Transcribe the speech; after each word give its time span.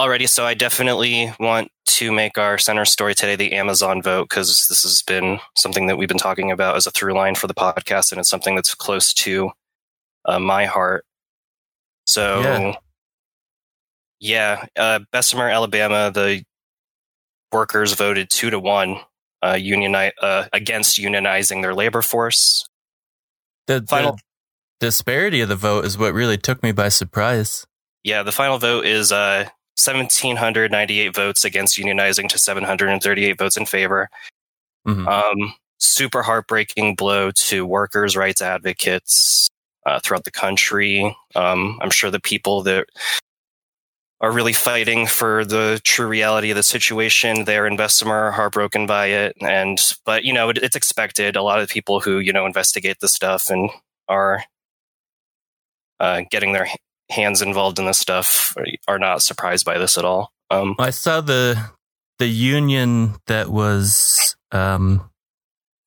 Alrighty, 0.00 0.26
so 0.30 0.46
I 0.46 0.54
definitely 0.54 1.30
want 1.38 1.70
to 1.84 2.10
make 2.10 2.38
our 2.38 2.56
center 2.56 2.86
story 2.86 3.14
today 3.14 3.36
the 3.36 3.52
Amazon 3.52 4.00
vote 4.00 4.30
because 4.30 4.66
this 4.68 4.82
has 4.82 5.02
been 5.02 5.40
something 5.58 5.88
that 5.88 5.98
we've 5.98 6.08
been 6.08 6.16
talking 6.16 6.50
about 6.50 6.74
as 6.76 6.86
a 6.86 6.90
through 6.90 7.12
line 7.12 7.34
for 7.34 7.46
the 7.46 7.52
podcast, 7.52 8.10
and 8.10 8.18
it's 8.18 8.30
something 8.30 8.54
that's 8.54 8.74
close 8.74 9.12
to 9.12 9.50
uh, 10.24 10.38
my 10.38 10.64
heart. 10.64 11.04
So, 12.06 12.40
Yeah. 12.40 12.76
yeah, 14.20 14.66
uh, 14.74 15.00
Bessemer, 15.12 15.50
Alabama, 15.50 16.10
the 16.10 16.44
workers 17.52 17.92
voted 17.92 18.30
two 18.30 18.48
to 18.48 18.58
one 18.58 19.02
uh, 19.42 19.52
unioni- 19.52 20.12
uh, 20.22 20.46
against 20.54 20.96
unionizing 20.96 21.60
their 21.60 21.74
labor 21.74 22.00
force. 22.00 22.66
The, 23.66 23.80
the 23.80 23.86
Final- 23.86 24.18
disparity 24.78 25.42
of 25.42 25.50
the 25.50 25.56
vote 25.56 25.84
is 25.84 25.98
what 25.98 26.14
really 26.14 26.38
took 26.38 26.62
me 26.62 26.72
by 26.72 26.88
surprise. 26.88 27.66
Yeah, 28.02 28.22
the 28.22 28.32
final 28.32 28.56
vote 28.56 28.86
is 28.86 29.12
uh, 29.12 29.50
1,798 29.84 31.14
votes 31.14 31.44
against 31.44 31.78
unionizing 31.78 32.28
to 32.28 32.38
738 32.38 33.38
votes 33.38 33.56
in 33.56 33.66
favor. 33.66 34.08
Mhm. 34.86 35.06
Um, 35.06 35.54
super 35.78 36.22
heartbreaking 36.22 36.94
blow 36.94 37.30
to 37.32 37.66
workers' 37.66 38.16
rights 38.16 38.42
advocates 38.42 39.48
uh, 39.86 39.98
throughout 40.00 40.24
the 40.24 40.30
country. 40.30 41.16
Um, 41.34 41.78
I'm 41.82 41.90
sure 41.90 42.10
the 42.10 42.20
people 42.20 42.62
that 42.62 42.86
are 44.20 44.32
really 44.32 44.52
fighting 44.52 45.06
for 45.06 45.44
the 45.44 45.80
true 45.82 46.06
reality 46.06 46.50
of 46.50 46.56
the 46.56 46.62
situation 46.62 47.44
there 47.44 47.66
in 47.66 47.76
Bessemer 47.76 48.14
are 48.14 48.32
heartbroken 48.32 48.86
by 48.86 49.06
it. 49.06 49.34
And 49.40 49.80
but 50.04 50.24
you 50.24 50.32
know 50.32 50.50
it, 50.50 50.58
it's 50.58 50.76
expected. 50.76 51.36
A 51.36 51.42
lot 51.42 51.60
of 51.60 51.68
people 51.70 52.00
who 52.00 52.18
you 52.18 52.32
know 52.32 52.46
investigate 52.46 52.98
this 53.00 53.14
stuff 53.14 53.48
and 53.48 53.70
are 54.08 54.44
uh, 56.00 56.22
getting 56.30 56.52
their 56.52 56.68
hands 57.10 57.42
involved 57.42 57.78
in 57.78 57.86
this 57.86 57.98
stuff 57.98 58.54
are, 58.88 58.98
not 58.98 59.22
surprised 59.22 59.64
by 59.64 59.78
this 59.78 59.98
at 59.98 60.04
all. 60.04 60.32
Um, 60.50 60.76
I 60.78 60.90
saw 60.90 61.20
the 61.20 61.70
the 62.18 62.26
union 62.26 63.16
that 63.26 63.48
was 63.48 64.36
um, 64.52 65.10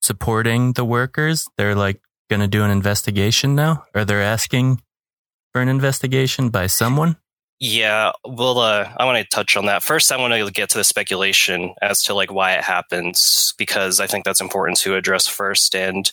supporting 0.02 0.72
the 0.72 0.84
workers. 0.84 1.46
They're 1.56 1.74
like 1.74 2.00
going 2.28 2.40
to 2.40 2.48
do 2.48 2.64
an 2.64 2.70
investigation 2.70 3.54
now, 3.54 3.84
or 3.94 4.04
they're 4.04 4.22
asking 4.22 4.82
for 5.52 5.60
an 5.60 5.68
investigation 5.68 6.48
by 6.48 6.66
someone. 6.66 7.16
Yeah, 7.60 8.10
well, 8.24 8.58
uh, 8.58 8.92
I 8.96 9.04
want 9.04 9.18
to 9.18 9.34
touch 9.34 9.56
on 9.56 9.66
that 9.66 9.82
first. 9.82 10.10
I 10.10 10.16
want 10.16 10.34
to 10.34 10.50
get 10.50 10.70
to 10.70 10.78
the 10.78 10.84
speculation 10.84 11.74
as 11.80 12.02
to 12.04 12.14
like 12.14 12.32
why 12.32 12.52
it 12.54 12.64
happens 12.64 13.54
because 13.56 14.00
I 14.00 14.06
think 14.06 14.24
that's 14.24 14.40
important 14.40 14.78
to 14.80 14.96
address 14.96 15.28
first. 15.28 15.74
And 15.76 16.10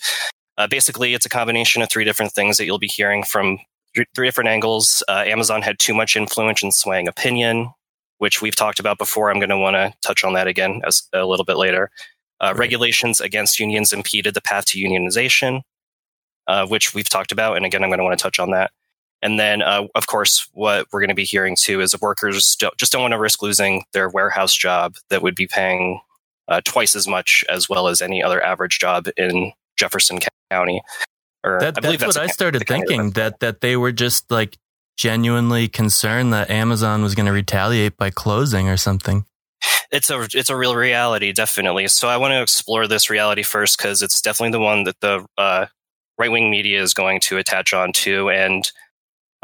uh, 0.58 0.68
basically, 0.68 1.14
it's 1.14 1.26
a 1.26 1.30
combination 1.30 1.82
of 1.82 1.90
three 1.90 2.06
different 2.06 2.32
things 2.32 2.58
that 2.58 2.66
you'll 2.66 2.80
be 2.80 2.88
hearing 2.88 3.24
from 3.24 3.58
three, 3.96 4.06
three 4.16 4.28
different 4.28 4.50
angles. 4.50 5.04
Uh, 5.08 5.24
Amazon 5.26 5.62
had 5.62 5.80
too 5.80 5.94
much 5.94 6.16
influence 6.16 6.64
in 6.64 6.72
swaying 6.72 7.08
opinion, 7.08 7.72
which 8.18 8.42
we've 8.42 8.56
talked 8.56 8.80
about 8.80 8.98
before. 8.98 9.32
I'm 9.32 9.40
going 9.40 9.50
to 9.50 9.58
want 9.58 9.76
to 9.76 9.94
touch 10.02 10.24
on 10.24 10.34
that 10.34 10.48
again 10.48 10.82
as 10.86 11.04
a 11.14 11.26
little 11.26 11.46
bit 11.46 11.58
later. 11.58 11.90
Uh, 12.40 12.48
Right. 12.48 12.60
Regulations 12.60 13.22
against 13.22 13.60
unions 13.60 13.94
impeded 13.94 14.34
the 14.34 14.42
path 14.42 14.66
to 14.66 14.80
unionization, 14.80 15.62
uh, 16.48 16.66
which 16.68 16.94
we've 16.94 17.08
talked 17.10 17.32
about, 17.32 17.56
and 17.56 17.66
again, 17.66 17.84
I'm 17.84 17.90
going 17.90 18.00
to 18.00 18.04
want 18.04 18.18
to 18.18 18.24
touch 18.24 18.40
on 18.40 18.52
that. 18.52 18.72
And 19.22 19.40
then, 19.40 19.62
uh, 19.62 19.88
of 19.94 20.08
course, 20.08 20.48
what 20.54 20.88
we're 20.92 21.02
going 21.02 21.10
to 21.10 21.16
be 21.16 21.24
hearing 21.24 21.56
too 21.56 21.80
is 21.82 22.00
workers 22.02 22.56
don't, 22.56 22.76
just 22.78 22.92
don't 22.92 23.04
want 23.04 23.12
to 23.12 23.20
risk 23.20 23.44
losing 23.44 23.84
their 23.94 24.10
warehouse 24.10 24.56
job 24.56 24.96
that 25.10 25.22
would 25.22 25.36
be 25.36 25.46
paying 25.46 26.02
uh, 26.48 26.62
twice 26.66 26.96
as 26.96 27.08
much 27.08 27.46
as 27.48 27.70
well 27.70 27.88
as 27.88 28.02
any 28.02 28.24
other 28.24 28.44
average 28.44 28.80
job 28.80 29.08
in 29.18 29.54
Jefferson 29.78 30.20
County. 30.50 30.82
Or 31.44 31.60
That, 31.60 31.78
I 31.78 31.82
that's, 31.82 31.98
that's 31.98 32.18
what 32.18 32.24
I 32.24 32.28
started 32.28 32.68
thinking 32.68 33.12
that 33.12 33.40
that 33.40 33.62
they 33.62 33.76
were 33.76 33.92
just 33.92 34.30
like 34.30 34.58
genuinely 34.98 35.68
concerned 35.68 36.34
that 36.34 36.50
Amazon 36.50 37.02
was 37.02 37.16
going 37.16 37.26
to 37.26 37.32
retaliate 37.32 37.98
by 37.98 38.10
closing 38.10 38.70
or 38.70 38.78
something. 38.78 39.26
it's 39.92 40.10
a 40.10 40.28
it's 40.34 40.50
a 40.50 40.56
real 40.56 40.76
reality, 40.76 41.32
definitely. 41.34 41.88
So 41.88 42.08
I 42.08 42.18
want 42.18 42.32
to 42.32 42.42
explore 42.42 42.88
this 42.88 43.10
reality 43.10 43.44
first 43.44 43.78
because 43.78 44.02
it's 44.02 44.22
definitely 44.22 44.52
the 44.52 44.60
one 44.60 44.84
that 44.86 45.00
the 45.02 45.26
uh, 45.38 45.66
right 46.18 46.32
wing 46.32 46.50
media 46.50 46.82
is 46.82 46.94
going 46.94 47.20
to 47.22 47.38
attach 47.38 47.74
on 47.74 47.92
to, 47.94 48.30
and 48.30 48.70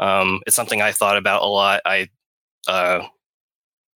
um, 0.00 0.40
it's 0.46 0.56
something 0.56 0.80
I 0.80 0.92
thought 0.92 1.16
about 1.16 1.42
a 1.42 1.46
lot. 1.46 1.82
I 1.84 2.08
uh, 2.66 3.06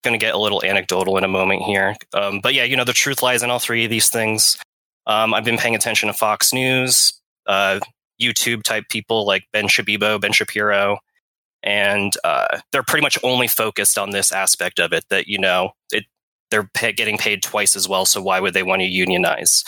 going 0.03 0.19
to 0.19 0.23
get 0.23 0.35
a 0.35 0.37
little 0.37 0.63
anecdotal 0.63 1.17
in 1.17 1.23
a 1.23 1.29
moment 1.29 1.63
here, 1.63 1.95
um, 2.13 2.39
but 2.41 2.53
yeah, 2.53 2.63
you 2.63 2.75
know 2.75 2.85
the 2.85 2.93
truth 2.93 3.23
lies 3.23 3.41
in 3.43 3.49
all 3.49 3.59
three 3.59 3.85
of 3.85 3.89
these 3.89 4.09
things. 4.09 4.57
Um, 5.05 5.33
I've 5.33 5.45
been 5.45 5.57
paying 5.57 5.75
attention 5.75 6.07
to 6.07 6.13
Fox 6.13 6.53
News, 6.53 7.19
uh, 7.47 7.79
YouTube 8.21 8.63
type 8.63 8.85
people 8.89 9.25
like 9.25 9.45
Ben 9.51 9.67
Shabibo, 9.67 10.19
Ben 10.19 10.31
Shapiro, 10.31 10.99
and 11.61 12.13
uh, 12.23 12.59
they're 12.71 12.83
pretty 12.83 13.01
much 13.03 13.17
only 13.23 13.47
focused 13.47 13.97
on 13.97 14.11
this 14.11 14.31
aspect 14.31 14.79
of 14.79 14.93
it. 14.93 15.05
That 15.09 15.27
you 15.27 15.37
know 15.37 15.71
it 15.91 16.05
they're 16.51 16.69
pay, 16.73 16.91
getting 16.93 17.17
paid 17.17 17.41
twice 17.41 17.75
as 17.75 17.87
well. 17.89 18.05
So 18.05 18.21
why 18.21 18.39
would 18.39 18.53
they 18.53 18.63
want 18.63 18.81
to 18.81 18.87
unionize? 18.87 19.63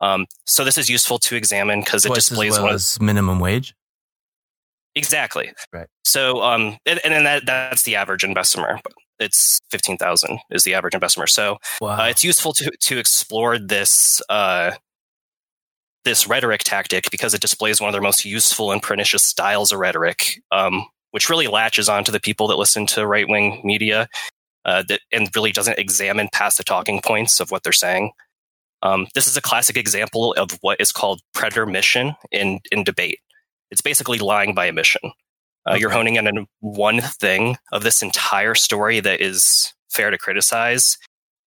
Um, 0.00 0.26
so 0.46 0.64
this 0.64 0.78
is 0.78 0.88
useful 0.88 1.18
to 1.18 1.36
examine 1.36 1.80
because 1.80 2.04
it 2.06 2.08
Twice 2.08 2.18
as 2.18 2.28
displays 2.28 2.52
well 2.52 2.64
one 2.64 2.74
of, 2.74 3.00
minimum 3.02 3.38
wage. 3.40 3.74
exactly 4.94 5.52
Right. 5.72 5.86
So 6.04 6.42
um, 6.42 6.78
and, 6.86 7.00
and 7.04 7.12
then 7.14 7.24
that 7.24 7.46
that's 7.46 7.82
the 7.82 7.96
average 7.96 8.24
in 8.24 8.32
Bessemer. 8.34 8.80
It's 9.18 9.60
fifteen 9.70 9.98
thousand 9.98 10.38
is 10.50 10.64
the 10.64 10.74
average 10.74 10.94
in 10.94 11.00
Bessemer. 11.00 11.26
So 11.26 11.58
Wow. 11.80 12.00
uh, 12.00 12.06
it's 12.08 12.24
useful 12.24 12.52
to 12.54 12.70
to 12.70 12.98
explore 12.98 13.58
this 13.58 14.22
uh, 14.30 14.72
this 16.04 16.26
rhetoric 16.26 16.62
tactic 16.64 17.10
because 17.10 17.34
it 17.34 17.40
displays 17.40 17.80
one 17.80 17.88
of 17.88 17.92
their 17.92 18.02
most 18.02 18.24
useful 18.24 18.72
and 18.72 18.82
pernicious 18.82 19.22
styles 19.22 19.72
of 19.72 19.78
rhetoric, 19.78 20.40
um, 20.50 20.86
which 21.10 21.28
really 21.28 21.46
latches 21.46 21.88
onto 21.88 22.12
the 22.12 22.20
people 22.20 22.48
that 22.48 22.58
listen 22.58 22.86
to 22.86 23.06
right 23.06 23.28
wing 23.28 23.60
media 23.64 24.08
uh, 24.64 24.82
that 24.88 25.00
and 25.12 25.28
really 25.34 25.52
doesn't 25.52 25.78
examine 25.78 26.28
past 26.32 26.58
the 26.58 26.64
talking 26.64 27.00
points 27.00 27.40
of 27.40 27.50
what 27.50 27.62
they're 27.62 27.72
saying. 27.72 28.12
Um, 28.82 29.08
this 29.14 29.26
is 29.26 29.36
a 29.36 29.42
classic 29.42 29.76
example 29.76 30.32
of 30.34 30.52
what 30.62 30.80
is 30.80 30.92
called 30.92 31.20
pretermission 31.34 32.14
in 32.30 32.60
in 32.72 32.84
debate. 32.84 33.18
It's 33.70 33.82
basically 33.82 34.18
lying 34.18 34.54
by 34.54 34.68
omission. 34.68 35.12
Uh, 35.68 35.74
You're 35.74 35.90
honing 35.90 36.16
in 36.16 36.26
on 36.26 36.46
one 36.60 37.00
thing 37.00 37.56
of 37.72 37.82
this 37.82 38.02
entire 38.02 38.54
story 38.54 39.00
that 39.00 39.20
is 39.20 39.72
fair 39.90 40.10
to 40.10 40.18
criticize, 40.18 40.96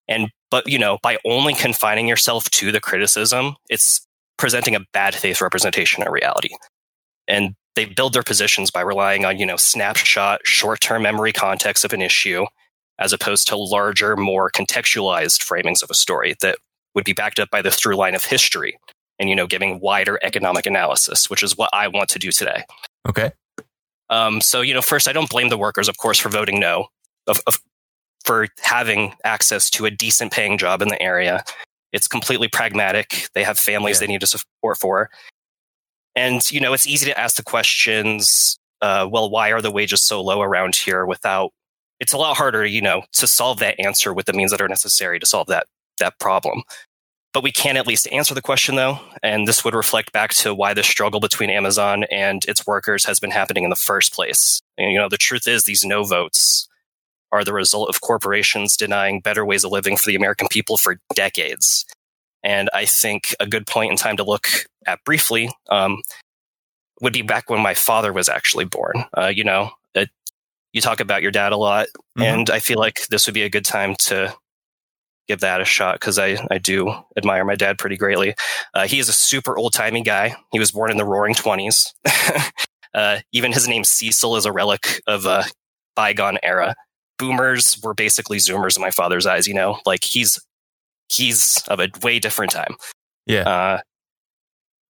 and 0.07 0.29
but 0.51 0.67
you 0.67 0.77
know 0.77 0.99
by 1.01 1.17
only 1.25 1.55
confining 1.55 2.07
yourself 2.07 2.49
to 2.51 2.71
the 2.71 2.79
criticism, 2.79 3.55
it's 3.69 4.05
presenting 4.37 4.75
a 4.75 4.85
bad 4.93 5.15
faith 5.15 5.41
representation 5.41 6.03
of 6.03 6.11
reality. 6.11 6.49
And 7.27 7.55
they 7.75 7.85
build 7.85 8.13
their 8.13 8.23
positions 8.23 8.69
by 8.69 8.81
relying 8.81 9.25
on 9.25 9.39
you 9.39 9.45
know 9.45 9.55
snapshot, 9.55 10.41
short 10.45 10.79
term 10.81 11.03
memory 11.03 11.33
context 11.33 11.85
of 11.85 11.93
an 11.93 12.01
issue, 12.01 12.45
as 12.99 13.13
opposed 13.13 13.47
to 13.47 13.57
larger, 13.57 14.15
more 14.15 14.51
contextualized 14.51 15.41
framings 15.41 15.81
of 15.81 15.89
a 15.89 15.95
story 15.95 16.35
that 16.41 16.57
would 16.95 17.05
be 17.05 17.13
backed 17.13 17.39
up 17.39 17.49
by 17.49 17.61
the 17.61 17.71
through 17.71 17.95
line 17.95 18.15
of 18.15 18.25
history 18.25 18.77
and 19.19 19.29
you 19.29 19.35
know 19.35 19.47
giving 19.47 19.79
wider 19.79 20.19
economic 20.21 20.65
analysis, 20.65 21.29
which 21.29 21.43
is 21.43 21.57
what 21.57 21.69
I 21.73 21.87
want 21.87 22.09
to 22.09 22.19
do 22.19 22.31
today. 22.31 22.63
okay. 23.07 23.31
Um, 24.09 24.41
so, 24.41 24.61
you 24.61 24.73
know, 24.73 24.81
first, 24.81 25.07
I 25.07 25.13
don't 25.13 25.29
blame 25.29 25.49
the 25.49 25.57
workers, 25.57 25.89
of 25.89 25.97
course, 25.97 26.19
for 26.19 26.29
voting 26.29 26.59
no, 26.59 26.87
of, 27.25 27.41
of, 27.47 27.59
for 28.23 28.47
having 28.61 29.15
access 29.23 29.69
to 29.71 29.85
a 29.85 29.91
decent 29.91 30.31
paying 30.31 30.57
job 30.57 30.81
in 30.81 30.89
the 30.89 31.01
area. 31.01 31.43
It's 31.93 32.07
completely 32.07 32.47
pragmatic. 32.49 33.29
They 33.33 33.43
have 33.43 33.57
families 33.59 33.97
Yeah. 33.97 34.07
they 34.07 34.13
need 34.13 34.21
to 34.21 34.27
support 34.27 34.77
for. 34.79 35.09
And, 36.15 36.41
you 36.51 36.59
know, 36.59 36.73
it's 36.73 36.87
easy 36.87 37.05
to 37.05 37.19
ask 37.19 37.37
the 37.37 37.43
questions 37.43 38.57
uh, 38.81 39.07
well, 39.09 39.29
why 39.29 39.51
are 39.53 39.61
the 39.61 39.71
wages 39.71 40.01
so 40.01 40.21
low 40.21 40.41
around 40.41 40.75
here 40.75 41.05
without, 41.05 41.51
it's 42.01 42.11
a 42.11 42.17
lot 42.17 42.35
harder, 42.35 42.65
you 42.65 42.81
know, 42.81 43.03
to 43.13 43.25
solve 43.25 43.59
that 43.59 43.79
answer 43.79 44.13
with 44.13 44.25
the 44.25 44.33
means 44.33 44.51
that 44.51 44.59
are 44.59 44.67
necessary 44.67 45.19
to 45.19 45.25
solve 45.25 45.47
that, 45.47 45.67
that 45.99 46.19
problem. 46.19 46.63
But 47.33 47.43
we 47.43 47.51
can 47.51 47.77
at 47.77 47.87
least 47.87 48.09
answer 48.11 48.33
the 48.35 48.41
question, 48.41 48.75
though, 48.75 48.99
and 49.23 49.47
this 49.47 49.63
would 49.63 49.73
reflect 49.73 50.11
back 50.11 50.31
to 50.35 50.53
why 50.53 50.73
the 50.73 50.83
struggle 50.83 51.21
between 51.21 51.49
Amazon 51.49 52.03
and 52.11 52.43
its 52.45 52.67
workers 52.67 53.05
has 53.05 53.21
been 53.21 53.31
happening 53.31 53.63
in 53.63 53.69
the 53.69 53.75
first 53.77 54.13
place. 54.13 54.61
And, 54.77 54.91
you 54.91 54.99
know, 54.99 55.07
the 55.07 55.17
truth 55.17 55.47
is, 55.47 55.63
these 55.63 55.85
no 55.85 56.03
votes 56.03 56.67
are 57.33 57.43
the 57.43 57.53
result 57.53 57.89
of 57.89 58.01
corporations 58.01 58.77
denying 58.77 59.19
better 59.19 59.43
ways 59.45 59.63
of 59.65 59.71
living 59.71 59.97
for 59.97 60.05
the 60.05 60.15
American 60.15 60.47
people 60.49 60.77
for 60.77 60.97
decades. 61.15 61.85
And 62.43 62.69
I 62.73 62.85
think 62.85 63.35
a 63.39 63.47
good 63.47 63.65
point 63.67 63.91
in 63.91 63.97
time 63.97 64.17
to 64.17 64.23
look 64.23 64.47
at 64.85 65.03
briefly 65.03 65.49
um, 65.69 66.01
would 67.01 67.13
be 67.13 67.21
back 67.23 67.49
when 67.49 67.61
my 67.61 67.73
father 67.73 68.13
was 68.13 68.29
actually 68.29 68.65
born. 68.65 69.05
Uh, 69.17 69.27
you 69.27 69.43
know, 69.43 69.71
it, 69.95 70.09
you 70.73 70.81
talk 70.81 70.99
about 70.99 71.21
your 71.21 71.31
dad 71.31 71.51
a 71.51 71.57
lot, 71.57 71.87
Mhm. 72.17 72.23
and 72.23 72.49
I 72.49 72.59
feel 72.59 72.79
like 72.79 73.07
this 73.07 73.25
would 73.25 73.33
be 73.33 73.43
a 73.43 73.49
good 73.49 73.65
time 73.65 73.95
to 74.07 74.33
give 75.27 75.39
that 75.39 75.61
a 75.61 75.65
shot 75.65 75.95
because 75.95 76.19
I, 76.19 76.37
I 76.51 76.57
do 76.57 76.93
admire 77.17 77.45
my 77.45 77.55
dad 77.55 77.77
pretty 77.79 77.95
greatly. 77.97 78.35
Uh, 78.73 78.87
he 78.87 78.99
is 78.99 79.07
a 79.09 79.13
super 79.13 79.57
old 79.57 79.73
timey 79.73 80.01
guy. 80.03 80.35
He 80.51 80.59
was 80.59 80.71
born 80.71 80.91
in 80.91 80.97
the 80.97 81.05
roaring 81.05 81.33
20s. 81.33 81.93
uh, 82.93 83.19
even 83.31 83.53
his 83.53 83.67
name 83.67 83.83
Cecil 83.85 84.35
is 84.35 84.45
a 84.45 84.51
relic 84.51 85.01
of 85.07 85.25
a 85.25 85.45
bygone 85.95 86.39
era. 86.43 86.75
Boomers 87.23 87.79
were 87.81 87.93
basically 87.93 88.37
Zoomers 88.37 88.75
in 88.75 88.81
my 88.81 88.91
father's 88.91 89.25
eyes, 89.25 89.47
you 89.47 89.53
know, 89.53 89.79
like 89.85 90.03
he's 90.03 90.39
he's 91.09 91.63
of 91.69 91.79
a 91.79 91.89
way 92.01 92.19
different 92.19 92.51
time. 92.51 92.75
Yeah. 93.25 93.47
Uh, 93.47 93.81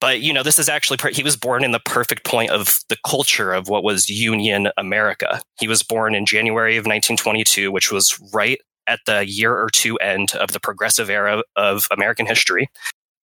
but 0.01 0.21
you 0.21 0.33
know, 0.33 0.41
this 0.41 0.57
is 0.57 0.67
actually 0.67 0.97
he 1.13 1.23
was 1.23 1.37
born 1.37 1.63
in 1.63 1.71
the 1.71 1.79
perfect 1.79 2.25
point 2.25 2.49
of 2.49 2.79
the 2.89 2.97
culture 3.05 3.53
of 3.53 3.69
what 3.69 3.83
was 3.83 4.09
Union 4.09 4.69
America. 4.77 5.41
He 5.59 5.67
was 5.67 5.83
born 5.83 6.15
in 6.15 6.25
January 6.25 6.75
of 6.75 6.81
1922, 6.81 7.71
which 7.71 7.91
was 7.91 8.19
right 8.33 8.59
at 8.87 8.99
the 9.05 9.27
year 9.27 9.53
or 9.53 9.69
two 9.69 9.95
end 9.97 10.33
of 10.35 10.51
the 10.51 10.59
progressive 10.59 11.09
era 11.09 11.43
of 11.55 11.87
American 11.91 12.25
history, 12.25 12.67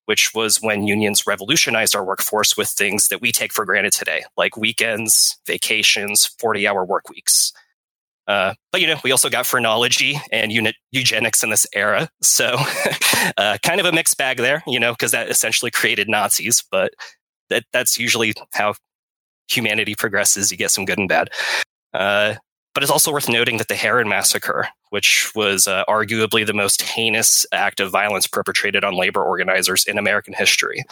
which 0.05 0.33
was 0.33 0.61
when 0.61 0.87
unions 0.87 1.27
revolutionized 1.27 1.95
our 1.95 2.03
workforce 2.05 2.55
with 2.55 2.69
things 2.69 3.09
that 3.09 3.21
we 3.21 3.31
take 3.31 3.53
for 3.53 3.65
granted 3.65 3.93
today, 3.93 4.23
like 4.37 4.57
weekends, 4.57 5.37
vacations, 5.45 6.25
40 6.39 6.65
hour 6.65 6.85
work 6.85 7.09
weeks. 7.09 7.53
Uh, 8.27 8.53
but 8.71 8.81
you 8.81 8.87
know, 8.87 8.97
we 9.03 9.11
also 9.11 9.29
got 9.29 9.45
phrenology 9.45 10.19
and 10.31 10.51
unit 10.51 10.75
eugenics 10.91 11.43
in 11.43 11.49
this 11.49 11.65
era, 11.73 12.09
so 12.21 12.55
uh, 13.37 13.57
kind 13.63 13.79
of 13.79 13.85
a 13.85 13.91
mixed 13.91 14.17
bag 14.17 14.37
there, 14.37 14.63
you 14.67 14.79
know, 14.79 14.93
because 14.93 15.11
that 15.11 15.29
essentially 15.29 15.71
created 15.71 16.07
Nazis. 16.07 16.63
But 16.71 16.93
that 17.49 17.63
that's 17.73 17.97
usually 17.97 18.33
how 18.53 18.75
humanity 19.49 19.95
progresses. 19.95 20.51
You 20.51 20.57
get 20.57 20.71
some 20.71 20.85
good 20.85 20.99
and 20.99 21.09
bad. 21.09 21.29
Uh, 21.93 22.35
but 22.73 22.83
it's 22.83 22.91
also 22.91 23.11
worth 23.11 23.27
noting 23.27 23.57
that 23.57 23.67
the 23.67 23.75
Herrin 23.75 24.07
massacre, 24.07 24.69
which 24.91 25.31
was 25.35 25.67
uh, 25.67 25.83
arguably 25.89 26.45
the 26.45 26.53
most 26.53 26.81
heinous 26.81 27.45
act 27.51 27.81
of 27.81 27.91
violence 27.91 28.27
perpetrated 28.27 28.85
on 28.85 28.95
labor 28.95 29.21
organizers 29.21 29.83
in 29.85 29.97
American 29.97 30.33
history, 30.33 30.83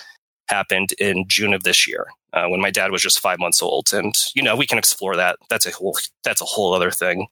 happened 0.49 0.93
in 0.93 1.25
June 1.27 1.53
of 1.53 1.63
this 1.63 1.87
year 1.87 2.07
uh, 2.33 2.47
when 2.47 2.61
my 2.61 2.71
dad 2.71 2.91
was 2.91 3.01
just 3.01 3.19
five 3.19 3.39
months 3.39 3.61
old. 3.61 3.89
And 3.93 4.15
you 4.35 4.43
know, 4.43 4.55
we 4.55 4.67
can 4.67 4.77
explore 4.77 5.15
that. 5.15 5.37
That's 5.49 5.65
a 5.65 5.71
whole 5.71 5.97
that's 6.23 6.41
a 6.41 6.45
whole 6.45 6.73
other 6.73 6.91
thing. 6.91 7.27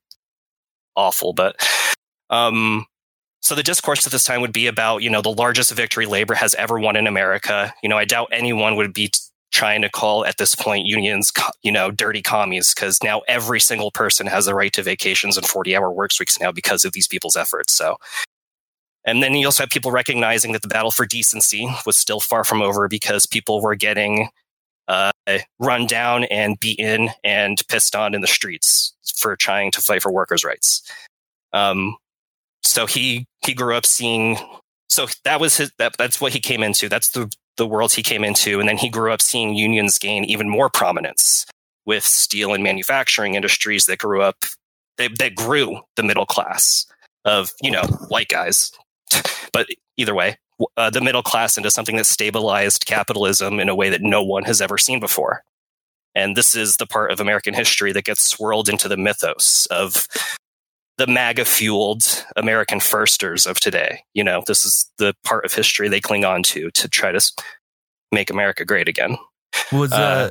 Awful, 0.96 1.34
but 1.34 1.56
um, 2.30 2.86
so 3.42 3.56
the 3.56 3.64
discourse 3.64 4.06
at 4.06 4.12
this 4.12 4.24
time 4.24 4.42
would 4.42 4.54
be 4.54 4.68
about 4.68 5.04
you 5.04 5.10
know 5.10 5.22
the 5.22 5.30
largest 5.30 5.72
victory 5.74 6.06
labor 6.06 6.34
has 6.34 6.56
ever 6.56 6.80
won 6.80 6.96
in 6.96 7.08
America. 7.08 7.74
You 7.84 7.90
know, 7.90 7.98
I 7.98 8.06
doubt 8.06 8.30
anyone 8.32 8.76
would 8.76 8.94
be 8.94 9.10
t- 9.10 9.20
trying 9.52 9.82
to 9.82 9.90
call 9.90 10.26
at 10.26 10.38
this 10.38 10.56
point 10.56 10.86
unions 10.86 11.32
you 11.64 11.72
know 11.72 11.90
dirty 11.90 12.22
commies 12.22 12.74
because 12.74 13.02
now 13.02 13.22
every 13.28 13.60
single 13.60 13.92
person 13.92 14.28
has 14.28 14.46
the 14.46 14.54
right 14.54 14.74
to 14.74 14.84
vacations 14.84 15.38
and 15.38 15.48
40 15.48 15.76
hour 15.76 15.92
work 15.92 16.12
weeks 16.20 16.40
now 16.40 16.52
because 16.52 16.84
of 16.84 16.92
these 16.92 17.08
people's 17.08 17.38
efforts 17.38 17.74
so 17.74 17.96
and 19.08 19.24
then 19.24 19.34
you 19.34 19.48
also 19.48 19.64
have 19.64 19.70
people 19.70 19.90
recognizing 19.90 20.52
that 20.52 20.62
the 20.62 20.68
battle 20.68 20.92
for 20.92 21.06
decency 21.06 21.68
was 21.86 21.96
still 21.96 22.20
far 22.20 22.44
from 22.44 22.62
over 22.62 22.90
because 22.90 23.26
people 23.26 23.62
were 23.62 23.76
getting 23.76 24.30
uh, 24.90 25.12
run 25.60 25.88
down 25.88 26.26
and 26.26 26.60
beaten 26.60 27.10
and 27.24 27.62
pissed 27.70 27.96
on 27.96 28.14
in 28.14 28.20
the 28.20 28.28
streets 28.28 28.94
for 29.16 29.38
trying 29.38 29.72
to 29.72 29.82
fight 29.82 30.04
for 30.04 30.12
workers' 30.12 30.44
rights. 30.44 30.84
Um, 31.54 31.96
so 32.64 32.86
he 32.86 33.26
he 33.46 33.54
grew 33.54 33.76
up 33.76 33.86
seeing. 33.86 34.38
So 34.90 35.08
that 35.24 35.40
was 35.40 35.56
his. 35.56 35.72
That, 35.80 35.96
that's 35.98 36.20
what 36.20 36.34
he 36.34 36.42
came 36.42 36.62
into. 36.62 36.90
That's 36.90 37.10
the 37.10 37.32
the 37.56 37.68
world 37.68 37.94
he 37.94 38.04
came 38.04 38.26
into, 38.26 38.60
and 38.60 38.68
then 38.68 38.78
he 38.78 38.90
grew 38.90 39.14
up 39.14 39.22
seeing 39.22 39.56
unions 39.56 39.98
gain 39.98 40.26
even 40.26 40.50
more 40.50 40.70
prominence 40.70 41.46
with 41.86 42.04
steel 42.04 42.54
and 42.54 42.62
manufacturing 42.62 43.36
industries 43.36 43.86
that 43.86 44.00
grew 44.00 44.22
up 44.22 44.44
that, 44.98 45.18
that 45.18 45.36
grew 45.36 45.80
the 45.96 46.04
middle 46.04 46.26
class 46.26 46.86
of 47.24 47.54
you 47.62 47.72
know 47.72 47.84
white 48.10 48.28
guys 48.28 48.72
but 49.52 49.68
either 49.98 50.16
way, 50.16 50.38
uh, 50.76 50.90
the 50.90 51.02
middle 51.02 51.24
class 51.24 51.58
into 51.58 51.72
something 51.72 51.98
that 51.98 52.06
stabilized 52.06 52.86
capitalism 52.86 53.60
in 53.60 53.70
a 53.70 53.76
way 53.76 53.90
that 53.90 54.02
no 54.02 54.24
one 54.24 54.44
has 54.44 54.62
ever 54.62 54.78
seen 54.78 55.00
before. 55.00 55.44
And 56.16 56.36
this 56.36 56.56
is 56.56 56.78
the 56.78 56.88
part 56.88 57.12
of 57.12 57.20
American 57.20 57.54
history 57.54 57.92
that 57.94 58.06
gets 58.06 58.24
swirled 58.24 58.70
into 58.70 58.88
the 58.88 58.98
mythos 58.98 59.68
of 59.68 60.08
the 60.98 61.06
MAGA 61.06 61.46
fueled 61.46 62.26
American 62.36 62.80
firsters 62.80 63.46
of 63.46 63.60
today. 63.60 64.04
You 64.16 64.24
know, 64.24 64.44
this 64.48 64.66
is 64.66 64.92
the 64.98 65.14
part 65.24 65.46
of 65.46 65.54
history 65.54 65.90
they 65.90 66.02
cling 66.02 66.26
on 66.26 66.42
to 66.44 66.72
to 66.72 66.88
try 66.88 67.12
to 67.12 67.22
make 68.12 68.32
America 68.32 68.66
great 68.66 68.88
again. 68.88 69.18
Was 69.72 69.94
uh, 69.94 69.96
uh 69.96 70.30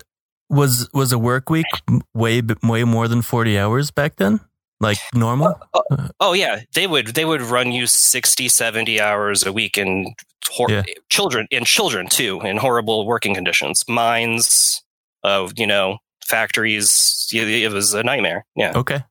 was 0.49 0.89
was 0.93 1.13
a 1.13 1.19
work 1.19 1.51
week 1.51 1.67
way 2.15 2.43
way 2.63 2.85
more 2.85 3.07
than 3.07 3.23
40 3.23 3.59
hours 3.59 3.91
back 3.93 4.17
then? 4.17 4.41
Like 4.81 4.99
normal? 5.15 5.59
Uh, 5.73 5.81
uh, 5.91 6.09
oh 6.21 6.33
yeah. 6.33 6.61
They 6.75 6.87
would 6.87 7.09
they 7.09 7.25
would 7.25 7.43
run 7.43 7.73
you 7.73 7.87
60 7.87 8.49
70 8.49 9.01
hours 9.01 9.45
a 9.45 9.53
week 9.53 9.79
in 9.79 10.15
hor- 10.49 10.71
yeah. 10.71 10.83
children 11.09 11.47
and 11.51 11.67
children 11.67 12.09
too 12.09 12.41
in 12.41 12.57
horrible 12.57 13.07
working 13.07 13.35
conditions. 13.35 13.85
Mines 13.89 14.83
of 15.23 15.53
you 15.57 15.67
know 15.67 15.99
factories 16.25 17.29
it 17.33 17.73
was 17.73 17.95
a 17.95 18.03
nightmare. 18.03 18.45
Yeah. 18.55 18.73
Okay. 18.77 19.03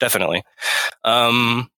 Definitely. 0.00 0.42
Um 1.04 1.68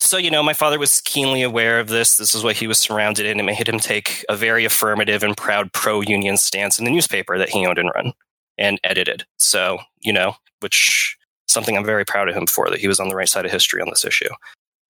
so 0.00 0.16
you 0.16 0.30
know 0.30 0.42
my 0.44 0.52
father 0.52 0.78
was 0.78 1.00
keenly 1.00 1.42
aware 1.42 1.80
of 1.80 1.88
this. 1.88 2.16
This 2.16 2.34
is 2.34 2.44
what 2.44 2.56
he 2.56 2.68
was 2.68 2.78
surrounded 2.78 3.26
in 3.26 3.32
and 3.32 3.40
it 3.40 3.52
made 3.52 3.68
him 3.68 3.80
take 3.80 4.24
a 4.28 4.36
very 4.36 4.64
affirmative 4.64 5.24
and 5.24 5.36
proud 5.36 5.72
pro-union 5.72 6.36
stance 6.36 6.78
in 6.78 6.84
the 6.84 6.92
newspaper 6.92 7.38
that 7.38 7.48
he 7.48 7.66
owned 7.66 7.78
and 7.78 7.90
run 7.94 8.12
and 8.58 8.80
edited 8.84 9.24
so 9.36 9.78
you 10.00 10.12
know 10.12 10.34
which 10.60 11.16
something 11.48 11.76
I'm 11.76 11.84
very 11.84 12.04
proud 12.04 12.28
of 12.28 12.36
him 12.36 12.46
for 12.46 12.70
that 12.70 12.78
he 12.78 12.88
was 12.88 13.00
on 13.00 13.08
the 13.08 13.16
right 13.16 13.28
side 13.28 13.44
of 13.44 13.50
history 13.50 13.80
on 13.80 13.88
this 13.88 14.04
issue. 14.04 14.28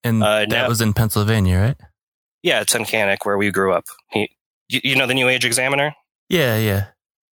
And 0.05 0.23
uh, 0.23 0.41
that 0.41 0.49
now, 0.49 0.69
was 0.69 0.81
in 0.81 0.93
Pennsylvania, 0.93 1.59
right? 1.59 1.76
Yeah, 2.43 2.61
it's 2.61 2.75
in 2.75 2.85
where 3.25 3.38
we 3.38 3.50
grew 3.50 3.73
up. 3.73 3.85
He, 4.11 4.31
you, 4.69 4.81
you 4.85 4.97
know 4.97 5.06
the 5.06 5.15
New 5.15 5.29
Age 5.29 5.44
Examiner? 5.44 5.94
Yeah, 6.29 6.56
yeah, 6.59 6.87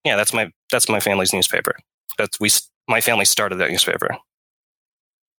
yeah. 0.04 0.16
That's 0.16 0.32
my 0.32 0.50
that's 0.72 0.88
my 0.88 1.00
family's 1.00 1.32
newspaper. 1.32 1.76
That's 2.18 2.40
we 2.40 2.50
my 2.88 3.00
family 3.00 3.24
started 3.24 3.56
that 3.56 3.70
newspaper. 3.70 4.16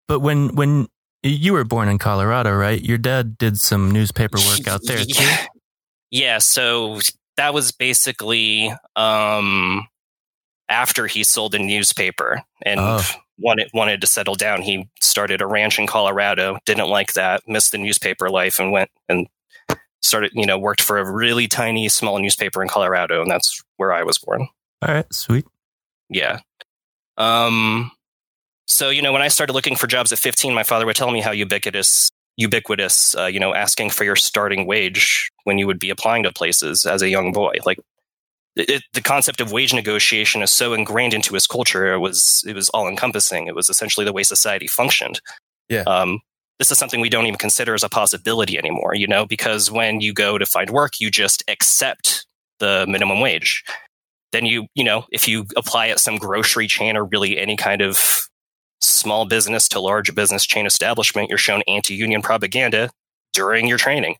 But 0.07 0.19
when 0.19 0.55
when 0.55 0.87
you 1.23 1.53
were 1.53 1.65
born 1.65 1.89
in 1.89 1.97
Colorado, 1.97 2.55
right? 2.55 2.81
Your 2.81 2.97
dad 2.97 3.37
did 3.37 3.59
some 3.59 3.91
newspaper 3.91 4.37
work 4.37 4.67
out 4.67 4.81
there 4.85 5.03
too. 5.03 5.25
Yeah, 6.09 6.37
so 6.37 7.01
that 7.35 7.53
was 7.53 7.73
basically 7.73 8.73
um, 8.95 9.85
after 10.69 11.07
he 11.07 11.23
sold 11.23 11.55
a 11.55 11.59
newspaper 11.59 12.41
and 12.63 12.79
oh. 12.79 13.01
wanted 13.39 13.69
wanted 13.73 14.01
to 14.01 14.07
settle 14.07 14.35
down. 14.35 14.61
He 14.61 14.89
started 14.99 15.41
a 15.41 15.47
ranch 15.47 15.79
in 15.79 15.87
Colorado, 15.87 16.57
didn't 16.65 16.89
like 16.89 17.13
that, 17.13 17.43
missed 17.47 17.71
the 17.71 17.77
newspaper 17.77 18.29
life, 18.29 18.59
and 18.59 18.71
went 18.71 18.89
and 19.07 19.27
started, 20.01 20.31
you 20.33 20.45
know, 20.45 20.57
worked 20.57 20.81
for 20.81 20.97
a 20.97 21.11
really 21.11 21.47
tiny 21.47 21.89
small 21.89 22.19
newspaper 22.19 22.61
in 22.61 22.69
Colorado, 22.69 23.21
and 23.21 23.29
that's 23.29 23.61
where 23.77 23.93
I 23.93 24.03
was 24.03 24.17
born. 24.17 24.47
All 24.81 24.93
right, 24.93 25.11
sweet. 25.13 25.45
Yeah. 26.09 26.39
Um 27.17 27.91
so, 28.69 28.89
you 28.89 29.01
know, 29.01 29.13
when 29.13 29.21
I 29.21 29.29
started 29.29 29.53
looking 29.53 29.77
for 29.77 29.87
jobs 29.87 30.11
at 30.11 30.19
15, 30.19 30.53
my 30.53 30.63
father 30.63 30.85
would 30.85 30.95
tell 30.95 31.11
me 31.11 31.21
how 31.21 31.31
ubiquitous 31.31 32.09
ubiquitous, 32.37 33.15
uh, 33.15 33.25
you 33.25 33.39
know, 33.39 33.53
asking 33.53 33.89
for 33.89 34.03
your 34.03 34.15
starting 34.15 34.67
wage 34.67 35.31
when 35.43 35.57
you 35.57 35.65
would 35.65 35.79
be 35.79 35.89
applying 35.89 36.23
to 36.23 36.31
places 36.31 36.85
as 36.85 37.01
a 37.01 37.09
young 37.09 37.31
boy. 37.31 37.55
Like 37.65 37.79
it, 38.57 38.83
the 38.93 39.01
concept 39.01 39.41
of 39.41 39.51
wage 39.51 39.73
negotiation 39.73 40.41
is 40.41 40.51
so 40.51 40.73
ingrained 40.73 41.13
into 41.13 41.33
his 41.33 41.47
culture. 41.47 41.93
It 41.93 41.99
was 41.99 42.43
it 42.47 42.55
was 42.55 42.69
all 42.69 42.87
encompassing. 42.87 43.47
It 43.47 43.55
was 43.55 43.69
essentially 43.69 44.05
the 44.05 44.13
way 44.13 44.23
society 44.23 44.67
functioned. 44.67 45.21
Yeah. 45.69 45.81
Um, 45.81 46.19
this 46.59 46.71
is 46.71 46.77
something 46.77 46.99
we 46.99 47.09
don't 47.09 47.25
even 47.27 47.37
consider 47.37 47.73
as 47.73 47.83
a 47.83 47.89
possibility 47.89 48.57
anymore. 48.57 48.95
You 48.95 49.07
know, 49.07 49.25
because 49.25 49.71
when 49.71 50.01
you 50.01 50.13
go 50.13 50.37
to 50.37 50.45
find 50.45 50.69
work, 50.69 50.99
you 50.99 51.11
just 51.11 51.43
accept 51.47 52.25
the 52.59 52.85
minimum 52.87 53.19
wage. 53.19 53.63
Then 54.31 54.45
you 54.45 54.67
you 54.75 54.83
know 54.83 55.05
if 55.11 55.27
you 55.27 55.45
apply 55.55 55.89
at 55.89 55.99
some 55.99 56.17
grocery 56.17 56.67
chain 56.67 56.97
or 56.97 57.05
really 57.05 57.37
any 57.37 57.57
kind 57.57 57.81
of 57.81 58.27
small 58.81 59.25
business 59.25 59.67
to 59.69 59.79
large 59.79 60.13
business 60.15 60.45
chain 60.45 60.65
establishment, 60.65 61.29
you're 61.29 61.37
shown 61.37 61.63
anti-union 61.67 62.21
propaganda 62.21 62.89
during 63.33 63.67
your 63.67 63.77
training. 63.77 64.15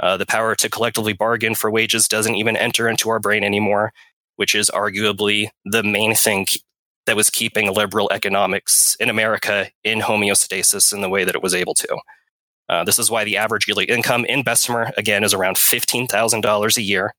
Uh, 0.00 0.16
the 0.16 0.26
power 0.26 0.54
to 0.54 0.70
collectively 0.70 1.12
bargain 1.12 1.54
for 1.54 1.70
wages 1.70 2.06
doesn't 2.06 2.36
even 2.36 2.56
enter 2.56 2.88
into 2.88 3.10
our 3.10 3.18
brain 3.18 3.42
anymore, 3.42 3.92
which 4.36 4.54
is 4.54 4.70
arguably 4.70 5.48
the 5.64 5.82
main 5.82 6.14
thing 6.14 6.46
that 7.06 7.16
was 7.16 7.30
keeping 7.30 7.72
liberal 7.72 8.08
economics 8.12 8.96
in 9.00 9.08
America 9.08 9.70
in 9.82 10.00
homeostasis 10.00 10.92
in 10.92 11.00
the 11.00 11.08
way 11.08 11.24
that 11.24 11.34
it 11.34 11.42
was 11.42 11.54
able 11.54 11.74
to. 11.74 11.98
Uh, 12.68 12.84
this 12.84 12.98
is 12.98 13.10
why 13.10 13.24
the 13.24 13.36
average 13.36 13.66
yearly 13.66 13.86
income 13.86 14.24
in 14.26 14.42
Bessemer, 14.42 14.92
again, 14.96 15.24
is 15.24 15.32
around 15.32 15.56
$15,000 15.56 16.76
a 16.76 16.82
year, 16.82 17.14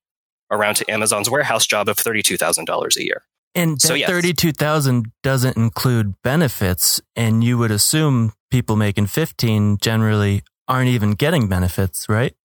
around 0.52 0.76
to 0.76 0.90
Amazon's 0.92 1.30
warehouse 1.30 1.66
job 1.66 1.90
of 1.90 1.98
$32,000 1.98 2.96
a 2.96 3.04
year. 3.04 3.24
And 3.56 3.82
so, 3.82 3.96
yes. 3.96 4.08
32,000 4.10 5.12
doesn't 5.24 5.58
include 5.58 6.14
benefits. 6.24 7.02
And 7.16 7.44
you 7.44 7.58
would 7.58 7.72
assume 7.72 8.34
people 8.52 8.76
making 8.76 9.08
15 9.08 9.78
generally 9.82 10.44
aren't 10.68 10.90
even 10.90 11.14
getting 11.14 11.48
benefits, 11.48 12.08
right? 12.08 12.36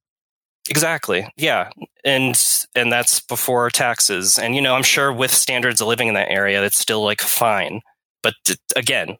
Exactly. 0.70 1.28
Yeah. 1.36 1.70
And 2.04 2.40
and 2.74 2.90
that's 2.90 3.20
before 3.20 3.70
taxes. 3.70 4.38
And 4.38 4.54
you 4.54 4.62
know, 4.62 4.74
I'm 4.74 4.82
sure 4.82 5.12
with 5.12 5.30
standards 5.30 5.80
of 5.80 5.88
living 5.88 6.08
in 6.08 6.14
that 6.14 6.30
area 6.30 6.60
that's 6.60 6.78
still 6.78 7.04
like 7.04 7.20
fine. 7.20 7.80
But 8.22 8.34
again, 8.76 9.16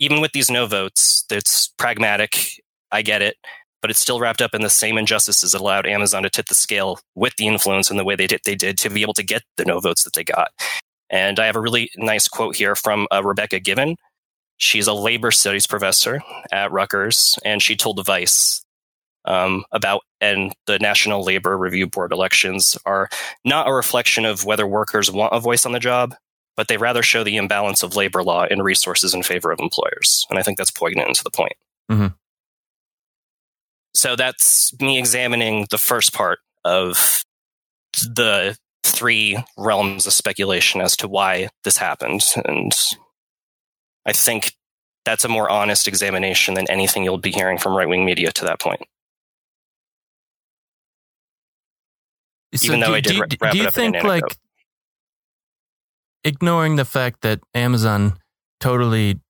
even 0.00 0.20
with 0.20 0.32
these 0.32 0.50
no 0.50 0.66
votes, 0.66 1.24
it's 1.30 1.68
pragmatic. 1.78 2.60
I 2.90 3.02
get 3.02 3.22
it, 3.22 3.36
but 3.82 3.90
it's 3.90 4.00
still 4.00 4.18
wrapped 4.20 4.42
up 4.42 4.54
in 4.54 4.62
the 4.62 4.70
same 4.70 4.98
injustices 4.98 5.52
that 5.52 5.60
allowed 5.60 5.86
Amazon 5.86 6.24
to 6.24 6.30
tip 6.30 6.46
the 6.46 6.54
scale 6.54 6.98
with 7.14 7.34
the 7.36 7.46
influence 7.46 7.90
and 7.90 7.98
the 7.98 8.04
way 8.04 8.16
they 8.16 8.26
did 8.26 8.40
they 8.44 8.56
did 8.56 8.76
to 8.78 8.90
be 8.90 9.02
able 9.02 9.14
to 9.14 9.22
get 9.22 9.42
the 9.56 9.64
no 9.64 9.78
votes 9.80 10.02
that 10.04 10.14
they 10.14 10.24
got. 10.24 10.50
And 11.10 11.38
I 11.38 11.46
have 11.46 11.56
a 11.56 11.60
really 11.60 11.90
nice 11.96 12.28
quote 12.28 12.56
here 12.56 12.74
from 12.76 13.06
uh, 13.12 13.22
Rebecca 13.24 13.60
Givan. 13.60 13.96
She's 14.58 14.88
a 14.88 14.94
labor 14.94 15.32
studies 15.32 15.66
professor 15.68 16.22
at 16.52 16.72
Rutgers, 16.72 17.38
and 17.44 17.62
she 17.62 17.76
told 17.76 18.04
Vice 18.06 18.63
um, 19.24 19.64
about 19.72 20.02
and 20.20 20.52
the 20.66 20.78
National 20.78 21.22
Labor 21.22 21.56
Review 21.56 21.86
Board 21.86 22.12
elections 22.12 22.76
are 22.84 23.08
not 23.44 23.68
a 23.68 23.72
reflection 23.72 24.24
of 24.24 24.44
whether 24.44 24.66
workers 24.66 25.10
want 25.10 25.34
a 25.34 25.40
voice 25.40 25.66
on 25.66 25.72
the 25.72 25.80
job, 25.80 26.14
but 26.56 26.68
they 26.68 26.76
rather 26.76 27.02
show 27.02 27.24
the 27.24 27.36
imbalance 27.36 27.82
of 27.82 27.96
labor 27.96 28.22
law 28.22 28.44
and 28.44 28.64
resources 28.64 29.14
in 29.14 29.22
favor 29.22 29.50
of 29.50 29.60
employers. 29.60 30.26
And 30.30 30.38
I 30.38 30.42
think 30.42 30.58
that's 30.58 30.70
poignant 30.70 31.16
to 31.16 31.24
the 31.24 31.30
point. 31.30 31.54
Mm-hmm. 31.90 32.08
So 33.94 34.16
that's 34.16 34.78
me 34.80 34.98
examining 34.98 35.66
the 35.70 35.78
first 35.78 36.12
part 36.12 36.40
of 36.64 37.24
the 37.92 38.56
three 38.82 39.42
realms 39.56 40.06
of 40.06 40.12
speculation 40.12 40.80
as 40.80 40.96
to 40.96 41.08
why 41.08 41.48
this 41.62 41.76
happened. 41.76 42.22
And 42.44 42.72
I 44.04 44.12
think 44.12 44.52
that's 45.04 45.24
a 45.24 45.28
more 45.28 45.48
honest 45.48 45.86
examination 45.86 46.54
than 46.54 46.70
anything 46.70 47.04
you'll 47.04 47.18
be 47.18 47.30
hearing 47.30 47.58
from 47.58 47.76
right 47.76 47.88
wing 47.88 48.04
media 48.04 48.32
to 48.32 48.44
that 48.44 48.60
point. 48.60 48.82
So 52.54 52.66
Even 52.66 52.80
though 52.80 52.86
do, 52.88 52.94
I 52.94 53.00
did 53.00 53.28
do, 53.28 53.36
do 53.50 53.58
you 53.58 53.66
up 53.66 53.76
in 53.78 53.84
an 53.86 53.92
think 53.92 54.04
like 54.04 54.36
ignoring 56.22 56.76
the 56.76 56.84
fact 56.84 57.22
that 57.22 57.40
Amazon 57.54 58.18
totally 58.60 59.20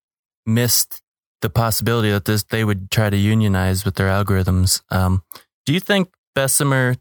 missed 0.47 1.02
the 1.45 1.50
possibility 1.50 2.11
that 2.11 2.25
this 2.25 2.43
they 2.45 2.64
would 2.64 2.90
try 2.90 3.11
to 3.11 3.16
unionize 3.16 3.85
with 3.85 3.97
their 3.97 4.09
algorithms. 4.09 4.83
Um, 4.90 5.23
do 5.66 5.75
you 5.75 5.81
think 5.81 6.09
Bessemer 6.35 6.97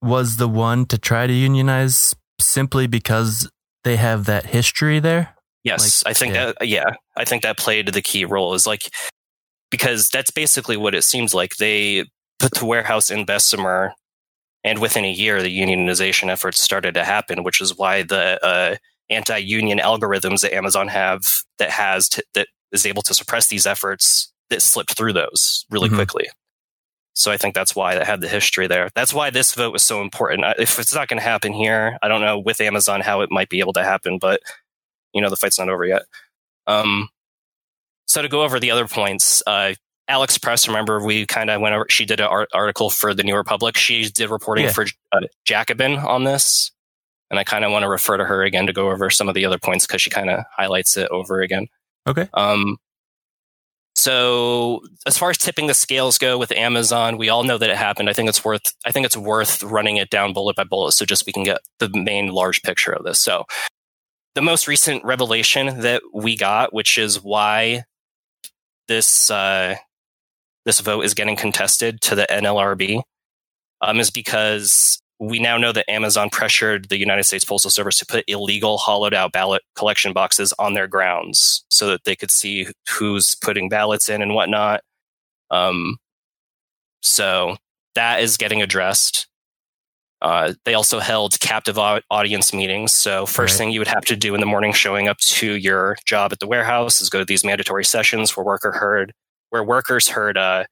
was 0.00 0.36
the 0.36 0.48
one 0.48 0.84
to 0.86 0.98
try 0.98 1.28
to 1.28 1.32
unionize 1.32 2.14
simply 2.40 2.88
because 2.88 3.48
they 3.84 3.96
have 3.96 4.24
that 4.24 4.46
history 4.46 4.98
there? 4.98 5.36
Yes, 5.62 6.04
Like, 6.04 6.10
I 6.10 6.14
think 6.14 6.34
yeah. 6.34 6.46
that 6.46 6.68
yeah, 6.68 6.90
I 7.16 7.24
think 7.24 7.44
that 7.44 7.56
played 7.56 7.86
the 7.86 8.02
key 8.02 8.24
role 8.24 8.54
is 8.54 8.66
like 8.66 8.90
because 9.70 10.08
that's 10.08 10.32
basically 10.32 10.76
what 10.76 10.94
it 10.94 11.04
seems 11.04 11.32
like. 11.32 11.56
They 11.56 12.04
put 12.40 12.54
the 12.54 12.64
warehouse 12.64 13.12
in 13.12 13.24
Bessemer, 13.24 13.94
and 14.64 14.78
within 14.80 15.04
a 15.04 15.10
year, 15.10 15.42
the 15.42 15.56
unionization 15.60 16.28
efforts 16.28 16.60
started 16.60 16.94
to 16.94 17.04
happen, 17.04 17.42
which 17.42 17.60
is 17.60 17.76
why 17.76 18.02
the 18.02 18.44
uh, 18.44 18.76
anti-union 19.10 19.78
algorithms 19.78 20.40
that 20.42 20.54
Amazon 20.54 20.88
have 20.88 21.22
that 21.58 21.70
has 21.70 22.08
to, 22.10 22.24
that 22.34 22.48
is 22.70 22.86
able 22.86 23.02
to 23.02 23.14
suppress 23.14 23.48
these 23.48 23.66
efforts 23.66 24.32
that 24.50 24.62
slipped 24.62 24.96
through 24.96 25.12
those 25.12 25.66
really 25.70 25.88
Mhm. 25.88 25.96
quickly. 25.96 26.28
So 27.14 27.30
I 27.30 27.36
think 27.36 27.54
that's 27.54 27.76
why 27.76 27.94
that 27.94 28.06
had 28.06 28.22
the 28.22 28.28
history 28.28 28.66
there. 28.66 28.88
That's 28.94 29.12
why 29.12 29.28
this 29.28 29.52
vote 29.54 29.72
was 29.72 29.82
so 29.82 30.00
important. 30.00 30.44
If 30.58 30.78
it's 30.78 30.94
not 30.94 31.08
going 31.08 31.18
to 31.18 31.24
happen 31.24 31.52
here, 31.52 31.98
I 32.02 32.08
don't 32.08 32.22
know 32.22 32.38
with 32.38 32.60
Amazon 32.60 33.02
how 33.02 33.20
it 33.20 33.30
might 33.30 33.50
be 33.50 33.60
able 33.60 33.74
to 33.74 33.84
happen, 33.84 34.18
but 34.18 34.40
you 35.12 35.20
know 35.20 35.28
the 35.28 35.36
fight's 35.36 35.58
not 35.58 35.68
over 35.68 35.84
yet. 35.84 36.02
Um, 36.66 37.10
so 38.06 38.22
to 38.22 38.28
go 38.28 38.42
over 38.42 38.58
the 38.58 38.70
other 38.70 38.88
points, 38.88 39.42
uh, 39.46 39.74
Alex 40.08 40.36
Press, 40.38 40.66
remember 40.66 41.02
we 41.02 41.26
kind 41.26 41.48
of 41.50 41.60
went 41.60 41.74
over. 41.74 41.86
She 41.88 42.04
did 42.04 42.20
an 42.20 42.26
art- 42.26 42.48
article 42.52 42.90
for 42.90 43.14
the 43.14 43.22
New 43.22 43.36
Republic. 43.36 43.76
She 43.76 44.08
did 44.10 44.30
reporting 44.30 44.64
Yeah. 44.66 44.72
for 44.72 44.86
uh, 45.12 45.20
Jacobin 45.44 45.96
on 45.96 46.24
this, 46.24 46.70
and 47.30 47.38
I 47.38 47.44
kind 47.44 47.64
of 47.64 47.70
want 47.72 47.84
to 47.84 47.88
refer 47.88 48.16
to 48.16 48.24
her 48.24 48.42
again 48.42 48.66
to 48.66 48.72
go 48.72 48.90
over 48.90 49.10
some 49.10 49.28
of 49.28 49.34
the 49.34 49.44
other 49.46 49.58
points 49.58 49.86
because 49.86 50.02
she 50.02 50.10
kind 50.10 50.28
of 50.28 50.44
highlights 50.56 50.96
it 50.96 51.08
over 51.10 51.40
again. 51.40 51.68
Okay. 52.06 52.28
Um, 52.34 52.78
so 53.94 54.80
as 55.06 55.16
far 55.18 55.30
as 55.30 55.38
tipping 55.38 55.66
the 55.66 55.74
scales 55.74 56.18
go 56.18 56.36
with 56.38 56.50
Amazon, 56.52 57.18
we 57.18 57.28
all 57.28 57.44
know 57.44 57.58
that 57.58 57.70
it 57.70 57.76
happened. 57.76 58.08
I 58.10 58.12
think 58.12 58.28
it's 58.28 58.44
worth 58.44 58.72
I 58.84 58.90
think 58.90 59.06
it's 59.06 59.16
worth 59.16 59.62
running 59.62 59.96
it 59.98 60.10
down 60.10 60.32
bullet 60.32 60.56
by 60.56 60.64
bullet 60.64 60.92
so 60.92 61.04
just 61.04 61.26
we 61.26 61.32
can 61.32 61.44
get 61.44 61.58
the 61.78 61.88
main 61.90 62.28
large 62.28 62.62
picture 62.62 62.92
of 62.92 63.04
this. 63.04 63.20
So 63.20 63.44
the 64.34 64.42
most 64.42 64.66
recent 64.66 65.04
revelation 65.04 65.80
that 65.80 66.02
we 66.12 66.36
got, 66.36 66.72
which 66.72 66.96
is 66.98 67.22
why 67.22 67.84
this 68.88 69.30
uh, 69.30 69.76
this 70.64 70.80
vote 70.80 71.04
is 71.04 71.14
getting 71.14 71.36
contested 71.36 72.00
to 72.02 72.14
the 72.14 72.26
NLRB, 72.30 73.02
um, 73.80 73.98
is 74.00 74.10
because 74.10 75.00
we 75.18 75.38
now 75.38 75.56
know 75.56 75.72
that 75.72 75.88
Amazon 75.90 76.30
pressured 76.30 76.88
the 76.88 76.98
United 76.98 77.24
States 77.24 77.44
Postal 77.44 77.70
Service 77.70 77.98
to 77.98 78.06
put 78.06 78.24
illegal 78.26 78.76
hollowed 78.78 79.14
out 79.14 79.32
ballot 79.32 79.62
collection 79.76 80.12
boxes 80.12 80.52
on 80.58 80.74
their 80.74 80.88
grounds 80.88 81.64
so 81.70 81.86
that 81.88 82.04
they 82.04 82.16
could 82.16 82.30
see 82.30 82.66
who's 82.90 83.36
putting 83.36 83.68
ballots 83.68 84.08
in 84.08 84.20
and 84.22 84.34
whatnot. 84.34 84.80
Um, 85.50 85.98
so 87.02 87.56
that 87.94 88.20
is 88.20 88.36
getting 88.36 88.62
addressed. 88.62 89.28
Uh, 90.20 90.54
they 90.64 90.74
also 90.74 91.00
held 91.00 91.38
captive 91.40 91.78
au- 91.78 92.00
audience 92.10 92.52
meetings. 92.52 92.92
So 92.92 93.26
first 93.26 93.54
Right. 93.54 93.58
thing 93.58 93.70
you 93.70 93.80
would 93.80 93.88
have 93.88 94.04
to 94.06 94.16
do 94.16 94.34
in 94.34 94.40
the 94.40 94.46
morning, 94.46 94.72
showing 94.72 95.08
up 95.08 95.18
to 95.18 95.52
your 95.56 95.96
job 96.04 96.32
at 96.32 96.38
the 96.38 96.46
warehouse, 96.46 97.00
is 97.00 97.10
go 97.10 97.18
to 97.18 97.24
these 97.24 97.44
mandatory 97.44 97.84
sessions 97.84 98.36
where 98.36 98.44
worker 98.46 98.72
heard 98.72 99.12
where 99.52 99.62
workers 99.62 100.08
heard 100.08 100.38
uh, 100.38 100.64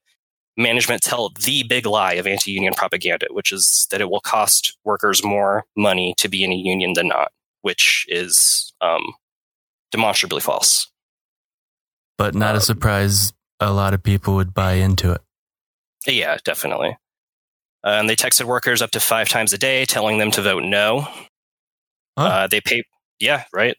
management 0.57 1.03
tell 1.03 1.29
the 1.45 1.63
big 1.65 1.85
lie 1.85 2.15
of 2.15 2.27
anti-union 2.27 2.73
propaganda, 2.73 3.27
which 3.29 3.53
is 3.53 3.87
that 3.91 4.01
it 4.01 4.09
will 4.09 4.21
cost 4.21 4.79
workers 4.87 5.23
more 5.23 5.67
money 5.77 6.15
to 6.17 6.31
be 6.31 6.43
in 6.43 6.51
a 6.51 6.57
union 6.57 6.95
than 6.95 7.09
not, 7.09 7.31
which 7.61 8.07
is 8.09 8.73
um, 8.81 9.13
demonstrably 9.91 10.41
false. 10.41 10.91
But 12.17 12.35
not 12.35 12.55
a 12.55 12.59
Um, 12.59 12.63
surprise. 12.63 13.35
A 13.61 13.71
lot 13.71 13.93
of 13.93 14.03
people 14.03 14.35
would 14.37 14.55
buy 14.55 14.73
into 14.73 15.13
it. 15.13 15.21
Yeah, 16.07 16.39
definitely. 16.43 16.97
Uh, 17.85 17.91
and 17.91 18.09
they 18.09 18.17
texted 18.17 18.45
workers 18.45 18.81
up 18.81 18.93
to 18.93 19.01
five 19.01 19.29
times 19.29 19.53
a 19.53 19.59
day, 19.59 19.85
telling 19.85 20.17
them 20.17 20.31
to 20.31 20.41
vote 20.41 20.65
no. 20.65 21.07
Huh? 22.19 22.25
Uh, 22.25 22.47
they 22.47 22.63
pay, 22.63 22.83
yeah, 23.19 23.45
right. 23.53 23.77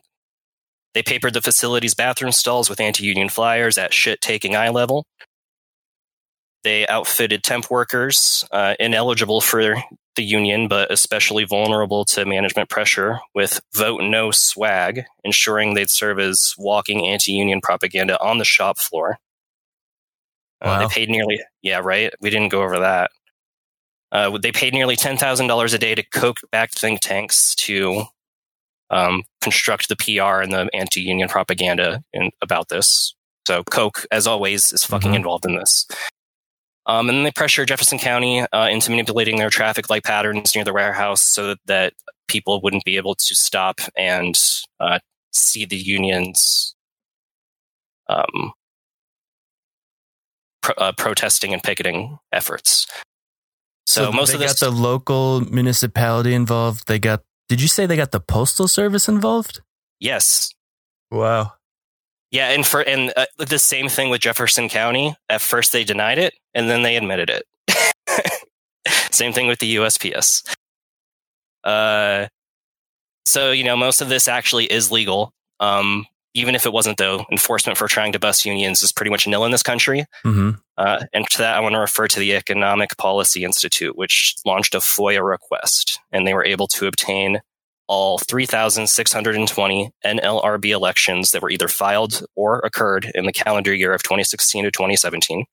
They 0.94 1.04
papered 1.04 1.34
the 1.34 1.42
facility's 1.42 1.94
bathroom 1.94 2.32
stalls 2.32 2.70
with 2.70 2.80
anti-union 2.80 3.30
flyers 3.30 3.78
at 3.78 3.94
shit-taking 3.94 4.56
eye 4.56 4.70
level. 4.70 5.06
They 6.64 6.86
outfitted 6.88 7.44
temp 7.44 7.72
workers, 7.72 8.46
uh, 8.52 8.76
ineligible 8.80 9.42
for 9.42 9.84
the 10.16 10.24
union, 10.24 10.68
but 10.68 10.92
especially 10.92 11.46
vulnerable 11.46 12.06
to 12.06 12.26
management 12.26 12.70
pressure, 12.70 13.20
with 13.34 13.62
vote 13.74 14.02
no 14.04 14.30
swag, 14.32 15.06
ensuring 15.24 15.74
they'd 15.74 15.90
serve 15.90 16.20
as 16.20 16.54
walking 16.58 17.08
anti-union 17.08 17.62
propaganda 17.62 18.22
on 18.22 18.38
the 18.38 18.46
shop 18.46 18.78
floor. 18.78 19.18
Uh, 20.62 20.80
They 20.80 20.94
paid 20.94 21.10
nearly, 21.10 21.40
yeah, 21.64 21.80
right. 21.82 22.14
We 22.22 22.30
didn't 22.30 22.50
go 22.50 22.62
over 22.62 22.80
that. 22.80 23.10
Uh, 24.12 24.38
they 24.38 24.52
paid 24.52 24.74
nearly 24.74 24.98
ten 24.98 25.18
thousand 25.18 25.48
dollars 25.48 25.74
a 25.74 25.80
day 25.80 25.96
to 25.96 26.04
Koch 26.04 26.38
backed 26.52 26.78
think 26.78 27.00
tanks 27.00 27.56
to 27.56 28.04
um, 28.92 29.24
construct 29.42 29.90
the 29.90 29.96
PR 29.96 30.42
and 30.42 30.52
the 30.54 30.70
anti-union 30.74 31.30
propaganda 31.30 32.04
in, 32.14 32.30
about 32.42 32.70
this. 32.70 33.16
So 33.48 33.64
Koch, 33.64 34.06
as 34.12 34.28
always, 34.28 34.72
is 34.72 34.84
fucking 34.84 35.14
Mhm. 35.14 35.16
involved 35.16 35.46
in 35.46 35.56
this. 35.56 35.88
Um, 36.86 37.10
and 37.10 37.18
then 37.18 37.24
they 37.24 37.32
pressure 37.32 37.66
Jefferson 37.66 37.98
County 37.98 38.42
uh, 38.42 38.68
into 38.68 38.92
manipulating 38.92 39.38
their 39.38 39.50
traffic 39.50 39.90
light 39.90 40.04
patterns 40.04 40.54
near 40.54 40.64
the 40.64 40.74
warehouse 40.74 41.22
so 41.22 41.48
that, 41.48 41.60
that 41.66 41.94
people 42.28 42.62
wouldn't 42.62 42.84
be 42.86 42.98
able 42.98 43.16
to 43.16 43.36
stop 43.36 43.80
and 43.98 44.40
uh, 44.80 45.00
see 45.32 45.66
the 45.66 45.78
unions 45.78 46.76
um, 48.10 48.52
pro- 50.62 50.76
uh, 50.76 50.92
protesting 50.98 51.54
and 51.54 51.64
picketing 51.64 52.18
efforts. 52.32 52.88
So, 53.86 54.12
most 54.12 54.30
they 54.30 54.34
of 54.36 54.40
this, 54.40 54.60
got 54.60 54.66
the 54.66 54.72
local 54.72 55.42
municipality 55.42 56.34
involved. 56.34 56.88
They 56.88 57.00
got. 57.00 57.22
Did 57.52 57.60
you 57.62 57.68
say 57.68 57.86
they 57.86 57.98
got 57.98 58.12
the 58.12 58.22
postal 58.22 58.70
service 58.70 59.10
involved? 59.10 59.60
yes, 60.00 60.54
Wow. 61.12 61.52
Yeah, 62.32 62.52
and 62.52 62.66
for 62.66 62.80
and 62.80 63.12
uh, 63.18 63.26
the 63.40 63.60
same 63.60 63.90
thing 63.90 64.10
with 64.10 64.22
Jefferson 64.22 64.70
County. 64.70 65.18
At 65.28 65.42
first, 65.42 65.74
they 65.74 65.84
denied 65.84 66.18
it, 66.18 66.34
and 66.54 66.70
then 66.70 66.84
they 66.84 66.96
admitted 66.96 67.30
it. 67.30 67.44
same 69.12 69.34
thing 69.34 69.48
with 69.48 69.60
the 69.60 69.76
USPS. 69.76 70.56
Uh, 71.66 72.28
so 73.26 73.52
you 73.52 73.66
know, 73.66 73.76
most 73.76 74.00
of 74.00 74.08
this 74.08 74.30
actually 74.30 74.72
is 74.72 74.90
legal. 74.90 75.34
Um, 75.60 76.06
even 76.34 76.56
if 76.56 76.66
it 76.66 76.74
wasn't, 76.74 76.98
though, 76.98 77.26
enforcement 77.32 77.78
for 77.78 77.88
trying 77.88 78.14
to 78.14 78.20
bust 78.20 78.46
unions 78.46 78.82
is 78.84 78.92
pretty 78.92 79.10
much 79.12 79.28
nil 79.28 79.46
in 79.46 79.52
this 79.52 79.64
country. 79.64 80.06
hmm 80.24 80.52
Uh, 80.78 81.04
and 81.14 81.30
to 81.30 81.38
that, 81.38 81.58
I 81.58 81.60
want 81.60 81.74
to 81.74 81.80
refer 81.80 82.08
to 82.08 82.20
the 82.20 82.34
Economic 82.36 82.98
Policy 82.98 83.44
Institute, 83.44 83.96
which 83.98 84.36
launched 84.46 84.74
a 84.74 84.80
FOIA 84.80 85.24
request, 85.24 86.00
and 86.12 86.26
they 86.26 86.34
were 86.34 86.46
able 86.46 86.68
to 86.70 86.88
obtain 86.88 87.42
all 87.88 88.18
3,620 88.18 89.92
NLRB 90.06 90.66
elections 90.70 91.32
that 91.32 91.42
were 91.42 91.50
either 91.50 91.68
filed 91.68 92.26
or 92.36 92.60
occurred 92.60 93.12
in 93.14 93.26
the 93.26 93.34
calendar 93.34 93.74
year 93.74 93.94
of 93.94 94.02
2016 94.02 94.64
to 94.64 94.72
2017. 94.72 95.46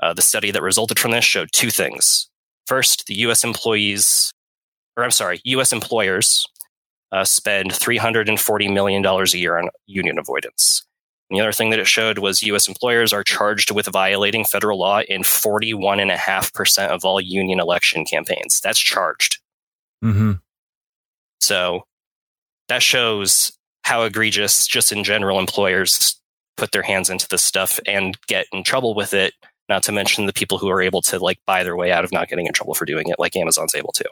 Uh, 0.00 0.12
the 0.14 0.22
study 0.22 0.50
that 0.50 0.62
resulted 0.62 0.98
from 0.98 1.10
this 1.10 1.24
showed 1.24 1.48
two 1.52 1.70
things. 1.70 2.28
First, 2.66 3.06
the 3.06 3.14
U.S. 3.26 3.44
employees, 3.44 4.32
or 4.96 5.04
I'm 5.04 5.10
sorry, 5.10 5.40
U.S. 5.44 5.72
employers 5.72 6.46
uh, 7.12 7.24
spend 7.24 7.70
$340 7.70 8.72
million 8.72 9.04
a 9.04 9.24
year 9.36 9.58
on 9.58 9.68
union 9.86 10.18
avoidance. 10.18 10.84
And 11.30 11.38
the 11.38 11.42
other 11.42 11.52
thing 11.52 11.70
that 11.70 11.78
it 11.78 11.86
showed 11.86 12.18
was 12.18 12.42
U.S. 12.42 12.68
employers 12.68 13.12
are 13.12 13.22
charged 13.22 13.70
with 13.70 13.86
violating 13.86 14.44
federal 14.44 14.78
law 14.78 15.00
in 15.02 15.22
41.5% 15.22 16.88
of 16.88 17.04
all 17.04 17.20
union 17.20 17.60
election 17.60 18.04
campaigns. 18.04 18.60
That's 18.60 18.78
charged. 18.80 19.38
hmm 20.02 20.32
So 21.40 21.82
that 22.68 22.82
shows 22.82 23.52
how 23.82 24.02
egregious, 24.02 24.66
just 24.66 24.92
in 24.92 25.04
general, 25.04 25.38
employers 25.38 26.20
put 26.56 26.72
their 26.72 26.82
hands 26.82 27.10
into 27.10 27.26
this 27.28 27.42
stuff 27.42 27.80
and 27.86 28.16
get 28.26 28.46
in 28.52 28.62
trouble 28.62 28.94
with 28.94 29.14
it 29.14 29.32
Not 29.68 29.82
to 29.84 29.92
mention 29.92 30.26
the 30.26 30.32
people 30.32 30.58
who 30.58 30.68
are 30.70 30.82
able 30.82 31.02
to 31.02 31.18
like 31.18 31.38
buy 31.46 31.64
their 31.64 31.76
way 31.76 31.92
out 31.92 32.04
of 32.04 32.12
not 32.12 32.28
getting 32.28 32.46
in 32.46 32.52
trouble 32.52 32.74
for 32.74 32.84
doing 32.84 33.08
it, 33.08 33.16
like 33.18 33.36
Amazon's 33.36 33.74
able 33.74 33.92
to. 33.92 34.04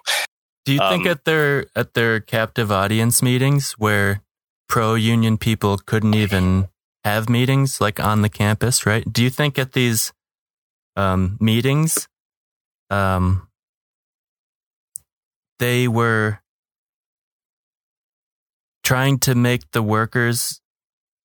Do 0.65 0.73
you 0.73 0.79
think 0.79 1.07
Um, 1.07 1.13
at 1.13 1.25
their 1.25 1.67
at 1.75 1.95
their 1.95 2.21
captive 2.21 2.71
audience 2.71 3.23
meetings 3.23 3.73
where 3.73 4.23
pro 4.69 4.95
union 4.95 5.39
people 5.39 5.79
couldn't 5.79 6.15
even 6.15 6.69
have 7.05 7.29
meetings 7.29 7.81
like 7.81 7.99
on 7.99 8.23
the 8.23 8.29
campus, 8.29 8.85
right? 8.85 9.05
Do 9.11 9.23
you 9.23 9.31
think 9.31 9.59
at 9.59 9.73
these 9.73 10.13
um, 10.97 11.39
meetings, 11.41 12.09
um, 12.91 13.49
they 15.59 15.89
were 15.89 16.41
trying 18.85 19.19
to 19.21 19.35
make 19.35 19.71
the 19.73 19.83
workers? 19.83 20.61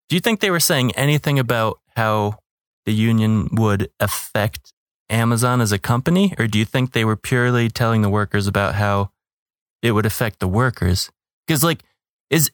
Do 0.08 0.16
you 0.16 0.20
think 0.22 0.40
they 0.40 0.52
were 0.52 0.60
saying 0.60 0.94
anything 0.94 1.40
about 1.40 1.80
how 1.96 2.40
the 2.86 2.94
union 2.94 3.50
would 3.52 3.90
affect 4.00 4.72
Amazon 5.10 5.62
as 5.62 5.72
a 5.72 5.80
company, 5.80 6.34
or 6.40 6.48
do 6.48 6.58
you 6.58 6.66
think 6.66 6.92
they 6.92 7.06
were 7.06 7.16
purely 7.16 7.70
telling 7.70 8.02
the 8.02 8.10
workers 8.10 8.48
about 8.48 8.76
how 8.76 9.12
it 9.86 9.92
would 9.92 10.06
affect 10.06 10.40
the 10.40 10.48
workers 10.48 11.12
because 11.46 11.64
like 11.64 11.84
is 12.32 12.50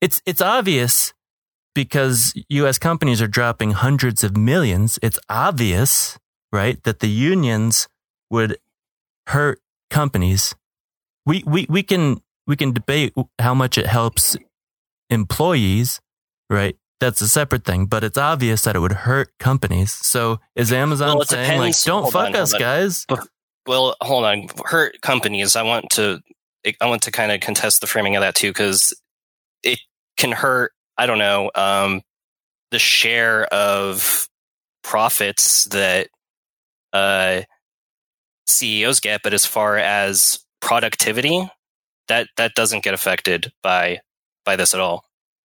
it's 0.00 0.20
it's 0.26 0.40
obvious 0.40 1.12
because 1.74 2.34
US 2.48 2.76
companies 2.78 3.22
are 3.22 3.28
dropping 3.28 3.70
hundreds 3.70 4.24
of 4.24 4.36
millions 4.36 4.98
it's 5.00 5.18
obvious 5.28 6.18
right 6.52 6.82
that 6.82 6.98
the 6.98 7.08
unions 7.08 7.86
would 8.30 8.58
hurt 9.28 9.60
companies 9.90 10.54
we 11.24 11.44
we 11.46 11.66
we 11.68 11.82
can 11.84 12.20
we 12.48 12.56
can 12.56 12.72
debate 12.72 13.14
how 13.38 13.54
much 13.54 13.78
it 13.78 13.86
helps 13.86 14.36
employees 15.08 16.00
right 16.50 16.76
that's 16.98 17.20
a 17.20 17.28
separate 17.28 17.64
thing 17.64 17.86
but 17.86 18.02
it's 18.02 18.18
obvious 18.18 18.62
that 18.62 18.74
it 18.74 18.80
would 18.80 18.92
hurt 19.06 19.30
companies 19.38 19.92
so 19.92 20.40
is 20.56 20.72
Amazon 20.72 21.16
Well, 21.16 21.24
saying 21.26 21.60
like 21.60 21.80
don't 21.84 22.02
Hold 22.02 22.12
fuck 22.12 22.28
on, 22.28 22.36
us 22.36 22.52
guys 22.54 23.06
Well, 23.66 23.94
hold 24.00 24.24
on. 24.24 24.48
Hurt 24.64 25.00
companies. 25.02 25.54
I 25.54 25.62
want 25.62 25.90
to. 25.90 26.20
I 26.80 26.86
want 26.86 27.02
to 27.02 27.10
kind 27.10 27.32
of 27.32 27.40
contest 27.40 27.80
the 27.80 27.86
framing 27.86 28.16
of 28.16 28.20
that 28.22 28.34
too, 28.34 28.50
because 28.50 28.94
it 29.62 29.78
can 30.16 30.32
hurt. 30.32 30.72
I 30.96 31.06
don't 31.06 31.18
know. 31.18 31.50
Um, 31.54 32.02
the 32.70 32.78
share 32.78 33.44
of 33.46 34.28
profits 34.82 35.64
that 35.66 36.08
uh, 36.92 37.42
CEOs 38.46 39.00
get, 39.00 39.22
but 39.22 39.32
as 39.34 39.46
far 39.46 39.76
as 39.78 40.40
productivity, 40.60 41.48
that 42.08 42.28
that 42.36 42.54
doesn't 42.54 42.84
get 42.84 42.94
affected 42.94 43.52
by 43.62 44.00
by 44.44 44.56
this 44.56 44.74
at 44.74 44.80
all. 44.80 45.04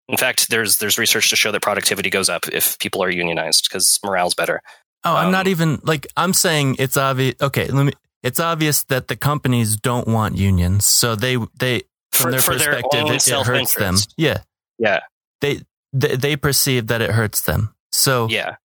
In 0.07 0.17
fact, 0.17 0.49
there's 0.49 0.77
there's 0.77 0.97
research 0.97 1.29
to 1.29 1.35
show 1.35 1.51
that 1.51 1.61
productivity 1.61 2.09
goes 2.09 2.29
up 2.29 2.47
if 2.51 2.77
people 2.79 3.03
are 3.03 3.09
unionized 3.09 3.67
because 3.69 3.99
morale's 4.03 4.33
better. 4.35 4.61
Oh, 5.03 5.15
I'm 5.15 5.31
not 5.31 5.45
Um, 5.45 5.51
even 5.51 5.79
like 5.83 6.07
I'm 6.17 6.33
saying 6.33 6.77
it's 6.79 6.97
obvious. 6.97 7.35
Okay, 7.41 7.67
let 7.67 7.85
me. 7.85 7.93
It's 8.25 8.39
obvious 8.39 8.81
that 8.85 9.07
the 9.07 9.15
companies 9.15 9.75
don't 9.75 10.07
want 10.07 10.35
unions, 10.35 10.83
so 10.83 11.15
they 11.15 11.37
they 11.59 11.83
from 12.11 12.25
For- 12.25 12.31
their 12.31 12.41
for 12.41 12.53
perspective 12.53 13.03
own 13.03 13.13
it, 13.13 13.27
it 13.27 13.45
hurts 13.45 13.75
them. 13.75 13.97
Yeah, 14.17 14.39
Yeah, 14.79 15.01
they, 15.41 15.61
they 15.93 16.15
they 16.15 16.35
perceive 16.35 16.87
that 16.87 17.03
it 17.03 17.11
hurts 17.11 17.41
them. 17.41 17.75
So, 17.91 18.27
yeah. 18.27 18.55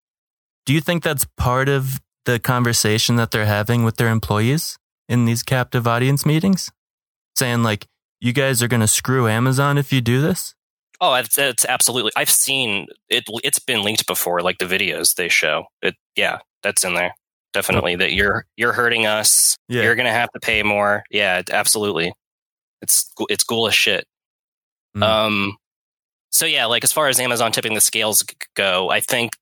do 0.65 0.73
you 0.73 0.81
think 0.81 1.03
that's 1.03 1.27
part 1.37 1.69
of 1.69 2.01
the 2.25 2.39
conversation 2.39 3.17
that 3.17 3.33
they're 3.33 3.45
having 3.45 3.85
with 3.85 3.97
their 3.97 4.09
employees 4.09 4.79
in 5.11 5.27
these 5.27 5.43
captive 5.43 5.87
audience 5.87 6.25
meetings, 6.25 6.71
saying 7.37 7.63
like, 7.63 7.87
"You 8.19 8.33
guys 8.33 8.63
are 8.63 8.69
going 8.69 8.81
to 8.81 8.89
screw 8.89 9.29
Amazon 9.29 9.77
if 9.77 9.93
you 9.93 10.01
do 10.01 10.23
this"? 10.23 10.55
Oh, 11.03 11.13
it's, 11.15 11.37
it's 11.37 11.67
absolutely. 11.67 12.13
I've 12.17 12.31
seen 12.31 12.87
it. 13.11 13.25
It's 13.45 13.59
been 13.59 13.83
linked 13.83 14.07
before, 14.07 14.41
like 14.41 14.57
the 14.57 14.65
videos 14.65 15.17
they 15.17 15.29
show. 15.29 15.67
It, 15.83 15.97
yeah, 16.17 16.39
that's 16.63 16.83
in 16.83 16.95
there. 16.95 17.15
Definitely 17.53 17.97
that 17.97 18.13
you're 18.13 18.47
you're 18.57 18.73
hurting 18.73 19.07
us. 19.07 19.57
Yeah. 19.69 19.83
You're 19.83 19.97
gonna 19.97 20.13
have 20.13 20.31
to 20.33 20.41
pay 20.41 20.63
more. 20.63 21.03
Yeah, 21.11 21.43
absolutely. 21.51 22.13
It's 22.83 23.13
it's 23.29 23.45
ghoulish 23.45 23.75
shit. 23.75 24.07
Mm. 24.97 25.03
Um. 25.03 25.57
So 26.31 26.47
yeah, 26.47 26.67
like 26.67 26.85
as 26.85 26.93
far 26.93 27.09
as 27.09 27.19
Amazon 27.19 27.51
tipping 27.51 27.75
the 27.75 27.81
scales 27.81 28.25
go, 28.55 28.91
I 28.91 29.01
think 29.01 29.33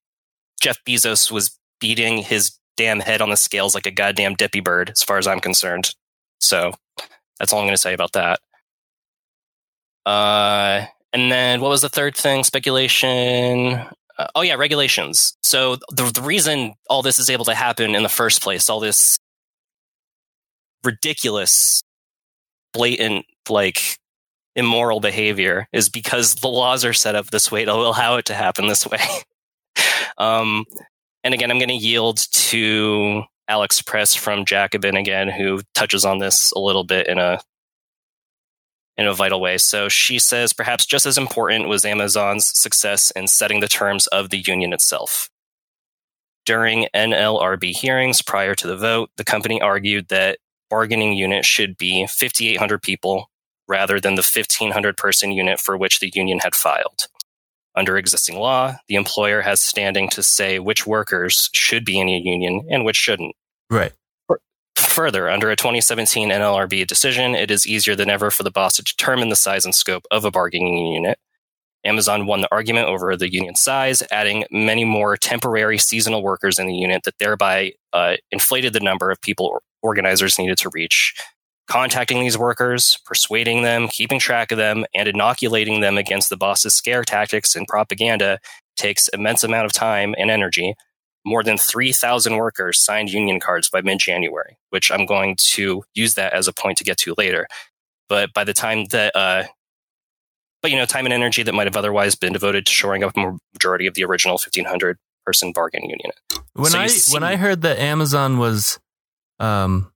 Jeff 0.60 0.78
Bezos 0.84 1.30
was 1.30 1.58
beating 1.80 2.18
his 2.18 2.58
damn 2.76 3.00
head 3.00 3.20
on 3.20 3.30
the 3.30 3.36
scales 3.36 3.74
like 3.74 3.86
a 3.86 3.90
goddamn 3.90 4.34
dippy 4.34 4.60
bird, 4.60 4.90
as 4.90 5.02
far 5.02 5.18
as 5.18 5.26
I'm 5.26 5.40
concerned. 5.40 5.94
So 6.40 6.72
that's 7.38 7.52
all 7.52 7.60
I'm 7.60 7.66
going 7.66 7.74
to 7.74 7.80
say 7.80 7.92
about 7.92 8.12
that. 8.12 8.40
Uh, 10.06 10.86
and 11.12 11.30
then 11.30 11.60
what 11.60 11.68
was 11.68 11.82
the 11.82 11.88
third 11.88 12.16
thing? 12.16 12.44
Speculation. 12.44 13.84
Uh, 14.18 14.26
oh 14.34 14.42
yeah, 14.42 14.54
regulations. 14.54 15.36
So 15.42 15.76
the 15.90 16.10
the 16.12 16.22
reason 16.22 16.74
all 16.90 17.02
this 17.02 17.18
is 17.18 17.30
able 17.30 17.44
to 17.46 17.54
happen 17.54 17.94
in 17.94 18.02
the 18.02 18.08
first 18.08 18.42
place, 18.42 18.68
all 18.68 18.80
this 18.80 19.18
ridiculous, 20.84 21.82
blatant, 22.72 23.26
like 23.48 23.80
immoral 24.56 25.00
behavior, 25.00 25.68
is 25.72 25.88
because 25.88 26.36
the 26.36 26.48
laws 26.48 26.84
are 26.84 26.92
set 26.92 27.14
up 27.14 27.26
this 27.26 27.50
way 27.52 27.64
to 27.64 27.72
allow 27.72 28.16
it 28.16 28.24
to 28.26 28.34
happen 28.34 28.66
this 28.66 28.86
way. 28.86 29.00
um, 30.18 30.64
and 31.22 31.34
again, 31.34 31.50
I'm 31.50 31.58
going 31.58 31.68
to 31.68 31.74
yield 31.74 32.18
to 32.32 33.22
Alex 33.48 33.82
Press 33.82 34.14
from 34.14 34.44
Jacobin 34.44 34.96
again, 34.96 35.28
who 35.28 35.60
touches 35.74 36.04
on 36.04 36.18
this 36.18 36.52
a 36.52 36.58
little 36.58 36.84
bit 36.84 37.06
in 37.06 37.18
a 37.18 37.40
in 38.98 39.06
a 39.06 39.14
vital 39.14 39.40
way. 39.40 39.56
So 39.56 39.88
she 39.88 40.18
says 40.18 40.52
perhaps 40.52 40.84
just 40.84 41.06
as 41.06 41.16
important 41.16 41.68
was 41.68 41.84
Amazon's 41.84 42.50
success 42.52 43.12
in 43.12 43.28
setting 43.28 43.60
the 43.60 43.68
terms 43.68 44.08
of 44.08 44.30
the 44.30 44.42
union 44.46 44.72
itself. 44.72 45.30
During 46.44 46.88
NLRB 46.94 47.76
hearings 47.76 48.22
prior 48.22 48.54
to 48.56 48.66
the 48.66 48.76
vote, 48.76 49.10
the 49.16 49.24
company 49.24 49.60
argued 49.62 50.08
that 50.08 50.38
bargaining 50.68 51.12
unit 51.12 51.44
should 51.44 51.78
be 51.78 52.06
5,800 52.06 52.82
people 52.82 53.30
rather 53.68 54.00
than 54.00 54.16
the 54.16 54.28
1,500 54.34 54.96
person 54.96 55.30
unit 55.30 55.60
for 55.60 55.76
which 55.76 56.00
the 56.00 56.10
union 56.14 56.40
had 56.40 56.54
filed. 56.54 57.06
Under 57.76 57.96
existing 57.96 58.38
law, 58.38 58.76
the 58.88 58.96
employer 58.96 59.42
has 59.42 59.60
standing 59.60 60.08
to 60.08 60.22
say 60.22 60.58
which 60.58 60.86
workers 60.86 61.48
should 61.52 61.84
be 61.84 62.00
in 62.00 62.08
a 62.08 62.18
union 62.18 62.66
and 62.68 62.84
which 62.84 62.96
shouldn't. 62.96 63.36
Right. 63.70 63.92
Further, 64.98 65.30
under 65.30 65.48
a 65.48 65.54
2017 65.54 66.30
NLRB 66.30 66.84
decision, 66.84 67.36
it 67.36 67.52
is 67.52 67.68
easier 67.68 67.94
than 67.94 68.10
ever 68.10 68.32
for 68.32 68.42
the 68.42 68.50
boss 68.50 68.74
to 68.74 68.82
determine 68.82 69.28
the 69.28 69.36
size 69.36 69.64
and 69.64 69.72
scope 69.72 70.04
of 70.10 70.24
a 70.24 70.32
bargaining 70.32 70.88
unit. 70.88 71.20
Amazon 71.84 72.26
won 72.26 72.40
the 72.40 72.48
argument 72.50 72.88
over 72.88 73.14
the 73.16 73.32
union 73.32 73.54
size, 73.54 74.02
adding 74.10 74.44
many 74.50 74.84
more 74.84 75.16
temporary 75.16 75.78
seasonal 75.78 76.20
workers 76.20 76.58
in 76.58 76.66
the 76.66 76.74
unit 76.74 77.04
that 77.04 77.16
thereby 77.20 77.74
uh, 77.92 78.16
inflated 78.32 78.72
the 78.72 78.80
number 78.80 79.12
of 79.12 79.20
people 79.20 79.62
organizers 79.82 80.36
needed 80.36 80.58
to 80.58 80.70
reach. 80.74 81.14
Contacting 81.68 82.18
these 82.18 82.36
workers, 82.36 82.98
persuading 83.04 83.62
them, 83.62 83.86
keeping 83.86 84.18
track 84.18 84.50
of 84.50 84.58
them, 84.58 84.84
and 84.96 85.06
inoculating 85.06 85.80
them 85.80 85.96
against 85.96 86.28
the 86.28 86.36
boss's 86.36 86.74
scare 86.74 87.04
tactics 87.04 87.54
and 87.54 87.68
propaganda 87.68 88.40
takes 88.76 89.06
immense 89.06 89.44
amount 89.44 89.64
of 89.64 89.72
time 89.72 90.16
and 90.18 90.28
energy 90.28 90.74
more 91.28 91.42
than 91.44 91.58
3,000 91.58 92.36
workers 92.36 92.78
signed 92.80 93.10
union 93.10 93.38
cards 93.40 93.68
by 93.68 93.80
mid 93.82 93.98
January, 93.98 94.58
which 94.70 94.90
I'm 94.90 95.06
going 95.06 95.36
to 95.54 95.84
use 95.94 96.14
that 96.14 96.32
as 96.32 96.48
a 96.48 96.52
point 96.52 96.78
to 96.78 96.84
get 96.84 96.96
to 96.98 97.14
later. 97.18 97.46
But 98.08 98.32
by 98.32 98.44
the 98.44 98.54
time 98.54 98.86
that, 98.86 99.14
uh, 99.14 99.44
but 100.62 100.70
you 100.70 100.76
know, 100.76 100.86
time 100.86 101.04
and 101.06 101.12
energy 101.12 101.42
that 101.42 101.52
might 101.52 101.66
have 101.66 101.76
otherwise 101.76 102.14
been 102.14 102.32
devoted 102.32 102.66
to 102.66 102.72
shoring 102.72 103.04
up 103.04 103.16
a 103.16 103.36
majority 103.54 103.86
of 103.86 103.94
the 103.94 104.04
original 104.04 104.34
1,500 104.34 104.98
person 105.24 105.52
bargaining 105.52 105.90
union. 105.90 106.10
When 106.54 106.72
So 106.72 106.78
I 106.78 106.86
see- 106.88 107.12
when 107.12 107.22
I 107.22 107.36
heard 107.36 107.62
that 107.62 107.78
Amazon 107.78 108.38
was, 108.38 108.80
um, 109.38 109.92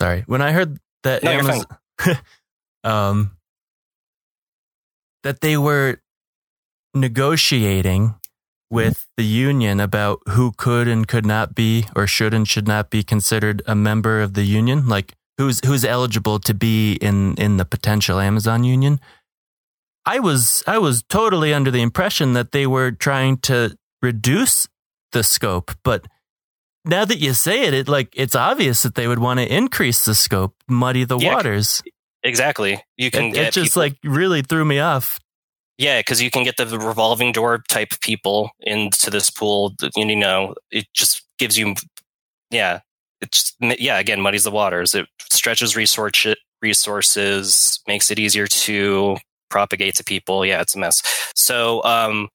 sorry, 0.00 0.22
when 0.26 0.42
I 0.42 0.52
heard 0.52 0.78
that 1.04 1.22
No, 1.22 1.30
Amazon, 1.32 1.64
um, 2.84 3.36
that 5.22 5.40
they 5.40 5.56
were 5.56 6.00
negotiating 6.94 8.14
with 8.72 9.06
the 9.18 9.24
union 9.24 9.78
about 9.80 10.18
who 10.30 10.50
could 10.56 10.88
and 10.88 11.06
could 11.06 11.26
not 11.26 11.54
be 11.54 11.84
or 11.94 12.06
should 12.06 12.32
and 12.34 12.48
should 12.48 12.66
not 12.66 12.88
be 12.90 13.02
considered 13.02 13.62
a 13.66 13.74
member 13.74 14.22
of 14.22 14.32
the 14.34 14.44
union, 14.44 14.88
like 14.88 15.12
who's 15.38 15.60
who's 15.66 15.84
eligible 15.84 16.38
to 16.40 16.54
be 16.54 16.94
in 16.94 17.34
in 17.36 17.58
the 17.58 17.64
potential 17.64 18.18
Amazon 18.18 18.64
union. 18.64 18.98
I 20.06 20.18
was 20.18 20.64
I 20.66 20.78
was 20.78 21.02
totally 21.04 21.52
under 21.54 21.70
the 21.70 21.82
impression 21.82 22.32
that 22.32 22.52
they 22.52 22.66
were 22.66 22.90
trying 22.90 23.36
to 23.48 23.76
reduce 24.00 24.66
the 25.12 25.22
scope, 25.22 25.70
but 25.84 26.06
now 26.84 27.04
that 27.04 27.18
you 27.18 27.34
say 27.34 27.64
it, 27.66 27.74
it 27.74 27.88
like 27.88 28.08
it's 28.16 28.34
obvious 28.34 28.82
that 28.82 28.94
they 28.94 29.06
would 29.06 29.18
want 29.20 29.38
to 29.38 29.46
increase 29.54 30.04
the 30.04 30.14
scope, 30.14 30.54
muddy 30.66 31.04
the 31.04 31.18
Yeah, 31.18 31.34
waters. 31.34 31.82
Exactly. 32.24 32.82
You 32.96 33.10
can 33.10 33.24
It, 33.26 33.34
get 33.34 33.46
it 33.48 33.52
just 33.52 33.70
people- 33.74 33.82
like 33.82 33.96
really 34.02 34.42
threw 34.42 34.64
me 34.64 34.78
off. 34.80 35.18
Yeah, 35.82 35.98
because 35.98 36.22
you 36.22 36.30
can 36.30 36.44
get 36.44 36.58
the 36.58 36.66
revolving 36.78 37.32
door 37.32 37.64
type 37.68 37.88
people 38.02 38.52
into 38.60 39.10
this 39.10 39.30
pool. 39.30 39.74
You 39.96 40.14
know, 40.14 40.54
it 40.70 40.86
just 40.94 41.24
gives 41.40 41.58
you, 41.58 41.74
yeah, 42.50 42.80
it's 43.20 43.56
yeah. 43.60 43.98
Again, 43.98 44.20
muddies 44.20 44.44
the 44.44 44.52
waters. 44.52 44.94
It 44.94 45.08
stretches 45.32 45.74
resource 45.74 46.24
resources, 46.62 47.80
makes 47.88 48.12
it 48.12 48.20
easier 48.20 48.46
to 48.46 49.16
propagate 49.50 49.96
to 49.96 50.04
people. 50.04 50.46
Yeah, 50.46 50.60
it's 50.60 50.76
a 50.76 50.78
mess. 50.78 51.02
So, 51.34 51.82
um, 51.82 52.28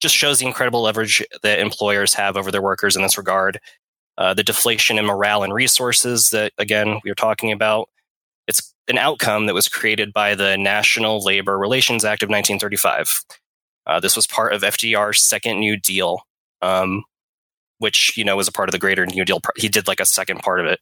just 0.00 0.16
shows 0.16 0.40
the 0.40 0.46
incredible 0.46 0.82
leverage 0.82 1.24
that 1.44 1.60
employers 1.60 2.12
have 2.14 2.36
over 2.36 2.50
their 2.50 2.62
workers 2.62 2.96
in 2.96 3.02
this 3.02 3.16
regard. 3.16 3.60
Uh, 4.18 4.34
the 4.34 4.42
deflation 4.42 4.98
in 4.98 5.06
morale 5.06 5.44
and 5.44 5.54
resources 5.54 6.30
that, 6.30 6.52
again, 6.58 6.98
we 7.04 7.10
were 7.12 7.14
talking 7.14 7.52
about. 7.52 7.88
It's 8.48 8.74
an 8.90 8.98
outcome 8.98 9.46
that 9.46 9.54
was 9.54 9.68
created 9.68 10.12
by 10.12 10.34
the 10.34 10.58
National 10.58 11.24
Labor 11.24 11.58
Relations 11.58 12.04
Act 12.04 12.22
of 12.22 12.28
1935. 12.28 13.22
Uh, 13.86 14.00
this 14.00 14.16
was 14.16 14.26
part 14.26 14.52
of 14.52 14.62
FDR's 14.62 15.22
second 15.22 15.58
New 15.58 15.78
Deal, 15.78 16.22
um, 16.60 17.04
which 17.78 18.16
you 18.16 18.24
know 18.24 18.36
was 18.36 18.48
a 18.48 18.52
part 18.52 18.68
of 18.68 18.72
the 18.72 18.78
greater 18.78 19.06
New 19.06 19.24
Deal. 19.24 19.40
He 19.56 19.68
did 19.68 19.88
like 19.88 20.00
a 20.00 20.04
second 20.04 20.40
part 20.40 20.60
of 20.60 20.66
it. 20.66 20.80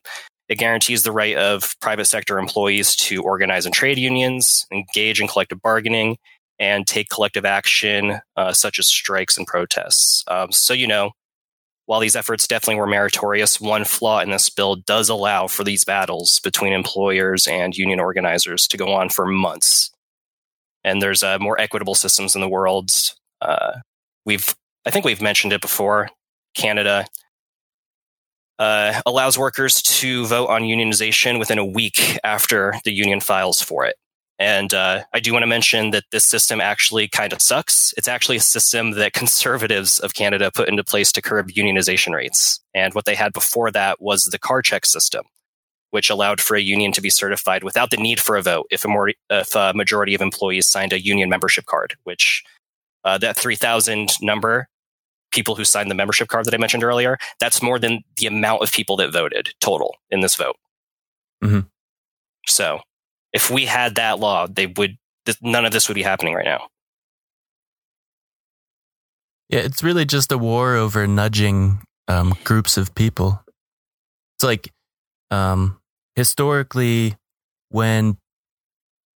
It 0.49 0.59
guarantees 0.59 1.03
the 1.03 1.13
right 1.13 1.37
of 1.37 1.75
private 1.81 2.07
sector 2.07 2.39
employees 2.39 2.97
to 2.97 3.23
organize 3.23 3.67
in 3.67 3.73
trade 3.73 3.99
unions, 3.99 4.67
engage 4.73 5.21
in 5.21 5.29
collective 5.29 5.61
bargaining, 5.61 6.17
and 6.59 6.87
take 6.87 7.11
collective 7.11 7.45
action, 7.45 8.21
uh, 8.37 8.53
such 8.53 8.79
as 8.79 8.89
strikes 8.89 9.37
and 9.37 9.47
protests. 9.47 10.25
Um, 10.27 10.51
so, 10.51 10.73
you 10.73 10.87
know, 10.87 11.13
while 11.89 12.01
these 12.01 12.17
efforts 12.17 12.47
definitely 12.47 12.79
were 12.79 12.87
meritorious, 12.87 13.59
one 13.59 13.83
flaw 13.83 14.21
in 14.21 14.29
this 14.31 14.51
bill 14.51 14.77
does 14.77 15.09
allow 15.09 15.47
for 15.47 15.65
these 15.65 15.87
battles 15.87 16.39
between 16.41 16.75
employers 16.75 17.47
and 17.47 17.75
union 17.75 17.99
organizers 17.99 18.69
to 18.69 18.77
go 18.77 18.93
on 18.93 19.09
for 19.09 19.25
months. 19.25 19.91
And 20.85 21.01
there's 21.01 21.23
uh, 21.23 21.39
more 21.39 21.59
equitable 21.59 21.95
systems 21.95 22.35
in 22.35 22.43
the 22.43 22.49
world. 22.49 22.91
Uh, 23.41 23.77
we've, 24.27 24.55
I 24.85 24.91
think 24.91 25.07
we've 25.07 25.23
mentioned 25.23 25.55
it 25.55 25.63
before. 25.63 26.11
Canada 26.55 27.07
uh, 28.59 29.01
allows 29.07 29.39
workers 29.39 29.81
to 29.81 30.27
vote 30.27 30.49
on 30.49 30.65
unionization 30.65 31.39
within 31.39 31.57
a 31.57 31.65
week 31.65 32.19
after 32.23 32.75
the 32.85 32.93
union 32.93 33.21
files 33.21 33.63
for 33.63 33.87
it. 33.87 33.97
And 34.39 34.73
uh, 34.73 35.03
I 35.13 35.21
do 35.21 35.33
want 35.33 35.43
to 35.43 35.49
mention 35.49 35.91
that 35.91 36.05
this 36.13 36.25
system 36.25 36.61
actually 36.61 37.09
kind 37.09 37.33
of 37.33 37.43
sucks. 37.43 37.93
It's 37.97 38.07
actually 38.07 38.37
a 38.37 38.41
system 38.41 38.93
that 38.93 39.13
conservatives 39.13 39.99
of 39.99 40.15
Canada 40.15 40.51
put 40.55 40.69
into 40.69 40.85
place 40.85 41.11
to 41.13 41.23
curb 41.23 41.51
unionization 41.51 42.15
rates. 42.15 42.61
And 42.73 42.95
what 42.95 43.05
they 43.05 43.17
had 43.17 43.33
before 43.33 43.71
that 43.73 44.01
was 44.01 44.27
the 44.27 44.39
card 44.39 44.65
check 44.65 44.87
system, 44.87 45.25
which 45.91 46.09
allowed 46.09 46.41
for 46.41 46.57
a 46.57 46.61
union 46.61 46.93
to 46.93 47.01
be 47.01 47.11
certified 47.11 47.65
without 47.65 47.91
the 47.91 47.97
need 47.97 48.21
for 48.21 48.37
a 48.37 48.43
vote 48.43 48.67
if 48.71 48.85
a, 48.85 48.89
more, 48.89 49.11
if 49.29 49.57
a 49.57 49.73
majority 49.75 50.15
of 50.15 50.21
employees 50.21 50.69
signed 50.69 50.93
a 50.93 51.03
union 51.03 51.29
membership 51.29 51.67
card, 51.67 51.97
which 52.05 52.45
uh, 53.05 53.19
that 53.19 53.37
3,000 53.37 54.11
number, 54.23 54.69
people 55.33 55.57
who 55.57 55.65
signed 55.65 55.91
the 55.91 55.97
membership 55.97 56.29
card 56.29 56.45
that 56.45 56.55
I 56.55 56.59
mentioned 56.59 56.85
earlier, 56.85 57.19
that's 57.41 57.61
more 57.61 57.81
than 57.81 58.05
the 58.17 58.29
amount 58.29 58.63
of 58.63 58.71
people 58.71 58.97
that 58.99 59.13
voted 59.13 59.53
total 59.61 59.97
in 60.11 60.21
this 60.21 60.37
vote. 60.37 60.57
Mm-hmm. 61.43 61.61
So 62.47 62.81
if 63.33 63.51
we 63.51 63.67
had 63.67 63.97
that 63.97 64.19
law, 64.19 64.47
they 64.47 64.67
would 64.67 64.97
none 65.43 65.65
of 65.67 65.73
this 65.73 65.89
would 65.89 65.95
be 65.95 66.03
happening 66.03 66.35
right 66.35 66.45
now. 66.45 66.69
Yeah, 69.49 69.61
it's 69.61 69.83
really 69.83 70.05
just 70.05 70.33
a 70.33 70.39
war 70.39 70.75
over 70.75 71.07
nudging 71.07 71.81
um, 72.07 72.35
groups 72.45 72.77
of 72.77 72.95
people. 72.95 73.43
It's 74.37 74.45
like 74.45 74.73
um, 75.31 75.81
historically, 76.17 77.17
when 77.71 78.19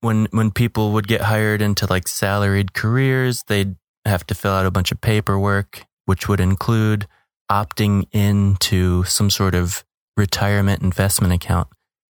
when 0.02 0.28
when 0.32 0.52
people 0.52 0.94
would 0.94 1.08
get 1.08 1.22
hired 1.22 1.62
into 1.62 1.88
like 1.88 2.08
salaried 2.08 2.74
careers, 2.74 3.44
they'd 3.48 3.76
have 4.06 4.26
to 4.28 4.36
fill 4.36 4.54
out 4.54 4.66
a 4.66 4.72
bunch 4.72 4.92
of 4.92 5.02
paperwork, 5.02 5.86
which 6.06 6.28
would 6.28 6.40
include 6.40 7.08
opting 7.52 8.06
into 8.12 9.04
some 9.04 9.30
sort 9.30 9.56
of 9.56 9.84
retirement 10.16 10.82
investment 10.82 11.34
account. 11.34 11.68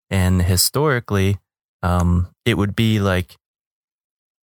And 0.09 0.41
historically, 0.41 1.37
um, 1.83 2.29
it 2.45 2.57
would 2.57 2.75
be 2.75 2.99
like 2.99 3.37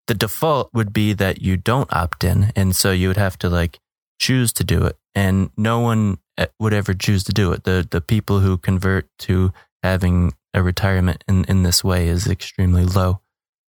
the 0.07 0.15
default 0.15 0.71
would 0.75 0.93
be 0.93 1.13
that 1.13 1.43
you 1.43 1.57
don't 1.57 1.93
opt 1.93 2.25
in. 2.25 2.53
And 2.57 2.75
so 2.75 2.91
you 2.91 3.09
would 3.09 3.17
have 3.17 3.39
to 3.39 3.49
like 3.49 3.79
choose 4.19 4.53
to 4.55 4.65
do 4.65 4.85
it. 4.85 4.97
And 5.15 5.51
no 5.57 5.81
one 5.81 6.19
eh, 6.39 6.47
would 6.59 6.73
ever 6.73 6.95
choose 6.95 7.25
to 7.25 7.33
do 7.33 7.53
it. 7.53 7.65
The, 7.65 7.87
the 7.89 8.01
people 8.01 8.41
who 8.41 8.57
convert 8.59 9.09
to 9.21 9.53
having 9.83 10.35
a 10.55 10.63
retirement 10.63 11.25
in, 11.29 11.45
in 11.45 11.63
this 11.63 11.83
way 11.83 12.09
is 12.09 12.27
extremely 12.27 12.85
low. 12.85 13.21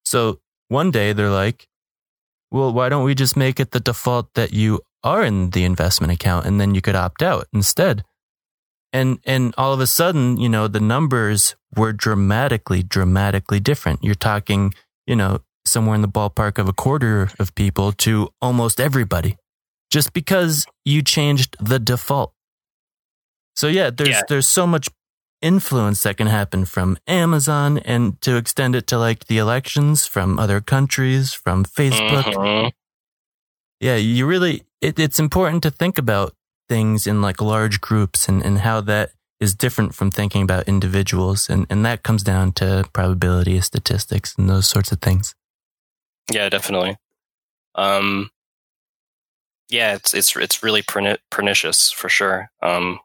So 0.05 0.40
one 0.68 0.90
day 0.90 1.12
they're 1.12 1.31
like, 1.31 1.68
well, 2.50 2.72
why 2.72 2.88
don't 2.88 3.05
we 3.05 3.14
just 3.14 3.37
make 3.37 3.59
it 3.59 3.70
the 3.72 3.81
default 3.81 4.33
that 4.35 4.53
you 4.53 4.81
are 5.03 5.24
in 5.24 5.50
the 5.50 5.64
investment 5.64 6.12
account 6.12 6.46
and 6.46 6.61
then 6.61 6.74
you 6.74 6.81
could 6.81 6.94
opt 6.94 7.22
out 7.22 7.48
instead? 7.53 8.05
And, 8.94 9.18
and 9.26 9.52
all 9.59 9.72
of 9.72 9.80
a 9.80 9.88
sudden, 9.88 10.38
you 10.38 10.48
know, 10.48 10.68
the 10.68 10.80
numbers 10.80 11.57
were 11.76 11.92
dramatically, 11.92 12.83
dramatically 12.83 13.59
different. 13.59 14.04
You're 14.04 14.14
talking, 14.14 14.72
you 15.04 15.16
know, 15.16 15.40
somewhere 15.66 15.96
in 15.96 16.02
the 16.02 16.09
ballpark 16.09 16.59
of 16.59 16.68
a 16.68 16.72
quarter 16.72 17.28
of 17.40 17.54
people 17.57 17.90
to 17.92 18.28
almost 18.40 18.78
everybody 18.80 19.37
just 19.90 20.12
because 20.12 20.64
you 20.85 21.02
changed 21.02 21.57
the 21.59 21.80
default. 21.80 22.33
So 23.57 23.66
yeah, 23.66 23.90
there's, 23.90 24.11
yeah. 24.11 24.22
there's 24.28 24.46
so 24.46 24.64
much 24.64 24.88
influence 25.42 26.04
that 26.04 26.16
can 26.16 26.28
happen 26.28 26.64
from 26.64 26.96
Amazon 27.07 27.78
and 27.78 28.20
to 28.22 28.37
extend 28.37 28.76
it 28.76 28.87
to 28.87 28.98
like 28.98 29.26
the 29.26 29.38
elections 29.38 30.07
from 30.07 30.38
other 30.38 30.61
countries, 30.61 31.33
from 31.33 31.64
Facebook. 31.64 32.24
Mm-hmm. 32.24 32.68
Yeah, 33.80 33.96
you 33.96 34.24
really, 34.24 34.62
it, 34.80 34.98
it's 34.98 35.18
important 35.18 35.64
to 35.64 35.70
think 35.70 35.98
about 35.98 36.35
things 36.68 37.07
in 37.07 37.20
like 37.22 37.40
large 37.40 37.81
groups 37.81 38.29
and, 38.29 38.44
and 38.44 38.59
how 38.59 38.81
that 38.83 39.11
is 39.40 39.55
different 39.55 39.94
from 39.94 40.11
thinking 40.11 40.42
about 40.42 40.68
individuals. 40.68 41.48
And, 41.50 41.66
and 41.68 41.85
that 41.85 42.03
comes 42.03 42.22
down 42.22 42.53
to 42.53 42.88
probability, 42.92 43.61
statistics, 43.61 44.35
and 44.38 44.48
those 44.48 44.68
sorts 44.68 44.92
of 44.92 45.00
things. 45.00 45.35
Yeah, 46.31 46.48
definitely. 46.48 46.96
Um, 47.74 48.31
yeah, 49.68 49.94
it's, 49.94 50.14
it's, 50.14 50.37
it's 50.37 50.62
really 50.62 50.83
pernicious 51.31 51.90
for 51.90 52.09
sure. 52.09 52.50
Um, 52.62 53.00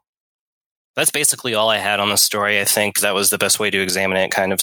that's 0.96 1.10
basically 1.10 1.54
all 1.54 1.68
I 1.68 1.78
had 1.78 2.00
on 2.00 2.08
the 2.08 2.16
story. 2.16 2.60
I 2.60 2.64
think 2.64 3.00
that 3.00 3.14
was 3.14 3.30
the 3.30 3.38
best 3.38 3.58
way 3.60 3.70
to 3.70 3.80
examine 3.80 4.16
it, 4.16 4.30
kind 4.30 4.52
of 4.52 4.60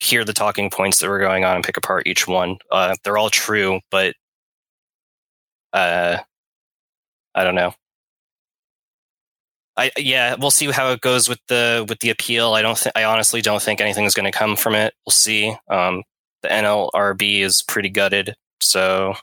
hear 0.00 0.24
the 0.24 0.32
talking 0.32 0.70
points 0.70 0.98
that 0.98 1.08
were 1.08 1.18
going 1.18 1.44
on 1.44 1.56
and 1.56 1.64
pick 1.64 1.76
apart 1.76 2.06
each 2.06 2.26
one. 2.26 2.58
Uh, 2.70 2.94
they're 3.02 3.18
all 3.18 3.30
true, 3.30 3.80
but 3.90 4.14
uh, 5.72 6.18
I 7.34 7.44
don't 7.44 7.54
know. 7.54 7.74
I 9.78 9.92
yeah, 9.96 10.34
we'll 10.38 10.50
see 10.50 10.70
how 10.70 10.90
it 10.90 11.00
goes 11.00 11.28
with 11.28 11.38
the 11.46 11.86
with 11.88 12.00
the 12.00 12.10
appeal. 12.10 12.54
I 12.54 12.62
don't 12.62 12.84
I 12.96 13.04
honestly 13.04 13.40
don't 13.40 13.62
think 13.62 13.80
anything 13.80 14.04
is 14.04 14.14
going 14.14 14.30
to 14.30 14.36
come 14.36 14.56
from 14.56 14.74
it. 14.74 14.92
We'll 15.06 15.12
see. 15.12 15.56
Um, 15.70 16.02
the 16.42 16.48
NLRB 16.48 17.40
is 17.40 17.62
pretty 17.62 17.88
gutted, 17.88 18.34
so 18.60 19.14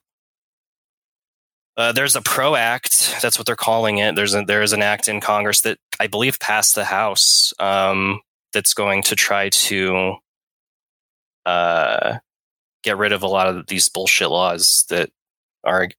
uh, 1.77 1.91
there's 1.91 2.15
a 2.15 2.21
PRO 2.21 2.55
Act. 2.55 3.17
That's 3.21 3.37
what 3.37 3.45
they're 3.45 3.55
calling 3.57 3.97
it. 3.97 4.15
There's 4.15 4.33
a, 4.33 4.43
there 4.43 4.61
is 4.61 4.71
an 4.71 4.81
act 4.81 5.09
in 5.09 5.19
Congress 5.19 5.61
that 5.61 5.77
I 5.99 6.07
believe 6.07 6.39
passed 6.39 6.75
the 6.75 6.85
House 6.85 7.53
um, 7.59 8.21
that's 8.53 8.73
going 8.73 9.03
to 9.03 9.15
try 9.15 9.49
to 9.49 10.15
uh, 11.45 12.19
get 12.83 12.97
rid 12.97 13.11
of 13.11 13.23
a 13.23 13.27
lot 13.27 13.47
of 13.47 13.67
these 13.67 13.89
bullshit 13.89 14.29
laws 14.29 14.85
that 14.89 15.09
are 15.65 15.89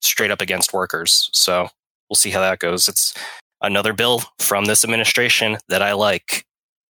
straight 0.00 0.32
up 0.32 0.40
against 0.40 0.72
workers. 0.72 1.30
So 1.32 1.68
we'll 2.10 2.16
see 2.16 2.30
how 2.30 2.40
that 2.40 2.58
goes. 2.58 2.88
It's 2.88 3.14
another 3.62 3.92
bill 3.92 4.22
from 4.38 4.64
this 4.66 4.84
administration 4.84 5.58
that 5.68 5.82
I 5.82 5.92
like, 5.92 6.44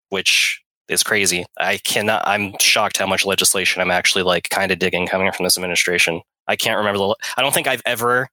which 0.08 0.62
is 0.88 1.02
crazy. 1.02 1.44
I 1.58 1.78
cannot, 1.78 2.26
I'm 2.26 2.54
shocked 2.58 2.98
how 2.98 3.06
much 3.06 3.24
legislation 3.24 3.80
I'm 3.80 3.90
actually 3.90 4.22
like 4.22 4.48
kind 4.50 4.72
of 4.72 4.78
digging 4.78 5.06
coming 5.06 5.30
from 5.32 5.44
this 5.44 5.56
administration. 5.56 6.22
I 6.48 6.56
can't 6.56 6.78
remember 6.78 6.98
the, 6.98 7.16
I 7.36 7.42
don't 7.42 7.54
think 7.54 7.66
I've 7.66 7.82
ever 7.86 8.28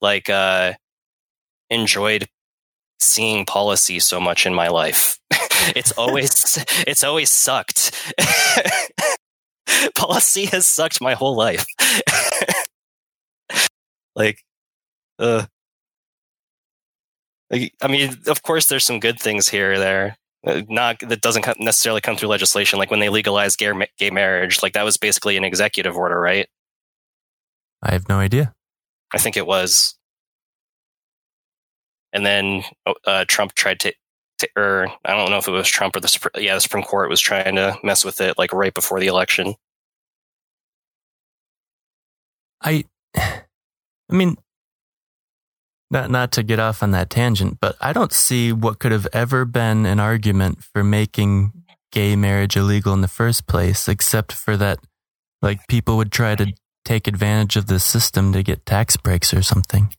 like, 0.00 0.28
uh, 0.28 0.74
enjoyed 1.70 2.28
seeing 2.98 3.44
policy 3.46 4.00
so 4.00 4.20
much 4.20 4.46
in 4.46 4.54
my 4.54 4.68
life. 4.68 5.18
it's 5.76 5.92
always, 5.92 6.58
it's 6.86 7.04
always 7.04 7.30
sucked. 7.30 7.92
policy 9.94 10.46
has 10.46 10.66
sucked 10.66 11.00
my 11.00 11.14
whole 11.14 11.36
life. 11.36 11.64
like, 14.16 14.40
uh, 15.18 15.46
I 17.54 17.88
mean, 17.88 18.16
of 18.26 18.42
course, 18.42 18.66
there's 18.66 18.84
some 18.84 19.00
good 19.00 19.18
things 19.20 19.48
here 19.48 19.72
or 19.72 19.78
there. 19.78 20.16
Uh, 20.46 20.62
not 20.68 20.98
that 21.00 21.22
doesn't 21.22 21.46
necessarily 21.58 22.00
come 22.00 22.16
through 22.16 22.28
legislation. 22.28 22.78
Like 22.78 22.90
when 22.90 23.00
they 23.00 23.08
legalized 23.08 23.58
gay, 23.58 23.72
gay 23.98 24.10
marriage, 24.10 24.62
like 24.62 24.74
that 24.74 24.84
was 24.84 24.96
basically 24.96 25.36
an 25.36 25.44
executive 25.44 25.96
order, 25.96 26.20
right? 26.20 26.48
I 27.82 27.92
have 27.92 28.08
no 28.08 28.18
idea. 28.18 28.54
I 29.12 29.18
think 29.18 29.36
it 29.36 29.46
was. 29.46 29.94
And 32.12 32.24
then 32.24 32.64
oh, 32.86 32.94
uh, 33.06 33.24
Trump 33.26 33.54
tried 33.54 33.80
to, 33.80 33.92
to, 34.38 34.48
or 34.56 34.88
I 35.04 35.14
don't 35.14 35.30
know 35.30 35.38
if 35.38 35.48
it 35.48 35.52
was 35.52 35.68
Trump 35.68 35.96
or 35.96 36.00
the 36.00 36.30
yeah 36.36 36.54
the 36.54 36.60
Supreme 36.60 36.84
Court 36.84 37.08
was 37.08 37.20
trying 37.20 37.56
to 37.56 37.78
mess 37.82 38.04
with 38.04 38.20
it 38.20 38.38
like 38.38 38.52
right 38.52 38.74
before 38.74 39.00
the 39.00 39.06
election. 39.06 39.54
I, 42.60 42.84
I 43.16 43.42
mean, 44.10 44.36
not 45.90 46.10
not 46.10 46.32
to 46.32 46.42
get 46.42 46.58
off 46.58 46.82
on 46.82 46.90
that 46.92 47.10
tangent, 47.10 47.58
but 47.60 47.76
I 47.80 47.92
don't 47.92 48.12
see 48.12 48.52
what 48.52 48.78
could 48.78 48.92
have 48.92 49.06
ever 49.12 49.44
been 49.44 49.86
an 49.86 50.00
argument 50.00 50.62
for 50.62 50.82
making 50.82 51.52
gay 51.92 52.16
marriage 52.16 52.56
illegal 52.56 52.92
in 52.92 53.00
the 53.00 53.08
first 53.08 53.46
place, 53.46 53.88
except 53.88 54.32
for 54.32 54.56
that, 54.56 54.80
like 55.40 55.66
people 55.68 55.96
would 55.96 56.10
try 56.10 56.34
to 56.34 56.52
take 56.84 57.06
advantage 57.06 57.56
of 57.56 57.66
the 57.66 57.78
system 57.78 58.32
to 58.32 58.42
get 58.42 58.66
tax 58.66 58.96
breaks 58.96 59.32
or 59.32 59.42
something. 59.42 59.94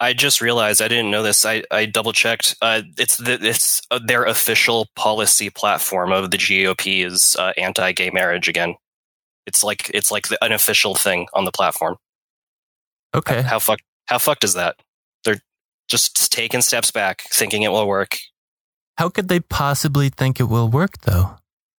I 0.00 0.12
just 0.12 0.40
realized 0.40 0.82
I 0.82 0.88
didn't 0.88 1.10
know 1.10 1.22
this. 1.22 1.44
I, 1.44 1.62
I 1.70 1.86
double 1.86 2.12
checked. 2.12 2.56
Uh, 2.60 2.82
it's 2.98 3.16
the, 3.16 3.38
it's 3.40 3.82
uh, 3.90 4.00
their 4.04 4.24
official 4.24 4.88
policy 4.96 5.50
platform 5.50 6.12
of 6.12 6.30
the 6.30 6.36
GOP 6.36 7.04
is 7.04 7.36
uh, 7.38 7.52
anti-gay 7.56 8.10
marriage 8.10 8.48
again. 8.48 8.74
It's 9.46 9.62
like 9.62 9.90
it's 9.94 10.10
like 10.10 10.28
the, 10.28 10.42
an 10.44 10.52
official 10.52 10.94
thing 10.94 11.28
on 11.34 11.44
the 11.44 11.52
platform. 11.52 11.96
Okay. 13.14 13.42
How 13.42 13.58
fucked 13.58 13.84
how 14.06 14.18
fucked 14.18 14.44
is 14.44 14.54
that? 14.54 14.76
Just 15.90 16.30
taking 16.32 16.60
steps 16.62 16.90
back, 16.90 17.22
thinking 17.30 17.62
it 17.62 17.72
will 17.72 17.86
work. 17.88 18.16
How 18.96 19.08
could 19.08 19.28
they 19.28 19.40
possibly 19.40 20.08
think 20.08 20.38
it 20.38 20.44
will 20.44 20.68
work 20.68 20.98
though? 21.02 21.36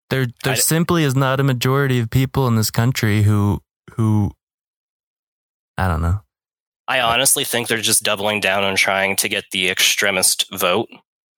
There 0.10 0.28
there 0.43 0.54
I- 0.54 0.58
simply 0.58 1.04
is 1.04 1.15
not 1.15 1.39
a 1.39 1.43
majority 1.43 2.00
of 2.00 2.10
people 2.10 2.47
in 2.47 2.56
this 2.58 2.69
country 2.71 3.24
who 3.24 3.62
who 3.93 4.32
I 5.78 5.88
don't 5.88 6.02
know. 6.02 6.21
I 6.88 7.00
honestly 7.00 7.45
think 7.45 7.67
they're 7.67 7.78
just 7.78 8.04
doubling 8.04 8.41
down 8.41 8.65
on 8.65 8.76
trying 8.76 9.15
to 9.17 9.30
get 9.30 9.45
the 9.52 9.69
extremist 9.69 10.45
vote. 10.52 10.89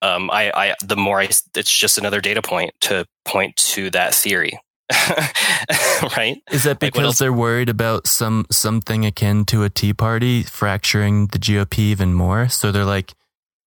Um, 0.02 0.32
I, 0.32 0.52
I, 0.52 0.76
the 0.84 0.98
more 0.98 1.22
I, 1.22 1.26
it's 1.56 1.78
just 1.78 1.98
another 2.00 2.20
data 2.20 2.42
point 2.42 2.74
to 2.82 3.06
point 3.24 3.56
to 3.58 3.90
that 3.92 4.16
theory, 4.16 4.60
right? 6.18 6.38
Is 6.52 6.64
that 6.64 6.80
because 6.80 7.06
else- 7.06 7.18
they're 7.20 7.34
worried 7.34 7.70
about 7.70 8.08
some 8.08 8.46
something 8.52 9.06
akin 9.06 9.46
to 9.46 9.64
a 9.64 9.70
Tea 9.70 9.94
Party 9.94 10.44
fracturing 10.44 11.28
the 11.28 11.40
GOP 11.40 11.80
even 11.80 12.14
more? 12.14 12.50
So 12.50 12.72
they're 12.72 12.86
like, 12.86 13.14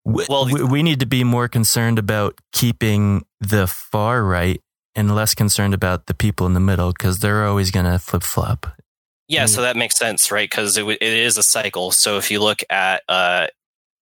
w- 0.05 0.25
Well, 0.29 0.45
we, 0.45 0.63
we 0.63 0.83
need 0.83 0.99
to 0.99 1.05
be 1.05 1.23
more 1.23 1.47
concerned 1.47 1.99
about 1.99 2.39
keeping 2.51 3.25
the 3.39 3.67
far 3.67 4.23
right 4.23 4.61
and 4.95 5.13
less 5.15 5.35
concerned 5.35 5.73
about 5.73 6.07
the 6.07 6.13
people 6.13 6.45
in 6.47 6.53
the 6.53 6.59
middle 6.59 6.91
because 6.91 7.19
they're 7.19 7.45
always 7.45 7.71
going 7.71 7.85
to 7.85 7.99
flip 7.99 8.23
flop. 8.23 8.67
Yeah, 9.27 9.43
Mm. 9.43 9.49
so 9.49 9.61
that 9.61 9.75
makes 9.75 9.97
sense, 9.97 10.31
right? 10.31 10.49
Because 10.49 10.77
it, 10.77 10.81
w- 10.81 10.97
it 11.01 11.13
is 11.13 11.37
a 11.37 11.43
cycle. 11.43 11.91
So 11.91 12.17
if 12.17 12.31
you 12.31 12.39
look 12.39 12.59
at 12.69 13.03
uh, 13.09 13.47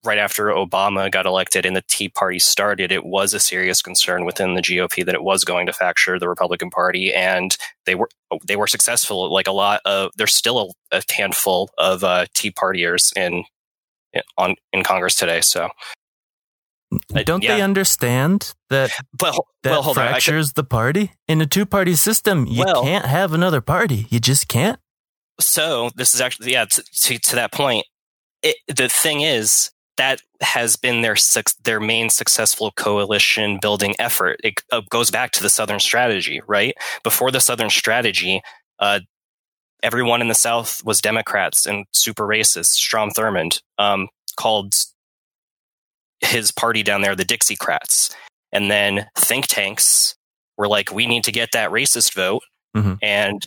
right 0.06 0.18
after 0.18 0.46
Obama 0.46 1.12
got 1.12 1.26
elected 1.26 1.66
and 1.66 1.76
the 1.76 1.84
Tea 1.88 2.10
Party 2.10 2.40
started, 2.40 2.92
it 2.92 3.06
was 3.06 3.34
a 3.34 3.40
serious 3.40 3.82
concern 3.82 4.26
within 4.26 4.54
the 4.54 4.62
GOP 4.62 5.06
that 5.06 5.16
it 5.16 5.24
was 5.24 5.44
going 5.44 5.66
to 5.66 5.74
fracture 5.74 6.20
the 6.20 6.30
Republican 6.30 6.70
Party, 6.70 7.14
and 7.14 7.58
they 7.86 7.96
were 7.96 8.10
they 8.48 8.56
were 8.56 8.68
successful. 8.68 9.32
Like 9.34 9.48
a 9.48 9.52
lot 9.52 9.82
of 9.86 10.12
there's 10.18 10.34
still 10.34 10.72
a, 10.92 10.98
a 10.98 11.02
handful 11.14 11.70
of 11.78 12.04
uh, 12.04 12.26
Tea 12.34 12.52
Partiers 12.52 13.16
in 13.18 13.44
on 14.38 14.56
in 14.72 14.84
Congress 14.84 15.16
today. 15.16 15.42
So, 15.42 15.70
Don't 17.14 17.42
they 17.42 17.58
yeah. 17.58 17.64
understand 17.64 18.54
that 18.70 18.92
but 19.18 19.36
that 19.64 19.72
well, 19.72 19.82
hold 19.82 19.98
on. 19.98 20.06
Should- 20.06 20.12
fractures 20.12 20.54
the 20.54 20.64
party? 20.64 21.12
In 21.28 21.42
a 21.42 21.46
two 21.46 21.66
party 21.66 21.96
system, 21.96 22.46
you 22.46 22.64
Well- 22.64 22.84
can't 22.84 23.06
have 23.06 23.34
another 23.34 23.62
party. 23.62 24.08
You 24.10 24.20
just 24.20 24.48
can't. 24.48 24.80
so 25.40 25.90
this 25.96 26.14
is 26.14 26.22
actually 26.22 26.54
yeah 26.54 26.64
to, 26.66 26.82
to, 27.02 27.20
to 27.20 27.36
that 27.36 27.52
point 27.52 27.86
it, 28.42 28.56
the 28.68 28.88
thing 28.88 29.20
is 29.22 29.72
that 29.98 30.22
has 30.42 30.76
been 30.76 31.02
their 31.02 31.16
their 31.64 31.80
main 31.80 32.10
successful 32.10 32.72
coalition 32.72 33.60
building 33.62 33.96
effort. 34.00 34.40
It 34.44 34.56
uh, 34.72 34.82
goes 34.90 35.10
back 35.12 35.32
to 35.32 35.44
the 35.44 35.50
southern 35.50 35.80
strategy 35.80 36.42
right? 36.48 36.76
Before 37.04 37.32
the 37.32 37.40
southern 37.42 37.70
strategy 37.70 38.42
uh, 38.80 39.00
everyone 39.84 40.22
in 40.22 40.28
the 40.28 40.34
south 40.36 40.84
was 40.84 41.00
democrats 41.02 41.66
and 41.66 41.86
super 41.94 42.26
racist. 42.28 42.74
Strom 42.74 43.12
thurmond 43.12 43.62
um, 43.78 44.08
called 44.38 44.74
his 46.22 46.52
party 46.52 46.84
down 46.84 47.02
there 47.02 47.16
the 47.16 47.24
dixiecrats. 47.26 48.14
And 48.52 48.72
then 48.72 49.08
think 49.18 49.48
tanks 49.48 50.16
were 50.58 50.68
like 50.68 50.92
we 50.92 51.06
need 51.06 51.24
to 51.26 51.32
get 51.32 51.52
that 51.54 51.72
racist 51.72 52.14
vote 52.14 52.42
Mhm. 52.76 52.98
and 53.02 53.46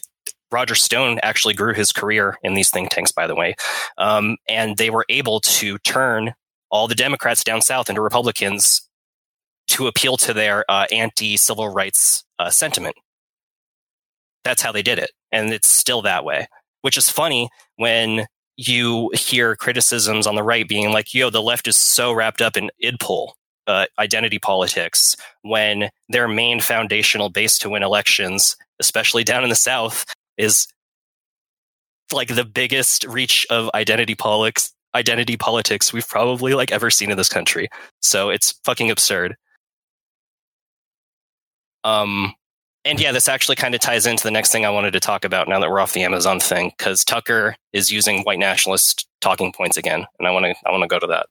Roger 0.51 0.75
Stone 0.75 1.21
actually 1.23 1.55
grew 1.55 1.75
his 1.75 1.93
career 1.93 2.39
in 2.43 2.55
these 2.55 2.71
think 2.71 2.91
tanks, 2.91 3.13
by 3.13 3.27
the 3.27 3.35
way. 3.35 3.55
Um, 3.99 4.37
and 4.49 4.77
they 4.77 4.91
were 4.91 5.05
able 5.09 5.41
to 5.41 5.79
turn 5.79 6.35
all 6.71 6.89
the 6.89 6.95
Democrats 6.95 7.45
down 7.45 7.63
south 7.63 7.89
into 7.89 8.01
Republicans 8.01 8.89
to 9.69 9.87
appeal 9.87 10.17
to 10.17 10.33
their 10.33 10.65
uh, 10.69 10.87
anti 10.91 11.37
civil 11.37 11.69
rights 11.69 12.25
uh, 12.39 12.51
sentiment. 12.51 12.97
That's 14.45 14.63
how 14.63 14.73
they 14.73 14.83
did 14.83 14.99
it. 14.99 15.11
And 15.31 15.53
it's 15.53 15.69
still 15.69 16.03
that 16.03 16.25
way, 16.25 16.49
which 16.83 16.97
is 16.97 17.11
funny 17.11 17.51
when 17.77 18.27
you 18.57 19.11
hear 19.15 19.57
criticisms 19.57 20.27
on 20.27 20.35
the 20.35 20.43
right 20.43 20.67
being 20.69 20.91
like, 20.91 21.15
yo, 21.15 21.31
the 21.31 21.43
left 21.43 21.69
is 21.69 21.77
so 21.77 22.13
wrapped 22.13 22.43
up 22.43 22.57
in 22.57 22.71
idpol. 22.83 23.33
Uh, 23.67 23.85
identity 23.99 24.39
politics 24.39 25.15
when 25.43 25.91
their 26.09 26.27
main 26.27 26.59
foundational 26.59 27.29
base 27.29 27.59
to 27.59 27.69
win 27.69 27.83
elections, 27.83 28.57
especially 28.81 29.23
down 29.23 29.43
in 29.43 29.51
the 29.51 29.55
South, 29.55 30.07
is 30.39 30.69
like 32.13 32.35
the 32.35 32.45
biggest 32.45 33.05
reach 33.05 33.47
of 33.51 33.71
identity 33.75 34.15
politics 34.15 34.73
identity 34.95 35.37
politics 35.37 35.93
we've 35.93 36.09
probably 36.09 36.55
like 36.55 36.73
ever 36.73 36.91
seen 36.91 37.11
in 37.11 37.17
this 37.17 37.29
country. 37.29 37.69
So 38.01 38.31
it's 38.31 38.53
fucking 38.65 38.91
absurd. 38.91 39.37
Um 41.85 42.35
and 42.85 42.99
yeah, 43.01 43.13
this 43.13 43.29
actually 43.29 43.57
kind 43.57 43.75
of 43.75 43.81
ties 43.81 44.07
into 44.07 44.23
the 44.23 44.31
next 44.31 44.51
thing 44.51 44.65
I 44.65 44.71
wanted 44.71 44.93
to 44.93 45.01
talk 45.01 45.25
about 45.25 45.49
now 45.49 45.61
that 45.61 45.69
we're 45.69 45.81
off 45.81 45.93
the 45.93 46.03
Amazon 46.03 46.41
thing 46.41 46.73
cuz 46.79 47.05
Tucker 47.05 47.57
is 47.73 47.91
using 47.91 48.23
white 48.23 48.39
nationalist 48.39 49.07
talking 49.21 49.53
points 49.53 49.77
again 49.77 50.07
and 50.19 50.27
I 50.27 50.31
want 50.31 50.47
to 50.47 50.55
I 50.67 50.71
want 50.71 50.83
to 50.83 50.89
go 50.89 50.99
to 50.99 51.07
that. 51.09 51.27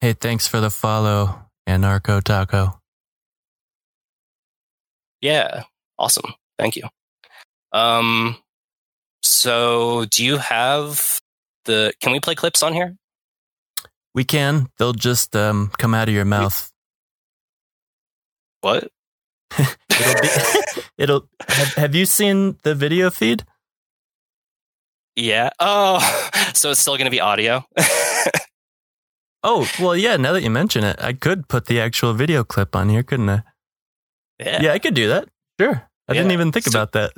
Hey, 0.00 0.12
thanks 0.14 0.46
for 0.46 0.60
the 0.60 0.70
follow, 0.70 1.50
Anarcho 1.68 2.22
Taco. 2.22 2.80
Yeah, 5.20 5.64
awesome. 5.98 6.34
Thank 6.58 6.76
you. 6.76 6.88
Um 7.72 8.36
so 9.24 10.04
do 10.10 10.24
you 10.24 10.36
have 10.38 11.20
the 11.64 11.92
can 12.00 12.12
we 12.12 12.20
play 12.20 12.34
clips 12.34 12.62
on 12.62 12.72
here? 12.72 12.96
We 14.14 14.24
can. 14.24 14.68
They'll 14.78 14.92
just 14.92 15.34
um, 15.34 15.72
come 15.78 15.94
out 15.94 16.08
of 16.08 16.14
your 16.14 16.24
mouth. 16.24 16.70
What? 18.60 18.88
It'll 19.58 20.20
be. 20.22 20.28
it'll. 20.98 21.28
Have, 21.48 21.74
have 21.74 21.94
you 21.94 22.06
seen 22.06 22.56
the 22.62 22.74
video 22.74 23.10
feed? 23.10 23.44
Yeah. 25.16 25.50
Oh, 25.60 25.98
so 26.54 26.70
it's 26.70 26.80
still 26.80 26.96
going 26.96 27.06
to 27.06 27.10
be 27.10 27.20
audio. 27.20 27.64
Oh, 29.46 29.68
well, 29.78 29.94
yeah. 29.96 30.16
Now 30.16 30.32
that 30.32 30.42
you 30.42 30.50
mention 30.50 30.82
it, 30.84 30.96
I 31.00 31.12
could 31.12 31.48
put 31.48 31.66
the 31.66 31.80
actual 31.80 32.14
video 32.14 32.42
clip 32.44 32.74
on 32.74 32.88
here, 32.88 33.02
couldn't 33.02 33.28
I? 33.28 33.42
yeah. 34.40 34.62
Yeah, 34.62 34.72
I 34.72 34.78
could 34.78 34.94
do 34.94 35.08
that. 35.08 35.28
Sure. 35.60 35.88
I 36.08 36.12
didn't 36.14 36.32
even 36.32 36.50
think 36.50 36.64
So- 36.66 36.70
about 36.80 36.92
that. 36.92 37.12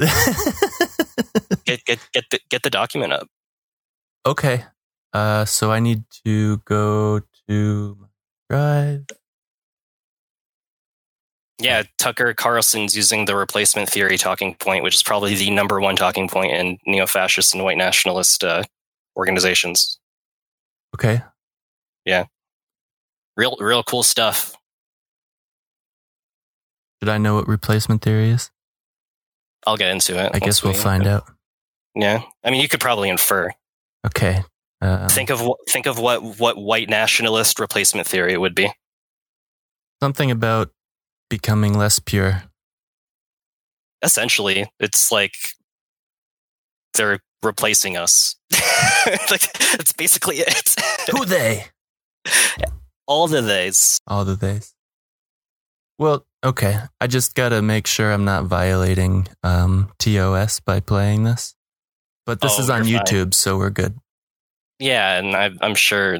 Get 1.84 1.84
get 1.86 2.08
get 2.12 2.24
the 2.30 2.40
get 2.48 2.62
the 2.62 2.70
document 2.70 3.12
up. 3.12 3.28
okay. 4.26 4.64
Uh, 5.12 5.44
so 5.46 5.72
I 5.72 5.80
need 5.80 6.04
to 6.26 6.58
go 6.66 7.20
to 7.48 7.96
my 7.98 8.06
drive. 8.50 9.06
Yeah, 11.58 11.84
Tucker 11.96 12.34
Carlson's 12.34 12.94
using 12.94 13.24
the 13.24 13.34
replacement 13.34 13.88
theory 13.88 14.18
talking 14.18 14.54
point, 14.56 14.84
which 14.84 14.94
is 14.94 15.02
probably 15.02 15.34
the 15.34 15.50
number 15.50 15.80
one 15.80 15.96
talking 15.96 16.28
point 16.28 16.52
in 16.52 16.76
neo-fascist 16.86 17.54
and 17.54 17.64
white 17.64 17.78
nationalist 17.78 18.44
uh, 18.44 18.64
organizations. 19.16 19.98
Okay. 20.94 21.22
Yeah. 22.04 22.24
Real 23.38 23.56
real 23.58 23.82
cool 23.82 24.02
stuff. 24.02 24.54
Should 27.00 27.08
I 27.08 27.16
know 27.18 27.36
what 27.36 27.48
replacement 27.48 28.02
theory 28.02 28.30
is? 28.30 28.50
I'll 29.66 29.76
get 29.78 29.90
into 29.92 30.22
it. 30.22 30.30
I 30.34 30.38
guess 30.40 30.62
we'll 30.62 30.72
we- 30.74 30.78
find 30.78 31.06
out. 31.06 31.30
Yeah, 31.96 32.22
I 32.44 32.50
mean, 32.50 32.60
you 32.60 32.68
could 32.68 32.80
probably 32.80 33.08
infer. 33.08 33.50
Okay. 34.06 34.42
Um, 34.82 35.08
Think 35.08 35.30
of 35.30 35.40
what 35.40 35.58
think 35.70 35.86
of 35.86 35.98
what 35.98 36.38
what 36.38 36.58
white 36.58 36.88
nationalist 36.90 37.58
replacement 37.58 38.06
theory 38.06 38.36
would 38.36 38.54
be. 38.54 38.70
something 40.02 40.30
about 40.30 40.70
becoming 41.30 41.72
less 41.76 41.98
pure. 41.98 42.42
essentially 44.04 44.70
it's 44.78 45.10
like 45.10 45.32
they're 46.94 47.20
replacing 47.42 47.96
us 47.96 48.36
It's 48.52 49.30
like 49.34 49.50
that's 49.76 49.94
basically 49.94 50.36
it 50.36 50.74
Who 51.10 51.24
they? 51.24 51.64
all 53.08 53.26
the 53.26 53.40
days 53.40 53.98
All 54.06 54.24
the 54.26 54.36
days. 54.36 54.74
Well, 55.98 56.26
okay. 56.44 56.78
I 57.00 57.06
just 57.06 57.34
got 57.34 57.48
to 57.48 57.62
make 57.62 57.86
sure 57.86 58.12
I'm 58.12 58.26
not 58.26 58.44
violating 58.44 59.26
um, 59.42 59.90
TOS 59.98 60.60
by 60.60 60.78
playing 60.80 61.24
this. 61.24 61.55
But 62.26 62.40
this 62.40 62.58
Oh, 62.58 62.62
is 62.62 62.70
on 62.70 62.86
you're 62.86 62.98
fine. 62.98 63.06
YouTube, 63.06 63.34
so 63.34 63.56
we're 63.56 63.70
good. 63.70 63.94
yeah 64.78 65.18
and 65.18 65.34
I, 65.34 65.50
i'm 65.62 65.74
sure 65.74 66.18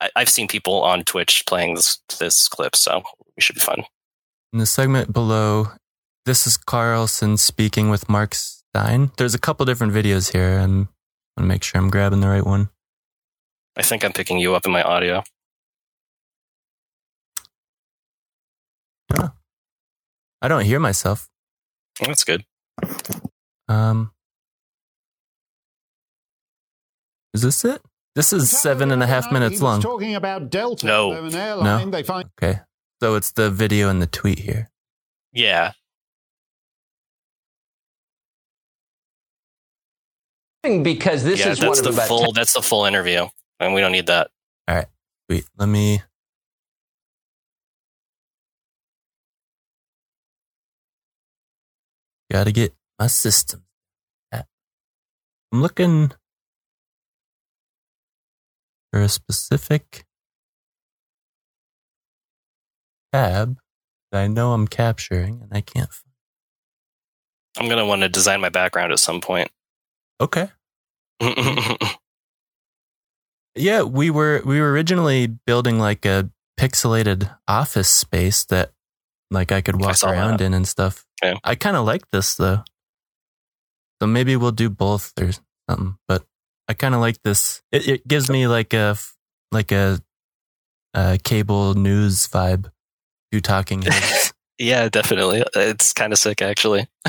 I, 0.00 0.08
i've 0.16 0.28
seen 0.30 0.48
people 0.48 0.80
on 0.82 1.04
twitch 1.04 1.44
playing 1.46 1.74
this 1.74 1.98
this 2.18 2.48
clip 2.48 2.74
so 2.74 3.02
we 3.36 3.42
should 3.42 3.56
be 3.56 3.60
fun 3.60 3.82
In 4.52 4.58
the 4.58 4.66
segment 4.66 5.12
below, 5.12 5.72
this 6.24 6.46
is 6.46 6.56
Carlson 6.56 7.36
speaking 7.36 7.90
with 7.90 8.08
Mark 8.08 8.34
Steyn. 8.34 9.10
There's 9.16 9.34
a 9.34 9.38
couple 9.38 9.66
different 9.66 9.92
videos 9.92 10.32
here. 10.32 10.58
I'm 10.58 10.88
going 11.36 11.38
to 11.38 11.42
make 11.44 11.62
sure 11.62 11.80
I'm 11.80 11.90
grabbing 11.90 12.20
the 12.20 12.28
right 12.28 12.44
one. 12.46 12.70
i 13.76 13.82
think 13.82 14.04
i'm 14.04 14.12
picking 14.12 14.38
you 14.38 14.54
up 14.54 14.64
in 14.66 14.72
my 14.72 14.82
audio 14.82 15.22
I 20.42 20.48
don't 20.48 20.64
hear 20.64 20.80
myself. 20.80 21.28
that's 22.00 22.24
good 22.24 22.44
Um, 23.68 24.12
Is 27.32 27.42
this 27.42 27.64
it? 27.64 27.80
This 28.16 28.32
is 28.32 28.50
seven 28.50 28.90
and 28.90 29.02
a 29.02 29.06
half 29.06 29.30
minutes 29.30 29.62
long. 29.62 29.80
Talking 29.80 30.16
about 30.16 30.50
Delta, 30.50 30.84
No. 30.86 31.14
they're 31.14 31.24
an 31.24 31.34
airline. 31.34 31.84
No. 31.84 31.90
They 31.90 32.02
find 32.02 32.28
Okay. 32.42 32.60
So 33.00 33.14
it's 33.14 33.30
the 33.32 33.50
video 33.50 33.88
and 33.88 34.02
the 34.02 34.06
tweet 34.06 34.40
here. 34.40 34.70
Yeah. 35.32 35.72
because 40.62 41.24
this 41.24 41.40
yeah, 41.40 41.52
is 41.52 41.60
one 41.60 41.68
that's 41.68 41.80
the 41.80 41.88
about 41.90 42.08
full 42.08 42.32
that's 42.32 42.52
the 42.52 42.62
full 42.62 42.84
interview. 42.84 43.26
And 43.60 43.74
we 43.74 43.80
don't 43.80 43.92
need 43.92 44.06
that. 44.06 44.30
All 44.68 44.74
right, 44.74 44.86
wait, 45.28 45.44
let 45.56 45.66
me. 45.66 46.02
Gotta 52.30 52.52
get 52.52 52.74
my 52.98 53.06
system. 53.06 53.64
I'm 54.32 55.62
looking 55.62 56.12
for 58.92 59.00
a 59.00 59.08
specific 59.08 60.04
tab 63.12 63.58
that 64.12 64.22
I 64.22 64.26
know 64.26 64.52
I'm 64.52 64.66
capturing 64.68 65.40
and 65.42 65.50
I 65.52 65.60
can't. 65.60 65.90
find. 65.92 66.12
I'm 67.58 67.68
gonna 67.68 67.86
want 67.86 68.02
to 68.02 68.08
design 68.08 68.40
my 68.40 68.48
background 68.48 68.92
at 68.92 68.98
some 68.98 69.20
point. 69.20 69.50
Okay. 70.20 70.50
Yeah, 73.56 73.82
we 73.82 74.10
were 74.10 74.42
we 74.44 74.60
were 74.60 74.70
originally 74.70 75.26
building 75.26 75.78
like 75.78 76.04
a 76.04 76.30
pixelated 76.58 77.34
office 77.48 77.88
space 77.88 78.44
that 78.46 78.72
like 79.30 79.50
I 79.50 79.60
could 79.60 79.80
walk 79.80 79.96
saw 79.96 80.10
around 80.10 80.38
that. 80.38 80.44
in 80.44 80.54
and 80.54 80.68
stuff. 80.68 81.04
Yeah. 81.22 81.34
I 81.42 81.54
kind 81.56 81.76
of 81.76 81.84
like 81.86 82.02
this 82.10 82.34
though. 82.36 82.62
So 84.00 84.06
maybe 84.06 84.36
we'll 84.36 84.52
do 84.52 84.70
both 84.70 85.12
or 85.20 85.30
something, 85.68 85.96
but 86.06 86.24
I 86.70 86.72
kind 86.72 86.94
of 86.94 87.00
like 87.00 87.20
this. 87.24 87.62
It, 87.72 87.88
it 87.88 88.06
gives 88.06 88.30
me 88.30 88.46
like 88.46 88.72
a 88.74 88.96
like 89.50 89.72
a, 89.72 89.98
a 90.94 91.18
cable 91.18 91.74
news 91.74 92.28
vibe. 92.28 92.70
You 93.32 93.40
talking 93.40 93.82
heads. 93.82 94.32
yeah, 94.58 94.88
definitely. 94.88 95.42
It's 95.56 95.92
kind 95.92 96.12
of 96.12 96.20
sick, 96.20 96.40
actually. 96.40 96.86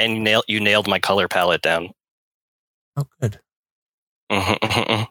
and 0.00 0.14
you 0.14 0.18
nailed 0.18 0.42
you 0.48 0.58
nailed 0.58 0.88
my 0.88 0.98
color 0.98 1.28
palette 1.28 1.62
down. 1.62 1.90
oh, 2.96 3.06
good. 3.20 3.38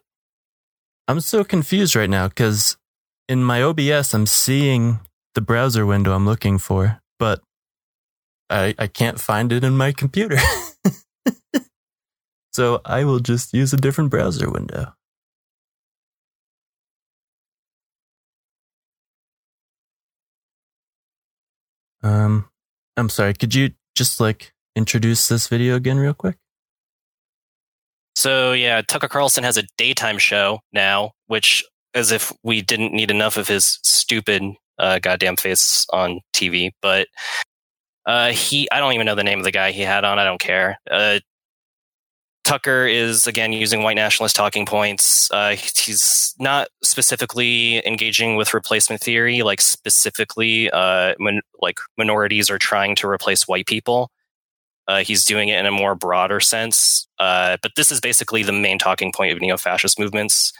I'm 1.07 1.21
so 1.21 1.45
confused 1.45 1.95
right 1.95 2.09
now 2.09 2.27
because 2.27 2.75
in 3.29 3.45
my 3.45 3.61
OBS, 3.61 4.13
I'm 4.13 4.25
seeing 4.25 4.99
the 5.35 5.41
browser 5.41 5.85
window 5.85 6.11
I'm 6.13 6.25
looking 6.25 6.57
for, 6.57 6.99
but 7.17 7.39
I, 8.49 8.75
I 8.77 8.87
can't 8.87 9.19
find 9.19 9.51
it 9.51 9.63
in 9.63 9.75
my 9.75 9.91
computer. 9.91 10.37
so 12.53 12.81
I 12.85 13.03
will 13.03 13.19
just 13.19 13.53
use 13.53 13.73
a 13.73 13.77
different 13.77 14.09
browser 14.09 14.49
window. 14.49 14.93
Um, 22.03 22.49
I'm 22.95 23.09
sorry. 23.09 23.33
Could 23.33 23.53
you 23.53 23.71
just 23.95 24.19
like 24.19 24.53
introduce 24.75 25.27
this 25.27 25.47
video 25.47 25.75
again, 25.75 25.97
real 25.97 26.13
quick? 26.13 26.37
So 28.15 28.53
yeah, 28.53 28.81
Tucker 28.81 29.07
Carlson 29.07 29.43
has 29.43 29.57
a 29.57 29.63
daytime 29.77 30.17
show 30.17 30.61
now, 30.71 31.11
which 31.27 31.63
as 31.93 32.11
if 32.11 32.31
we 32.43 32.61
didn't 32.61 32.93
need 32.93 33.11
enough 33.11 33.37
of 33.37 33.47
his 33.47 33.79
stupid 33.83 34.43
uh, 34.79 34.99
goddamn 34.99 35.35
face 35.35 35.85
on 35.91 36.21
TV. 36.33 36.71
But 36.81 37.07
uh, 38.07 38.31
he, 38.31 38.67
I 38.71 38.79
don't 38.79 38.93
even 38.93 39.05
know 39.05 39.13
the 39.15 39.23
name 39.23 39.37
of 39.37 39.45
the 39.45 39.51
guy 39.51 39.71
he 39.71 39.81
had 39.81 40.03
on. 40.03 40.17
I 40.17 40.23
don't 40.23 40.39
care. 40.39 40.79
Uh, 40.89 41.19
Tucker 42.43 42.87
is 42.87 43.27
again 43.27 43.51
using 43.51 43.83
white 43.83 43.97
nationalist 43.97 44.35
talking 44.37 44.65
points. 44.65 45.29
Uh, 45.31 45.49
he's 45.57 46.33
not 46.39 46.69
specifically 46.81 47.85
engaging 47.85 48.37
with 48.37 48.53
replacement 48.53 49.01
theory, 49.01 49.43
like 49.43 49.59
specifically, 49.59 50.71
uh, 50.71 51.13
min- 51.19 51.41
like 51.61 51.79
minorities 51.97 52.49
are 52.49 52.57
trying 52.57 52.95
to 52.95 53.07
replace 53.09 53.49
white 53.49 53.65
people. 53.67 54.09
Uh, 54.87 54.99
he's 55.03 55.25
doing 55.25 55.49
it 55.49 55.59
in 55.59 55.65
a 55.65 55.71
more 55.71 55.93
broader 55.95 56.39
sense. 56.39 57.05
Uh, 57.19 57.57
but 57.61 57.73
this 57.75 57.91
is 57.91 57.99
basically 57.99 58.43
the 58.43 58.53
main 58.53 58.79
talking 58.79 59.11
point 59.11 59.33
of 59.33 59.41
neo 59.41 59.57
fascist 59.57 59.99
movements. 59.99 60.53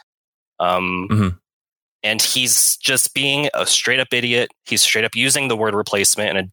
Um, 0.60 1.08
Mhm. 1.10 1.38
And 2.02 2.20
he's 2.22 2.76
just 2.76 3.14
being 3.14 3.48
a 3.54 3.64
straight 3.66 3.98
up 3.98 4.08
idiot. 4.12 4.50
He's 4.66 4.82
straight 4.82 5.04
up 5.06 5.16
using 5.16 5.48
the 5.48 5.56
word 5.56 5.74
replacement 5.74 6.36
in 6.36 6.44
a 6.44 6.48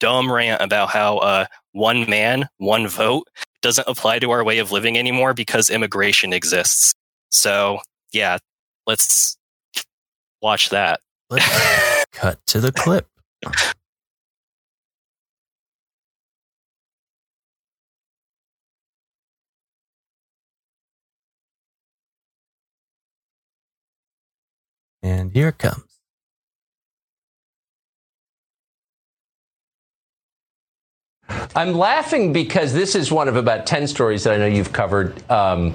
dumb 0.00 0.30
rant 0.32 0.60
about 0.60 0.90
how 0.90 1.18
uh, 1.18 1.46
one 1.72 2.08
man, 2.10 2.48
one 2.58 2.88
vote 2.88 3.28
doesn't 3.62 3.86
apply 3.86 4.18
to 4.18 4.30
our 4.30 4.42
way 4.42 4.58
of 4.58 4.72
living 4.72 4.98
anymore 4.98 5.34
because 5.34 5.70
immigration 5.70 6.32
exists. 6.32 6.92
So, 7.30 7.78
yeah, 8.12 8.38
let's 8.86 9.36
watch 10.42 10.70
that. 10.70 11.00
Let's 11.28 12.04
cut 12.12 12.44
to 12.48 12.60
the 12.60 12.72
clip. 12.72 13.06
And 25.02 25.32
here 25.32 25.48
it 25.48 25.58
comes. 25.58 25.89
I'm 31.54 31.72
laughing 31.72 32.32
because 32.32 32.72
this 32.72 32.94
is 32.94 33.10
one 33.10 33.28
of 33.28 33.36
about 33.36 33.66
10 33.66 33.86
stories 33.86 34.24
that 34.24 34.34
I 34.34 34.36
know 34.36 34.46
you've 34.46 34.72
covered 34.72 35.22
um, 35.30 35.74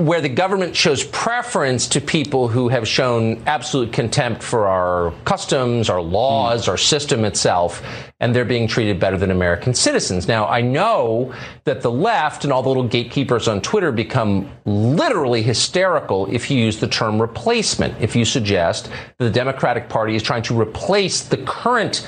where 0.00 0.20
the 0.20 0.28
government 0.28 0.74
shows 0.74 1.04
preference 1.04 1.86
to 1.88 2.00
people 2.00 2.48
who 2.48 2.68
have 2.68 2.88
shown 2.88 3.42
absolute 3.46 3.92
contempt 3.92 4.42
for 4.42 4.66
our 4.66 5.12
customs, 5.24 5.90
our 5.90 6.00
laws, 6.00 6.68
our 6.68 6.78
system 6.78 7.24
itself, 7.24 7.82
and 8.18 8.34
they're 8.34 8.44
being 8.44 8.66
treated 8.66 8.98
better 8.98 9.18
than 9.18 9.30
American 9.30 9.74
citizens. 9.74 10.26
Now, 10.26 10.46
I 10.46 10.62
know 10.62 11.34
that 11.64 11.82
the 11.82 11.90
left 11.90 12.44
and 12.44 12.52
all 12.52 12.62
the 12.62 12.68
little 12.68 12.88
gatekeepers 12.88 13.46
on 13.46 13.60
Twitter 13.60 13.92
become 13.92 14.50
literally 14.64 15.42
hysterical 15.42 16.26
if 16.32 16.50
you 16.50 16.58
use 16.58 16.80
the 16.80 16.88
term 16.88 17.20
replacement, 17.20 18.00
if 18.00 18.16
you 18.16 18.24
suggest 18.24 18.86
that 19.18 19.24
the 19.24 19.30
Democratic 19.30 19.88
Party 19.88 20.16
is 20.16 20.22
trying 20.22 20.42
to 20.44 20.58
replace 20.58 21.22
the 21.22 21.38
current 21.38 22.06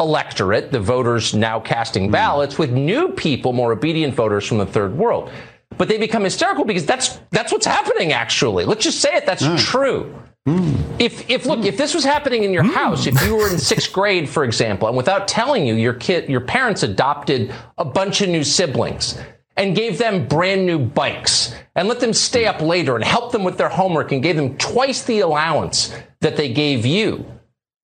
electorate, 0.00 0.70
the 0.72 0.80
voters 0.80 1.34
now 1.34 1.60
casting 1.60 2.06
hmm. 2.06 2.12
ballots, 2.12 2.58
with 2.58 2.70
new 2.70 3.10
people, 3.12 3.52
more 3.52 3.72
obedient 3.72 4.14
voters 4.14 4.46
from 4.46 4.58
the 4.58 4.66
third 4.66 4.96
world. 4.96 5.30
But 5.76 5.88
they 5.88 5.98
become 5.98 6.24
hysterical 6.24 6.64
because 6.64 6.86
that's 6.86 7.20
that's 7.30 7.52
what's 7.52 7.66
happening. 7.66 8.12
Actually, 8.12 8.64
let's 8.64 8.82
just 8.82 9.00
say 9.00 9.10
it. 9.14 9.26
That's 9.26 9.44
hmm. 9.44 9.56
true. 9.56 10.14
Hmm. 10.46 10.74
If 10.98 11.28
if 11.30 11.46
look, 11.46 11.64
if 11.64 11.76
this 11.76 11.94
was 11.94 12.04
happening 12.04 12.42
in 12.42 12.52
your 12.52 12.62
house, 12.62 13.06
if 13.06 13.22
you 13.22 13.36
were 13.36 13.50
in 13.50 13.58
sixth 13.58 13.92
grade, 13.92 14.28
for 14.28 14.44
example, 14.44 14.88
and 14.88 14.96
without 14.96 15.28
telling 15.28 15.66
you, 15.66 15.74
your 15.74 15.94
kid, 15.94 16.28
your 16.28 16.40
parents 16.40 16.82
adopted 16.82 17.52
a 17.76 17.84
bunch 17.84 18.22
of 18.22 18.28
new 18.28 18.42
siblings 18.42 19.18
and 19.56 19.74
gave 19.74 19.98
them 19.98 20.26
brand 20.26 20.64
new 20.64 20.78
bikes 20.78 21.54
and 21.74 21.88
let 21.88 22.00
them 22.00 22.14
stay 22.14 22.46
up 22.46 22.60
later 22.60 22.94
and 22.94 23.04
help 23.04 23.32
them 23.32 23.44
with 23.44 23.58
their 23.58 23.68
homework 23.68 24.12
and 24.12 24.22
gave 24.22 24.36
them 24.36 24.56
twice 24.56 25.02
the 25.02 25.20
allowance 25.20 25.94
that 26.20 26.36
they 26.36 26.52
gave 26.52 26.86
you 26.86 27.26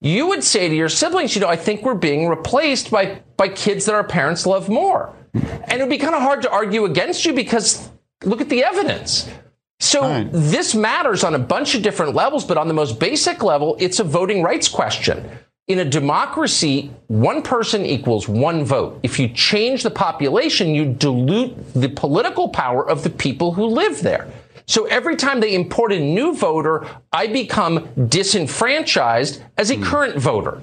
you 0.05 0.27
would 0.29 0.45
say 0.45 0.69
to 0.69 0.75
your 0.75 0.91
siblings, 0.91 1.35
you 1.35 1.41
know, 1.41 1.49
I 1.49 1.57
think 1.57 1.83
we're 1.83 1.95
being 1.95 2.29
replaced 2.29 2.91
by, 2.91 3.23
by 3.39 3.49
kids 3.49 3.87
that 3.87 3.95
our 3.95 4.05
parents 4.05 4.45
love 4.45 4.69
more. 4.69 5.17
And 5.33 5.73
it 5.73 5.81
would 5.81 5.89
be 5.89 5.97
kind 5.97 6.15
of 6.15 6.21
hard 6.21 6.43
to 6.43 6.51
argue 6.51 6.85
against 6.85 7.25
you 7.25 7.33
because 7.33 7.89
look 8.23 8.43
at 8.43 8.51
the 8.51 8.63
evidence. 8.63 9.29
So 9.81 10.03
Right. 10.03 10.29
this 10.31 10.75
matters 10.75 11.25
on 11.25 11.35
a 11.35 11.39
bunch 11.39 11.75
of 11.75 11.83
different 11.83 12.15
levels, 12.15 12.45
but 12.45 12.59
on 12.59 12.69
the 12.69 12.75
most 12.75 13.01
basic 13.01 13.43
level, 13.43 13.77
it's 13.81 13.99
a 13.99 14.05
voting 14.05 14.43
rights 14.43 14.69
question. 14.69 15.25
In 15.69 15.79
a 15.79 15.85
democracy, 15.87 16.91
one 17.09 17.41
person 17.41 17.87
equals 17.87 18.29
one 18.29 18.63
vote. 18.63 19.01
If 19.03 19.19
you 19.19 19.29
change 19.29 19.83
the 19.85 19.91
population, 19.91 20.75
you 20.75 20.85
dilute 20.85 21.73
the 21.73 21.89
political 21.89 22.51
power 22.51 22.87
of 22.87 23.03
the 23.05 23.11
people 23.11 23.53
who 23.53 23.65
live 23.65 24.03
there. 24.03 24.29
So 24.67 24.87
every 24.87 25.17
time 25.17 25.41
they 25.41 25.55
import 25.55 25.93
a 25.93 26.01
new 26.01 26.35
voter, 26.35 26.87
I 27.13 27.27
become 27.27 27.89
disenfranchised 28.09 29.43
as 29.57 29.71
a 29.71 29.77
hmm. 29.77 29.83
current 29.83 30.17
voter. 30.17 30.61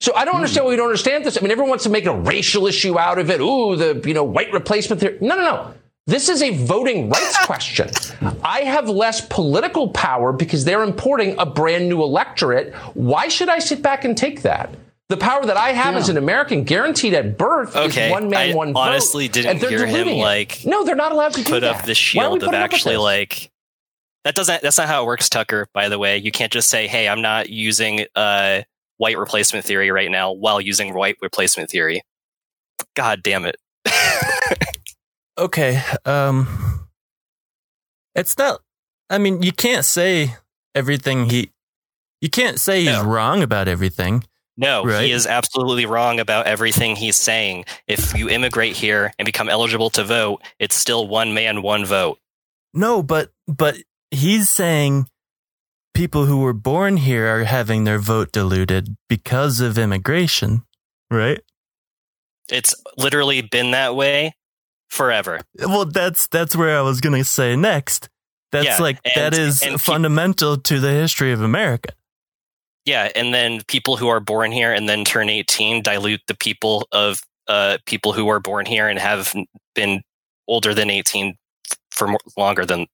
So 0.00 0.14
I 0.14 0.24
don't 0.24 0.34
hmm. 0.34 0.38
understand 0.38 0.64
why 0.64 0.70
we 0.70 0.76
don't 0.76 0.86
understand 0.86 1.24
this. 1.24 1.36
I 1.36 1.40
mean, 1.40 1.50
everyone 1.50 1.70
wants 1.70 1.84
to 1.84 1.90
make 1.90 2.06
a 2.06 2.14
racial 2.14 2.66
issue 2.66 2.98
out 2.98 3.18
of 3.18 3.30
it. 3.30 3.40
Ooh, 3.40 3.76
the 3.76 4.02
you 4.06 4.14
know 4.14 4.24
white 4.24 4.52
replacement 4.52 5.00
theory. 5.00 5.18
No, 5.20 5.36
no, 5.36 5.42
no. 5.42 5.74
This 6.06 6.28
is 6.28 6.42
a 6.42 6.50
voting 6.50 7.10
rights 7.10 7.38
question. 7.46 7.90
I 8.42 8.62
have 8.62 8.88
less 8.88 9.20
political 9.20 9.90
power 9.90 10.32
because 10.32 10.64
they're 10.64 10.82
importing 10.82 11.36
a 11.38 11.46
brand 11.46 11.88
new 11.88 12.02
electorate. 12.02 12.74
Why 12.94 13.28
should 13.28 13.48
I 13.48 13.60
sit 13.60 13.82
back 13.82 14.04
and 14.04 14.16
take 14.16 14.42
that? 14.42 14.74
The 15.12 15.18
power 15.18 15.44
that 15.44 15.58
I 15.58 15.72
have 15.72 15.92
Yeah. 15.92 16.00
as 16.00 16.08
an 16.08 16.16
American, 16.16 16.64
guaranteed 16.64 17.12
at 17.12 17.36
birth, 17.36 17.76
Okay, 17.76 18.06
is 18.06 18.10
one 18.12 18.30
man, 18.30 18.50
I 18.52 18.54
one 18.54 18.72
vote. 18.72 18.80
honestly 18.80 19.28
didn't 19.28 19.50
and 19.50 19.60
they're 19.60 19.68
hear 19.68 19.86
him, 19.86 20.08
it. 20.08 20.14
like, 20.14 20.64
No, 20.64 20.84
they're 20.84 20.96
not 20.96 21.12
allowed 21.12 21.34
to 21.34 21.42
do 21.44 21.50
Put 21.50 21.60
that. 21.60 21.76
up 21.76 21.84
the 21.84 21.92
Why 22.14 22.24
are 22.24 22.30
we 22.30 22.38
shield 22.40 22.42
of 22.42 22.46
putting 22.46 22.54
up 22.60 22.70
with 22.70 22.74
actually 22.74 22.96
like 22.96 23.50
that 24.24 24.34
doesn't 24.34 24.62
that's 24.62 24.78
not 24.78 24.88
how 24.88 25.02
it 25.02 25.06
works, 25.06 25.28
Tucker, 25.28 25.68
by 25.74 25.90
the 25.90 25.98
way. 25.98 26.16
You 26.16 26.32
can't 26.32 26.50
just 26.50 26.70
say, 26.70 26.86
Hey, 26.86 27.08
I'm 27.08 27.20
not 27.20 27.50
using 27.50 28.06
uh 28.16 28.62
white 28.96 29.18
replacement 29.18 29.66
theory 29.66 29.90
right 29.90 30.10
now 30.10 30.32
while 30.32 30.60
using 30.62 30.94
white 30.94 31.16
replacement 31.20 31.68
theory. 31.68 32.02
God 32.94 33.22
damn 33.22 33.44
it. 33.44 33.56
okay. 35.38 35.82
Um, 36.06 36.88
it's 38.14 38.38
not. 38.38 38.60
I 39.10 39.18
mean, 39.18 39.42
you 39.42 39.52
can't 39.52 39.84
say 39.84 40.36
everything 40.74 41.28
he. 41.28 41.50
You 42.22 42.30
can't 42.30 42.58
say 42.60 42.80
he's 42.84 42.92
No. 42.92 43.04
wrong 43.04 43.42
about 43.42 43.68
everything. 43.68 44.24
No, 44.56 44.84
Right. 44.84 45.04
he 45.06 45.12
is 45.12 45.26
absolutely 45.26 45.86
wrong 45.86 46.20
about 46.20 46.46
everything 46.46 46.94
he's 46.96 47.16
saying. 47.16 47.64
If 47.86 48.14
you 48.16 48.28
immigrate 48.28 48.76
here 48.76 49.12
and 49.18 49.24
become 49.24 49.48
eligible 49.48 49.88
to 49.90 50.04
vote, 50.04 50.42
it's 50.58 50.74
still 50.76 51.08
one 51.08 51.32
man, 51.34 51.62
one 51.62 51.84
vote. 51.86 52.18
No, 52.74 53.02
but 53.02 53.30
but 53.48 53.76
he's 54.10 54.48
saying 54.50 55.06
people 55.94 56.26
who 56.26 56.40
were 56.40 56.52
born 56.52 56.98
here 56.98 57.26
are 57.26 57.44
having 57.44 57.84
their 57.84 57.98
vote 57.98 58.30
diluted 58.32 58.96
because 59.08 59.60
of 59.60 59.78
immigration, 59.78 60.62
right? 61.10 61.40
It's 62.50 62.74
literally 62.98 63.40
been 63.40 63.70
that 63.70 63.94
way 63.96 64.34
forever. 64.88 65.40
Well, 65.58 65.86
that's 65.86 66.26
that's 66.28 66.54
where 66.54 66.76
I 66.76 66.82
was 66.82 67.00
going 67.00 67.16
to 67.16 67.24
say 67.24 67.56
next. 67.56 68.08
That's 68.52 68.66
Yeah, 68.66 68.78
like 68.78 69.02
that 69.14 69.32
and- 69.32 69.34
is 69.34 69.62
and 69.62 69.72
keep- 69.72 69.80
fundamental 69.80 70.58
to 70.58 70.78
the 70.80 70.90
history 70.90 71.32
of 71.32 71.40
America. 71.40 71.94
Yeah, 72.84 73.10
and 73.14 73.32
then 73.32 73.60
people 73.68 73.96
who 73.96 74.08
are 74.08 74.20
born 74.20 74.50
here 74.50 74.72
and 74.72 74.88
then 74.88 75.04
turn 75.04 75.28
18 75.28 75.82
dilute 75.82 76.22
the 76.26 76.34
people 76.34 76.88
of 76.90 77.20
uh, 77.48 77.78
people 77.86 78.12
who 78.12 78.28
are 78.28 78.40
born 78.40 78.66
here 78.66 78.88
and 78.88 78.98
have 78.98 79.32
been 79.74 80.02
older 80.48 80.74
than 80.74 80.90
18 80.90 81.36
for 81.90 82.08
more, 82.08 82.20
longer 82.36 82.66
than 82.66 82.86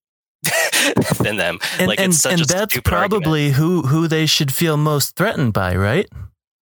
than 1.21 1.37
them. 1.37 1.59
And 1.79 1.89
like 1.89 2.01
and, 2.01 2.13
it's 2.13 2.23
such 2.23 2.33
and 2.33 2.43
a 2.43 2.45
that's 2.45 2.73
stupid 2.73 2.93
argument. 2.93 3.25
probably 3.25 3.51
who 3.51 3.83
who 3.83 4.09
they 4.09 4.27
should 4.27 4.53
feel 4.53 4.77
most 4.77 5.17
threatened 5.17 5.53
by, 5.53 5.75
right? 5.75 6.07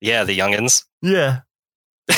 yeah, 0.01 0.25
the 0.25 0.39
youngins. 0.39 0.85
Yeah. 1.03 1.41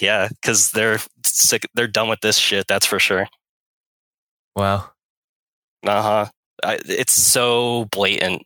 yeah, 0.00 0.28
because 0.28 0.70
they're 0.70 0.98
sick. 1.24 1.66
They're 1.74 1.88
done 1.88 2.08
with 2.08 2.20
this 2.20 2.36
shit. 2.36 2.66
That's 2.68 2.86
for 2.86 2.98
sure. 2.98 3.26
Wow. 4.56 4.90
Uh 5.86 6.02
huh. 6.02 6.26
It's 6.86 7.12
so 7.12 7.86
blatant. 7.86 8.42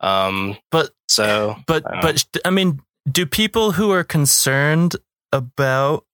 Um. 0.00 0.56
But 0.70 0.90
So 1.08 1.56
But 1.66 1.84
I 1.86 2.00
but 2.00 2.24
I 2.44 2.50
mean, 2.50 2.80
do 3.10 3.26
people 3.26 3.72
who 3.72 3.90
are 3.90 4.04
concerned 4.04 4.96
about 5.32 6.04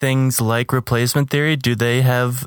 things 0.00 0.40
like 0.40 0.72
replacement 0.72 1.30
theory 1.30 1.56
do 1.56 1.74
they 1.74 2.02
have 2.02 2.46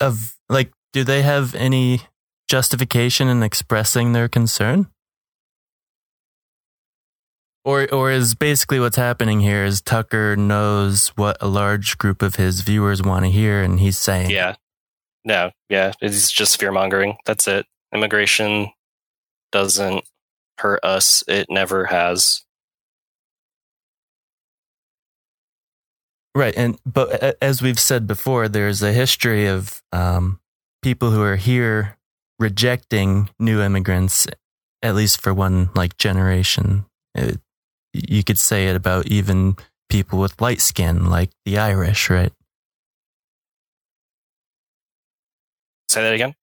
of 0.00 0.36
like 0.48 0.70
do 0.92 1.04
they 1.04 1.22
have 1.22 1.54
any 1.54 2.02
justification 2.48 3.28
in 3.28 3.42
expressing 3.42 4.12
their 4.12 4.28
concern? 4.28 4.88
Or 7.64 7.88
or 7.94 8.10
is 8.10 8.34
basically 8.34 8.80
what's 8.80 8.96
happening 8.96 9.40
here 9.40 9.64
is 9.64 9.80
Tucker 9.80 10.36
knows 10.36 11.08
what 11.10 11.36
a 11.40 11.46
large 11.46 11.96
group 11.96 12.20
of 12.20 12.36
his 12.36 12.60
viewers 12.60 13.02
want 13.02 13.24
to 13.24 13.30
hear 13.30 13.62
and 13.62 13.78
he's 13.78 13.98
saying 13.98 14.30
yeah, 14.30 14.56
no, 15.24 15.52
yeah. 15.68 15.92
It's 16.00 16.30
just 16.30 16.58
fear 16.58 16.72
mongering. 16.72 17.16
That's 17.24 17.46
it. 17.46 17.66
Immigration 17.94 18.70
doesn't 19.52 20.04
hurt 20.58 20.80
us. 20.82 21.22
It 21.28 21.46
never 21.48 21.86
has. 21.86 22.44
Right, 26.34 26.54
and 26.56 26.78
but 26.86 27.36
as 27.42 27.60
we've 27.60 27.78
said 27.78 28.06
before, 28.06 28.48
there's 28.48 28.82
a 28.82 28.92
history 28.92 29.46
of 29.46 29.82
um, 29.92 30.40
people 30.82 31.10
who 31.10 31.22
are 31.22 31.36
here 31.36 31.98
rejecting 32.38 33.28
new 33.38 33.60
immigrants, 33.60 34.26
at 34.82 34.94
least 34.94 35.20
for 35.20 35.34
one 35.34 35.68
like 35.74 35.98
generation. 35.98 36.86
It, 37.14 37.38
you 37.92 38.24
could 38.24 38.38
say 38.38 38.68
it 38.68 38.76
about 38.76 39.08
even 39.08 39.56
people 39.90 40.18
with 40.18 40.40
light 40.40 40.62
skin, 40.62 41.10
like 41.10 41.30
the 41.44 41.58
Irish, 41.58 42.08
right? 42.08 42.32
Say 45.90 46.02
that 46.02 46.14
again. 46.14 46.34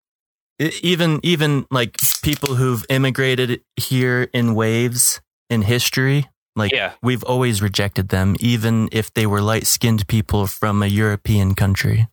Even 0.59 1.19
even 1.23 1.65
like 1.71 1.97
people 2.21 2.55
who've 2.55 2.85
immigrated 2.89 3.61
here 3.77 4.29
in 4.33 4.55
waves 4.55 5.21
in 5.49 5.61
history, 5.61 6.27
like 6.55 6.71
Yeah. 6.71 6.93
we've 7.01 7.23
always 7.23 7.61
rejected 7.61 8.09
them, 8.09 8.35
even 8.39 8.89
if 8.91 9.13
they 9.13 9.25
were 9.25 9.41
light 9.41 9.65
skinned 9.67 10.07
people 10.07 10.47
from 10.47 10.83
a 10.83 10.87
European 10.87 11.55
country. 11.55 12.07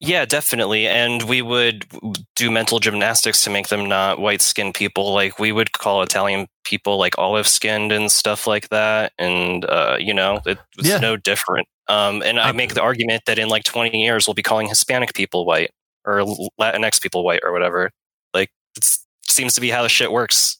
Yeah, 0.00 0.24
definitely. 0.24 0.88
And 0.88 1.22
we 1.28 1.42
would 1.42 1.86
do 2.34 2.50
mental 2.50 2.80
gymnastics 2.80 3.44
to 3.44 3.50
make 3.50 3.68
them 3.68 3.88
not 3.88 4.18
white 4.18 4.42
skinned 4.42 4.74
people. 4.74 5.12
Like 5.14 5.38
we 5.38 5.52
would 5.52 5.70
call 5.72 6.02
Italian 6.02 6.48
people 6.64 6.98
like 6.98 7.16
olive 7.18 7.46
skinned 7.46 7.92
and 7.92 8.10
stuff 8.10 8.48
like 8.48 8.68
that. 8.70 9.12
And, 9.16 9.64
uh, 9.64 9.96
you 10.00 10.12
know, 10.12 10.40
it 10.44 10.58
was 10.76 10.88
Yeah. 10.88 10.98
no 10.98 11.16
different. 11.16 11.68
Um, 11.86 12.20
and 12.22 12.40
I 12.40 12.50
make 12.50 12.74
the 12.74 12.82
argument 12.82 13.22
that 13.26 13.38
in 13.38 13.48
like 13.48 13.62
20 13.62 13.96
years, 14.02 14.26
we'll 14.26 14.34
be 14.34 14.42
calling 14.42 14.68
Hispanic 14.68 15.14
people 15.14 15.46
white 15.46 15.70
or 16.04 16.22
Latinx 16.60 17.00
people 17.00 17.24
white 17.24 17.40
or 17.42 17.52
whatever. 17.52 17.90
Like 18.34 18.50
it 18.76 18.84
seems 19.26 19.54
to 19.54 19.60
be 19.60 19.70
how 19.70 19.82
the 19.82 19.88
shit 19.88 20.12
works. 20.12 20.58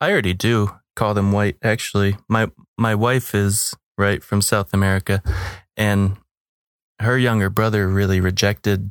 I 0.00 0.10
already 0.10 0.34
do 0.34 0.70
call 0.96 1.14
them 1.14 1.32
white. 1.32 1.56
Actually, 1.62 2.16
my 2.28 2.50
my 2.78 2.94
wife 2.94 3.34
is 3.34 3.74
right 3.96 4.22
from 4.22 4.42
South 4.42 4.72
America, 4.72 5.22
and 5.76 6.16
her 7.00 7.18
younger 7.18 7.50
brother 7.50 7.88
really 7.88 8.20
rejected 8.20 8.90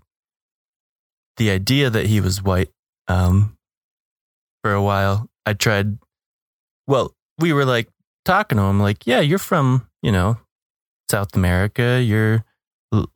the 1.37 1.49
idea 1.49 1.89
that 1.89 2.07
he 2.07 2.19
was 2.21 2.41
white. 2.43 2.69
Um, 3.07 3.57
for 4.63 4.73
a 4.73 4.81
while, 4.81 5.29
I 5.45 5.53
tried. 5.53 5.97
Well, 6.87 7.13
we 7.37 7.53
were 7.53 7.65
like 7.65 7.89
talking 8.25 8.57
to 8.57 8.63
him, 8.63 8.79
like, 8.79 9.05
"Yeah, 9.05 9.19
you're 9.19 9.39
from 9.39 9.87
you 10.01 10.11
know 10.11 10.37
South 11.09 11.35
America. 11.35 12.01
You're 12.01 12.45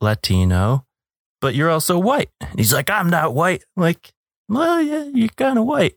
Latino, 0.00 0.84
but 1.40 1.54
you're 1.54 1.70
also 1.70 1.98
white." 1.98 2.30
And 2.40 2.58
he's 2.58 2.72
like, 2.72 2.90
"I'm 2.90 3.10
not 3.10 3.34
white." 3.34 3.64
I'm 3.76 3.82
like, 3.82 4.12
well, 4.48 4.80
yeah, 4.80 5.04
you're 5.14 5.28
kind 5.28 5.58
of 5.58 5.64
white. 5.64 5.96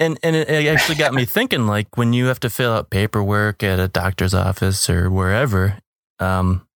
And 0.00 0.18
and 0.22 0.36
it, 0.36 0.48
it 0.48 0.66
actually 0.66 0.94
got 0.96 1.12
me 1.14 1.24
thinking, 1.26 1.66
like 1.66 1.96
when 1.96 2.12
you 2.12 2.26
have 2.26 2.40
to 2.40 2.50
fill 2.50 2.72
out 2.72 2.90
paperwork 2.90 3.62
at 3.62 3.80
a 3.80 3.88
doctor's 3.88 4.34
office 4.34 4.88
or 4.88 5.10
wherever, 5.10 5.78
um, 6.20 6.66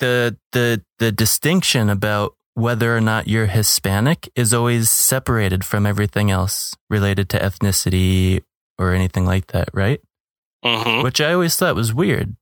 the 0.00 0.36
the 0.52 0.82
the 0.98 1.12
distinction 1.12 1.88
about 1.88 2.34
whether 2.54 2.94
or 2.94 3.00
not 3.00 3.28
you're 3.28 3.46
Hispanic 3.46 4.28
is 4.34 4.52
always 4.52 4.90
separated 4.90 5.64
from 5.64 5.86
everything 5.86 6.30
else 6.30 6.74
related 6.90 7.30
to 7.30 7.38
ethnicity 7.38 8.42
or 8.78 8.92
anything 8.92 9.24
like 9.24 9.46
that, 9.48 9.70
right? 9.72 10.00
hmm 10.64 11.02
Which 11.02 11.20
I 11.20 11.32
always 11.32 11.56
thought 11.56 11.74
was 11.74 11.94
weird. 11.94 12.36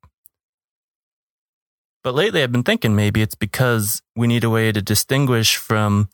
But 2.03 2.15
lately 2.15 2.43
I've 2.43 2.53
been 2.53 2.63
thinking 2.63 2.97
maybe 2.97 3.21
it's 3.21 3.35
because 3.35 4.01
we 4.17 4.27
need 4.27 4.45
a 4.45 4.51
way 4.51 4.73
to 4.73 4.81
distinguish 4.81 5.57
from 5.57 6.09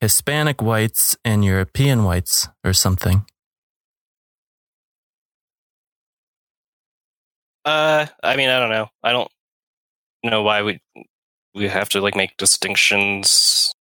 Hispanic 0.00 0.62
whites 0.62 1.16
and 1.24 1.44
European 1.44 2.04
whites 2.04 2.48
or 2.64 2.72
something. 2.72 3.26
Uh, 7.64 8.06
I 8.22 8.36
mean, 8.36 8.48
I 8.48 8.58
don't 8.60 8.70
know. 8.70 8.88
I 9.02 9.12
don't 9.12 9.30
know 10.24 10.42
why 10.42 10.62
we 10.62 10.80
we 11.54 11.68
have 11.68 11.88
to 11.90 12.00
like 12.00 12.16
make 12.16 12.36
distinctions. 12.38 13.74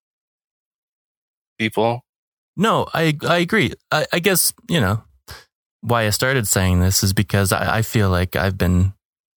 People. 1.59 2.03
No, 2.57 2.87
I 2.93 3.17
I 3.23 3.39
agree. 3.39 3.73
I, 3.93 4.07
I 4.13 4.19
guess, 4.19 4.53
you 4.69 4.81
know, 4.81 5.05
why 5.83 6.07
I 6.07 6.11
started 6.11 6.49
saying 6.49 6.81
this 6.81 7.05
is 7.05 7.13
because 7.13 7.53
I, 7.53 7.79
I 7.79 7.83
feel 7.83 8.11
like 8.11 8.35
I've 8.35 8.59
been 8.59 8.95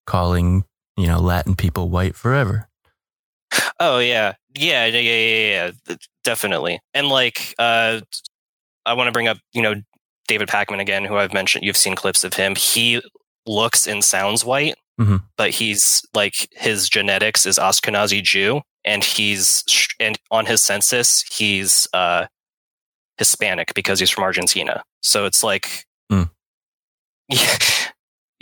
calling, 0.07 0.63
you 0.99 1.07
know, 1.07 1.19
Latin 1.19 1.55
people 1.55 1.89
white 1.89 2.15
forever. 2.15 2.67
Oh 3.79 3.99
yeah, 3.99 4.33
yeah, 4.53 4.85
yeah, 4.85 4.99
yeah, 4.99 5.15
yeah, 5.15 5.71
yeah. 5.87 5.95
definitely. 6.23 6.79
And 6.93 7.07
like, 7.07 7.55
uh, 7.57 8.01
I 8.85 8.93
want 8.93 9.07
to 9.07 9.11
bring 9.11 9.27
up, 9.27 9.37
you 9.53 9.61
know, 9.61 9.75
David 10.27 10.47
Pakman 10.49 10.79
again, 10.79 11.05
who 11.05 11.15
I've 11.17 11.33
mentioned. 11.33 11.63
You've 11.63 11.77
seen 11.77 11.95
clips 11.95 12.23
of 12.23 12.33
him. 12.33 12.55
He 12.55 13.01
looks 13.47 13.87
and 13.87 14.03
sounds 14.03 14.43
white, 14.45 14.75
Mhm. 14.99 15.23
but 15.37 15.49
he's 15.51 16.03
like 16.13 16.47
his 16.51 16.87
genetics 16.89 17.45
is 17.45 17.57
Ashkenazi 17.57 18.21
Jew, 18.21 18.61
and 18.85 19.03
he's 19.03 19.63
and 19.99 20.19
on 20.29 20.45
his 20.45 20.61
census 20.61 21.21
he's 21.31 21.87
uh, 21.93 22.27
Hispanic 23.17 23.73
because 23.73 23.99
he's 23.99 24.09
from 24.11 24.23
Argentina. 24.25 24.83
So 25.01 25.25
it's 25.25 25.43
like, 25.43 25.85
Mm. 26.11 26.29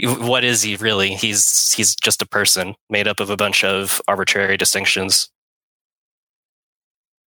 What 0.03 0.43
is 0.43 0.61
he 0.61 0.75
really? 0.75 1.15
He's 1.15 1.73
he's 1.73 1.95
just 1.95 2.21
a 2.21 2.25
person 2.27 2.75
made 2.89 3.07
up 3.07 3.19
of 3.19 3.29
a 3.29 3.37
bunch 3.37 3.63
of 3.63 4.01
arbitrary 4.07 4.57
distinctions. 4.57 5.29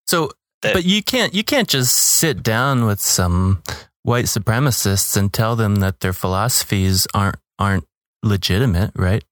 So, 0.07 0.31
That- 0.62 0.75
but 0.75 0.85
you 0.85 1.03
can't 1.03 1.35
you 1.35 1.45
can't 1.45 1.69
just 1.69 1.95
sit 1.95 2.43
down 2.43 2.85
with 2.87 3.01
some 3.01 3.62
white 4.03 4.25
supremacists 4.27 5.16
and 5.16 5.33
tell 5.33 5.57
them 5.57 5.77
that 5.77 6.01
their 6.01 6.12
philosophies 6.12 7.07
aren't 7.14 7.37
aren't 7.59 7.85
legitimate, 8.23 8.93
right? 8.97 9.25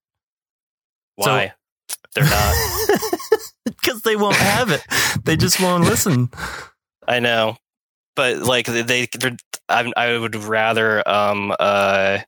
So- 1.20 1.30
Why? 1.30 1.52
They're 2.14 2.24
not. 2.24 2.54
because 3.64 4.00
they 4.02 4.16
won't 4.16 4.36
have 4.36 4.70
it. 4.70 4.82
They 5.24 5.36
just 5.36 5.60
won't 5.60 5.84
listen. 5.84 6.30
I 7.08 7.20
know, 7.20 7.56
but 8.16 8.38
like 8.38 8.66
they, 8.66 9.06
I, 9.68 9.92
I 9.96 10.16
would 10.18 10.34
rather 10.34 11.06
um 11.06 11.54
uh 11.58 12.18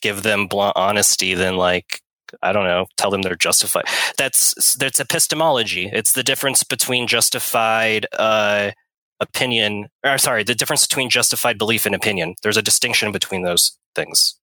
give 0.00 0.22
them 0.22 0.46
blunt 0.46 0.76
honesty 0.76 1.34
than 1.34 1.56
like 1.56 2.00
I 2.42 2.52
don't 2.52 2.64
know, 2.64 2.86
tell 2.96 3.10
them 3.10 3.22
they're 3.22 3.36
justified. 3.36 3.84
That's 4.16 4.74
that's 4.74 5.00
epistemology. 5.00 5.90
It's 5.92 6.12
the 6.12 6.22
difference 6.22 6.62
between 6.62 7.06
justified 7.06 8.06
uh, 8.12 8.72
opinion, 9.20 9.88
or 10.04 10.18
sorry, 10.18 10.44
the 10.44 10.54
difference 10.54 10.86
between 10.86 11.10
justified 11.10 11.58
belief 11.58 11.86
and 11.86 11.94
opinion. 11.94 12.34
There's 12.42 12.56
a 12.56 12.62
distinction 12.62 13.12
between 13.12 13.42
those 13.42 13.78
things. 13.94 14.38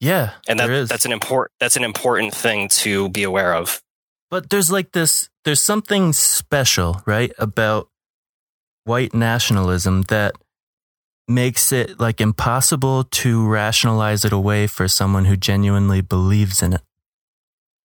Yeah, 0.00 0.32
and 0.48 0.58
that, 0.58 0.88
that's 0.88 1.04
an 1.04 1.12
important 1.12 1.52
that's 1.60 1.76
an 1.76 1.84
important 1.84 2.34
thing 2.34 2.68
to 2.68 3.08
be 3.10 3.22
aware 3.22 3.54
of. 3.54 3.82
But 4.30 4.50
there's 4.50 4.70
like 4.70 4.92
this. 4.92 5.28
There's 5.44 5.62
something 5.62 6.12
special, 6.12 7.02
right, 7.06 7.32
about 7.38 7.88
white 8.84 9.14
nationalism 9.14 10.02
that 10.02 10.34
makes 11.30 11.72
it 11.72 11.98
like 11.98 12.20
impossible 12.20 13.04
to 13.04 13.46
rationalize 13.46 14.24
it 14.24 14.32
away 14.32 14.66
for 14.66 14.88
someone 14.88 15.24
who 15.24 15.36
genuinely 15.36 16.00
believes 16.00 16.62
in 16.62 16.74
it. 16.74 16.82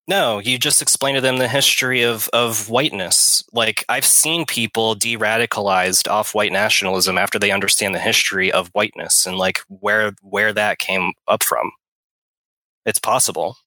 No, 0.08 0.38
you 0.38 0.60
just 0.60 0.84
explain 0.84 1.16
to 1.16 1.22
them 1.22 1.38
the 1.38 1.48
history 1.48 2.04
of, 2.04 2.30
of 2.32 2.70
whiteness. 2.70 3.44
Like 3.54 3.84
I've 3.90 4.06
seen 4.06 4.46
people 4.46 4.94
de-radicalized 4.94 6.08
off 6.08 6.36
white 6.36 6.52
nationalism 6.52 7.18
after 7.18 7.40
they 7.40 7.52
understand 7.52 7.96
the 7.96 8.00
history 8.00 8.52
of 8.52 8.70
whiteness 8.74 9.26
and 9.26 9.38
like 9.38 9.62
where 9.68 10.14
where 10.22 10.54
that 10.54 10.78
came 10.78 11.14
up 11.28 11.44
from. 11.44 11.72
It's 12.86 13.00
possible. 13.00 13.58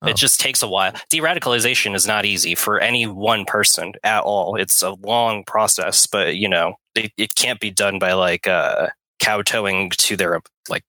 Oh. 0.00 0.08
It 0.08 0.16
just 0.16 0.38
takes 0.38 0.62
a 0.62 0.68
while. 0.68 0.92
De-radicalization 1.10 1.96
is 1.96 2.06
not 2.06 2.24
easy 2.24 2.54
for 2.54 2.78
any 2.78 3.06
one 3.06 3.44
person 3.44 3.94
at 4.04 4.22
all. 4.22 4.54
It's 4.54 4.80
a 4.82 4.90
long 4.92 5.42
process, 5.44 6.06
but 6.06 6.36
you 6.36 6.48
know, 6.48 6.76
it, 6.94 7.12
it 7.16 7.34
can't 7.34 7.60
be 7.60 7.70
done 7.70 7.98
by 7.98 8.12
like 8.12 8.46
uh 8.46 8.88
kowtowing 9.20 9.90
to 9.90 10.16
their 10.16 10.40
like 10.68 10.84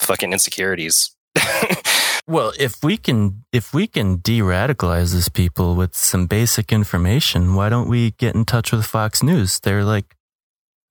fucking 0.00 0.32
insecurities. 0.32 1.14
well, 2.28 2.52
if 2.58 2.82
we 2.82 2.96
can 2.96 3.44
if 3.52 3.74
we 3.74 3.86
can 3.86 4.16
de-radicalize 4.16 5.12
these 5.12 5.28
people 5.28 5.74
with 5.74 5.94
some 5.94 6.26
basic 6.26 6.72
information, 6.72 7.54
why 7.54 7.68
don't 7.68 7.88
we 7.88 8.12
get 8.12 8.34
in 8.34 8.44
touch 8.44 8.72
with 8.72 8.86
Fox 8.86 9.22
News? 9.22 9.60
They're 9.60 9.84
like 9.84 10.16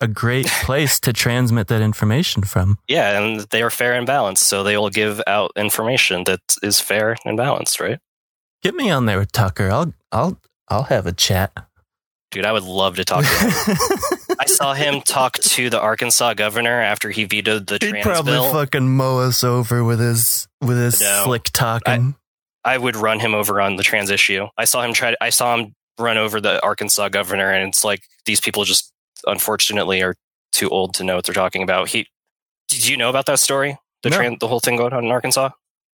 a 0.02 0.08
great 0.08 0.48
place 0.64 1.00
to 1.02 1.14
transmit 1.14 1.68
that 1.68 1.82
information 1.82 2.44
from. 2.44 2.78
Yeah, 2.88 3.20
and 3.20 3.42
they 3.52 3.62
are 3.62 3.70
fair 3.70 3.94
and 3.94 4.06
balanced, 4.06 4.44
so 4.44 4.64
they 4.64 4.78
will 4.78 4.90
give 4.90 5.22
out 5.26 5.52
information 5.56 6.26
that 6.26 6.42
is 6.62 6.80
fair 6.80 7.16
and 7.26 7.38
balanced, 7.38 7.80
right? 7.80 8.00
Get 8.62 8.76
me 8.76 8.90
on 8.90 9.06
there 9.06 9.20
with 9.20 9.32
Tucker. 9.32 9.70
I'll 9.70 9.94
I'll 10.12 10.40
I'll 10.68 10.84
have 10.84 11.06
a 11.06 11.14
chat. 11.14 11.52
Dude, 12.34 12.46
I 12.46 12.52
would 12.52 12.64
love 12.64 12.96
to 12.98 13.06
talk 13.06 13.24
to 13.24 13.30
him. 13.30 13.78
I 14.40 14.46
saw 14.46 14.74
him 14.74 15.02
talk 15.02 15.34
to 15.38 15.70
the 15.70 15.80
Arkansas 15.80 16.34
governor 16.34 16.82
after 16.82 17.10
he 17.12 17.26
vetoed 17.26 17.68
the 17.68 17.76
He'd 17.76 17.90
trans 17.92 18.04
probably 18.06 18.34
bill. 18.34 18.52
fucking 18.52 18.90
mow 18.90 19.20
us 19.20 19.44
over 19.44 19.84
with 19.84 20.00
his 20.00 20.48
with 20.60 20.78
his 20.78 21.00
No. 21.00 21.24
slick 21.26 21.44
talking. 21.44 22.16
I 22.66 22.78
would 22.78 22.96
run 22.96 23.20
him 23.20 23.36
over 23.36 23.62
on 23.62 23.76
the 23.76 23.84
trans 23.84 24.10
issue. 24.10 24.48
I 24.58 24.66
saw 24.66 24.82
him 24.84 24.94
try. 24.94 25.12
To, 25.12 25.18
I 25.24 25.30
saw 25.30 25.56
him 25.56 25.74
run 26.00 26.18
over 26.18 26.42
the 26.42 26.62
Arkansas 26.64 27.10
governor, 27.10 27.52
and 27.52 27.70
it's 27.70 27.84
like 27.84 28.02
these 28.26 28.42
people 28.42 28.64
just 28.64 28.92
unfortunately 29.28 30.02
are 30.02 30.16
too 30.52 30.70
old 30.70 30.96
to 30.96 31.04
know 31.04 31.16
what 31.16 31.26
they're 31.26 31.34
talking 31.36 31.62
about. 31.64 31.90
He, 31.90 32.08
did 32.70 32.88
you 32.88 32.98
know 32.98 33.10
about 33.10 33.26
that 33.28 33.40
story? 33.40 33.78
The 34.02 34.10
No. 34.10 34.18
tran- 34.20 34.40
the 34.40 34.48
whole 34.48 34.60
thing 34.60 34.76
going 34.78 34.94
on 34.94 35.06
in 35.06 35.12
Arkansas 35.12 35.50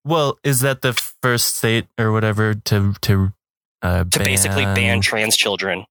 well, 0.05 0.39
is 0.45 0.61
that 0.61 0.81
the 0.81 0.93
first 1.21 1.57
state 1.57 1.87
or 1.99 2.11
whatever 2.13 2.53
to 2.53 2.93
to 3.01 3.33
uh, 3.81 4.03
to 4.05 4.19
basically 4.19 4.63
ban 4.63 5.01
trans 5.01 5.35
children. 5.35 5.85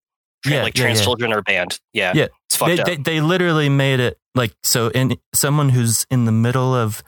Yeah, 0.47 0.63
like 0.63 0.77
yeah, 0.77 0.85
trans 0.85 0.99
yeah. 1.01 1.05
children 1.05 1.33
are 1.33 1.43
banned. 1.43 1.81
Yeah, 1.93 2.13
Yeah. 2.15 2.27
it's 2.47 2.57
fucked 2.57 2.77
they, 2.77 2.81
up. 2.81 2.87
they 2.87 2.97
they 2.97 3.21
literally 3.21 3.69
made 3.69 4.01
it 4.01 4.19
like 4.35 4.55
so 4.63 4.89
in 4.89 5.17
someone 5.35 5.71
who's 5.71 6.07
in 6.11 6.25
the 6.27 6.33
middle 6.33 6.75
of 6.75 7.03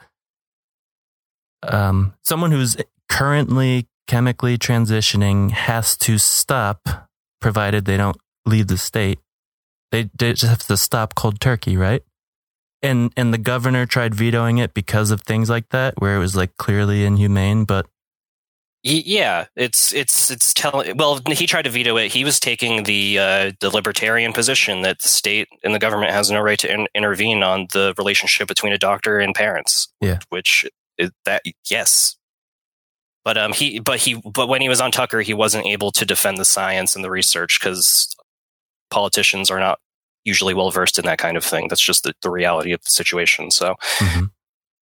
um 1.63 2.13
someone 2.23 2.51
who's 2.51 2.75
currently 3.09 3.87
chemically 4.07 4.57
transitioning 4.57 5.51
has 5.51 5.95
to 5.97 6.17
stop 6.17 7.09
provided 7.39 7.85
they 7.85 7.97
don't 7.97 8.17
leave 8.45 8.67
the 8.67 8.77
state 8.77 9.19
they, 9.91 10.09
they 10.17 10.31
just 10.33 10.49
have 10.49 10.59
to 10.63 10.75
stop 10.75 11.15
cold 11.15 11.39
turkey 11.39 11.77
right 11.77 12.03
and 12.81 13.13
and 13.15 13.33
the 13.33 13.37
governor 13.37 13.85
tried 13.85 14.15
vetoing 14.15 14.57
it 14.57 14.73
because 14.73 15.11
of 15.11 15.21
things 15.21 15.49
like 15.49 15.69
that 15.69 15.93
where 16.01 16.15
it 16.15 16.19
was 16.19 16.35
like 16.35 16.57
clearly 16.57 17.05
inhumane 17.05 17.63
but 17.63 17.85
Yeah, 18.83 19.45
it's 19.55 19.93
it's 19.93 20.31
it's 20.31 20.53
telling. 20.55 20.97
Well, 20.97 21.19
he 21.27 21.45
tried 21.45 21.63
to 21.63 21.69
veto 21.69 21.97
it. 21.97 22.11
He 22.11 22.23
was 22.23 22.39
taking 22.39 22.83
the 22.83 23.19
uh, 23.19 23.51
the 23.59 23.69
libertarian 23.69 24.33
position 24.33 24.81
that 24.81 25.01
the 25.01 25.07
state 25.07 25.47
and 25.63 25.75
the 25.75 25.79
government 25.79 26.11
has 26.13 26.31
no 26.31 26.39
right 26.41 26.57
to 26.59 26.73
in- 26.73 26.87
intervene 26.95 27.43
on 27.43 27.67
the 27.73 27.93
relationship 27.99 28.47
between 28.47 28.73
a 28.73 28.79
doctor 28.79 29.19
and 29.19 29.35
parents. 29.35 29.87
Yeah. 30.01 30.17
which 30.29 30.65
is 30.97 31.11
that 31.25 31.43
yes, 31.69 32.15
but 33.23 33.37
um 33.37 33.53
he 33.53 33.77
but 33.79 33.99
he 33.99 34.15
but 34.15 34.49
when 34.49 34.61
he 34.61 34.69
was 34.69 34.81
on 34.81 34.89
Tucker, 34.91 35.21
he 35.21 35.33
wasn't 35.35 35.67
able 35.67 35.91
to 35.91 36.03
defend 36.03 36.39
the 36.39 36.45
science 36.45 36.95
and 36.95 37.05
the 37.05 37.11
research 37.11 37.59
because 37.61 38.07
politicians 38.89 39.51
are 39.51 39.59
not 39.59 39.77
usually 40.23 40.55
well 40.55 40.71
versed 40.71 40.97
in 40.97 41.05
that 41.05 41.19
kind 41.19 41.37
of 41.37 41.43
thing. 41.43 41.67
That's 41.67 41.81
just 41.85 42.03
the, 42.03 42.13
the 42.23 42.31
reality 42.31 42.71
of 42.73 42.81
the 42.83 42.89
situation. 42.89 43.51
So 43.51 43.75
Mhm. 43.99 44.31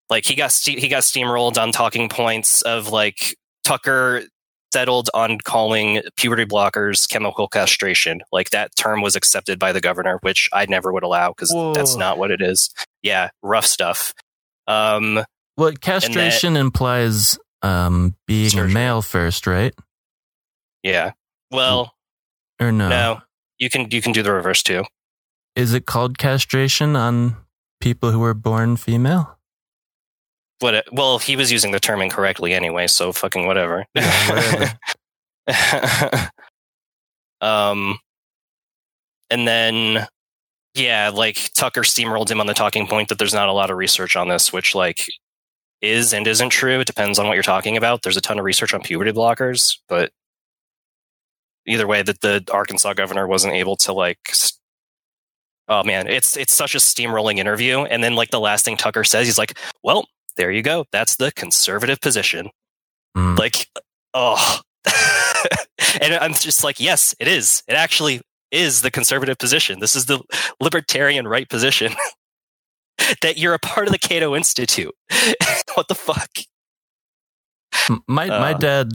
like 0.10 0.26
he 0.26 0.36
got 0.36 0.52
ste- 0.52 0.78
he 0.80 0.88
got 0.88 1.02
steamrolled 1.02 1.58
on 1.60 1.72
talking 1.72 2.10
points 2.10 2.62
of 2.62 2.90
like 2.90 3.36
Tucker 3.68 4.24
settled 4.74 5.10
on 5.14 5.40
calling 5.40 6.02
puberty 6.18 6.46
blockers 6.46 7.08
chemical 7.10 7.48
castration. 7.48 8.22
Like 8.32 8.50
that 8.52 8.76
term 8.76 9.02
was 9.02 9.16
accepted 9.16 9.60
by 9.60 9.72
the 9.72 9.82
governor, 9.82 10.20
which 10.22 10.50
I 10.54 10.66
never 10.66 10.92
would 10.92 11.04
allow 11.04 11.30
because 11.30 11.54
that's 11.76 11.96
not 11.96 12.18
what 12.18 12.32
it 12.32 12.42
is. 12.42 12.70
Yeah, 13.02 13.30
rough 13.42 13.66
stuff. 13.66 14.14
Um, 14.68 15.24
well 15.56 15.72
castration 15.74 16.56
implies 16.58 17.40
um 17.62 18.16
being 18.28 18.50
Surgery. 18.50 18.72
a 18.72 18.74
male 18.74 19.02
first 19.02 19.48
right 19.48 19.74
yeah. 20.84 21.12
Well, 21.52 21.94
or 22.62 22.72
no 22.72 22.90
no, 22.90 23.22
you 23.58 23.70
can 23.70 23.90
you 23.92 24.02
can 24.02 24.12
do 24.12 24.24
the 24.24 24.32
reverse 24.32 24.64
too. 24.64 24.84
is 25.56 25.74
it 25.74 25.86
called 25.86 26.18
castration 26.18 26.96
on 26.96 27.36
people 27.80 28.12
who 28.12 28.20
were 28.20 28.34
born 28.34 28.78
female? 28.78 29.37
What? 30.60 30.74
It, 30.74 30.86
well, 30.92 31.20
he 31.20 31.36
was 31.36 31.52
using 31.52 31.72
the 31.72 31.80
term 31.80 32.02
incorrectly 32.02 32.54
anyway, 32.54 32.88
so 32.88 33.12
fucking 33.12 33.46
whatever. 33.46 33.86
Yeah, 33.96 34.74
um, 37.42 37.98
and 39.30 39.48
then 39.48 40.08
yeah, 40.76 41.10
like 41.10 41.52
Tucker 41.56 41.82
steamrolled 41.82 42.30
him 42.32 42.40
on 42.42 42.48
the 42.48 42.54
talking 42.56 42.88
point 42.88 43.10
that 43.10 43.18
there's 43.20 43.34
not 43.34 43.50
a 43.50 43.54
lot 43.54 43.72
of 43.72 43.78
research 43.78 44.16
on 44.16 44.28
this, 44.30 44.54
which 44.54 44.76
like 44.76 45.08
is 45.82 46.14
and 46.14 46.28
isn't 46.28 46.50
true. 46.52 46.82
It 46.82 46.88
depends 46.88 47.20
on 47.20 47.28
what 47.28 47.36
you're 47.36 47.44
talking 47.44 47.78
about. 47.78 48.04
There's 48.04 48.18
a 48.18 48.22
ton 48.22 48.40
of 48.40 48.46
research 48.46 48.74
on 48.74 48.82
puberty 48.82 49.12
blockers, 49.14 49.78
but 49.90 50.12
either 51.66 51.88
way, 51.88 52.02
that 52.02 52.22
the 52.22 52.44
Arkansas 52.52 52.94
governor 52.94 53.28
wasn't 53.28 53.54
able 53.54 53.76
to 53.78 53.94
like. 53.94 54.20
s- 54.30 54.54
Oh 55.70 55.84
man, 55.84 56.08
it's 56.08 56.38
it's 56.38 56.54
such 56.54 56.76
a 56.76 56.78
steamrolling 56.78 57.38
interview, 57.40 57.80
and 57.84 58.02
then 58.04 58.16
like 58.16 58.32
the 58.32 58.40
last 58.40 58.64
thing 58.64 58.78
Tucker 58.78 59.04
says, 59.04 59.28
he's 59.28 59.38
like, 59.38 59.58
"Well, 59.84 60.08
there 60.38 60.52
you 60.52 60.62
go. 60.64 60.86
That's 60.92 61.18
the 61.18 61.32
conservative 61.34 62.00
position." 62.02 62.50
Mm. 63.18 63.38
Like, 63.38 63.68
oh, 64.14 64.60
and 66.02 66.14
I'm 66.16 66.34
just 66.34 66.64
like, 66.64 66.80
yes, 66.80 67.16
it 67.20 67.28
is. 67.28 67.64
It 67.68 67.74
actually 67.74 68.22
is 68.52 68.82
the 68.82 68.92
conservative 68.92 69.38
position. 69.38 69.80
This 69.80 69.96
is 69.96 70.06
the 70.06 70.22
libertarian 70.62 71.28
right 71.28 71.50
position. 71.50 71.94
that 73.22 73.38
you're 73.38 73.54
a 73.54 73.60
part 73.60 73.88
of 73.88 73.92
the 73.94 74.00
Cato 74.00 74.36
Institute. 74.36 74.94
what 75.76 75.88
the 75.88 75.96
fuck? 75.96 76.30
My 78.08 78.28
my 78.28 78.54
Uh. 78.54 78.58
dad 78.58 78.92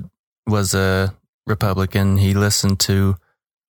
was 0.46 0.74
a 0.74 1.14
Republican. 1.46 2.16
He 2.18 2.34
listened 2.34 2.80
to 2.80 3.16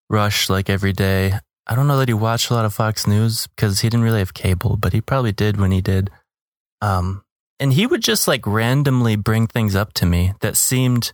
Rush 0.09 0.49
like 0.51 0.71
every 0.71 0.93
day. 0.93 1.35
I 1.67 1.75
don't 1.77 1.87
know 1.87 1.99
that 1.99 2.09
he 2.09 2.15
watched 2.15 2.51
a 2.51 2.55
lot 2.55 2.65
of 2.65 2.75
Fox 2.75 3.07
News 3.07 3.47
because 3.49 3.81
he 3.81 3.89
didn't 3.89 4.05
really 4.05 4.19
have 4.19 4.35
cable, 4.35 4.77
but 4.77 4.93
he 4.93 5.01
probably 5.01 5.33
did 5.33 5.57
when 5.61 5.71
he 5.71 5.81
did. 5.81 6.11
Um, 6.81 7.23
and 7.61 7.73
he 7.75 7.87
would 7.87 8.01
just 8.03 8.27
like 8.27 8.45
randomly 8.47 9.15
bring 9.15 9.47
things 9.47 9.77
up 9.77 9.93
to 9.95 10.07
me 10.07 10.33
that 10.41 10.57
seemed 10.57 11.13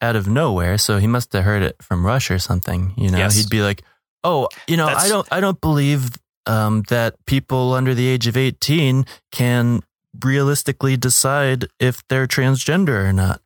out 0.00 0.14
of 0.14 0.28
nowhere. 0.28 0.76
So 0.78 0.98
he 0.98 1.06
must 1.08 1.32
have 1.32 1.44
heard 1.44 1.62
it 1.62 1.76
from 1.82 2.04
Rush 2.06 2.30
or 2.30 2.38
something. 2.38 2.92
You 2.96 3.10
know, 3.10 3.18
Yes. 3.18 3.36
he'd 3.36 3.48
be 3.50 3.62
like, 3.62 3.82
"Oh, 4.22 4.48
you 4.68 4.76
know, 4.76 4.86
That's- 4.86 5.06
I 5.06 5.08
don't, 5.08 5.28
I 5.32 5.40
don't 5.40 5.60
believe 5.60 6.10
um, 6.46 6.82
that 6.88 7.14
people 7.26 7.72
under 7.72 7.94
the 7.94 8.06
age 8.06 8.26
of 8.26 8.36
eighteen 8.36 9.06
can 9.32 9.80
realistically 10.22 10.96
decide 10.96 11.66
if 11.80 12.06
they're 12.08 12.26
transgender 12.26 13.08
or 13.08 13.12
not." 13.12 13.40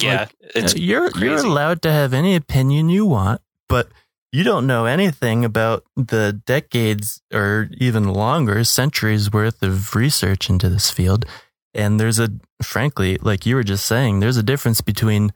Yeah, 0.00 0.26
it's 0.54 0.74
Uh, 0.74 0.78
you're 0.78 1.10
you're 1.18 1.38
allowed 1.44 1.82
to 1.82 1.90
have 1.92 2.12
any 2.14 2.34
opinion 2.36 2.88
you 2.88 3.06
want, 3.06 3.40
but 3.68 3.88
you 4.34 4.42
don't 4.42 4.66
know 4.66 4.84
anything 4.84 5.44
about 5.44 5.84
the 5.94 6.42
decades 6.44 7.22
or 7.32 7.68
even 7.78 8.08
longer 8.08 8.64
centuries 8.64 9.32
worth 9.32 9.62
of 9.62 9.94
research 9.94 10.50
into 10.50 10.68
this 10.68 10.90
field. 10.90 11.24
And 11.72 12.00
there's 12.00 12.18
a 12.18 12.30
frankly, 12.60 13.16
like 13.22 13.46
you 13.46 13.54
were 13.54 13.62
just 13.62 13.86
saying, 13.86 14.18
there's 14.18 14.36
a 14.36 14.42
difference 14.42 14.80
between 14.80 15.32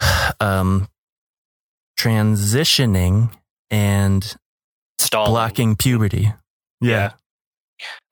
um, 0.40 0.86
transitioning 1.98 3.32
and 3.68 4.36
Stalling. 5.00 5.32
blocking 5.32 5.74
puberty. 5.74 6.32
Yeah. 6.80 7.14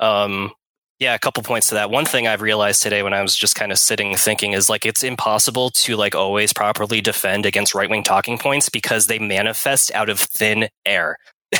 Um, 0.00 0.50
yeah, 1.00 1.14
a 1.14 1.18
couple 1.18 1.42
points 1.42 1.70
to 1.70 1.74
that. 1.76 1.90
One 1.90 2.04
thing 2.04 2.28
I've 2.28 2.42
realized 2.42 2.82
today 2.82 3.02
when 3.02 3.14
I 3.14 3.22
was 3.22 3.34
just 3.34 3.56
kind 3.56 3.72
of 3.72 3.78
sitting 3.78 4.14
thinking 4.16 4.52
is 4.52 4.68
like 4.68 4.84
it's 4.84 5.02
impossible 5.02 5.70
to 5.70 5.96
like 5.96 6.14
always 6.14 6.52
properly 6.52 7.00
defend 7.00 7.46
against 7.46 7.74
right 7.74 7.88
wing 7.88 8.04
talking 8.04 8.36
points 8.36 8.68
because 8.68 9.06
they 9.06 9.18
manifest 9.18 9.90
out 9.94 10.10
of 10.10 10.20
thin 10.20 10.68
air. 10.84 11.16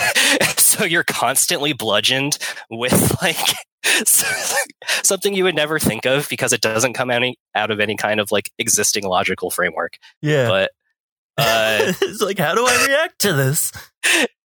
so 0.58 0.84
you're 0.84 1.04
constantly 1.04 1.72
bludgeoned 1.72 2.38
with 2.68 3.16
like 3.22 3.38
something 4.04 5.34
you 5.34 5.44
would 5.44 5.56
never 5.56 5.78
think 5.78 6.04
of 6.04 6.28
because 6.28 6.52
it 6.52 6.60
doesn't 6.60 6.92
come 6.92 7.10
any 7.10 7.38
out 7.54 7.70
of 7.70 7.80
any 7.80 7.96
kind 7.96 8.20
of 8.20 8.30
like 8.30 8.50
existing 8.58 9.04
logical 9.04 9.50
framework. 9.50 9.96
Yeah. 10.20 10.48
But 10.48 10.70
uh, 11.38 11.78
it's 12.02 12.20
like, 12.20 12.38
how 12.38 12.54
do 12.54 12.66
I 12.66 12.86
react 12.86 13.20
to 13.20 13.32
this? 13.32 13.72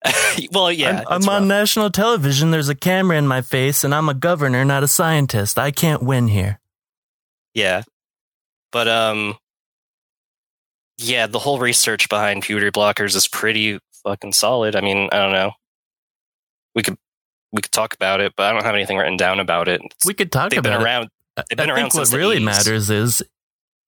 well, 0.52 0.72
yeah, 0.72 1.04
I'm, 1.08 1.24
I'm 1.24 1.30
on 1.30 1.48
national 1.48 1.90
television. 1.92 2.52
There's 2.52 2.70
a 2.70 2.76
camera 2.76 3.18
in 3.18 3.28
my 3.28 3.42
face, 3.42 3.84
and 3.84 3.94
I'm 3.94 4.10
a 4.10 4.14
governor, 4.14 4.66
not 4.66 4.84
a 4.84 4.88
scientist. 4.88 5.60
I 5.60 5.72
can't 5.72 6.02
win 6.02 6.28
here. 6.28 6.60
Yeah, 7.54 7.84
but 8.72 8.88
um, 8.88 9.38
yeah, 10.98 11.28
the 11.28 11.40
whole 11.40 11.60
research 11.60 12.10
behind 12.10 12.44
puberty 12.44 12.72
blockers 12.72 13.16
is 13.16 13.28
pretty 13.28 13.80
fucking 14.04 14.34
solid. 14.34 14.76
I 14.76 14.82
mean, 14.82 15.10
I 15.12 15.18
don't 15.20 15.34
know. 15.34 15.52
We 16.74 16.84
could 16.84 16.98
we 17.52 17.62
could 17.62 17.72
talk 17.72 17.94
about 17.94 18.22
it, 18.22 18.34
but 18.36 18.46
I 18.48 18.54
don't 18.54 18.64
have 18.64 18.76
anything 18.76 18.98
written 18.98 19.18
down 19.18 19.40
about 19.40 19.68
it. 19.68 19.82
It's, 19.84 20.06
We 20.06 20.14
could 20.14 20.32
talk 20.32 20.50
they've 20.52 20.60
about 20.60 20.72
been 20.72 20.82
it. 20.82 20.84
around. 20.84 21.10
They've 21.36 21.58
been 21.58 21.70
I 21.70 21.74
around 21.74 21.92
think 21.92 22.06
what 22.06 22.14
really 22.18 22.40
80s. 22.40 22.44
matters 22.44 22.90
is 22.90 23.24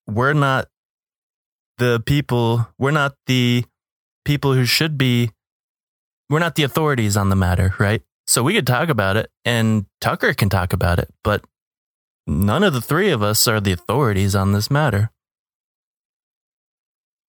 we're 0.07 0.33
not 0.33 0.67
the 1.77 2.01
people. 2.05 2.67
We're 2.77 2.91
not 2.91 3.15
the 3.27 3.65
people 4.25 4.53
who 4.53 4.65
should 4.65 4.97
be. 4.97 5.31
We're 6.29 6.39
not 6.39 6.55
the 6.55 6.63
authorities 6.63 7.15
on 7.17 7.29
the 7.29 7.35
matter, 7.35 7.75
right? 7.79 8.01
So 8.25 8.41
we 8.43 8.53
could 8.53 8.65
talk 8.67 8.89
about 8.89 9.17
it, 9.17 9.29
and 9.45 9.85
Tucker 10.01 10.33
can 10.33 10.49
talk 10.49 10.71
about 10.73 10.97
it, 10.99 11.13
but 11.23 11.43
none 12.25 12.63
of 12.63 12.73
the 12.73 12.81
three 12.81 13.09
of 13.11 13.21
us 13.21 13.47
are 13.47 13.59
the 13.59 13.73
authorities 13.73 14.33
on 14.35 14.53
this 14.53 14.71
matter. 14.71 15.11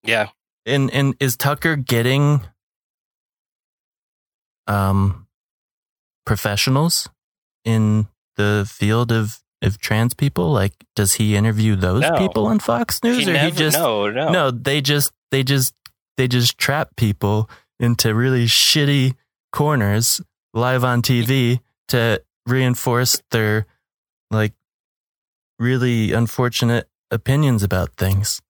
Yeah, 0.04 0.28
And 0.66 0.90
and 0.92 1.14
is 1.20 1.36
Tucker 1.36 1.76
getting 1.76 2.40
um 4.66 5.26
professionals 6.26 7.08
in 7.64 8.06
the 8.36 8.68
field 8.70 9.12
of 9.12 9.38
of 9.62 9.78
trans 9.78 10.12
people? 10.14 10.50
Like, 10.52 10.72
does 10.96 11.14
he 11.14 11.36
interview 11.36 11.76
those 11.76 12.02
No. 12.02 12.12
people 12.18 12.46
on 12.46 12.58
Fox 12.58 13.02
News, 13.04 13.18
he 13.24 13.30
or 13.30 13.34
never. 13.34 13.46
he 13.46 13.52
just 13.52 13.78
no, 13.78 14.10
no, 14.10 14.30
no? 14.30 14.50
They 14.50 14.80
just 14.80 15.12
they 15.30 15.42
just 15.44 15.74
they 16.16 16.26
just 16.28 16.58
trap 16.58 16.90
people 16.96 17.48
into 17.82 18.14
really 18.14 18.46
shitty 18.46 19.14
corners 19.50 20.20
live 20.54 20.84
on 20.84 21.02
TV 21.02 21.60
to 21.88 22.22
reinforce 22.46 23.20
their 23.30 23.66
like 24.30 24.54
really 25.58 26.12
unfortunate 26.12 26.88
opinions 27.10 27.62
about 27.62 27.96
things. 27.96 28.40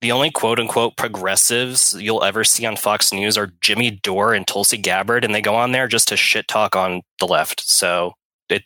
The 0.00 0.12
only 0.12 0.30
quote 0.30 0.60
unquote 0.60 0.96
progressives 0.96 1.94
you'll 1.98 2.22
ever 2.22 2.44
see 2.44 2.66
on 2.66 2.76
Fox 2.76 3.12
News 3.12 3.38
are 3.38 3.52
Jimmy 3.62 3.90
Dore 3.90 4.34
and 4.34 4.46
Tulsi 4.46 4.76
Gabbard, 4.76 5.24
and 5.24 5.34
they 5.34 5.40
go 5.40 5.54
on 5.54 5.72
there 5.72 5.88
just 5.88 6.08
to 6.08 6.16
shit 6.16 6.46
talk 6.46 6.76
on 6.76 7.00
the 7.20 7.26
left. 7.26 7.66
So 7.66 8.12
it, 8.50 8.64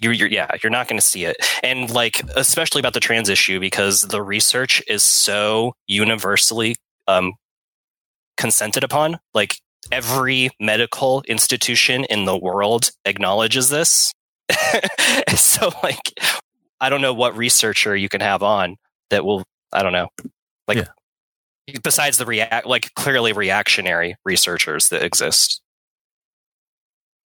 you're, 0.00 0.14
you're 0.14 0.28
yeah, 0.28 0.50
you're 0.62 0.70
not 0.70 0.88
going 0.88 0.98
to 0.98 1.06
see 1.06 1.26
it, 1.26 1.36
and 1.62 1.90
like 1.90 2.22
especially 2.36 2.78
about 2.78 2.94
the 2.94 3.00
trans 3.00 3.28
issue 3.28 3.60
because 3.60 4.02
the 4.02 4.22
research 4.22 4.82
is 4.88 5.02
so 5.02 5.74
universally 5.86 6.76
um, 7.06 7.34
consented 8.38 8.84
upon. 8.84 9.18
Like 9.34 9.56
every 9.92 10.50
medical 10.60 11.22
institution 11.28 12.04
in 12.04 12.24
the 12.24 12.36
world 12.36 12.90
acknowledges 13.04 13.68
this. 13.68 14.12
so 15.36 15.70
like, 15.82 16.00
I 16.80 16.88
don't 16.88 17.02
know 17.02 17.14
what 17.14 17.36
researcher 17.36 17.94
you 17.94 18.08
can 18.08 18.20
have 18.22 18.42
on 18.42 18.76
that 19.10 19.24
will. 19.24 19.44
I 19.72 19.82
don't 19.82 19.92
know 19.92 20.08
like 20.68 20.78
Yeah. 20.78 21.74
besides 21.82 22.18
the 22.18 22.26
react 22.26 22.66
like 22.66 22.94
clearly 22.94 23.32
reactionary 23.32 24.14
researchers 24.24 24.88
that 24.90 25.02
exist 25.02 25.60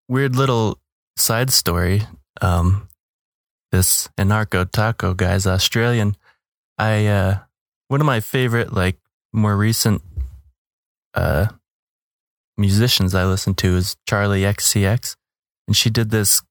weird 0.07 0.35
little 0.35 0.79
side 1.17 1.51
story. 1.51 2.03
Um, 2.41 2.89
this 3.71 4.09
anarcho 4.17 4.69
taco 4.69 5.13
guy's 5.13 5.47
Australian. 5.47 6.17
I 6.77 7.07
uh, 7.07 7.37
one 7.87 8.01
of 8.01 8.05
my 8.05 8.19
favorite, 8.19 8.73
like 8.73 8.97
more 9.31 9.55
recent, 9.55 10.01
uh, 11.13 11.47
musicians 12.57 13.15
I 13.15 13.25
listen 13.25 13.53
to 13.55 13.75
is 13.77 13.95
Charli 14.07 14.41
XCX, 14.41 15.15
and 15.67 15.75
she 15.75 15.89
did 15.89 16.09
this 16.09 16.41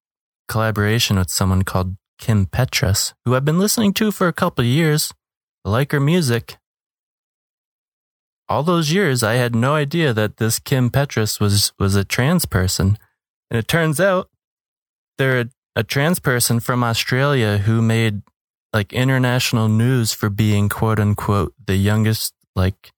collaboration 0.48 1.16
with 1.16 1.30
someone 1.30 1.62
called 1.62 1.96
Kim 2.18 2.46
Petras, 2.46 3.14
who 3.24 3.34
I've 3.34 3.44
been 3.44 3.58
listening 3.58 3.94
to 3.94 4.10
for 4.12 4.28
a 4.28 4.32
couple 4.32 4.62
of 4.62 4.68
years. 4.68 5.12
I 5.64 5.70
like 5.70 5.92
her 5.92 6.00
music. 6.00 6.56
All 8.48 8.62
those 8.62 8.92
years, 8.92 9.22
I 9.22 9.34
had 9.34 9.54
no 9.54 9.74
idea 9.74 10.12
that 10.12 10.38
this 10.38 10.58
Kim 10.58 10.90
Petras 10.90 11.40
was 11.40 11.72
was 11.78 11.94
a 11.94 12.04
trans 12.04 12.46
person. 12.46 12.98
And 13.50 13.58
it 13.58 13.68
turns 13.68 14.00
out 14.00 14.28
they're 15.18 15.40
a, 15.40 15.48
a 15.76 15.84
trans 15.84 16.18
person 16.18 16.60
from 16.60 16.82
Australia 16.82 17.58
who 17.58 17.80
made 17.80 18.22
like 18.72 18.92
international 18.92 19.68
news 19.68 20.12
for 20.12 20.30
being 20.30 20.68
quote 20.68 20.98
unquote 20.98 21.54
the 21.64 21.76
youngest 21.76 22.34
like 22.54 22.92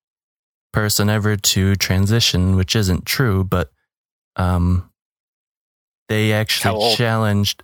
person 0.72 1.10
ever 1.10 1.36
to 1.36 1.76
transition, 1.76 2.56
which 2.56 2.74
isn't 2.76 3.06
true, 3.06 3.44
but 3.44 3.70
um 4.36 4.90
they 6.08 6.32
actually 6.32 6.94
challenged 6.94 7.62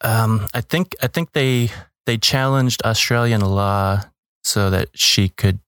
um 0.00 0.46
I 0.54 0.60
think 0.60 0.94
I 1.02 1.06
think 1.08 1.32
they 1.32 1.70
they 2.06 2.18
challenged 2.18 2.82
Australian 2.84 3.40
law 3.40 4.02
so 4.42 4.70
that 4.70 4.90
she 4.94 5.28
could 5.28 5.58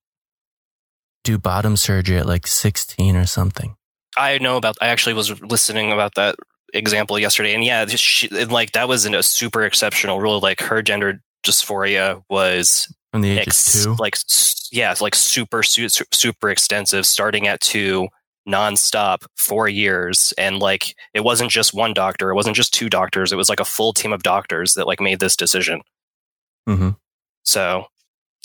do 1.25 1.39
bottom 1.39 1.77
surgery 1.77 2.19
at 2.19 2.27
like 2.27 2.47
16 2.47 3.17
or 3.17 3.27
something. 3.27 3.75
i 4.17 4.39
know 4.39 4.57
about 4.57 4.77
i 4.81 4.87
actually 4.87 5.13
was 5.13 5.41
listening 5.43 5.91
about 5.91 6.15
that 6.15 6.37
example 6.73 7.19
yesterday 7.19 7.53
and 7.53 7.65
yeah 7.65 7.85
she, 7.87 8.29
like 8.45 8.73
that 8.73 8.87
was 8.89 9.05
a 9.07 9.23
super 9.23 9.65
exceptional 9.65 10.21
rule 10.21 10.39
like 10.39 10.61
her 10.61 10.83
gender 10.83 11.21
dysphoria 11.45 12.23
was 12.31 12.93
From 13.17 13.23
the 13.23 13.39
age 13.39 13.49
ex- 13.49 13.85
two. 13.85 13.95
like 13.99 14.17
yeah 14.71 14.93
it's 14.93 15.01
like 15.01 15.15
super 15.15 15.63
su- 15.63 15.89
su- 15.89 16.05
super 16.13 16.51
extensive 16.51 17.05
starting 17.07 17.47
at 17.47 17.61
two 17.61 18.09
nonstop 18.49 19.25
four 19.37 19.69
years 19.69 20.33
and 20.39 20.61
like 20.61 20.95
it 21.15 21.25
wasn't 21.25 21.51
just 21.51 21.75
one 21.75 21.93
doctor 21.93 22.31
it 22.31 22.35
wasn't 22.35 22.55
just 22.55 22.73
two 22.73 22.89
doctors 22.89 23.33
it 23.33 23.37
was 23.37 23.49
like 23.49 23.61
a 23.61 23.65
full 23.65 23.93
team 23.93 24.13
of 24.13 24.23
doctors 24.23 24.75
that 24.75 24.87
like 24.87 25.01
made 25.01 25.19
this 25.19 25.35
decision 25.37 25.81
hmm 26.67 26.91
So 27.43 27.87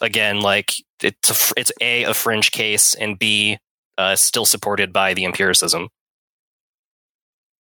again, 0.02 0.42
like 0.42 0.74
it's 1.02 1.30
a, 1.30 1.54
it's 1.60 1.72
a 1.82 2.04
a 2.06 2.14
fringe 2.14 2.52
case 2.52 2.96
and 2.96 3.18
b 3.18 3.58
uh, 3.98 4.16
still 4.16 4.46
supported 4.46 4.92
by 4.92 5.14
the 5.14 5.26
empiricism. 5.26 5.90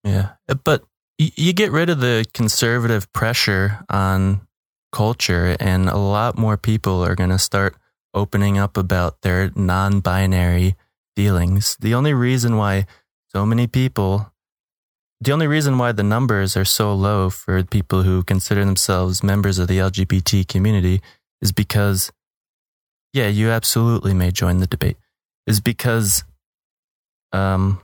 Yeah, 0.05 0.31
but 0.65 0.85
you 1.19 1.53
get 1.53 1.71
rid 1.71 1.91
of 1.91 2.01
the 2.01 2.25
conservative 2.33 3.13
pressure 3.13 3.85
on 3.91 4.41
culture, 4.93 5.57
and 5.61 5.89
a 5.89 5.97
lot 5.97 6.39
more 6.39 6.57
people 6.57 7.05
are 7.05 7.15
going 7.15 7.31
to 7.31 7.39
start 7.39 7.77
opening 8.15 8.59
up 8.59 8.77
about 8.77 9.23
their 9.23 9.51
non-binary 9.55 10.75
feelings. 11.17 11.77
The 11.81 11.95
only 11.95 12.15
reason 12.15 12.57
why 12.57 12.87
so 13.29 13.47
many 13.47 13.67
people, 13.67 14.33
the 15.21 15.33
only 15.33 15.47
reason 15.47 15.79
why 15.79 15.93
the 15.93 16.03
numbers 16.03 16.57
are 16.57 16.65
so 16.65 16.95
low 16.95 17.31
for 17.31 17.63
people 17.63 18.03
who 18.03 18.23
consider 18.25 18.65
themselves 18.65 19.23
members 19.23 19.59
of 19.59 19.69
the 19.69 19.79
LGBT 19.79 20.49
community 20.49 21.01
is 21.41 21.53
because, 21.53 22.11
yeah, 23.13 23.29
you 23.29 23.51
absolutely 23.51 24.15
may 24.15 24.31
join 24.31 24.59
the 24.59 24.67
debate. 24.67 24.97
Is 25.47 25.61
because, 25.61 26.25
um, 27.33 27.81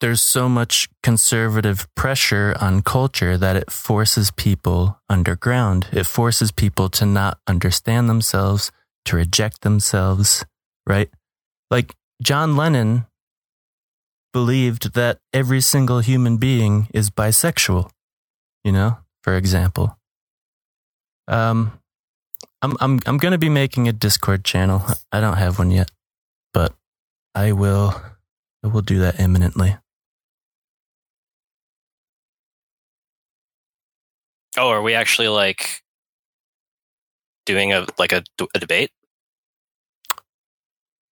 there's 0.00 0.22
so 0.22 0.48
much 0.48 0.88
conservative 1.02 1.86
pressure 1.94 2.56
on 2.60 2.82
culture 2.82 3.36
that 3.36 3.56
it 3.56 3.70
forces 3.70 4.30
people 4.30 5.00
underground. 5.08 5.86
It 5.92 6.06
forces 6.06 6.50
people 6.50 6.88
to 6.90 7.06
not 7.06 7.38
understand 7.46 8.08
themselves, 8.08 8.72
to 9.04 9.16
reject 9.16 9.60
themselves, 9.60 10.44
right? 10.86 11.10
Like 11.70 11.94
John 12.22 12.56
Lennon 12.56 13.06
believed 14.32 14.94
that 14.94 15.18
every 15.32 15.60
single 15.60 16.00
human 16.00 16.38
being 16.38 16.88
is 16.94 17.10
bisexual, 17.10 17.90
you 18.64 18.72
know, 18.72 18.98
for 19.22 19.36
example. 19.36 19.98
Um, 21.28 21.78
I'm, 22.62 22.76
I'm, 22.80 23.00
I'm 23.06 23.18
going 23.18 23.32
to 23.32 23.38
be 23.38 23.48
making 23.48 23.88
a 23.88 23.92
Discord 23.92 24.44
channel. 24.44 24.82
I 25.12 25.20
don't 25.20 25.36
have 25.36 25.58
one 25.58 25.70
yet, 25.70 25.90
but 26.52 26.74
I 27.34 27.52
will, 27.52 28.00
I 28.64 28.68
will 28.68 28.82
do 28.82 28.98
that 29.00 29.20
imminently. 29.20 29.76
Oh, 34.60 34.68
are 34.68 34.82
we 34.82 34.94
actually 34.94 35.28
like 35.28 35.82
doing 37.46 37.72
a 37.72 37.86
like 37.98 38.12
a, 38.12 38.22
a 38.54 38.58
debate. 38.58 38.90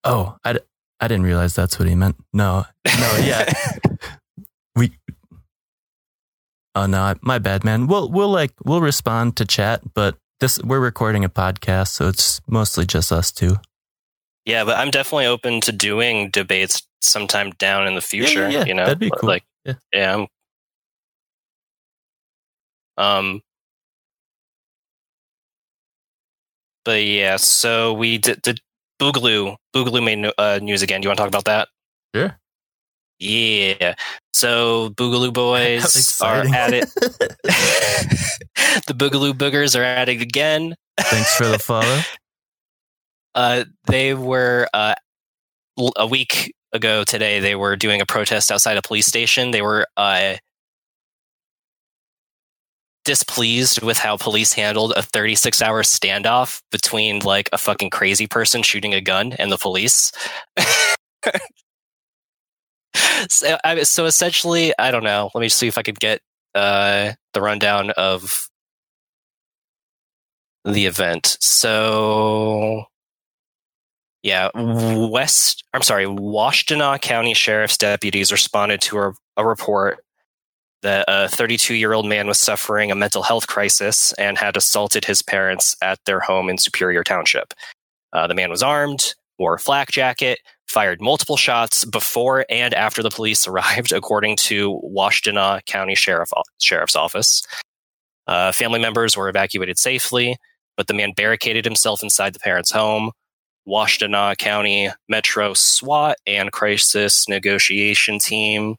Oh, 0.03 0.37
I, 0.43 0.53
d- 0.53 0.59
I 0.99 1.07
didn't 1.07 1.23
realize 1.25 1.53
that's 1.55 1.79
what 1.79 1.87
he 1.87 1.95
meant. 1.95 2.15
No, 2.33 2.65
no, 2.85 3.17
yeah, 3.23 3.51
we. 4.75 4.91
Oh 6.75 6.85
no, 6.85 7.01
I- 7.01 7.15
my 7.21 7.39
bad, 7.39 7.63
man. 7.63 7.87
We'll 7.87 8.09
we'll 8.09 8.29
like 8.29 8.51
we'll 8.63 8.81
respond 8.81 9.35
to 9.37 9.45
chat, 9.45 9.81
but 9.93 10.17
this 10.39 10.59
we're 10.63 10.79
recording 10.79 11.23
a 11.25 11.29
podcast, 11.29 11.89
so 11.89 12.07
it's 12.07 12.39
mostly 12.47 12.85
just 12.85 13.11
us 13.11 13.31
two. 13.31 13.55
yeah, 14.45 14.63
but 14.63 14.77
I'm 14.77 14.91
definitely 14.91 15.25
open 15.25 15.61
to 15.61 15.71
doing 15.71 16.29
debates 16.29 16.83
sometime 17.01 17.51
down 17.57 17.87
in 17.87 17.95
the 17.95 18.01
future. 18.01 18.49
yeah, 18.49 18.65
you 18.65 18.73
know, 18.73 18.85
that'd 18.85 18.99
be 18.99 19.09
cool. 19.09 19.29
Like, 19.29 19.43
Yeah. 19.65 19.73
yeah. 19.93 20.15
I'm, 20.15 20.27
um. 22.97 23.41
But 26.85 27.03
yeah, 27.03 27.35
so 27.35 27.93
we 27.93 28.17
did, 28.17 28.41
did 28.41 28.59
Boogaloo. 28.99 29.57
Boogaloo 29.75 30.03
made 30.03 30.19
no- 30.19 30.33
uh, 30.37 30.59
news 30.61 30.81
again. 30.81 31.01
Do 31.01 31.05
you 31.05 31.09
want 31.09 31.17
to 31.17 31.23
talk 31.23 31.29
about 31.29 31.45
that? 31.45 31.67
Yeah. 32.13 32.33
Yeah. 33.19 33.95
So 34.33 34.91
Boogaloo 34.91 35.33
Boys 35.33 36.21
are 36.21 36.45
at 36.47 36.73
it. 36.73 36.89
the 38.87 38.93
Boogaloo 38.93 39.33
Boogers 39.33 39.77
are 39.77 39.83
at 39.83 40.09
it 40.09 40.21
again. 40.21 40.75
Thanks 40.99 41.35
for 41.35 41.47
the 41.47 41.59
follow. 41.59 41.99
Uh, 43.35 43.65
they 43.85 44.13
were 44.13 44.67
uh, 44.73 44.95
a 45.95 46.07
week 46.07 46.55
ago 46.73 47.03
today. 47.03 47.39
They 47.39 47.55
were 47.55 47.75
doing 47.75 48.01
a 48.01 48.05
protest 48.05 48.51
outside 48.51 48.77
a 48.77 48.81
police 48.81 49.05
station. 49.05 49.51
They 49.51 49.61
were 49.61 49.85
uh, 49.95 50.35
displeased 53.07 53.81
with 53.81 53.97
how 53.97 54.17
police 54.17 54.51
handled 54.51 54.91
a 54.97 55.01
36 55.01 55.61
hour 55.61 55.81
standoff 55.81 56.61
between 56.71 57.19
like 57.19 57.49
a 57.53 57.57
fucking 57.57 57.89
crazy 57.89 58.27
person 58.27 58.61
shooting 58.61 58.93
a 58.93 58.99
gun 58.99 59.31
and 59.39 59.49
the 59.49 59.57
police. 59.57 60.11
so, 63.29 63.57
I, 63.63 63.83
so 63.83 64.05
essentially, 64.05 64.73
I 64.77 64.91
don't 64.91 65.05
know. 65.05 65.31
Let 65.33 65.39
me 65.39 65.47
see 65.47 65.67
if 65.67 65.77
I 65.77 65.83
could 65.83 66.01
get 66.01 66.19
uh, 66.53 67.13
the 67.33 67.41
rundown 67.41 67.91
of 67.91 68.49
the 70.65 70.85
event. 70.85 71.37
So, 71.39 72.83
yeah, 74.21 74.49
West, 74.53 75.63
I'm 75.73 75.81
sorry, 75.81 76.07
Washtenaw 76.07 76.99
County 76.99 77.33
Sheriff's 77.33 77.77
deputies 77.77 78.33
responded 78.33 78.81
to 78.81 78.99
a, 78.99 79.13
a 79.37 79.47
report 79.47 80.03
that 80.87 81.03
a 81.09 81.27
32 81.27 81.75
year 81.75 81.91
old 81.91 82.07
man 82.07 82.27
was 82.27 82.39
suffering 82.39 82.91
a 82.91 82.95
mental 82.95 83.21
health 83.21 83.45
crisis 83.45 84.13
and 84.13 84.37
had 84.37 84.55
assaulted 84.55 85.03
his 85.03 85.21
parents 85.21 85.75
at 85.81 85.99
their 86.05 86.21
home 86.21 86.49
in 86.49 86.57
Superior 86.57 87.03
Township. 87.03 87.53
Uh, 88.13 88.25
the 88.25 88.33
man 88.33 88.49
was 88.49 88.63
armed, 88.63 89.13
wore 89.37 89.55
a 89.55 89.59
flak 89.59 89.91
jacket, 89.91 90.39
fired 90.65 91.01
multiple 91.01 91.35
shots 91.35 91.83
before 91.83 92.45
and 92.49 92.73
after 92.73 93.03
the 93.03 93.09
police 93.09 93.45
arrived, 93.49 93.91
according 93.91 94.37
to 94.37 94.79
Washtenaw 94.81 95.65
County 95.65 95.93
Sheriff, 95.93 96.31
Sheriff's 96.61 96.95
Office. 96.95 97.43
Uh, 98.25 98.53
family 98.53 98.79
members 98.79 99.17
were 99.17 99.27
evacuated 99.27 99.77
safely, 99.77 100.37
but 100.77 100.87
the 100.87 100.93
man 100.93 101.11
barricaded 101.11 101.65
himself 101.65 102.01
inside 102.01 102.31
the 102.31 102.39
parents' 102.39 102.71
home. 102.71 103.11
Washtenaw 103.67 104.37
County 104.37 104.89
Metro 105.09 105.53
SWAT 105.53 106.15
and 106.25 106.53
crisis 106.53 107.27
negotiation 107.27 108.19
team 108.19 108.77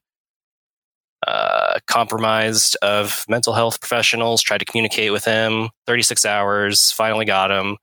uh, 1.26 1.78
compromised 1.86 2.76
of 2.82 3.24
mental 3.28 3.52
health 3.52 3.80
professionals, 3.80 4.42
tried 4.42 4.58
to 4.58 4.64
communicate 4.64 5.12
with 5.12 5.24
him. 5.24 5.70
36 5.86 6.24
hours, 6.24 6.92
finally 6.92 7.24
got 7.24 7.50
him. 7.50 7.76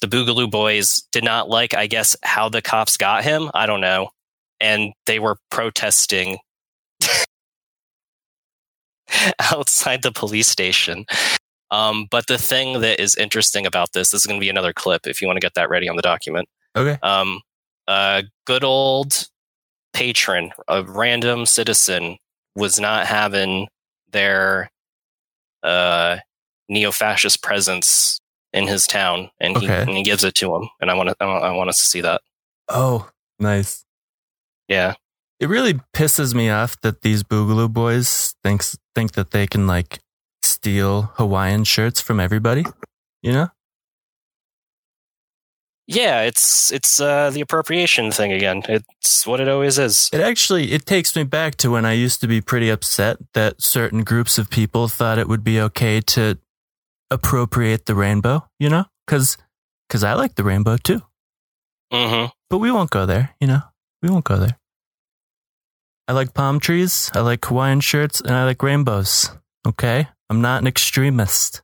The 0.00 0.06
Boogaloo 0.06 0.50
boys 0.50 1.02
did 1.12 1.24
not 1.24 1.48
like, 1.48 1.74
I 1.74 1.86
guess, 1.86 2.16
how 2.22 2.48
the 2.48 2.62
cops 2.62 2.96
got 2.96 3.24
him. 3.24 3.50
I 3.54 3.66
don't 3.66 3.80
know. 3.80 4.10
And 4.60 4.92
they 5.06 5.18
were 5.18 5.36
protesting 5.50 6.38
outside 9.52 10.02
the 10.02 10.12
police 10.12 10.48
station. 10.48 11.04
Um, 11.70 12.06
but 12.10 12.26
the 12.26 12.38
thing 12.38 12.80
that 12.80 13.00
is 13.00 13.16
interesting 13.16 13.66
about 13.66 13.92
this, 13.92 14.10
this 14.10 14.20
is 14.20 14.26
going 14.26 14.38
to 14.38 14.44
be 14.44 14.50
another 14.50 14.72
clip 14.72 15.06
if 15.06 15.20
you 15.20 15.26
want 15.26 15.36
to 15.36 15.44
get 15.44 15.54
that 15.54 15.70
ready 15.70 15.88
on 15.88 15.96
the 15.96 16.02
document. 16.02 16.48
Okay. 16.76 16.98
Um, 17.02 17.40
a 17.88 18.24
good 18.46 18.62
old 18.62 19.26
patron, 19.92 20.52
a 20.68 20.84
random 20.84 21.46
citizen, 21.46 22.18
was 22.54 22.78
not 22.80 23.06
having 23.06 23.68
their 24.10 24.70
uh, 25.62 26.18
neo-fascist 26.68 27.42
presence 27.42 28.18
in 28.52 28.66
his 28.66 28.86
town, 28.86 29.30
and 29.40 29.56
he, 29.56 29.66
Okay. 29.66 29.82
and 29.82 29.90
he 29.90 30.02
gives 30.02 30.24
it 30.24 30.34
to 30.36 30.54
him. 30.54 30.68
And 30.80 30.90
I 30.90 30.94
want 30.94 31.08
to, 31.08 31.16
I 31.24 31.50
want 31.52 31.70
us 31.70 31.80
to 31.80 31.86
see 31.86 32.00
that. 32.02 32.20
Oh, 32.68 33.08
nice. 33.38 33.84
Yeah, 34.68 34.94
It 35.40 35.48
really 35.48 35.74
pisses 35.94 36.34
me 36.34 36.48
off 36.50 36.80
that 36.82 37.02
these 37.02 37.22
Boogaloo 37.24 37.70
boys 37.72 38.34
thinks 38.44 38.78
think 38.94 39.12
that 39.12 39.32
they 39.32 39.46
can 39.46 39.66
like 39.66 39.98
steal 40.42 41.12
Hawaiian 41.16 41.64
shirts 41.64 42.00
from 42.00 42.20
everybody. 42.20 42.64
You 43.22 43.32
know? 43.32 43.48
Yeah. 45.86 46.22
It's 46.22 46.70
it's 46.72 47.00
uh, 47.00 47.30
the 47.30 47.40
appropriation 47.40 48.10
thing 48.12 48.32
again. 48.32 48.62
It's 48.68 49.26
what 49.26 49.40
it 49.40 49.48
always 49.48 49.78
is. 49.78 50.08
It 50.12 50.20
actually 50.20 50.72
it 50.72 50.86
takes 50.86 51.14
me 51.16 51.24
back 51.24 51.56
to 51.56 51.70
when 51.70 51.84
I 51.84 51.92
used 51.92 52.20
to 52.20 52.28
be 52.28 52.40
pretty 52.40 52.68
upset 52.70 53.18
that 53.34 53.62
certain 53.62 54.04
groups 54.04 54.38
of 54.38 54.50
people 54.50 54.88
thought 54.88 55.18
it 55.18 55.28
would 55.28 55.44
be 55.44 55.60
okay 55.60 56.00
to 56.00 56.38
appropriate 57.10 57.86
the 57.86 57.94
rainbow, 57.94 58.48
you 58.58 58.68
know? 58.68 58.84
Cuz 59.06 59.36
cuz 59.88 60.02
I 60.02 60.14
like 60.14 60.34
the 60.34 60.44
rainbow 60.44 60.76
too. 60.76 61.02
hmm 61.92 62.26
But 62.48 62.58
we 62.58 62.70
won't 62.70 62.90
go 62.90 63.06
there, 63.06 63.34
you 63.40 63.46
know? 63.46 63.62
We 64.02 64.10
won't 64.10 64.24
go 64.24 64.38
there. 64.38 64.58
I 66.08 66.12
like 66.12 66.34
palm 66.34 66.58
trees, 66.58 67.10
I 67.14 67.20
like 67.20 67.44
Hawaiian 67.44 67.80
shirts, 67.80 68.20
and 68.20 68.34
I 68.34 68.44
like 68.44 68.62
rainbows. 68.62 69.30
Okay? 69.66 70.08
I'm 70.28 70.40
not 70.40 70.60
an 70.62 70.66
extremist. 70.66 71.62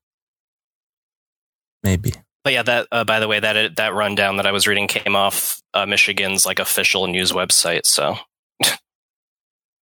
Maybe. 1.82 2.12
But 2.44 2.52
yeah, 2.54 2.62
that 2.62 2.88
uh, 2.92 3.04
by 3.04 3.20
the 3.20 3.28
way, 3.28 3.40
that 3.40 3.76
that 3.76 3.94
rundown 3.94 4.36
that 4.38 4.46
I 4.46 4.52
was 4.52 4.66
reading 4.66 4.88
came 4.88 5.16
off 5.16 5.60
uh, 5.74 5.86
Michigan's 5.86 6.46
like 6.46 6.58
official 6.58 7.06
news 7.06 7.32
website. 7.32 7.86
So, 7.86 8.16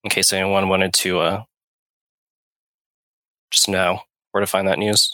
in 0.05 0.11
case 0.11 0.33
anyone 0.33 0.69
wanted 0.69 0.95
to 0.95 1.21
uh, 1.21 1.43
just 3.51 3.69
know 3.69 4.01
where 4.33 4.41
to 4.41 4.47
find 4.47 4.69
that 4.69 4.79
news. 4.79 5.11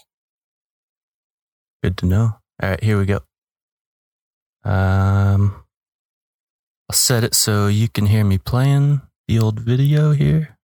Good 1.82 1.96
to 1.98 2.06
know. 2.06 2.38
All 2.62 2.70
right, 2.70 2.82
here 2.82 2.98
we 2.98 3.06
go. 3.06 3.20
Um, 4.64 5.64
I'll 6.90 6.94
set 6.96 7.24
it 7.24 7.34
so 7.34 7.68
you 7.68 7.88
can 7.88 8.06
hear 8.06 8.24
me 8.24 8.38
playing 8.38 9.02
the 9.28 9.38
old 9.38 9.60
video 9.60 10.12
here. 10.12 10.58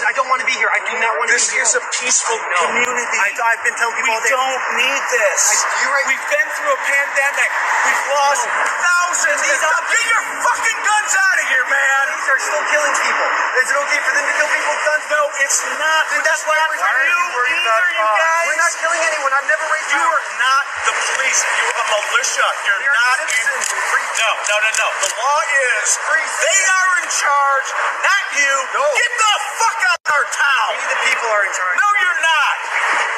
I 0.00 0.12
don't 0.16 0.28
want 0.28 0.40
to 0.40 0.46
be 0.46 0.52
here. 0.52 0.68
I 0.68 0.80
do 0.92 0.98
not 0.98 1.12
want 1.18 1.28
to 1.30 1.34
This 1.34 1.50
be 1.50 1.56
here. 1.56 1.62
is 1.64 1.74
a 1.76 1.80
peaceful 2.00 2.36
No. 2.40 2.60
community. 2.72 3.16
I, 3.20 3.28
I've 3.36 3.62
been 3.64 3.76
telling 3.76 3.96
people 4.00 4.16
we 4.16 4.32
don't 4.32 4.64
need 4.80 5.02
this. 5.12 5.40
I- 5.52 5.92
right. 5.92 6.06
We've 6.08 6.26
been 6.32 6.48
through 6.56 6.72
a 6.72 6.80
pandemic. 6.88 7.50
We've 7.86 8.04
lost 8.16 8.42
thousands. 8.48 9.38
These 9.44 9.60
are- 9.60 9.84
get 9.92 10.04
your 10.08 10.22
fucking 10.40 10.78
guns 10.80 11.12
out 11.12 11.36
of 11.40 11.46
here, 11.52 11.66
man. 11.68 12.00
These 12.16 12.28
are 12.32 12.40
still 12.40 12.64
killing 12.72 12.94
people. 13.04 13.26
Is 13.60 13.68
it 13.68 13.76
okay 13.84 14.00
for 14.00 14.12
them 14.16 14.24
to 14.24 14.34
kill 14.40 14.48
people 14.48 14.70
with 14.72 14.84
guns? 14.88 15.04
No, 15.12 15.22
it's 15.44 15.58
not. 15.76 16.02
Then 16.10 16.22
That's 16.24 16.42
why 16.48 16.56
not 16.56 16.68
are 16.72 16.78
for 16.80 16.88
you 17.04 17.20
you 17.20 17.60
either, 17.60 17.86
you 17.92 18.06
guys. 18.16 18.44
We're 18.48 18.62
not 18.64 18.72
killing 18.80 19.02
anyone. 19.12 19.30
I've 19.36 19.48
never 19.50 19.66
raised 19.68 19.90
You 19.92 20.00
my- 20.00 20.08
are 20.16 20.24
not 20.40 20.62
the 20.88 20.94
police. 20.96 21.40
You're 21.60 21.74
a 21.76 21.84
militia. 21.92 22.48
You're 22.64 22.80
We 22.80 22.88
not. 22.88 23.16
citizens. 23.28 23.64
In, 23.76 24.04
no, 24.20 24.30
no, 24.48 24.56
no, 24.64 24.70
no. 24.80 24.88
The 25.04 25.10
law 25.20 25.40
is 25.76 25.88
Free 26.08 26.24
they 26.24 26.60
are 26.64 26.92
in 27.04 27.08
charge, 27.12 27.68
not 28.04 28.24
you. 28.40 28.52
No. 28.72 28.84
Get 28.96 29.12
the 29.20 29.32
fuck 29.60 29.78
out 29.90 29.98
of 29.99 29.99
our 30.10 30.26
town. 30.34 30.70
We 30.76 30.84
the 30.90 31.00
people 31.06 31.28
are 31.30 31.44
in 31.46 31.52
charge. 31.54 31.76
No, 31.78 31.88
you're 32.02 32.20
not. 32.22 32.54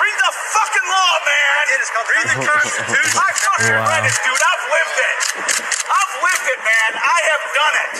Read 0.02 0.16
the 0.20 0.32
fucking 0.32 0.86
law, 0.92 1.14
man. 1.24 1.60
It's 1.80 1.90
called 1.92 2.08
Read 2.08 2.26
the 2.28 2.38
Constitution. 2.44 3.16
I 3.18 3.30
fucking 3.32 3.74
Wow. 3.76 3.88
read 3.88 4.04
it, 4.08 4.16
dude. 4.24 4.36
I've 4.42 4.64
lived 4.70 4.98
it. 5.00 5.16
I've 5.88 6.14
lived 6.22 6.46
it, 6.52 6.60
man. 6.62 6.90
I 7.00 7.18
have 7.32 7.42
done 7.56 7.74
it. 7.84 7.90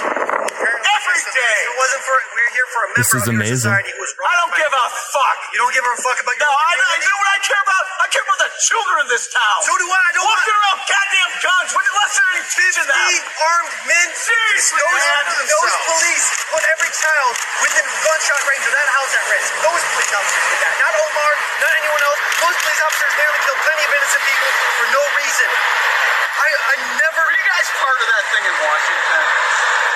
Every 0.63 1.23
day. 1.35 1.59
If 1.67 1.73
it 1.73 1.77
wasn't 1.79 2.03
for 2.07 2.15
we're 2.37 2.53
here 2.55 2.69
for 2.73 2.81
a 2.83 2.89
member 2.93 3.01
This 3.03 3.13
is 3.17 3.25
of 3.27 3.35
amazing. 3.35 3.69
society 3.73 3.91
who 3.97 4.01
was 4.03 4.13
wrong. 4.21 4.31
I 4.31 4.35
don't 4.45 4.55
give 4.55 4.73
a 4.73 4.87
fuck. 5.13 5.39
You 5.53 5.59
don't 5.65 5.75
give 5.75 5.87
a 5.87 5.97
fuck 5.99 6.19
about 6.23 6.37
No, 6.39 6.47
your 6.47 6.55
I, 6.55 6.63
I 6.63 6.75
community? 6.79 7.07
know 7.11 7.19
what 7.19 7.31
I 7.33 7.39
care 7.43 7.63
about. 7.67 7.85
I 8.03 8.07
care 8.13 8.25
about 8.29 8.41
the 8.47 8.51
children 8.63 8.97
in 9.03 9.09
this 9.11 9.27
town. 9.33 9.59
So 9.67 9.75
do 9.81 9.87
I. 9.91 9.99
I 10.03 10.11
don't 10.15 10.27
Walking 10.29 10.55
want 10.55 10.63
around 10.63 10.81
goddamn 10.87 11.31
guns. 11.43 11.69
When 11.75 11.85
the 11.89 11.95
last 11.99 12.15
time 12.21 12.33
you 12.39 12.45
them? 12.87 13.09
see 13.11 13.19
armed 13.43 13.73
men. 13.91 14.09
Seriously, 14.13 14.79
those, 14.79 15.03
man. 15.03 15.25
those 15.51 15.75
police 15.91 16.27
put 16.53 16.63
every 16.79 16.93
child 16.95 17.33
within 17.65 17.87
gunshot 18.07 18.41
range 18.47 18.65
of 18.69 18.75
that 18.77 18.82
house 18.91 19.13
at 19.15 19.25
risk. 19.31 19.51
Those 19.63 19.83
police 19.95 20.13
officers 20.15 20.45
did 20.51 20.61
that. 20.67 20.75
Not 20.83 20.93
Omar, 20.97 21.31
not 21.63 21.73
anyone 21.79 22.03
else. 22.03 22.21
Those 22.43 22.57
police 22.63 22.83
officers 22.83 23.13
there 23.19 23.33
killed 23.47 23.61
plenty 23.63 23.85
of 23.87 23.93
innocent 23.95 24.23
people 24.27 24.51
for 24.81 24.87
no 24.91 25.03
reason. 25.19 25.49
I, 25.49 26.49
I 26.49 26.75
never. 26.99 27.21
Were 27.23 27.37
you 27.37 27.47
guys 27.47 27.67
part 27.79 27.99
of 28.03 28.07
that 28.11 28.25
thing 28.35 28.45
in 28.49 28.57
Washington? 28.59 29.23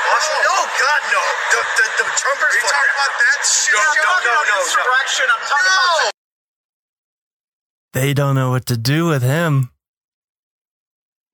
No, 0.06 0.56
God, 0.78 1.02
no. 1.12 1.22
The, 1.50 1.60
the, 1.60 1.84
the 1.98 2.06
Trumpers. 2.14 2.54
Are 2.54 2.56
you 2.56 2.66
talking 2.70 2.94
about 2.94 3.14
that 3.18 3.38
shit? 3.42 3.74
No, 3.74 3.82
no, 3.82 4.12
no, 4.22 4.32
no, 4.32 4.36
no. 4.46 4.56
Insurrection. 4.62 5.26
I'm 5.28 5.44
talking 5.44 5.72
about 5.72 6.12
They 7.92 8.14
don't 8.14 8.34
know 8.34 8.50
what 8.50 8.66
to 8.66 8.76
do 8.76 9.06
with 9.06 9.22
him. 9.22 9.70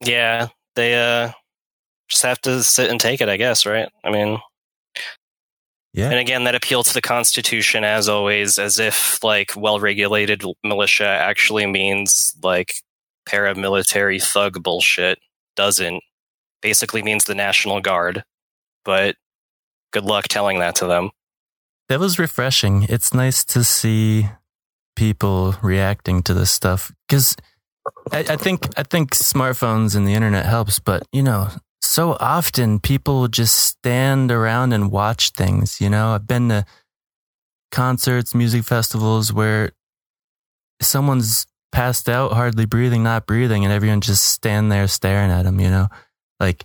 Yeah, 0.04 0.48
they 0.74 0.94
uh 0.94 1.32
just 2.08 2.22
have 2.22 2.40
to 2.42 2.62
sit 2.62 2.90
and 2.90 3.00
take 3.00 3.20
it, 3.20 3.28
I 3.28 3.36
guess, 3.36 3.64
right? 3.64 3.88
I 4.04 4.10
mean, 4.10 4.38
Yeah. 5.94 6.08
and 6.08 6.18
again, 6.18 6.44
that 6.44 6.54
appeal 6.54 6.82
to 6.82 6.94
the 6.94 7.02
Constitution, 7.02 7.84
as 7.84 8.08
always, 8.08 8.58
as 8.58 8.78
if 8.78 9.22
like 9.22 9.52
well-regulated 9.56 10.42
militia 10.64 11.06
actually 11.06 11.66
means 11.66 12.34
like 12.42 12.74
paramilitary 13.28 14.22
thug 14.22 14.62
bullshit. 14.62 15.18
Doesn't 15.54 16.02
basically 16.62 17.02
means 17.02 17.24
the 17.24 17.34
National 17.34 17.80
Guard, 17.80 18.24
but 18.84 19.16
good 19.92 20.04
luck 20.04 20.28
telling 20.28 20.60
that 20.60 20.76
to 20.76 20.86
them. 20.86 21.10
That 21.88 22.00
was 22.00 22.18
refreshing. 22.18 22.86
It's 22.88 23.12
nice 23.12 23.44
to 23.46 23.62
see 23.62 24.28
people 24.96 25.56
reacting 25.62 26.22
to 26.22 26.32
this 26.32 26.50
stuff 26.50 26.92
because 27.06 27.36
I, 28.10 28.20
I 28.20 28.36
think 28.36 28.66
I 28.78 28.82
think 28.82 29.14
smartphones 29.14 29.94
and 29.94 30.06
the 30.06 30.14
internet 30.14 30.46
helps, 30.46 30.78
but 30.78 31.02
you 31.12 31.22
know, 31.22 31.50
so 31.82 32.16
often 32.20 32.78
people 32.80 33.28
just 33.28 33.54
stand 33.56 34.30
around 34.30 34.72
and 34.72 34.90
watch 34.90 35.30
things. 35.30 35.80
You 35.80 35.90
know, 35.90 36.10
I've 36.14 36.26
been 36.26 36.48
to 36.48 36.64
concerts, 37.70 38.34
music 38.34 38.64
festivals 38.64 39.32
where 39.32 39.72
someone's 40.80 41.46
passed 41.72 42.08
out, 42.08 42.32
hardly 42.32 42.66
breathing, 42.66 43.02
not 43.02 43.26
breathing, 43.26 43.64
and 43.64 43.72
everyone 43.72 44.00
just 44.00 44.24
stand 44.24 44.70
there 44.70 44.86
staring 44.86 45.30
at 45.30 45.42
them. 45.42 45.60
You 45.60 45.70
know, 45.70 45.88
like. 46.40 46.64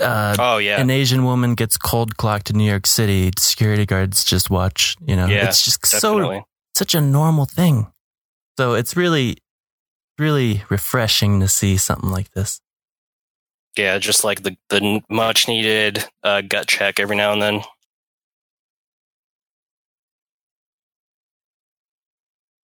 Uh, 0.00 0.34
Oh 0.40 0.58
yeah, 0.58 0.80
an 0.80 0.90
Asian 0.90 1.24
woman 1.24 1.54
gets 1.54 1.78
cold 1.78 2.16
clocked 2.16 2.50
in 2.50 2.56
New 2.58 2.68
York 2.68 2.84
City, 2.84 3.30
security 3.38 3.86
guards 3.86 4.24
just 4.24 4.50
watch. 4.50 4.96
You 5.06 5.14
know, 5.14 5.26
Yeah, 5.26 5.46
it's 5.46 5.64
just 5.64 5.82
definitely. 5.82 6.38
so 6.38 6.44
such 6.76 6.94
a 6.96 7.00
normal 7.00 7.44
thing. 7.44 7.86
So 8.58 8.74
it's 8.74 8.96
really, 8.96 9.36
really 10.18 10.64
refreshing 10.68 11.38
to 11.40 11.46
see 11.48 11.76
something 11.76 12.10
like 12.10 12.32
this. 12.32 12.60
Yeah, 13.76 13.98
just 13.98 14.24
like 14.24 14.42
the 14.42 14.56
the 14.68 15.02
much 15.08 15.48
needed 15.48 16.04
uh, 16.22 16.42
gut 16.42 16.68
check 16.68 17.00
every 17.00 17.16
now 17.16 17.32
and 17.32 17.42
then. 17.42 17.62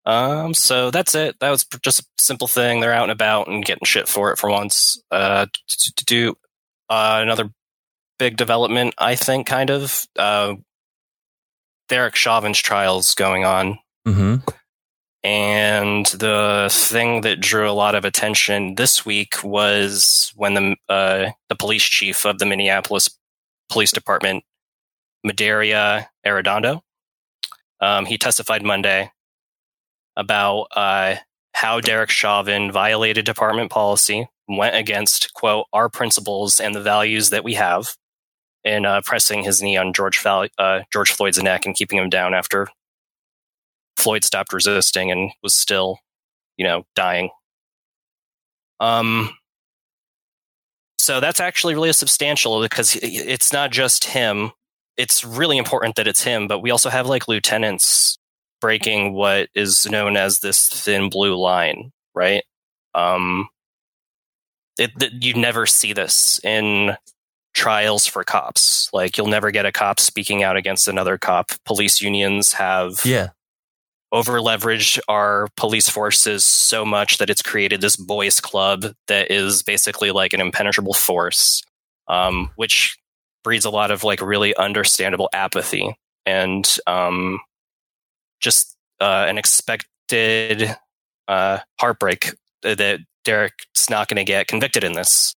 Um, 0.07 0.53
so 0.55 0.91
that's 0.91 1.15
it. 1.15 1.37
That 1.41 1.51
was 1.51 1.67
just 1.83 2.01
a 2.01 2.05
simple 2.19 2.47
thing. 2.47 2.81
They're 2.81 2.93
out 2.93 3.05
and 3.05 3.13
about 3.13 3.49
and 3.49 3.65
getting 3.65 3.87
shit 3.87 4.07
for 4.09 4.33
it 4.33 4.39
for 4.39 4.51
once. 4.51 5.03
Uh, 5.11 5.47
to, 5.69 6.05
do 6.05 6.35
uh, 6.91 7.21
another 7.23 7.51
big 8.19 8.37
development, 8.37 8.95
I 8.99 9.15
think, 9.15 9.47
kind 9.47 9.71
of. 9.71 10.07
Uh, 10.19 10.57
Derek 11.89 12.17
Chauvin's 12.17 12.59
trials 12.59 13.15
going 13.15 13.45
on 13.45 13.79
hmm 14.07 14.37
and 15.25 16.05
the 16.07 16.68
thing 16.70 17.22
that 17.22 17.41
drew 17.41 17.68
a 17.68 17.72
lot 17.72 17.95
of 17.95 18.05
attention 18.05 18.75
this 18.75 19.07
week 19.07 19.43
was 19.43 20.33
when 20.37 20.53
the 20.53 20.77
uh, 20.89 21.31
the 21.49 21.57
police 21.57 21.83
chief 21.83 22.27
of 22.27 22.39
the 22.39 22.45
Minneapolis 22.45 23.09
Police 23.70 23.91
Department, 23.91 24.45
Medaria 25.27 26.09
Arradondo, 26.27 26.83
um, 27.81 28.05
he 28.05 28.18
testified 28.18 28.62
Monday 28.62 29.11
about 30.14 30.66
uh, 30.77 31.16
how 31.55 31.81
Derek 31.81 32.11
Chauvin 32.11 32.70
violated 32.70 33.25
department 33.25 33.70
policy, 33.70 34.29
went 34.47 34.77
against 34.77 35.33
quote 35.33 35.66
our 35.72 35.89
principles 35.89 36.61
and 36.61 36.75
the 36.75 36.83
values 36.83 37.31
that 37.31 37.45
we 37.45 37.55
have, 37.55 37.97
in 38.62 38.85
uh, 38.85 39.01
pressing 39.03 39.43
his 39.43 39.62
knee 39.62 39.79
on 39.79 39.95
George 39.95 40.25
uh, 40.27 40.83
George 40.93 41.12
Floyd's 41.12 41.43
neck 41.43 41.64
and 41.64 41.75
keeping 41.75 41.99
him 41.99 42.11
down 42.11 42.35
after 42.35 42.68
Floyd 43.97 44.25
stopped 44.25 44.53
resisting 44.53 45.11
and 45.11 45.31
was 45.43 45.55
still, 45.55 45.99
you 46.57 46.65
know, 46.65 46.85
dying. 46.95 47.31
Um, 48.81 49.31
so 50.99 51.21
that's 51.21 51.41
actually 51.41 51.75
really 51.75 51.93
substantial 51.93 52.63
because 52.63 52.97
it's 53.03 53.53
not 53.53 53.71
just 53.71 54.05
him. 54.05 54.53
It's 54.97 55.25
really 55.25 55.59
important 55.59 55.97
that 55.97 56.07
it's 56.07 56.23
him, 56.23 56.47
but 56.47 56.61
we 56.61 56.71
also 56.71 56.89
have 56.89 57.07
like 57.07 57.29
lieutenants 57.29 58.19
breaking 58.61 59.13
what 59.13 59.49
is 59.55 59.87
known 59.87 60.17
as 60.17 60.41
this 60.41 60.69
thin 60.69 61.11
blue 61.11 61.37
line, 61.37 61.93
right? 62.15 62.45
Um, 62.95 63.49
it, 64.79 64.91
it, 65.03 65.23
you 65.23 65.35
never 65.35 65.67
see 65.67 65.93
this 65.93 66.41
in 66.43 66.97
trials 67.55 68.07
for 68.07 68.25
cops. 68.25 68.89
Like 68.93 69.17
you'll 69.17 69.27
never 69.27 69.51
get 69.51 69.67
a 69.67 69.73
cop 69.73 70.01
speaking 70.01 70.43
out 70.43 70.57
against 70.57 70.89
another 70.89 71.19
cop. 71.19 71.51
Police 71.65 72.01
unions 72.01 72.55
have 72.55 73.01
Yeah. 73.05 73.31
Over 74.15 74.39
leveraged 74.39 75.01
our 75.09 75.49
police 75.57 75.89
forces 75.89 76.45
so 76.45 76.85
much 76.85 77.19
that 77.19 77.29
it's 77.29 77.43
created 77.43 77.81
this 77.81 77.97
boys 77.97 78.41
club 78.41 78.87
that 79.09 79.29
is 79.29 79.65
basically 79.65 80.12
like 80.12 80.33
an 80.33 80.41
impenetrable 80.41 80.95
force, 80.95 81.65
um, 82.07 82.49
which 82.55 82.97
breeds 83.43 83.65
a 83.65 83.71
lot 83.71 83.91
of 83.91 84.05
like 84.05 84.23
really 84.23 84.55
understandable 84.57 85.29
apathy 85.33 85.99
and 86.25 86.79
um, 86.87 87.41
just 88.41 88.77
uh, 89.01 89.27
an 89.29 89.37
expected 89.37 90.77
uh, 91.27 91.59
heartbreak 91.81 92.31
that 92.62 93.01
Derek's 93.25 93.91
not 93.91 94.07
going 94.07 94.17
to 94.17 94.25
get 94.25 94.47
convicted 94.47 94.85
in 94.85 94.93
this. 94.93 95.35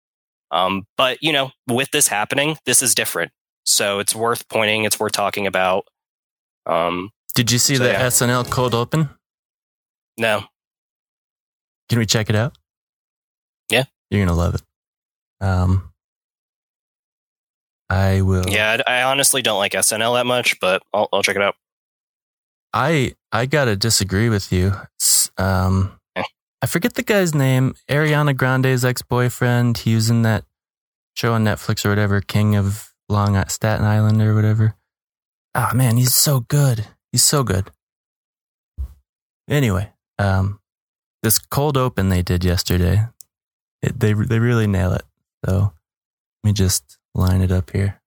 Um, 0.51 0.85
but 0.97 1.17
you 1.19 1.33
know, 1.33 1.49
with 1.67 1.89
this 1.89 2.07
happening, 2.07 2.57
this 2.67 2.83
is 2.83 2.93
different. 2.93 3.31
So 3.65 3.97
it's 3.97 4.13
worth 4.13 4.47
pointing. 4.49 4.83
It's 4.85 4.99
worth 4.99 5.13
talking 5.13 5.47
about. 5.47 5.85
Um, 6.67 7.09
Did 7.37 7.51
you 7.51 7.59
see 7.59 7.75
So, 7.75 7.83
the 7.83 7.91
yeah. 7.91 8.07
SNL 8.07 8.49
cold 8.49 8.73
open? 8.73 9.09
no, 10.17 10.43
Can 11.87 11.99
we 11.99 12.07
check 12.07 12.31
it 12.31 12.35
out? 12.35 12.57
Yeah. 13.69 13.83
You're 14.09 14.25
gonna 14.25 14.35
love 14.37 14.55
it. 14.55 14.63
Um, 15.39 15.93
I 17.89 18.21
will. 18.21 18.45
Yeah, 18.49 18.77
I 18.87 19.01
I 19.01 19.03
honestly 19.03 19.43
don't 19.43 19.59
like 19.59 19.73
SNL 19.73 20.15
that 20.15 20.25
much, 20.25 20.59
but 20.59 20.81
I'll, 20.93 21.07
I'll 21.13 21.21
check 21.21 21.35
it 21.35 21.41
out. 21.43 21.55
I 22.73 23.13
I 23.31 23.45
gotta 23.45 23.75
disagree 23.75 24.29
with 24.29 24.51
you. 24.51 24.73
Um, 25.37 25.99
Eh. 26.15 26.23
I 26.63 26.65
forget 26.65 26.95
the 26.95 27.03
guy's 27.03 27.35
name. 27.35 27.75
Ariana 27.87 28.35
Grande's 28.35 28.83
ex 28.83 29.03
boyfriend. 29.03 29.77
He 29.79 29.93
was 29.93 30.09
in 30.09 30.23
that 30.23 30.43
show 31.15 31.33
on 31.33 31.43
Netflix 31.45 31.85
or 31.85 31.89
whatever, 31.89 32.19
King 32.19 32.55
of 32.55 32.93
Long 33.09 33.35
Staten 33.47 33.85
Island 33.85 34.21
or 34.23 34.33
whatever. 34.33 34.75
Ah 35.53 35.71
man, 35.75 35.97
he's 35.97 36.15
so 36.15 36.39
good. 36.39 36.87
He's 37.17 37.23
so 37.23 37.43
good. 37.43 37.71
Anyway, 39.49 39.91
um, 40.19 40.59
this 41.23 41.39
cold 41.39 41.75
open 41.75 42.09
they 42.09 42.21
did 42.21 42.45
yesterday, 42.45 43.07
it, 43.81 43.99
they 43.99 44.13
they 44.13 44.37
really 44.37 44.67
nail 44.67 44.93
it. 44.93 45.01
So 45.43 45.73
let 46.43 46.49
me 46.49 46.53
just 46.53 46.99
line 47.15 47.41
it 47.41 47.51
up 47.51 47.71
here. 47.71 47.99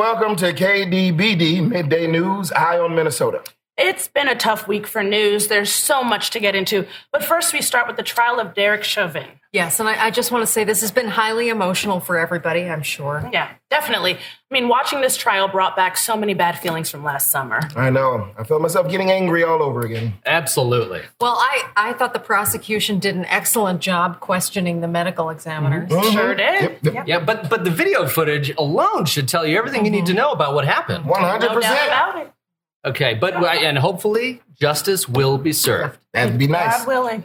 Welcome 0.00 0.34
to 0.34 0.50
KDBD 0.50 1.68
Midday 1.68 2.06
News, 2.06 2.50
Eye 2.52 2.78
on 2.78 2.94
Minnesota. 2.94 3.42
It's 3.78 4.08
been 4.08 4.28
a 4.28 4.34
tough 4.34 4.68
week 4.68 4.86
for 4.86 5.02
news. 5.02 5.48
There's 5.48 5.72
so 5.72 6.02
much 6.04 6.30
to 6.30 6.40
get 6.40 6.54
into. 6.54 6.86
But 7.12 7.24
first, 7.24 7.52
we 7.52 7.62
start 7.62 7.86
with 7.86 7.96
the 7.96 8.02
trial 8.02 8.38
of 8.38 8.54
Derek 8.54 8.84
Chauvin. 8.84 9.26
Yes, 9.52 9.80
and 9.80 9.88
I, 9.88 10.06
I 10.06 10.10
just 10.12 10.30
want 10.30 10.42
to 10.42 10.46
say 10.46 10.62
this 10.62 10.80
has 10.82 10.92
been 10.92 11.08
highly 11.08 11.48
emotional 11.48 11.98
for 11.98 12.16
everybody, 12.16 12.68
I'm 12.68 12.82
sure. 12.82 13.28
Yeah, 13.32 13.50
definitely. 13.68 14.14
I 14.14 14.18
mean, 14.54 14.68
watching 14.68 15.00
this 15.00 15.16
trial 15.16 15.48
brought 15.48 15.74
back 15.74 15.96
so 15.96 16.16
many 16.16 16.34
bad 16.34 16.56
feelings 16.58 16.88
from 16.88 17.02
last 17.02 17.32
summer. 17.32 17.58
I 17.74 17.90
know. 17.90 18.32
I 18.38 18.44
felt 18.44 18.62
myself 18.62 18.88
getting 18.88 19.10
angry 19.10 19.42
all 19.42 19.60
over 19.60 19.80
again. 19.80 20.14
Absolutely. 20.24 21.02
Well, 21.20 21.34
I, 21.36 21.68
I 21.74 21.92
thought 21.94 22.12
the 22.12 22.20
prosecution 22.20 23.00
did 23.00 23.16
an 23.16 23.24
excellent 23.24 23.80
job 23.80 24.20
questioning 24.20 24.82
the 24.82 24.88
medical 24.88 25.30
examiners. 25.30 25.90
Mm-hmm. 25.90 26.00
Mm-hmm. 26.00 26.16
Sure 26.16 26.34
did. 26.36 26.62
Yep, 26.62 26.94
yep. 26.94 27.08
Yeah, 27.08 27.18
but 27.18 27.50
but 27.50 27.64
the 27.64 27.70
video 27.70 28.06
footage 28.06 28.54
alone 28.56 29.06
should 29.06 29.26
tell 29.26 29.44
you 29.44 29.58
everything 29.58 29.84
you 29.84 29.90
need 29.90 30.06
to 30.06 30.14
know 30.14 30.30
about 30.30 30.54
what 30.54 30.64
happened. 30.64 31.06
100%. 31.06 31.10
No 31.20 31.38
doubt 31.38 31.86
about 31.86 32.18
it. 32.20 32.32
Okay, 32.84 33.14
but 33.14 33.34
and 33.34 33.78
hopefully 33.78 34.40
justice 34.58 35.08
will 35.08 35.38
be 35.38 35.52
served. 35.52 35.98
That'd 36.12 36.38
be 36.38 36.46
nice. 36.46 36.78
God 36.78 36.86
willing. 36.86 37.24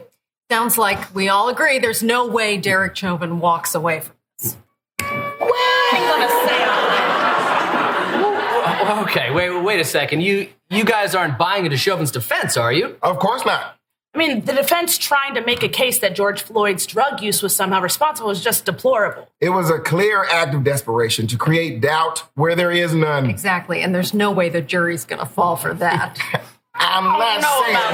Sounds 0.50 0.78
like 0.78 1.14
we 1.14 1.28
all 1.28 1.48
agree 1.48 1.78
there's 1.78 2.02
no 2.02 2.26
way 2.26 2.56
Derek 2.58 2.94
Chauvin 2.94 3.40
walks 3.40 3.74
away 3.74 4.00
from 4.00 4.14
this. 4.38 4.56
Well, 5.00 5.08
I 5.10 5.92
ain't 5.96 6.08
gonna 6.08 6.28
say. 9.16 9.22
Okay, 9.22 9.30
wait, 9.32 9.50
wait 9.62 9.80
a 9.80 9.84
second. 9.84 10.20
You 10.20 10.48
you 10.70 10.84
guys 10.84 11.14
aren't 11.14 11.38
buying 11.38 11.64
into 11.64 11.76
Chauvin's 11.76 12.10
defense, 12.10 12.56
are 12.56 12.72
you? 12.72 12.96
Of 13.02 13.18
course 13.18 13.44
not. 13.44 13.75
I 14.16 14.18
mean, 14.18 14.46
the 14.46 14.54
defense 14.54 14.96
trying 14.96 15.34
to 15.34 15.42
make 15.44 15.62
a 15.62 15.68
case 15.68 15.98
that 15.98 16.14
George 16.14 16.40
Floyd's 16.42 16.86
drug 16.86 17.20
use 17.20 17.42
was 17.42 17.54
somehow 17.54 17.82
responsible 17.82 18.30
is 18.30 18.42
just 18.42 18.64
deplorable. 18.64 19.28
It 19.42 19.50
was 19.50 19.68
a 19.68 19.78
clear 19.78 20.24
act 20.24 20.54
of 20.54 20.64
desperation 20.64 21.26
to 21.26 21.36
create 21.36 21.82
doubt 21.82 22.24
where 22.34 22.54
there 22.54 22.70
is 22.70 22.94
none. 22.94 23.28
Exactly. 23.28 23.82
And 23.82 23.94
there's 23.94 24.14
no 24.14 24.32
way 24.32 24.48
the 24.48 24.62
jury's 24.62 25.04
going 25.04 25.18
to 25.18 25.26
fall 25.26 25.56
for 25.56 25.74
that. 25.74 26.18
I'm 26.74 27.04
not 27.04 27.42
saying. 27.42 27.76
about 27.76 27.92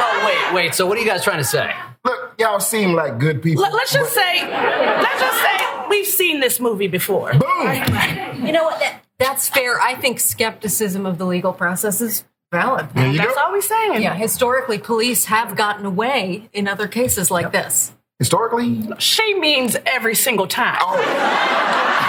Oh, 0.00 0.24
wait, 0.24 0.54
wait. 0.54 0.74
So 0.74 0.86
what 0.86 0.96
are 0.96 1.00
you 1.02 1.06
guys 1.06 1.22
trying 1.22 1.38
to 1.38 1.44
say? 1.44 1.70
Look, 2.06 2.34
y'all 2.38 2.58
seem 2.58 2.94
like 2.94 3.18
good 3.18 3.42
people. 3.42 3.64
Let, 3.64 3.74
us 3.74 3.92
just 3.92 4.14
but- 4.14 4.22
say, 4.22 4.48
let's 4.48 5.20
just 5.20 5.42
say 5.42 5.88
we've 5.90 6.06
seen 6.06 6.40
this 6.40 6.58
movie 6.58 6.88
before. 6.88 7.32
Boom! 7.32 8.46
you 8.46 8.52
know 8.52 8.64
what? 8.64 8.80
That, 8.80 9.02
that's 9.18 9.50
fair. 9.50 9.78
I 9.78 9.94
think 9.94 10.20
skepticism 10.20 11.04
of 11.04 11.18
the 11.18 11.26
legal 11.26 11.52
process 11.52 12.00
is 12.00 12.24
valid. 12.52 12.88
There 12.94 13.10
you 13.10 13.18
That's 13.18 13.34
go. 13.34 13.40
all 13.42 13.52
we're 13.52 13.60
saying. 13.60 14.02
Yeah, 14.02 14.14
historically, 14.14 14.78
police 14.78 15.26
have 15.26 15.56
gotten 15.56 15.84
away 15.86 16.48
in 16.52 16.66
other 16.68 16.88
cases 16.88 17.30
like 17.30 17.52
this. 17.52 17.92
Historically, 18.18 18.88
She 18.98 19.34
means 19.38 19.76
every 19.86 20.14
single 20.14 20.46
time. 20.48 20.78
oh, 20.80 20.96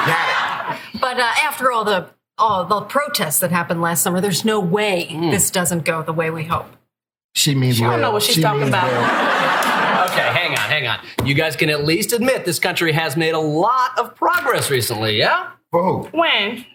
got 0.07 0.75
it. 0.75 0.99
But 0.99 1.19
uh, 1.19 1.23
after 1.43 1.71
all 1.71 1.83
the 1.83 2.07
all 2.37 2.65
the 2.65 2.81
protests 2.81 3.39
that 3.39 3.51
happened 3.51 3.81
last 3.81 4.01
summer, 4.01 4.21
there's 4.21 4.43
no 4.45 4.59
way 4.59 5.07
this 5.29 5.51
doesn't 5.51 5.83
go 5.85 6.01
the 6.01 6.13
way 6.13 6.29
we 6.31 6.45
hope. 6.45 6.67
She 7.35 7.53
means 7.53 7.79
I 7.79 7.83
well. 7.83 7.91
don't 7.91 8.01
know 8.01 8.11
what 8.11 8.23
she's 8.23 8.35
She 8.35 8.41
talking 8.41 8.67
about. 8.67 8.87
well. 8.87 9.45
Okay, 10.09 10.21
hang 10.21 10.51
on, 10.51 10.57
hang 10.69 10.87
on. 10.87 10.99
You 11.27 11.35
guys 11.35 11.55
can 11.55 11.69
at 11.69 11.85
least 11.85 12.13
admit 12.13 12.43
this 12.43 12.57
country 12.57 12.91
has 12.93 13.15
made 13.15 13.35
a 13.35 13.39
lot 13.39 13.97
of 13.99 14.15
progress 14.15 14.71
recently, 14.71 15.17
yeah? 15.17 15.51
For 15.69 15.83
who? 15.83 16.17
When? 16.17 16.65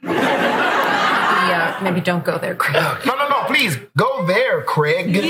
Yeah, 1.49 1.79
maybe 1.83 2.01
don't 2.01 2.25
go 2.25 2.39
there, 2.39 2.55
Craig. 2.55 2.75
No, 3.07 3.15
no, 3.17 3.29
no. 3.29 3.45
Please 3.47 3.77
go 3.97 4.25
there, 4.27 4.63
Craig. 4.63 5.15
Yes. 5.15 5.25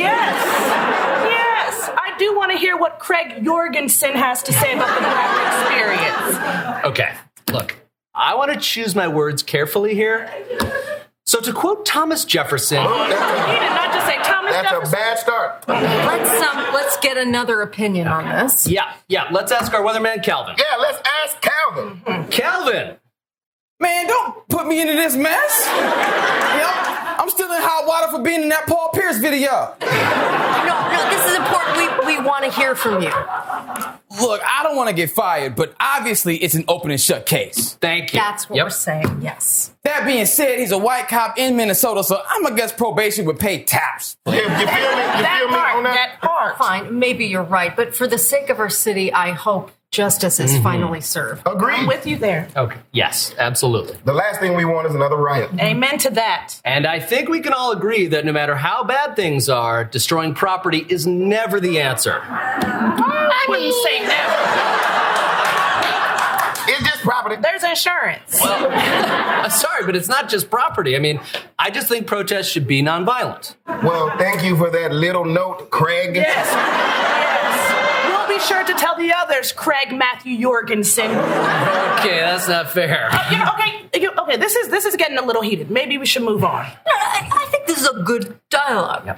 Yes. 1.24 1.90
I 1.96 2.16
do 2.18 2.36
want 2.36 2.52
to 2.52 2.58
hear 2.58 2.76
what 2.76 2.98
Craig 2.98 3.44
Jorgensen 3.44 4.12
has 4.12 4.42
to 4.44 4.52
say 4.52 4.74
about 4.74 4.94
the 4.94 5.00
black 5.00 5.62
experience. 5.62 6.84
Okay, 6.86 7.14
look, 7.52 7.76
I 8.14 8.34
want 8.34 8.52
to 8.52 8.58
choose 8.60 8.94
my 8.94 9.08
words 9.08 9.42
carefully 9.42 9.94
here. 9.94 10.30
So 11.26 11.40
to 11.40 11.52
quote 11.52 11.86
Thomas 11.86 12.24
Jefferson, 12.24 12.82
He 12.82 12.86
did 12.86 12.90
not 13.18 13.92
just 13.94 14.06
say 14.06 14.16
Thomas 14.22 14.52
Jefferson. 14.52 14.80
That's 14.80 14.88
a 14.88 14.92
bad 14.92 15.18
start. 15.18 15.64
Let's 15.68 16.42
um, 16.54 16.74
let's 16.74 16.96
get 16.98 17.16
another 17.16 17.62
opinion 17.62 18.06
on 18.08 18.28
this. 18.28 18.66
yeah, 18.68 18.92
yeah, 19.08 19.28
let's 19.32 19.50
ask 19.50 19.72
our 19.74 19.80
weatherman 19.82 20.22
Calvin. 20.22 20.54
Yeah, 20.58 20.76
let's 20.78 21.00
ask 21.24 21.40
Calvin. 21.40 22.28
Calvin, 22.30 22.96
Man, 23.84 24.06
don't 24.06 24.48
put 24.48 24.66
me 24.66 24.80
into 24.80 24.94
this 24.94 25.14
mess. 25.14 25.66
You 25.66 25.82
know, 26.62 26.72
I'm 27.20 27.28
still 27.28 27.52
in 27.52 27.60
hot 27.60 27.86
water 27.86 28.10
for 28.16 28.22
being 28.22 28.42
in 28.42 28.48
that 28.48 28.66
Paul 28.66 28.88
Pierce 28.94 29.18
video. 29.18 29.50
No, 29.80 30.74
no, 30.88 31.10
this 31.10 31.26
is 31.30 31.36
important. 31.36 31.76
We 32.06 32.16
we 32.16 32.26
want 32.26 32.44
to 32.46 32.50
hear 32.50 32.74
from 32.74 33.02
you. 33.02 33.12
Look, 34.22 34.40
I 34.42 34.62
don't 34.62 34.76
want 34.76 34.88
to 34.88 34.94
get 34.94 35.10
fired, 35.10 35.54
but 35.56 35.74
obviously 35.80 36.36
it's 36.36 36.54
an 36.54 36.64
open 36.68 36.90
and 36.92 37.00
shut 37.00 37.26
case. 37.26 37.74
thank 37.80 38.14
you. 38.14 38.20
That's 38.20 38.48
what 38.48 38.56
Yep. 38.56 38.66
we're 38.66 38.70
saying. 38.70 39.18
Yes. 39.20 39.72
That 39.82 40.06
being 40.06 40.24
said, 40.26 40.58
he's 40.60 40.70
a 40.72 40.78
white 40.78 41.08
cop 41.08 41.36
in 41.38 41.56
Minnesota, 41.56 42.02
so 42.04 42.22
I'm 42.26 42.46
against 42.46 42.76
probation 42.78 43.26
with 43.26 43.38
paid 43.38 43.66
taps. 43.66 44.16
You, 44.26 44.34
you 44.34 44.40
feel 44.40 44.48
me? 44.48 44.60
You 44.60 44.66
that 44.66 45.36
feel 45.40 45.48
me 45.48 45.54
part. 45.54 45.76
on 45.76 45.82
that? 45.84 45.94
That 45.94 46.20
part. 46.22 46.56
Fine. 46.58 46.98
Maybe 46.98 47.26
you're 47.26 47.42
right, 47.42 47.74
but 47.76 47.94
for 47.94 48.06
the 48.06 48.18
sake 48.18 48.48
of 48.50 48.60
our 48.60 48.70
city, 48.70 49.12
I 49.12 49.32
hope 49.32 49.72
justice 49.94 50.40
is 50.40 50.52
mm-hmm. 50.52 50.62
finally 50.62 51.00
served. 51.00 51.42
I'm 51.46 51.86
with 51.86 52.06
you 52.06 52.18
there. 52.18 52.48
Okay, 52.56 52.78
yes, 52.92 53.34
absolutely. 53.38 53.96
The 54.04 54.12
last 54.12 54.40
thing 54.40 54.54
we 54.54 54.64
want 54.64 54.88
is 54.88 54.94
another 54.94 55.16
riot. 55.16 55.50
Amen 55.58 55.98
to 55.98 56.10
that. 56.10 56.60
And 56.64 56.86
I 56.86 57.00
think 57.00 57.28
we 57.28 57.40
can 57.40 57.52
all 57.52 57.72
agree 57.72 58.08
that 58.08 58.24
no 58.24 58.32
matter 58.32 58.56
how 58.56 58.84
bad 58.84 59.16
things 59.16 59.48
are, 59.48 59.84
destroying 59.84 60.34
property 60.34 60.84
is 60.88 61.06
never 61.06 61.60
the 61.60 61.80
answer. 61.80 62.20
I 62.24 63.46
wouldn't 63.48 63.74
say 63.74 64.00
never. 64.00 64.84
It's 66.66 66.88
just 66.88 67.02
property. 67.02 67.36
There's 67.40 67.62
insurance. 67.62 68.40
I'm 68.42 69.44
uh, 69.44 69.48
sorry, 69.50 69.84
but 69.84 69.94
it's 69.94 70.08
not 70.08 70.28
just 70.28 70.50
property. 70.50 70.96
I 70.96 70.98
mean, 70.98 71.20
I 71.58 71.70
just 71.70 71.88
think 71.88 72.06
protests 72.06 72.48
should 72.48 72.66
be 72.66 72.82
nonviolent. 72.82 73.54
Well, 73.66 74.16
thank 74.18 74.42
you 74.42 74.56
for 74.56 74.70
that 74.70 74.92
little 74.92 75.24
note, 75.24 75.70
Craig. 75.70 76.16
yes. 76.16 77.13
Yes. 78.34 78.50
We'll 78.50 78.58
be 78.58 78.66
sure 78.66 78.74
to 78.74 78.80
tell 78.80 78.96
the 78.96 79.12
others, 79.12 79.52
Craig 79.52 79.92
Matthew 79.92 80.40
Jorgensen. 80.40 81.10
Okay, 81.10 82.20
that's 82.20 82.48
not 82.48 82.70
fair. 82.70 83.08
You 83.30 83.38
know, 83.38 83.50
okay, 83.54 84.00
you- 84.00 84.10
okay. 84.18 84.36
This 84.36 84.54
is 84.56 84.68
this 84.68 84.84
is 84.84 84.96
getting 84.96 85.18
a 85.18 85.22
little 85.24 85.42
heated. 85.42 85.70
Maybe 85.70 85.98
we 85.98 86.06
should 86.06 86.22
move 86.22 86.44
on. 86.44 86.66
I, 86.86 87.28
I 87.32 87.46
think 87.50 87.66
this 87.66 87.78
is 87.80 87.88
a 87.88 88.02
good 88.02 88.38
dialogue. 88.50 89.16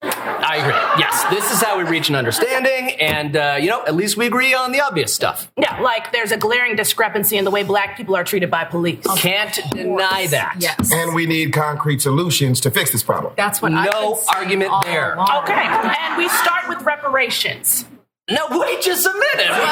I 0.00 0.56
agree. 0.58 1.00
Yes, 1.02 1.24
this 1.30 1.50
is 1.52 1.60
how 1.60 1.76
we 1.76 1.82
reach 1.84 2.08
an 2.08 2.14
understanding, 2.14 2.92
and 3.00 3.36
uh, 3.36 3.56
you 3.60 3.68
know, 3.68 3.84
at 3.84 3.96
least 3.96 4.16
we 4.16 4.26
agree 4.26 4.54
on 4.54 4.70
the 4.70 4.80
obvious 4.80 5.12
stuff. 5.12 5.50
Yeah, 5.58 5.80
like 5.80 6.12
there's 6.12 6.30
a 6.30 6.36
glaring 6.36 6.76
discrepancy 6.76 7.36
in 7.36 7.44
the 7.44 7.50
way 7.50 7.64
black 7.64 7.96
people 7.96 8.14
are 8.14 8.22
treated 8.22 8.48
by 8.50 8.64
police. 8.64 9.04
Can't 9.16 9.58
deny 9.72 10.28
that. 10.28 10.56
Yes. 10.60 10.92
And 10.92 11.14
we 11.14 11.26
need 11.26 11.52
concrete 11.52 12.00
solutions 12.00 12.60
to 12.60 12.70
fix 12.70 12.92
this 12.92 13.02
problem. 13.02 13.32
That's 13.36 13.60
what 13.60 13.72
I've 13.72 13.90
No 13.90 14.14
been 14.14 14.22
saying 14.22 14.28
argument 14.38 14.70
all 14.70 14.82
there. 14.84 15.14
along. 15.14 15.42
Okay, 15.42 15.52
and 15.54 16.16
we 16.16 16.28
start 16.28 16.68
with 16.68 16.82
reparations. 16.82 17.84
No, 18.30 18.46
wait 18.58 18.82
just 18.82 19.06
a 19.06 19.12
minute. 19.12 19.50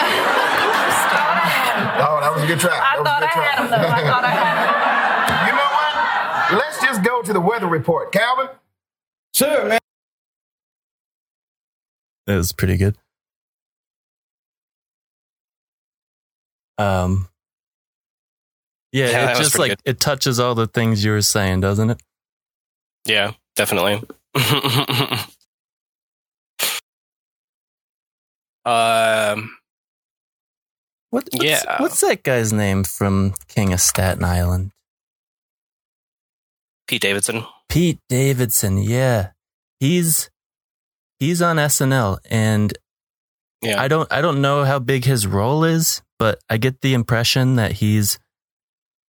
Oh, 1.98 2.20
that 2.20 2.34
was 2.34 2.42
a 2.42 2.46
good 2.46 2.60
try. 2.60 2.72
I 2.72 2.96
That 2.96 2.98
was 2.98 3.00
a 3.00 3.04
thought 3.04 3.22
I 3.22 3.26
good 3.26 3.32
try. 3.32 3.44
had 3.46 3.58
him 3.58 3.70
though. 3.70 3.76
I 3.76 4.02
thought 4.10 4.24
I 4.24 4.30
had 4.30 4.56
him. 4.58 5.46
you 5.46 5.52
know 5.56 5.70
what? 6.58 6.64
Let's 6.64 6.80
just 6.82 7.02
go 7.02 7.22
to 7.22 7.32
the 7.32 7.40
weather 7.40 7.66
report. 7.66 8.12
Calvin? 8.12 8.48
Sure, 9.34 9.66
man. 9.68 9.78
That 12.26 12.36
was 12.36 12.52
pretty 12.52 12.76
good. 12.76 12.96
Um, 16.78 17.28
yeah, 18.92 19.10
Yeah, 19.10 19.32
it 19.32 19.36
just 19.38 19.54
pretty 19.54 19.70
like 19.70 19.80
it 19.84 20.00
touches 20.00 20.38
all 20.40 20.54
the 20.54 20.66
things 20.66 21.04
you 21.04 21.12
were 21.12 21.22
saying, 21.22 21.60
doesn't 21.60 21.90
it? 21.90 22.02
Yeah, 23.06 23.32
definitely. 23.54 24.02
um, 28.66 29.56
What, 31.10 31.28
what's, 31.32 31.44
Yeah. 31.44 31.80
what's 31.80 32.00
that 32.00 32.22
guy's 32.24 32.52
name 32.52 32.84
from 32.84 33.34
King 33.48 33.72
of 33.72 33.80
Staten 33.80 34.24
Island? 34.24 34.72
Pete 36.88 37.02
Davidson. 37.02 37.44
Pete 37.68 37.98
Davidson. 38.08 38.78
Yeah, 38.78 39.30
he's 39.80 40.30
he's 41.18 41.42
on 41.42 41.56
SNL, 41.56 42.18
and 42.30 42.76
Yeah. 43.62 43.80
I 43.80 43.88
don't 43.88 44.10
I 44.12 44.20
don't 44.20 44.40
know 44.40 44.64
how 44.64 44.78
big 44.78 45.04
his 45.04 45.26
role 45.26 45.64
is, 45.64 46.02
but 46.18 46.38
I 46.48 46.58
get 46.58 46.80
the 46.82 46.94
impression 46.94 47.56
that 47.56 47.72
he's 47.72 48.18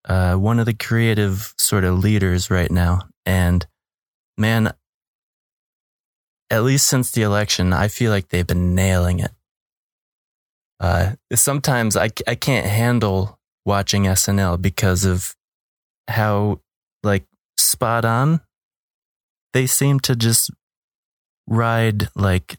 uh, 0.09 0.37
one 0.37 0.59
of 0.59 0.67
the 0.67 0.75
creative 0.75 1.53
sort 1.59 1.85
of 1.85 1.99
leaders 1.99 2.51
right 2.51 2.71
now. 2.71 3.09
And 3.27 3.67
man, 4.39 4.73
at 6.51 6.63
least 6.63 6.87
since 6.87 7.11
the 7.11 7.23
election, 7.23 7.73
I 7.73 7.89
feel 7.89 8.11
like 8.11 8.29
they've 8.29 8.47
been 8.47 8.75
nailing 8.75 9.19
it. 9.19 9.33
Uh, 10.81 11.13
sometimes 11.35 11.97
I 11.97 12.11
I 12.27 12.35
can't 12.35 12.67
handle 12.67 13.39
watching 13.65 14.05
SNL 14.05 14.61
because 14.61 15.05
of 15.05 15.35
how 16.09 16.61
like 17.03 17.25
spot 17.57 18.05
on 18.05 18.41
they 19.53 19.67
seem 19.67 19.99
to 20.01 20.15
just 20.15 20.51
ride 21.47 22.09
like 22.15 22.59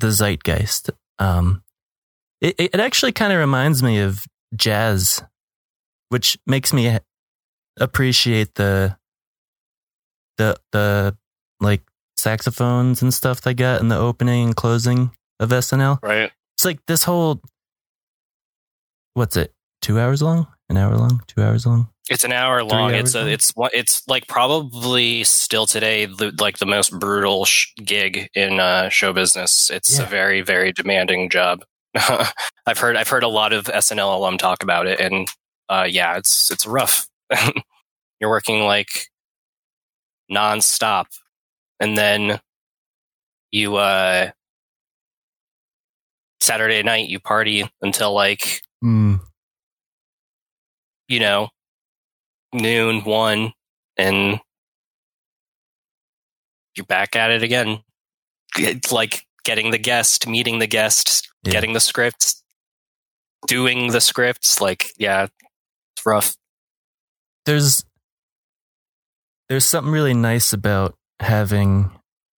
the 0.00 0.10
zeitgeist. 0.10 0.90
Um, 1.18 1.62
it 2.40 2.56
it 2.58 2.80
actually 2.80 3.12
kind 3.12 3.32
of 3.32 3.38
reminds 3.38 3.82
me 3.82 4.00
of 4.00 4.24
jazz, 4.56 5.22
which 6.08 6.36
makes 6.46 6.72
me 6.72 6.98
appreciate 7.78 8.54
the 8.56 8.96
the 10.38 10.56
the 10.72 11.16
like 11.60 11.82
saxophones 12.16 13.02
and 13.02 13.14
stuff 13.14 13.40
they 13.40 13.54
got 13.54 13.80
in 13.80 13.88
the 13.88 13.96
opening 13.96 14.46
and 14.46 14.56
closing 14.56 15.12
of 15.38 15.50
SNL. 15.50 15.98
Right. 16.02 16.32
It's 16.64 16.66
like 16.66 16.86
this 16.86 17.04
whole 17.04 17.42
what's 19.12 19.36
it? 19.36 19.52
Two 19.82 20.00
hours 20.00 20.22
long? 20.22 20.46
An 20.70 20.78
hour 20.78 20.96
long? 20.96 21.20
Two 21.26 21.42
hours 21.42 21.66
long? 21.66 21.90
It's 22.08 22.24
an 22.24 22.32
hour 22.32 22.64
long. 22.64 22.94
It's 22.94 23.14
a, 23.14 23.20
long? 23.20 23.28
it's 23.28 23.50
one- 23.54 23.70
it's 23.74 24.08
like 24.08 24.26
probably 24.28 25.24
still 25.24 25.66
today 25.66 26.06
the, 26.06 26.34
like 26.40 26.56
the 26.56 26.64
most 26.64 26.98
brutal 26.98 27.44
sh- 27.44 27.66
gig 27.84 28.30
in 28.34 28.60
uh, 28.60 28.88
show 28.88 29.12
business. 29.12 29.68
It's 29.68 29.98
Yeah. 29.98 30.04
a 30.04 30.08
very 30.08 30.40
very 30.40 30.72
demanding 30.72 31.28
job. 31.28 31.66
I've 31.94 32.78
heard 32.78 32.96
I've 32.96 33.08
heard 33.08 33.24
a 33.24 33.28
lot 33.28 33.52
of 33.52 33.66
SNL 33.66 34.14
alum 34.14 34.38
talk 34.38 34.62
about 34.62 34.86
it, 34.86 34.98
and 35.00 35.28
uh, 35.68 35.86
yeah, 35.86 36.16
it's 36.16 36.50
it's 36.50 36.66
rough. 36.66 37.06
You're 38.20 38.30
working 38.30 38.62
like 38.62 39.08
nonstop, 40.32 41.08
and 41.78 41.98
then 41.98 42.40
you 43.50 43.76
uh, 43.76 44.30
Saturday 46.44 46.82
night 46.82 47.08
you 47.08 47.18
party 47.20 47.68
until 47.82 48.12
like 48.12 48.60
Mm. 48.82 49.20
you 51.08 51.18
know 51.20 51.48
noon, 52.52 53.02
one, 53.04 53.52
and 53.96 54.38
you're 56.76 56.86
back 56.86 57.16
at 57.16 57.30
it 57.30 57.42
again. 57.42 57.82
It's 58.56 58.92
like 58.92 59.26
getting 59.44 59.70
the 59.70 59.78
guest, 59.78 60.26
meeting 60.28 60.58
the 60.58 60.66
guest, 60.66 61.28
Yeah. 61.42 61.52
getting 61.52 61.72
the 61.72 61.80
scripts, 61.80 62.42
doing 63.46 63.88
the 63.90 64.00
scripts. 64.00 64.60
Like, 64.60 64.92
yeah, 64.98 65.26
it's 65.96 66.06
rough. 66.06 66.36
there's 67.46 67.84
there's 69.48 69.66
something 69.66 69.92
really 69.92 70.14
nice 70.14 70.52
about 70.54 70.94
having 71.20 71.90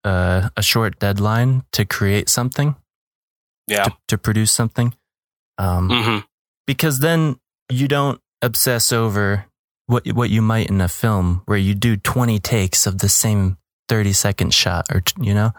uh, 0.04 0.48
a 0.56 0.62
short 0.62 0.98
deadline 0.98 1.64
to 1.72 1.84
create 1.84 2.28
something 2.28 2.74
Yeah. 3.66 3.84
to, 3.84 3.92
to 4.08 4.18
produce 4.18 4.52
something 4.52 4.94
um, 5.58 5.90
hmm 5.90 6.18
because 6.66 6.98
then 6.98 7.36
you 7.70 7.86
don't 7.86 8.20
obsess 8.42 8.92
over 8.92 9.46
what 9.86 10.06
what 10.12 10.30
you 10.30 10.42
might 10.42 10.68
in 10.68 10.80
a 10.80 10.88
film 10.88 11.42
where 11.46 11.58
you 11.58 11.74
do 11.74 11.96
20 11.96 12.38
takes 12.40 12.86
of 12.86 12.98
the 12.98 13.08
same 13.08 13.56
30 13.88 14.12
second 14.12 14.54
shot 14.54 14.86
or 14.92 15.02
you 15.20 15.32
know 15.32 15.52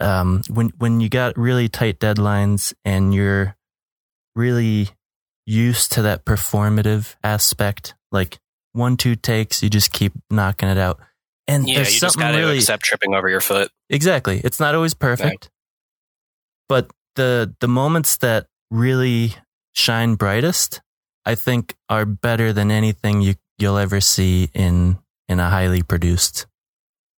um, 0.00 0.42
when 0.48 0.70
when 0.78 1.00
you 1.00 1.08
got 1.08 1.36
really 1.36 1.68
tight 1.68 1.98
deadlines 2.00 2.72
and 2.84 3.14
you're 3.14 3.56
really 4.34 4.88
used 5.46 5.92
to 5.92 6.02
that 6.02 6.24
performative 6.24 7.14
aspect 7.22 7.94
like 8.10 8.38
one 8.72 8.96
two 8.96 9.14
takes 9.14 9.62
you 9.62 9.70
just 9.70 9.92
keep 9.92 10.12
knocking 10.30 10.68
it 10.68 10.78
out 10.78 11.00
and 11.46 11.68
Yeah, 11.68 11.76
there's 11.76 11.98
something 11.98 12.26
really 12.26 12.56
accept 12.56 12.84
tripping 12.84 13.14
over 13.14 13.28
your 13.28 13.40
foot. 13.40 13.70
Exactly. 13.90 14.40
It's 14.42 14.58
not 14.58 14.74
always 14.74 14.94
perfect. 14.94 15.50
But 16.68 16.90
the 17.16 17.54
the 17.60 17.68
moments 17.68 18.16
that 18.18 18.46
really 18.70 19.34
shine 19.72 20.14
brightest, 20.14 20.80
I 21.24 21.34
think 21.34 21.74
are 21.88 22.04
better 22.04 22.52
than 22.52 22.70
anything 22.70 23.20
you 23.22 23.34
you'll 23.58 23.78
ever 23.78 24.00
see 24.00 24.50
in 24.54 24.98
in 25.28 25.40
a 25.40 25.48
highly 25.48 25.82
produced 25.82 26.46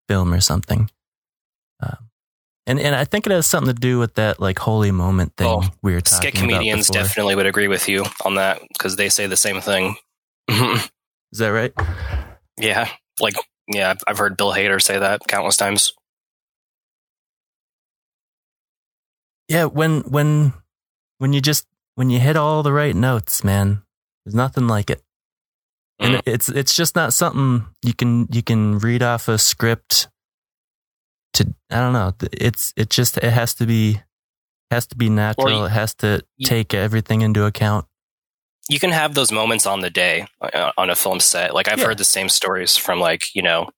film 0.09 0.32
or 0.34 0.40
something. 0.40 0.90
Um, 1.80 2.11
and 2.66 2.80
and 2.80 2.95
I 2.95 3.05
think 3.05 3.26
it 3.26 3.32
has 3.32 3.47
something 3.47 3.74
to 3.74 3.80
do 3.80 3.99
with 3.99 4.14
that 4.14 4.40
like 4.40 4.59
holy 4.59 4.90
moment 4.90 5.34
thing 5.36 5.47
Oh, 5.49 5.62
we 5.82 5.92
were 5.95 6.01
talking 6.01 6.30
Skit 6.30 6.34
comedians 6.34 6.90
about 6.90 7.03
definitely 7.03 7.34
would 7.36 7.47
agree 7.47 7.68
with 7.68 7.88
you 7.88 8.05
on 8.24 8.34
that 8.36 8.61
because 8.72 8.97
they 8.97 9.09
say 9.09 9.26
the 9.26 9.36
same 9.36 9.61
thing. 9.61 9.97
Is 10.49 11.38
that 11.38 11.49
right? 11.49 11.72
yeah, 12.59 12.88
like 13.20 13.34
yeah, 13.66 13.90
I've- 13.90 14.01
I've 14.07 14.18
heard 14.18 14.36
Bill 14.36 14.53
Hader 14.53 14.80
say 14.80 14.99
that 14.99 15.22
countless 15.28 15.57
times. 15.57 15.92
Yeah, 19.49 19.64
when 19.64 20.01
when 20.03 20.53
when 21.18 21.32
you 21.32 21.40
just 21.40 21.66
when 21.97 22.11
you 22.11 22.18
hit 22.20 22.36
all 22.36 22.62
the 22.62 22.72
right 22.72 22.95
notes, 22.95 23.45
man, 23.45 23.82
there's 24.24 24.34
nothing 24.34 24.66
like 24.66 24.90
it. 24.90 25.03
And 26.01 26.16
Mm. 26.16 26.22
it's 26.26 26.49
it's 26.49 26.74
just 26.74 26.97
not 26.97 27.12
something 27.12 27.66
you 27.82 27.95
can 27.95 28.26
you 28.32 28.42
can 28.42 28.78
read 28.78 29.03
off 29.03 29.28
a 29.28 29.38
script 29.38 30.09
to 31.34 31.55
I 31.70 31.76
don't 31.80 31.92
know. 31.92 32.12
It's 32.32 32.72
it 32.76 32.90
just 32.90 33.18
it 33.18 33.32
has 33.32 33.55
to 33.55 33.66
be 33.66 34.01
has 34.70 34.86
to 34.88 34.97
be 34.97 35.09
natural. 35.09 35.51
you- 35.61 35.64
it 35.66 35.70
has 35.70 35.95
to 35.97 36.22
you- 36.36 36.47
take 36.47 36.74
everything 36.74 37.20
into 37.22 37.45
account. 37.45 37.86
You 38.68 38.80
can 38.80 38.90
have 38.92 39.14
those 39.14 39.30
moments 39.30 39.66
on 39.66 39.80
the 39.80 39.90
day 39.90 40.26
uh, 40.40 40.72
on 40.78 40.88
a 40.90 40.97
film 40.97 41.20
set. 41.20 41.53
Like 41.55 41.68
I've 41.68 41.78
Yeah. 41.78 41.86
heard 41.86 41.99
the 41.99 42.05
same 42.05 42.28
stories 42.30 42.76
from 42.76 42.99
like 42.99 43.34
you 43.34 43.42
know 43.42 43.68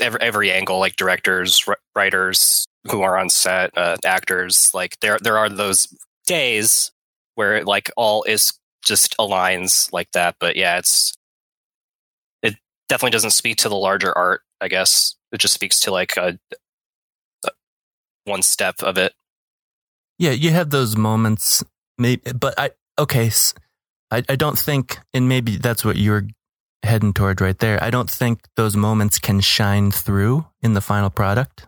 every 0.00 0.20
every 0.20 0.52
angle, 0.52 0.78
like 0.78 0.94
directors, 0.96 1.66
wr- 1.66 1.80
writers 1.96 2.66
who 2.90 3.02
are 3.02 3.16
on 3.18 3.28
set, 3.28 3.76
uh, 3.76 3.96
actors. 4.04 4.70
Like 4.74 4.98
there 5.00 5.18
there 5.20 5.38
are 5.38 5.48
those 5.48 5.88
days 6.26 6.90
where 7.34 7.56
it, 7.56 7.66
like 7.66 7.90
all 7.96 8.22
is 8.24 8.58
just 8.84 9.16
aligns 9.18 9.92
like 9.92 10.10
that. 10.12 10.36
But 10.38 10.56
yeah, 10.56 10.78
it's 10.78 11.16
it 12.42 12.56
definitely 12.88 13.12
doesn't 13.12 13.30
speak 13.30 13.58
to 13.58 13.68
the 13.68 13.76
larger 13.76 14.16
art. 14.16 14.42
I 14.60 14.68
guess 14.68 15.16
it 15.32 15.38
just 15.38 15.54
speaks 15.54 15.80
to 15.80 15.90
like 15.90 16.16
a, 16.16 16.38
a 17.44 17.50
one 18.24 18.42
step 18.42 18.82
of 18.82 18.98
it. 18.98 19.14
Yeah, 20.18 20.30
you 20.30 20.50
have 20.50 20.70
those 20.70 20.96
moments, 20.96 21.64
maybe, 21.98 22.32
but 22.32 22.54
I 22.58 22.70
okay. 22.98 23.30
I 24.10 24.22
I 24.28 24.36
don't 24.36 24.58
think, 24.58 24.98
and 25.12 25.28
maybe 25.28 25.56
that's 25.56 25.84
what 25.84 25.96
you're 25.96 26.28
heading 26.84 27.12
toward 27.12 27.40
right 27.40 27.58
there. 27.58 27.82
I 27.82 27.90
don't 27.90 28.10
think 28.10 28.40
those 28.56 28.76
moments 28.76 29.18
can 29.18 29.40
shine 29.40 29.90
through 29.90 30.46
in 30.62 30.74
the 30.74 30.80
final 30.80 31.10
product, 31.10 31.66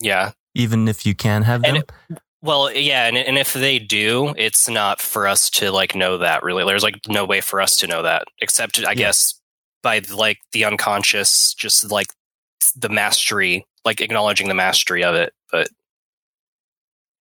Yeah, 0.00 0.32
even 0.54 0.88
if 0.88 1.04
you 1.04 1.14
can 1.14 1.42
have 1.42 1.62
them. 1.62 1.76
And 1.76 2.18
Well, 2.42 2.70
yeah, 2.72 3.06
and 3.06 3.16
and 3.16 3.38
if 3.38 3.54
they 3.54 3.78
do, 3.78 4.34
it's 4.36 4.68
not 4.68 5.00
for 5.00 5.26
us 5.26 5.48
to 5.50 5.70
like 5.70 5.94
know 5.94 6.18
that 6.18 6.42
really. 6.42 6.64
There's 6.64 6.82
like 6.82 7.00
no 7.08 7.24
way 7.24 7.40
for 7.40 7.60
us 7.60 7.76
to 7.78 7.86
know 7.86 8.02
that 8.02 8.24
except 8.40 8.84
I 8.84 8.94
guess 8.94 9.40
by 9.82 10.02
like 10.12 10.38
the 10.52 10.64
unconscious, 10.64 11.54
just 11.54 11.90
like 11.90 12.08
the 12.76 12.88
mastery, 12.88 13.64
like 13.84 14.00
acknowledging 14.00 14.48
the 14.48 14.54
mastery 14.54 15.04
of 15.04 15.14
it. 15.14 15.32
But 15.50 15.68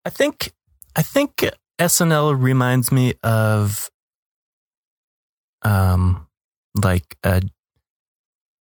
I 0.05 0.09
think 0.09 0.51
I 0.95 1.01
think 1.01 1.49
SNL 1.79 2.41
reminds 2.41 2.91
me 2.91 3.13
of 3.23 3.89
um 5.61 6.27
like 6.81 7.17
a 7.23 7.41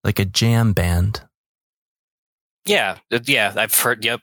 like 0.04 0.18
a 0.18 0.24
jam 0.24 0.72
band. 0.72 1.22
yeah, 2.66 2.98
yeah, 3.24 3.52
I've 3.56 3.74
heard. 3.74 4.04
Yep, 4.04 4.20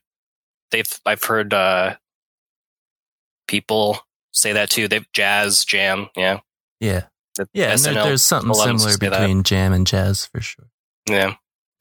they've 0.71 0.89
I've 1.05 1.23
heard 1.23 1.53
uh 1.53 1.95
people 3.47 3.99
say 4.31 4.53
that 4.53 4.69
too. 4.69 4.87
They've 4.87 5.11
jazz 5.13 5.65
jam. 5.65 6.07
Yeah, 6.15 6.39
Yeah. 6.79 7.03
The 7.35 7.47
Yeah, 7.53 7.71
and 7.71 7.79
there, 7.79 7.93
there's 7.93 8.23
something 8.23 8.53
similar 8.53 8.91
say 8.91 8.97
that. 9.09 9.19
between 9.19 9.43
jam 9.43 9.73
and 9.73 9.85
jazz 9.87 10.25
for 10.25 10.41
sure. 10.41 10.65
Yeah. 11.09 11.35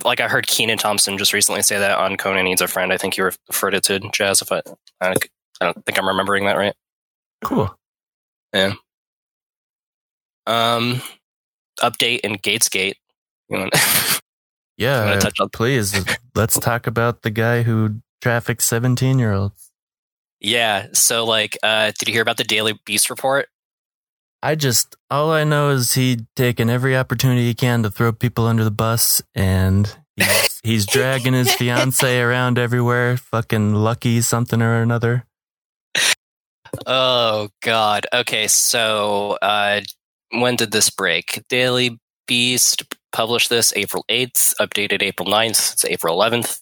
Like 0.04 0.20
I 0.20 0.28
heard 0.28 0.46
Kenan 0.46 0.78
Thompson 0.78 1.18
just 1.18 1.32
recently 1.32 1.62
say 1.62 1.78
that 1.78 1.98
on 1.98 2.16
Conan 2.16 2.44
Needs 2.44 2.60
a 2.60 2.68
Friend. 2.68 2.92
I 2.92 2.96
think 2.96 3.16
you 3.16 3.24
referred 3.24 3.74
it 3.74 3.82
to 3.84 3.98
jazz. 4.12 4.40
If 4.40 4.52
I, 4.52 4.62
I, 5.00 5.14
don't 5.60 5.84
think 5.84 5.98
I'm 5.98 6.06
remembering 6.06 6.44
that 6.44 6.56
right. 6.56 6.74
Cool. 7.42 7.76
Yeah. 8.54 8.74
Um, 10.46 11.02
update 11.80 12.20
in 12.20 12.36
Gaetz-gate. 12.36 12.96
You 13.48 13.58
want, 13.58 13.74
Yeah, 14.76 15.18
touch 15.18 15.40
on- 15.40 15.48
please. 15.50 15.94
let's 16.36 16.58
talk 16.58 16.86
about 16.86 17.22
the 17.22 17.30
guy 17.30 17.62
who 17.62 18.00
trafficked 18.20 18.62
17 18.62 19.18
year 19.18 19.32
olds. 19.32 19.70
yeah. 20.40 20.86
So 20.92 21.24
like, 21.24 21.56
uh, 21.62 21.92
did 21.98 22.08
you 22.08 22.14
hear 22.14 22.22
about 22.22 22.36
the 22.36 22.44
Daily 22.44 22.78
Beast 22.84 23.10
report? 23.10 23.48
I 24.42 24.54
just, 24.54 24.94
all 25.10 25.32
I 25.32 25.42
know 25.42 25.70
is 25.70 25.94
he 25.94 26.26
taking 26.36 26.70
every 26.70 26.96
opportunity 26.96 27.46
he 27.46 27.54
can 27.54 27.82
to 27.82 27.90
throw 27.90 28.12
people 28.12 28.46
under 28.46 28.62
the 28.62 28.70
bus 28.70 29.20
and 29.34 29.92
he's, 30.16 30.60
he's 30.64 30.86
dragging 30.86 31.32
his 31.32 31.52
fiance 31.54 32.20
around 32.20 32.56
everywhere, 32.58 33.16
fucking 33.16 33.72
Luckey 33.72 34.22
something 34.22 34.62
or 34.62 34.80
another. 34.80 35.24
Oh 36.86 37.48
God. 37.62 38.06
Okay. 38.12 38.46
So, 38.46 39.38
uh, 39.42 39.80
when 40.30 40.56
did 40.56 40.70
this 40.70 40.90
break? 40.90 41.42
Daily 41.48 41.98
Beast 42.26 42.84
published 43.10 43.48
this 43.48 43.72
April 43.74 44.04
8th, 44.08 44.54
updated 44.60 45.02
April 45.02 45.28
9th. 45.28 45.72
It's 45.72 45.84
April 45.84 46.16
11th. 46.16 46.60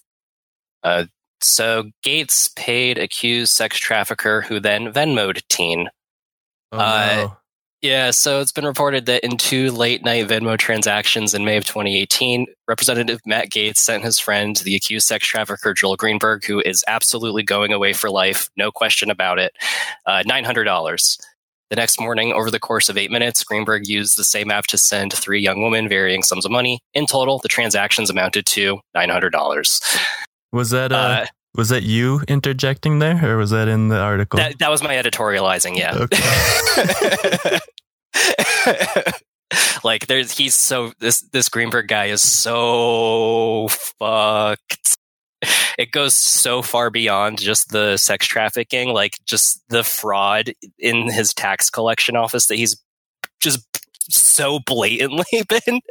Uh, 0.81 1.05
so 1.41 1.91
Gaetz 2.05 2.55
paid 2.55 2.97
accused 2.97 3.53
sex 3.53 3.77
trafficker 3.77 4.41
who 4.41 4.59
then 4.59 4.91
Venmoed 4.93 5.41
teen. 5.49 5.89
Oh, 6.71 6.77
Uh, 6.79 7.13
no. 7.15 7.37
Yeah, 7.83 8.09
so 8.09 8.41
it's 8.41 8.51
been 8.51 8.65
reported 8.65 9.05
that 9.05 9.23
in 9.23 9.37
two 9.37 9.69
late 9.71 10.03
night 10.03 10.27
Venmo 10.27 10.57
transactions 10.57 11.35
in 11.35 11.45
May 11.45 11.57
of 11.57 11.65
2018, 11.65 12.47
Representative 12.67 13.19
Matt 13.23 13.51
Gaetz 13.51 13.77
sent 13.77 14.03
his 14.03 14.17
friend, 14.17 14.55
the 14.57 14.75
accused 14.75 15.05
sex 15.05 15.27
trafficker 15.27 15.75
Joel 15.75 15.95
Greenberg, 15.95 16.43
who 16.43 16.59
is 16.59 16.83
absolutely 16.87 17.43
going 17.43 17.71
away 17.71 17.93
for 17.93 18.09
life, 18.09 18.49
no 18.57 18.71
question 18.71 19.11
about 19.11 19.37
it, 19.37 19.53
uh, 20.07 20.23
$900. 20.25 21.19
The 21.69 21.75
next 21.75 21.99
morning, 21.99 22.33
over 22.33 22.49
the 22.49 22.59
course 22.59 22.89
of 22.89 22.97
eight 22.97 23.11
minutes, 23.11 23.43
Greenberg 23.43 23.87
used 23.87 24.17
the 24.17 24.23
same 24.23 24.49
app 24.49 24.65
to 24.67 24.77
send 24.77 25.13
three 25.13 25.39
young 25.41 25.61
women 25.61 25.87
varying 25.87 26.23
sums 26.23 26.45
of 26.45 26.51
money. 26.51 26.79
In 26.95 27.05
total, 27.05 27.37
the 27.37 27.49
transactions 27.49 28.09
amounted 28.09 28.47
to 28.47 28.79
$900. 28.95 29.97
Was 30.51 30.69
that, 30.71 30.91
uh, 30.91 30.95
Uh, 30.95 31.25
was 31.55 31.69
that 31.69 31.83
you 31.83 32.21
interjecting 32.27 32.99
there 32.99 33.19
or 33.33 33.37
was 33.37 33.49
that 33.51 33.67
in 33.67 33.87
the 33.89 33.99
article? 33.99 34.37
that, 34.37 34.59
that 34.59 34.69
was 34.69 34.83
my 34.83 34.93
editorializing, 34.95 35.75
yeah. 35.75 35.95
Okay. 35.95 37.59
like 39.83 40.07
there's 40.07 40.37
he's 40.37 40.55
so 40.55 40.91
this 40.99 41.21
this 41.31 41.49
Greenberg 41.49 41.87
guy 41.87 42.05
is 42.05 42.21
so 42.21 43.67
fucked. 43.69 44.97
It 45.77 45.91
goes 45.91 46.15
so 46.15 46.61
far 46.63 46.89
beyond 46.89 47.39
just 47.39 47.69
the 47.69 47.97
sex 47.97 48.25
trafficking, 48.25 48.89
like 48.93 49.17
just 49.25 49.61
the 49.69 49.83
fraud 49.83 50.51
in 50.79 51.11
his 51.11 51.33
tax 51.33 51.69
collection 51.69 52.15
office 52.15 52.47
that 52.47 52.55
he's 52.55 52.81
just 53.39 53.66
so 54.09 54.59
blatantly 54.59 55.25
been 55.49 55.81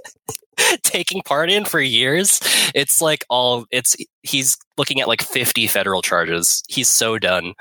taking 0.82 1.22
part 1.22 1.50
in 1.50 1.64
for 1.64 1.80
years. 1.80 2.40
It's 2.74 3.00
like 3.00 3.24
all 3.28 3.66
it's 3.70 3.96
he's 4.22 4.56
looking 4.76 5.00
at 5.00 5.08
like 5.08 5.22
50 5.22 5.66
federal 5.66 6.02
charges. 6.02 6.62
He's 6.68 6.88
so 6.88 7.18
done. 7.18 7.54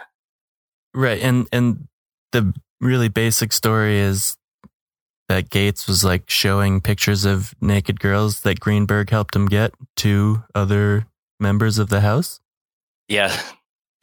Right, 0.94 1.22
and 1.22 1.48
and 1.52 1.88
the 2.32 2.54
really 2.80 3.10
basic 3.10 3.52
story 3.52 4.00
is 4.00 4.38
that 5.28 5.50
Gaetz 5.50 5.88
was 5.88 6.04
like 6.04 6.30
showing 6.30 6.82
pictures 6.82 7.26
of 7.26 7.54
naked 7.60 8.00
girls 8.00 8.42
that 8.42 8.60
Greenberg 8.60 9.10
helped 9.10 9.36
him 9.36 9.48
get 9.48 9.74
to 9.98 10.44
other 10.54 11.08
members 11.40 11.80
of 11.80 11.90
the 11.90 12.02
House. 12.02 12.40
Yeah, 13.10 13.36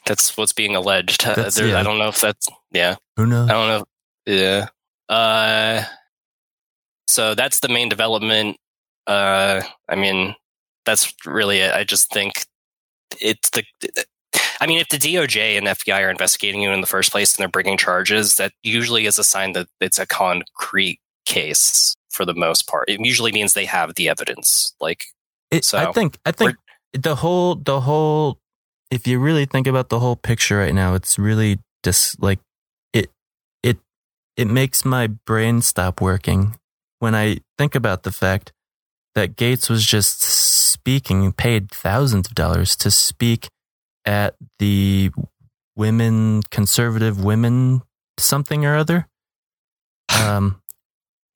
that's 0.05 0.37
what's 0.37 0.53
being 0.53 0.77
alleged. 0.77 1.25
Uh, 1.27 1.49
there- 1.51 1.69
yeah. 1.69 1.81
I 1.81 1.83
don't 1.83 1.99
know 1.99 2.09
if 2.09 2.21
that's 2.21 2.47
yeah. 2.73 2.97
Who 3.17 3.27
knows? 3.27 3.49
I 3.49 3.53
don't 3.53 3.69
know. 3.69 3.85
Yeah. 4.27 4.69
Uh, 5.09 5.85
so 7.13 7.35
that's 7.35 7.61
the 7.61 7.69
main 7.69 7.89
development. 7.89 8.57
Uh, 9.07 9.63
I 9.89 9.95
mean, 9.95 10.35
that's 10.87 11.13
really 11.27 11.59
it. 11.59 11.75
I 11.75 11.85
just 11.85 12.11
think 12.13 12.47
it's 13.21 13.51
the. 13.51 13.63
I 14.61 14.67
mean, 14.67 14.79
if 14.79 14.89
the 14.89 14.97
DOJ 14.97 15.59
and 15.59 15.67
FBI 15.67 16.01
are 16.01 16.11
investigating 16.11 16.63
you 16.63 16.71
in 16.71 16.81
the 16.81 16.87
first 16.87 17.11
place 17.11 17.35
and 17.35 17.43
they're 17.43 17.49
bringing 17.49 17.77
charges, 17.77 18.37
that 18.37 18.53
usually 18.63 19.07
is 19.07 19.19
a 19.19 19.25
sign 19.25 19.53
that 19.53 19.67
it's 19.81 19.99
a 19.99 20.07
concrete 20.07 21.01
case 21.27 21.95
for 22.11 22.25
the 22.25 22.35
most 22.35 22.67
part. 22.67 22.89
It 22.89 23.01
usually 23.01 23.33
means 23.33 23.55
they 23.55 23.65
have 23.65 23.95
the 23.97 24.09
evidence. 24.09 24.75
Like, 24.81 25.05
It, 25.51 25.65
So, 25.65 25.79
I 25.79 25.93
think 25.93 26.19
I 26.25 26.33
think 26.33 26.57
the 26.93 27.17
whole 27.17 27.57
the 27.57 27.81
whole 27.81 28.39
if 28.91 29.07
you 29.07 29.19
really 29.19 29.47
think 29.47 29.67
about 29.67 29.89
the 29.89 29.99
whole 29.99 30.17
picture 30.17 30.59
right 30.59 30.75
now, 30.75 30.95
it's 30.95 31.19
really 31.19 31.59
just 31.83 32.23
like 32.23 32.39
it 32.93 33.11
it 33.63 33.79
it 34.37 34.47
makes 34.47 34.85
my 34.85 35.09
brain 35.09 35.61
stop 35.61 36.01
working 36.01 36.57
when 37.03 37.17
I 37.17 37.39
think 37.59 37.75
about 37.75 38.05
the 38.05 38.13
fact 38.13 38.53
that 39.17 39.35
Gaetz 39.35 39.69
was 39.69 39.85
just 39.85 40.23
speaking, 40.23 41.33
paid 41.33 41.69
thousands 41.69 42.29
of 42.29 42.37
dollars 42.37 42.77
to 42.77 42.93
speak 42.93 43.49
at 44.05 44.37
the 44.61 45.11
women 45.75 46.45
conservative 46.53 47.23
women 47.25 47.83
something 48.19 48.65
or 48.65 48.77
other. 48.77 49.09
Um 50.17 50.61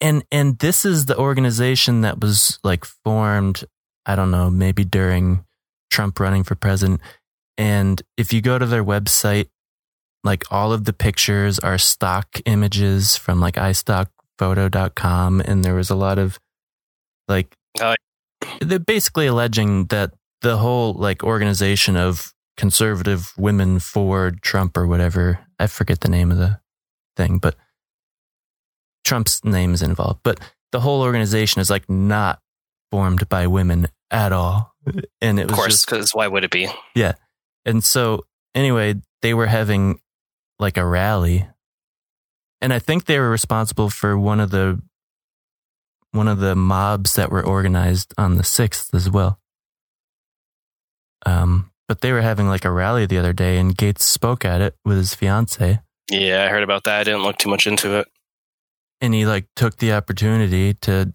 and 0.01 0.23
and 0.31 0.57
this 0.61 0.85
is 0.85 1.07
the 1.07 1.19
organization 1.19 2.03
that 2.03 2.21
was 2.21 2.61
like 2.63 2.85
formed 2.85 3.65
I 4.07 4.15
don't 4.15 4.31
know, 4.31 4.51
maybe 4.51 4.85
during 4.85 5.45
Trump 5.91 6.21
running 6.21 6.45
for 6.45 6.55
president. 6.55 7.01
And 7.59 8.01
if 8.17 8.33
you 8.33 8.41
go 8.41 8.57
to 8.57 8.67
their 8.67 8.85
website, 8.85 9.49
like 10.23 10.45
all 10.53 10.73
of 10.73 10.85
the 10.85 10.93
pictures 10.93 11.59
are 11.59 11.77
stock 11.77 12.41
images 12.45 13.17
from 13.17 13.41
like 13.41 13.59
iStockPhoto.com. 14.39 15.41
And 15.41 15.65
there 15.65 15.75
was 15.75 15.91
a 15.91 15.95
lot 15.97 16.19
of 16.19 16.39
like, 17.29 17.55
Oh. 17.81 17.95
they're 18.61 18.79
basically 18.79 19.27
alleging 19.27 19.87
that 19.87 20.13
the 20.43 20.57
whole 20.59 20.95
like 20.95 21.23
organization 21.23 21.97
of 21.97 22.33
conservative 22.57 23.33
women 23.37 23.79
for 23.79 24.31
Trump 24.43 24.77
or 24.77 24.87
whatever, 24.87 25.41
I 25.59 25.67
forget 25.67 26.01
the 26.01 26.09
name 26.09 26.31
of 26.31 26.39
the 26.39 26.61
thing, 27.17 27.39
but 27.39 27.57
Trump's 29.05 29.45
name 29.45 29.75
is 29.75 29.83
involved. 29.83 30.21
But 30.23 30.41
the 30.73 30.81
whole 30.81 31.03
organization 31.03 31.61
is 31.61 31.71
like 31.71 31.89
not 31.89 32.41
formed 32.91 33.29
by 33.29 33.47
women 33.47 33.89
at 34.11 34.33
all. 34.33 34.75
And 35.21 35.39
it 35.41 35.45
of 35.45 35.51
was 35.51 35.57
course, 35.59 35.73
just, 35.73 35.87
because 35.87 36.11
why 36.13 36.29
would 36.29 36.45
it 36.45 36.51
be? 36.51 36.69
yeah. 36.95 37.13
And 37.65 37.83
so 37.83 38.25
anyway, 38.55 38.95
they 39.23 39.35
were 39.35 39.47
having 39.47 39.99
like 40.61 40.77
a 40.77 40.87
rally. 40.87 41.47
And 42.61 42.73
I 42.73 42.79
think 42.79 43.05
they 43.05 43.19
were 43.19 43.31
responsible 43.31 43.91
for 43.91 44.19
one 44.19 44.41
of 44.41 44.51
the 44.51 44.81
one 46.13 46.29
of 46.29 46.39
the 46.39 46.55
mobs 46.57 47.15
that 47.15 47.31
were 47.31 47.45
organized 47.45 48.15
on 48.17 48.37
the 48.37 48.43
6th 48.43 48.95
as 48.95 49.11
well. 49.11 49.39
Um 51.25 51.71
but 51.89 52.01
they 52.01 52.11
were 52.13 52.23
having 52.23 52.49
like 52.49 52.65
a 52.65 52.71
rally 52.71 53.07
the 53.07 53.19
other 53.19 53.33
day 53.33 53.59
and 53.59 53.77
Gaetz 53.77 54.01
spoke 54.01 54.45
at 54.45 54.61
it 54.61 54.75
with 54.85 54.97
his 54.97 55.15
fiance 55.15 55.81
Yeah, 56.11 56.45
I 56.45 56.49
heard 56.49 56.65
about 56.65 56.85
that. 56.85 57.01
I 57.01 57.05
didn't 57.05 57.23
look 57.23 57.39
too 57.39 57.49
much 57.51 57.67
into 57.67 57.99
it. 57.99 58.09
and 59.01 59.15
he 59.15 59.27
like 59.27 59.47
took 59.55 59.77
the 59.79 59.93
opportunity 59.93 60.75
to 60.75 61.13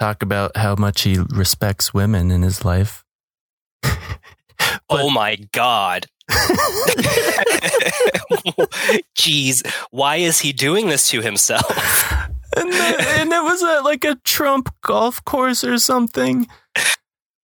talk 0.00 0.22
about 0.22 0.56
how 0.56 0.74
much 0.76 1.02
he 1.02 1.18
respects 1.30 1.92
women 1.94 2.30
in 2.30 2.42
his 2.42 2.64
life. 2.64 3.04
oh 4.90 5.10
my 5.10 5.36
god. 5.52 6.06
Jeez, 9.16 9.66
why 9.90 10.16
is 10.16 10.40
he 10.40 10.52
doing 10.52 10.88
this 10.88 11.08
to 11.10 11.22
himself? 11.22 11.70
and, 12.56 12.72
the, 12.72 12.96
and 13.18 13.32
it 13.32 13.42
was 13.42 13.62
at 13.62 13.80
like 13.80 14.04
a 14.04 14.16
Trump 14.24 14.74
golf 14.82 15.24
course 15.24 15.64
or 15.64 15.78
something. 15.78 16.46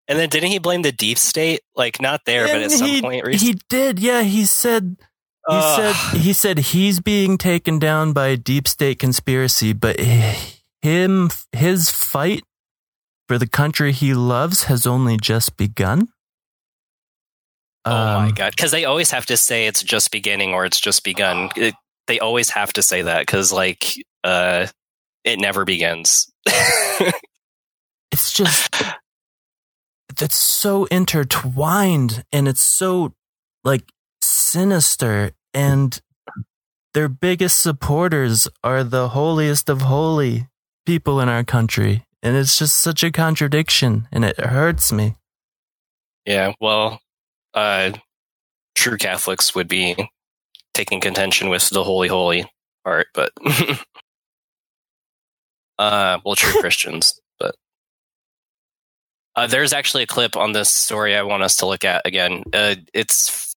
And 0.06 0.18
then 0.18 0.28
didn't 0.28 0.50
he 0.50 0.58
blame 0.58 0.82
the 0.82 0.92
deep 0.92 1.18
state? 1.18 1.60
Like 1.74 2.00
not 2.00 2.22
there, 2.26 2.46
but 2.46 2.62
at 2.62 2.70
some 2.72 2.88
he, 2.88 3.00
point 3.00 3.24
recently. 3.24 3.52
he 3.52 3.58
did. 3.68 3.98
Yeah, 3.98 4.22
he 4.22 4.44
said 4.44 4.96
he 5.48 5.56
Ugh. 5.56 5.94
said 5.94 6.18
he 6.20 6.32
said 6.32 6.58
he's 6.58 7.00
being 7.00 7.38
taken 7.38 7.78
down 7.78 8.12
by 8.12 8.28
a 8.28 8.36
deep 8.36 8.68
state 8.68 8.98
conspiracy, 8.98 9.72
but 9.72 9.98
him 10.82 11.30
his 11.52 11.90
fight 11.90 12.44
for 13.28 13.38
the 13.38 13.48
country 13.48 13.92
he 13.92 14.12
loves 14.12 14.64
has 14.64 14.86
only 14.86 15.16
just 15.16 15.56
begun. 15.56 16.08
Oh 17.85 17.90
my 17.90 18.27
Um, 18.27 18.35
god, 18.35 18.52
because 18.56 18.70
they 18.70 18.85
always 18.85 19.11
have 19.11 19.27
to 19.27 19.36
say 19.36 19.66
it's 19.66 19.82
just 19.82 20.11
beginning 20.11 20.52
or 20.55 20.65
it's 20.65 20.81
just 20.81 21.05
begun. 21.05 21.51
It, 21.56 21.74
they 22.06 22.19
always 22.19 22.51
have 22.51 22.73
to 22.74 22.82
say 22.82 23.02
that 23.02 23.20
because 23.20 23.52
like 23.52 23.94
uh, 24.23 24.66
it 25.24 25.39
never 25.39 25.65
begins. 25.65 26.31
it's 28.11 28.32
just 28.32 28.74
it's 30.20 30.36
so 30.36 30.85
intertwined 30.86 32.24
and 32.32 32.47
it's 32.47 32.61
so 32.61 33.15
like 33.65 33.85
sinister 34.20 35.32
and 35.52 36.01
their 36.93 37.09
biggest 37.09 37.61
supporters 37.61 38.47
are 38.62 38.85
the 38.85 39.09
holiest 39.09 39.69
of 39.69 39.82
holy 39.82 40.47
people 40.86 41.20
in 41.20 41.28
our 41.28 41.43
country 41.43 42.05
and 42.23 42.36
it's 42.36 42.56
just 42.59 42.77
such 42.77 43.02
a 43.02 43.11
contradiction 43.11 44.06
and 44.12 44.24
it 44.24 44.39
hurts 44.39 44.93
me 44.93 45.16
yeah, 46.27 46.52
well, 46.61 47.01
uh, 47.55 47.93
true 48.74 48.97
Catholics 48.97 49.55
would 49.55 49.68
be 49.68 49.97
taking 50.74 51.01
contention 51.01 51.48
with 51.48 51.68
the 51.70 51.85
holy 51.85 52.09
holy 52.09 52.44
part, 52.85 53.06
but 53.14 53.32
uh, 55.78 56.18
well, 56.24 56.35
true 56.35 56.52
Christians, 56.60 57.20
but 57.39 57.55
uh, 59.36 59.47
there's 59.47 59.72
actually 59.72 60.02
a 60.02 60.09
clip 60.09 60.36
on 60.36 60.52
this 60.52 60.70
story 60.70 61.16
I 61.16 61.22
want 61.22 61.43
us 61.43 61.56
to 61.56 61.66
look 61.66 61.85
at 61.85 62.02
again. 62.05 62.43
Uh, 62.52 62.74
it's 62.93 63.55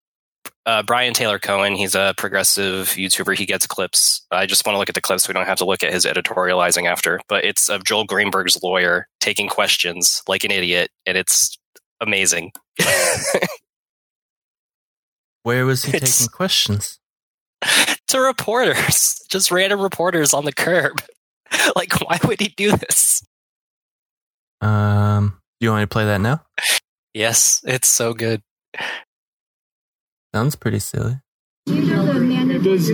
uh, 0.65 0.81
Brian 0.83 1.13
Tyler 1.13 1.39
Cohen. 1.39 1.75
He's 1.75 1.95
a 1.95 2.13
progressive 2.17 2.89
YouTuber. 2.89 3.37
He 3.37 3.45
gets 3.45 3.67
clips. 3.67 4.25
I 4.31 4.45
just 4.45 4.65
want 4.65 4.75
to 4.75 4.79
look 4.79 4.89
at 4.89 4.95
the 4.95 5.01
clips. 5.01 5.23
So 5.23 5.29
we 5.29 5.33
don't 5.33 5.45
have 5.45 5.59
to 5.59 5.65
look 5.65 5.83
at 5.83 5.93
his 5.93 6.05
editorializing 6.05 6.85
after. 6.85 7.19
But 7.27 7.45
it's 7.45 7.69
of 7.69 7.83
Joel 7.83 8.05
Greenberg's 8.05 8.61
lawyer 8.63 9.07
taking 9.19 9.47
questions 9.47 10.23
like 10.27 10.43
an 10.43 10.51
idiot, 10.51 10.89
and 11.05 11.17
it's 11.17 11.57
amazing. 12.01 12.51
where 15.45 15.65
was 15.65 15.83
he 15.85 15.95
It's- 15.95 16.17
taking 16.17 16.31
questions 16.31 16.99
to 18.07 18.19
reporters, 18.19 19.21
just 19.29 19.51
random 19.51 19.79
reporters 19.79 20.33
on 20.33 20.43
the 20.45 20.51
curb. 20.53 21.01
Like, 21.75 21.93
why 22.01 22.19
would 22.27 22.39
he 22.41 22.49
do 22.49 22.71
this? 22.75 23.23
um 24.61 25.37
do 25.59 25.65
you 25.65 25.69
want 25.71 25.81
me 25.81 25.83
to 25.83 25.87
play 25.87 26.05
that 26.05 26.19
now 26.21 26.41
Yes, 27.13 27.61
it's 27.65 27.87
so 27.87 28.13
good. 28.13 28.41
sounds 30.33 30.55
pretty 30.55 30.79
silly 30.79 31.19
Does, 31.67 32.87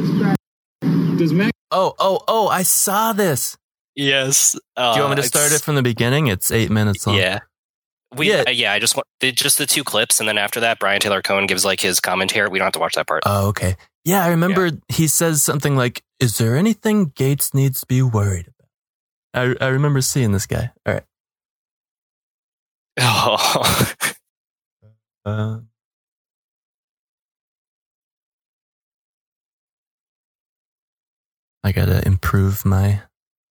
does 1.18 1.34
Mac 1.34 1.53
oh 1.72 1.94
oh 1.99 2.19
oh 2.28 2.48
i 2.49 2.64
saw 2.64 3.14
this 3.14 3.57
Yes. 3.95 4.53
do 4.53 4.60
you 4.84 4.99
want 5.02 5.11
me 5.11 5.15
to 5.18 5.23
start 5.23 5.52
it 5.53 5.61
from 5.61 5.76
the 5.76 5.82
beginning 5.82 6.28
it's 6.28 6.52
eight 6.52 6.69
minutes 6.72 7.06
long 7.07 7.15
Yeah. 7.18 7.40
We, 8.16 8.30
Yeah. 8.30 8.44
yeah. 8.48 8.50
yeah, 8.50 8.74
I 8.74 8.80
just 8.80 8.96
want 8.96 9.08
just 9.22 9.58
the 9.58 9.66
two 9.66 9.84
clips, 9.84 10.20
and 10.20 10.28
then 10.28 10.38
after 10.38 10.60
that, 10.62 10.80
Brian 10.80 11.00
Tyler 11.00 11.22
Cohen 11.22 11.48
gives 11.48 11.64
like 11.64 11.80
his 11.80 12.00
commentary. 12.00 12.50
We 12.50 12.60
don't 12.60 12.66
have 12.66 12.74
to 12.74 12.80
watch 12.80 12.96
that 12.96 13.08
part. 13.08 13.24
Oh, 13.26 13.48
okay. 13.50 13.76
Yeah, 14.04 14.26
I 14.26 14.30
remember 14.30 14.72
he 14.90 15.08
says 15.08 15.44
something 15.44 15.76
like, 15.76 16.02
"Is 16.20 16.38
there 16.38 16.56
anything 16.58 17.12
Gaetz 17.12 17.54
needs 17.54 17.82
to 17.82 17.86
be 17.86 18.02
worried 18.02 18.48
about?" 18.48 19.60
I 19.62 19.66
I 19.66 19.70
remember 19.70 20.02
seeing 20.02 20.32
this 20.32 20.46
guy. 20.48 20.72
All 20.86 20.94
right. 20.96 21.04
Oh, 23.00 23.94
Uh, 25.24 25.60
I 31.64 31.72
gotta 31.72 32.06
improve 32.08 32.66
my 32.66 33.04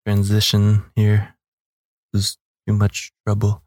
transition 0.06 0.84
here. 0.96 1.36
There's 2.12 2.36
too 2.66 2.74
much 2.74 3.12
trouble. 3.26 3.62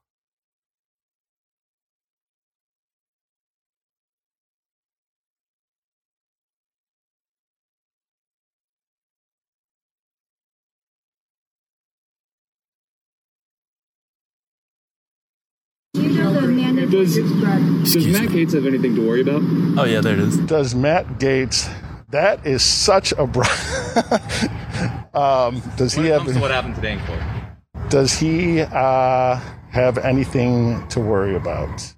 Does, 17.16 17.94
does 17.94 18.08
Matt 18.08 18.30
Gaetz 18.30 18.54
have 18.54 18.66
anything 18.66 18.96
to 18.96 19.08
worry 19.08 19.22
about? 19.22 19.42
Oh 19.80 19.86
yeah, 19.86 20.02
there 20.02 20.14
it 20.14 20.20
is. 20.20 20.38
Does 20.38 20.74
Matt 20.76 21.06
Gaetz? 21.20 21.72
That 22.10 22.46
is 22.46 22.64
such 22.64 23.12
a. 23.18 23.26
Br- 23.28 23.44
Um, 25.16 25.62
does 25.78 25.96
When 25.96 26.06
he 26.06 26.12
have? 26.12 26.26
what 26.42 26.50
happened 26.50 26.74
today 26.74 26.94
in 26.94 27.00
court. 27.02 27.20
Does 27.90 28.18
he 28.18 28.62
uh, 28.62 29.36
have 29.70 30.00
anything 30.00 30.88
to 30.88 31.00
worry 31.00 31.36
about? 31.36 31.94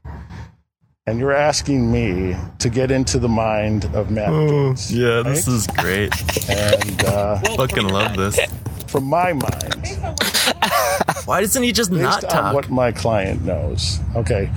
And 1.08 1.18
you're 1.18 1.32
asking 1.32 1.90
me 1.92 2.36
to 2.60 2.70
get 2.70 2.92
into 2.92 3.18
the 3.18 3.30
mind 3.30 3.86
of 3.96 4.12
Matt. 4.12 4.28
Gaetz? 4.30 4.92
yeah, 4.92 5.22
this 5.24 5.48
is 5.48 5.66
great. 5.78 6.12
And 6.50 7.06
uh, 7.06 7.40
Fucking 7.56 7.88
love 7.88 8.18
this. 8.18 8.38
from 8.88 9.06
my 9.06 9.32
mind, 9.32 9.86
Why 11.26 11.41
doesn't 11.41 11.61
he 11.64 11.72
just 11.72 11.91
based 11.91 12.03
not 12.03 12.23
on 12.23 12.30
talk? 12.30 12.53
what 12.53 12.69
my 12.69 12.91
client 12.91 13.43
knows. 13.43 13.99
Okay. 14.15 14.52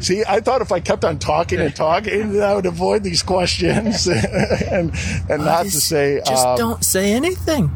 See, 0.00 0.22
I 0.26 0.40
thought 0.40 0.62
if 0.62 0.70
I 0.72 0.80
kept 0.80 1.04
on 1.04 1.18
talking 1.18 1.58
and 1.60 1.74
talking, 1.74 2.32
that 2.32 2.42
I 2.42 2.54
would 2.54 2.66
avoid 2.66 3.02
these 3.02 3.22
questions 3.22 4.06
and 4.70 4.92
and 5.28 5.44
not 5.44 5.64
to 5.64 5.70
say. 5.70 6.20
Just 6.26 6.46
um, 6.46 6.56
don't 6.56 6.84
say 6.84 7.12
anything. 7.12 7.70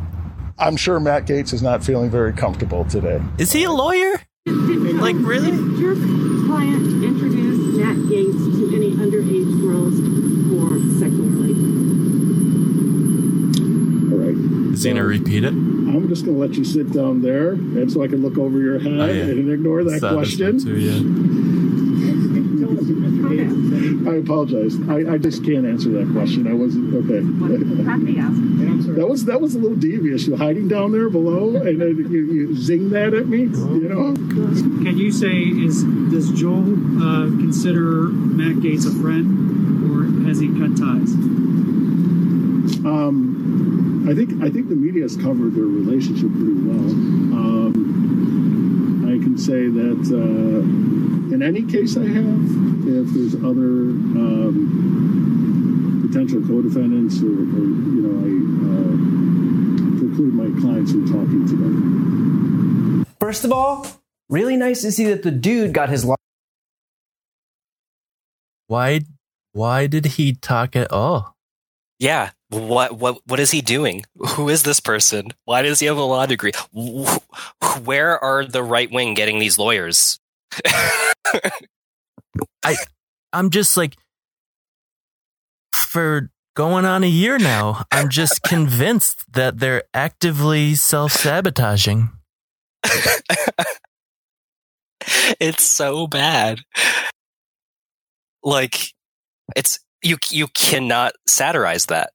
I'm 0.58 0.76
sure 0.76 1.00
Matt 1.00 1.26
Gaetz 1.26 1.52
is 1.52 1.62
not 1.62 1.82
feeling 1.82 2.10
very 2.10 2.32
comfortable 2.32 2.84
today. 2.84 3.20
Is 3.38 3.52
he 3.52 3.64
a 3.64 3.72
lawyer? 3.72 4.20
Like 4.46 5.16
really? 5.18 5.50
Did 5.50 5.78
your 5.78 5.94
client 6.46 6.86
introduce 7.02 7.76
Matt 7.76 7.96
Gaetz 7.96 8.58
to 8.58 8.74
any 8.76 8.92
underage 8.92 9.60
girls 9.60 9.98
for 10.48 10.78
sexual 11.00 11.26
relations? 11.26 11.72
All 14.12 14.18
right. 14.18 14.63
Is 14.74 14.82
he 14.82 14.90
gonna 14.90 15.04
repeat 15.04 15.44
it? 15.44 15.48
I'm 15.94 16.08
just 16.08 16.24
going 16.24 16.36
to 16.36 16.40
let 16.40 16.54
you 16.56 16.64
sit 16.64 16.92
down 16.92 17.22
there, 17.22 17.52
and 17.52 17.90
so 17.90 18.02
I 18.02 18.08
can 18.08 18.20
look 18.20 18.36
over 18.36 18.58
your 18.58 18.78
head 18.80 18.92
Oh, 19.00 19.06
yeah. 19.06 19.22
and 19.22 19.48
ignore 19.50 19.84
that 19.84 20.00
Saw 20.00 20.12
question. 20.12 20.58
too, 20.58 20.76
yeah. 20.76 20.98
I 24.10 24.16
apologize. 24.16 24.76
I, 24.88 25.14
I 25.14 25.18
just 25.18 25.44
can't 25.44 25.64
answer 25.66 25.90
that 25.90 26.10
question. 26.12 26.46
I 26.46 26.52
wasn't 26.52 26.94
okay. 26.94 27.20
that 28.98 29.06
was 29.08 29.24
that 29.24 29.40
was 29.40 29.54
a 29.54 29.58
little 29.58 29.76
devious. 29.76 30.26
You're 30.26 30.36
hiding 30.36 30.68
down 30.68 30.92
there 30.92 31.08
below, 31.08 31.56
and 31.56 31.80
then 31.80 31.96
you, 32.10 32.32
you 32.32 32.56
zing 32.56 32.90
that 32.90 33.14
at 33.14 33.26
me. 33.28 33.42
You 33.44 33.88
know. 33.88 34.14
Can 34.84 34.98
you 34.98 35.10
say 35.10 35.32
is 35.42 35.84
does 36.10 36.30
Joel 36.32 36.74
uh, 37.02 37.26
consider 37.30 38.08
Matt 38.08 38.56
Gaetz 38.62 38.84
a 38.86 38.90
friend, 39.00 39.90
or 39.90 40.04
has 40.28 40.38
he 40.40 40.48
cut 40.48 40.76
ties? 40.76 41.14
Um, 42.84 44.06
I 44.08 44.14
think 44.14 44.42
I 44.42 44.50
think 44.50 44.68
the 44.68 44.74
media 44.76 45.02
has 45.02 45.16
covered 45.16 45.54
their 45.54 45.64
relationship 45.64 46.30
pretty 46.32 46.52
well. 46.52 46.90
Um, 47.40 49.04
I 49.08 49.18
can 49.22 49.38
say 49.38 49.68
that 49.68 50.02
uh, 50.12 50.60
in 51.34 51.42
any 51.42 51.62
case 51.62 51.96
I 51.96 52.04
have, 52.04 52.44
if 52.86 53.08
there's 53.14 53.34
other 53.36 53.96
um, 54.20 56.08
potential 56.10 56.42
co-defendants, 56.46 57.20
or, 57.22 57.26
or 57.32 57.64
you 57.64 58.02
know, 58.04 58.18
I 58.20 58.28
uh, 58.68 58.94
preclude 59.98 60.34
my 60.34 60.50
clients 60.60 60.92
from 60.92 61.06
talking 61.06 61.46
to 61.48 61.56
them. 61.56 63.06
First 63.18 63.44
of 63.44 63.52
all, 63.52 63.86
really 64.28 64.56
nice 64.58 64.82
to 64.82 64.92
see 64.92 65.06
that 65.06 65.22
the 65.22 65.30
dude 65.30 65.72
got 65.72 65.88
his. 65.88 66.04
Lo- 66.04 66.16
Why? 68.66 69.00
Why 69.52 69.86
did 69.86 70.04
he 70.06 70.34
talk 70.34 70.76
at 70.76 70.92
all? 70.92 71.34
Yeah. 71.98 72.30
What 72.54 72.96
what 72.98 73.18
what 73.26 73.40
is 73.40 73.50
he 73.50 73.60
doing? 73.60 74.04
Who 74.36 74.48
is 74.48 74.62
this 74.62 74.78
person? 74.78 75.32
Why 75.44 75.62
does 75.62 75.80
he 75.80 75.86
have 75.86 75.96
a 75.96 76.02
law 76.02 76.24
degree? 76.26 76.52
Where 77.82 78.22
are 78.22 78.44
the 78.44 78.62
right 78.62 78.90
wing 78.92 79.14
getting 79.14 79.40
these 79.40 79.58
lawyers? 79.58 80.20
I 82.62 82.76
I'm 83.32 83.50
just 83.50 83.76
like 83.76 83.96
for 85.74 86.30
going 86.54 86.84
on 86.84 87.02
a 87.02 87.08
year 87.08 87.38
now, 87.38 87.84
I'm 87.90 88.08
just 88.08 88.42
convinced 88.46 89.32
that 89.32 89.58
they're 89.58 89.82
actively 89.92 90.76
self-sabotaging. 90.76 92.10
it's 95.40 95.64
so 95.64 96.06
bad. 96.06 96.60
Like 98.44 98.92
it's 99.56 99.80
you 100.02 100.18
you 100.30 100.46
cannot 100.48 101.14
satirize 101.26 101.86
that. 101.86 102.13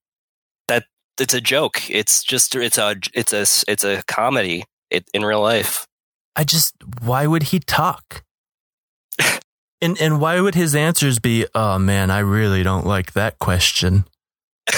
It's 1.20 1.34
a 1.34 1.42
joke. 1.42 1.90
It's 1.90 2.24
just 2.24 2.56
it's 2.56 2.78
a 2.78 2.96
it's 3.14 3.34
a 3.34 3.46
it's 3.68 3.84
a 3.84 4.04
comedy 4.08 4.66
it, 4.90 5.06
in 5.14 5.24
real 5.24 5.42
life. 5.42 5.86
I 6.36 6.44
just 6.44 6.76
why 7.02 7.28
would 7.28 7.44
he 7.44 7.60
talk? 7.60 8.24
And 9.82 9.98
and 10.02 10.20
why 10.20 10.42
would 10.42 10.56
his 10.56 10.76
answers 10.76 11.20
be, 11.20 11.46
"Oh 11.56 11.80
man, 11.80 12.12
I 12.12 12.20
really 12.20 12.64
don't 12.64 12.86
like 12.86 13.14
that 13.14 13.40
question." 13.40 14.04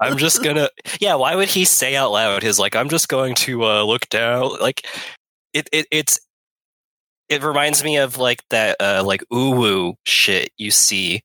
I'm 0.00 0.16
just 0.16 0.42
gonna 0.42 0.70
yeah. 0.98 1.16
Why 1.16 1.34
would 1.36 1.48
he 1.48 1.66
say 1.66 1.96
out 1.96 2.12
loud 2.12 2.42
his 2.42 2.58
like 2.58 2.74
I'm 2.74 2.88
just 2.88 3.10
going 3.10 3.34
to 3.34 3.64
uh, 3.64 3.82
look 3.82 4.08
down 4.08 4.58
like 4.58 4.86
it, 5.52 5.68
it 5.70 5.86
it's 5.90 6.18
it 7.28 7.42
reminds 7.42 7.84
me 7.84 7.98
of 7.98 8.16
like 8.18 8.42
that 8.48 8.76
uh, 8.80 9.02
like 9.04 9.22
uwu 9.32 9.94
shit 10.04 10.50
you 10.56 10.70
see 10.70 11.22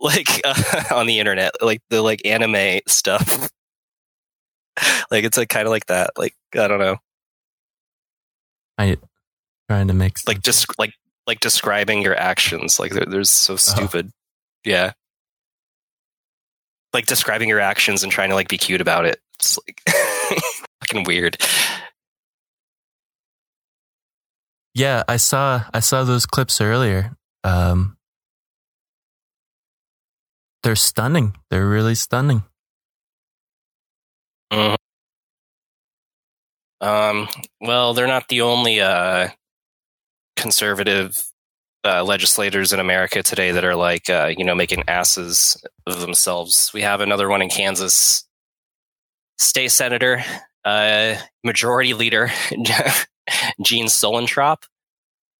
like 0.00 0.40
uh, 0.44 0.84
on 0.94 1.06
the 1.06 1.18
internet 1.18 1.52
like 1.60 1.82
the 1.90 2.02
like 2.02 2.22
anime 2.24 2.80
stuff. 2.86 3.50
Like 5.10 5.24
it's 5.24 5.36
like 5.36 5.48
kind 5.50 5.66
of 5.66 5.72
like 5.72 5.86
that 5.86 6.12
like 6.16 6.34
I 6.54 6.66
don't 6.68 6.78
know. 6.78 6.96
I 8.78 8.96
trying 9.68 9.88
to 9.88 9.94
make 9.94 10.16
like 10.26 10.40
just 10.40 10.78
like 10.78 10.94
like 11.26 11.40
describing 11.40 12.00
your 12.02 12.16
actions 12.16 12.80
like 12.80 12.92
they're, 12.92 13.04
they're 13.04 13.24
so 13.24 13.56
stupid. 13.56 14.10
Yeah. 14.64 14.92
Like 16.94 17.06
describing 17.06 17.48
your 17.48 17.60
actions 17.60 18.02
and 18.02 18.10
trying 18.10 18.30
to 18.30 18.34
like 18.36 18.48
be 18.48 18.56
cute 18.56 18.80
about 18.80 19.04
it. 19.04 19.20
It's 19.34 19.58
like 19.66 19.82
fucking 20.80 21.04
weird. 21.04 21.36
Yeah, 24.74 25.02
I 25.08 25.18
saw 25.18 25.64
I 25.74 25.80
saw 25.80 26.04
those 26.04 26.26
clips 26.26 26.60
earlier. 26.60 27.16
Um 27.44 27.96
They're 30.62 30.76
stunning. 30.76 31.36
They're 31.50 31.66
really 31.68 31.94
stunning. 31.94 32.44
Mhm. 34.52 34.76
Um, 36.80 37.28
well, 37.60 37.94
they're 37.94 38.06
not 38.06 38.28
the 38.28 38.40
only 38.42 38.80
uh, 38.80 39.28
conservative 40.36 41.22
uh, 41.84 42.04
legislators 42.04 42.72
in 42.72 42.80
America 42.80 43.22
today 43.22 43.52
that 43.52 43.64
are 43.64 43.76
like, 43.76 44.08
uh, 44.10 44.32
you 44.36 44.44
know, 44.44 44.54
making 44.54 44.84
asses 44.88 45.62
of 45.86 46.00
themselves. 46.00 46.70
We 46.74 46.82
have 46.82 47.00
another 47.00 47.28
one 47.28 47.42
in 47.42 47.48
Kansas, 47.48 48.24
state 49.38 49.70
senator, 49.70 50.22
uh, 50.64 51.16
majority 51.44 51.94
leader, 51.94 52.30
Gene 53.62 53.86
Suellentrop, 53.86 54.64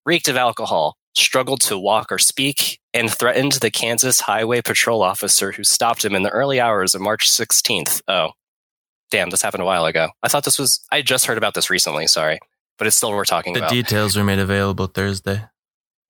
reeked 0.07 0.29
of 0.29 0.37
alcohol, 0.37 0.97
struggled 1.15 1.61
to 1.63 1.79
walk 1.79 2.11
or 2.11 2.19
speak, 2.19 2.81
and 2.93 3.11
threatened 3.11 3.53
the 3.53 3.71
Kansas 3.71 4.21
Highway 4.21 4.63
Patrol 4.63 5.03
officer 5.03 5.53
who 5.53 5.65
stopped 5.65 6.05
him 6.05 6.15
in 6.15 6.23
the 6.23 6.31
early 6.31 6.61
hours 6.61 6.95
of 6.95 7.01
March 7.01 7.31
16th. 7.31 8.03
Oh, 8.09 8.31
damn, 9.11 9.31
this 9.31 9.43
happened 9.43 9.63
a 9.63 9.67
while 9.67 9.87
ago. 9.87 10.11
I 10.23 10.29
thought 10.29 10.45
this 10.45 10.59
was, 10.59 10.81
I 10.91 11.03
just 11.03 11.27
heard 11.27 11.39
about 11.39 11.55
this 11.55 11.71
recently, 11.71 12.07
sorry, 12.07 12.39
but 12.79 12.87
it's 12.87 12.97
still 12.97 13.11
worth 13.11 13.29
talking 13.29 13.53
The 13.55 13.61
about. 13.61 13.71
The 13.71 13.83
details 13.83 14.17
were 14.17 14.25
made 14.25 14.39
available 14.39 14.87
Thursday. 14.87 15.43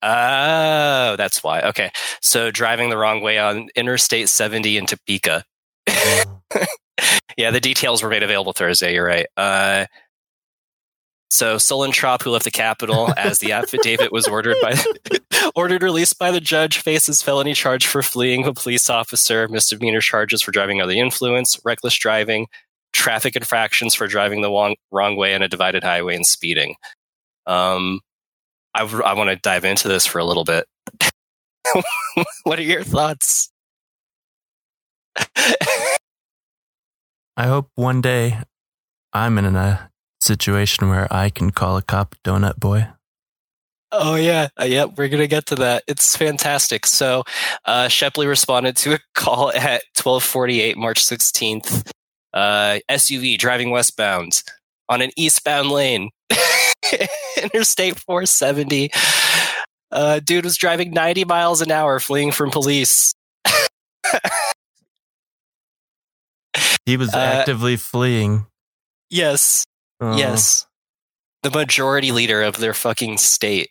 Oh, 0.02 1.16
that's 1.16 1.42
why. 1.42 1.60
Okay. 1.60 1.90
So 2.22 2.50
driving 2.50 2.88
the 2.88 2.96
wrong 2.96 3.20
way 3.20 3.38
on 3.38 3.68
Interstate 3.74 4.28
70 4.28 4.78
in 4.78 4.86
Topeka. 4.86 5.44
yeah, 7.36 7.50
the 7.50 7.60
details 7.60 8.02
were 8.02 8.08
made 8.08 8.22
available 8.22 8.52
Thursday. 8.52 8.94
You're 8.94 9.06
right. 9.06 9.26
Uh, 9.36 9.86
so 11.30 11.56
Suellentrop, 11.56 12.22
who 12.22 12.30
left 12.30 12.44
the 12.44 12.50
Capitol 12.50 13.14
as 13.16 13.38
the 13.38 13.52
affidavit 13.52 14.10
was 14.10 14.26
ordered 14.26 14.56
by 14.60 14.74
ordered 15.54 15.82
released 15.82 16.18
by 16.18 16.32
the 16.32 16.40
judge, 16.40 16.78
faces 16.78 17.22
felony 17.22 17.54
charge 17.54 17.86
for 17.86 18.02
fleeing 18.02 18.44
a 18.44 18.52
police 18.52 18.90
officer, 18.90 19.46
misdemeanor 19.48 20.00
charges 20.00 20.42
for 20.42 20.50
driving 20.50 20.80
under 20.80 20.92
the 20.92 20.98
influence, 20.98 21.58
reckless 21.64 21.96
driving, 21.96 22.48
traffic 22.92 23.36
infractions 23.36 23.94
for 23.94 24.08
driving 24.08 24.40
the 24.40 24.50
wrong, 24.50 24.74
wrong 24.90 25.16
way 25.16 25.34
on 25.34 25.42
a 25.42 25.48
divided 25.48 25.84
highway, 25.84 26.16
and 26.16 26.26
speeding. 26.26 26.74
Um, 27.46 28.00
I, 28.74 28.82
I 28.82 29.14
want 29.14 29.30
to 29.30 29.36
dive 29.36 29.64
into 29.64 29.86
this 29.86 30.06
for 30.06 30.18
a 30.18 30.24
little 30.24 30.44
bit. 30.44 30.66
what 32.42 32.58
are 32.58 32.62
your 32.62 32.82
thoughts? 32.82 33.50
I 37.36 37.46
hope 37.46 37.70
one 37.76 38.00
day 38.00 38.38
I'm 39.12 39.38
in 39.38 39.56
a 39.56 39.89
situation 40.20 40.88
where 40.88 41.12
I 41.12 41.30
can 41.30 41.50
call 41.50 41.76
a 41.76 41.82
cop 41.82 42.14
donut 42.24 42.56
boy. 42.58 42.88
Oh 43.92 44.14
yeah, 44.14 44.48
uh, 44.60 44.64
yeah, 44.64 44.84
we're 44.84 45.08
gonna 45.08 45.26
get 45.26 45.46
to 45.46 45.56
that. 45.56 45.82
It's 45.88 46.16
fantastic. 46.16 46.86
So, 46.86 47.24
uh, 47.64 47.88
Shepley 47.88 48.26
responded 48.28 48.76
to 48.78 48.94
a 48.94 48.98
call 49.14 49.50
at 49.52 49.82
12:48, 49.96 50.76
March 50.76 51.04
16th. 51.04 51.90
Uh, 52.32 52.78
SUV 52.88 53.36
driving 53.36 53.70
westbound 53.70 54.44
on 54.88 55.02
an 55.02 55.10
eastbound 55.16 55.70
lane, 55.70 56.10
Interstate 57.42 57.98
470. 57.98 58.90
Uh, 59.90 60.20
dude 60.20 60.44
was 60.44 60.56
driving 60.56 60.92
90 60.92 61.24
miles 61.24 61.60
an 61.60 61.72
hour, 61.72 61.98
fleeing 61.98 62.30
from 62.30 62.52
police. 62.52 63.12
He 66.86 66.96
was 66.96 67.12
Uh, 67.12 67.18
actively 67.18 67.76
fleeing. 67.76 68.46
Yes. 69.10 69.64
Oh. 70.00 70.16
Yes. 70.16 70.66
The 71.42 71.50
majority 71.50 72.12
leader 72.12 72.42
of 72.42 72.58
their 72.58 72.74
fucking 72.74 73.18
state. 73.18 73.70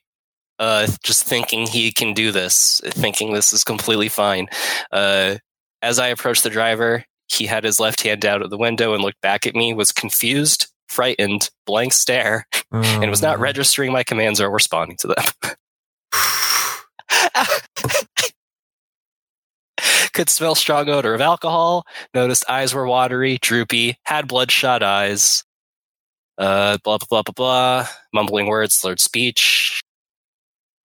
Uh, 0.58 0.88
just 1.04 1.24
thinking 1.24 1.68
he 1.68 1.92
can 1.92 2.14
do 2.14 2.32
this, 2.32 2.82
thinking 2.86 3.32
this 3.32 3.54
is 3.54 3.64
completely 3.64 4.10
fine. 4.10 4.48
Uh, 4.92 5.36
as 5.82 6.00
I 6.00 6.08
approached 6.08 6.44
the 6.44 6.50
driver, 6.50 7.06
he 7.28 7.46
had 7.46 7.64
his 7.64 7.80
left 7.80 8.02
hand 8.02 8.26
out 8.26 8.42
of 8.42 8.50
the 8.50 8.58
window 8.58 8.94
and 8.94 9.02
looked 9.02 9.22
back 9.22 9.48
at 9.48 9.56
me, 9.56 9.74
was 9.74 9.94
confused, 9.94 10.68
frightened, 10.90 11.50
blank 11.66 11.94
stare, 11.94 12.46
and 12.72 13.10
was 13.10 13.22
not 13.22 13.40
registering 13.40 13.94
my 13.94 14.04
commands 14.04 14.42
or 14.42 14.50
responding 14.50 14.98
to 14.98 15.08
them. 15.08 15.24
Could 20.14 20.30
smell 20.30 20.56
strong 20.56 20.90
odor 20.90 21.14
of 21.14 21.22
alcohol. 21.22 21.86
Noticed 22.14 22.50
eyes 22.50 22.74
were 22.74 22.86
watery, 22.86 23.38
droopy, 23.42 23.98
had 24.04 24.28
bloodshot 24.28 24.84
eyes. 24.84 25.46
Uh, 26.40 26.78
blah 26.84 26.98
blah 26.98 27.08
blah 27.10 27.22
blah 27.24 27.34
blah. 27.36 27.88
Mumbling 28.14 28.48
words, 28.48 28.76
slurred 28.76 29.00
speech. 29.00 29.82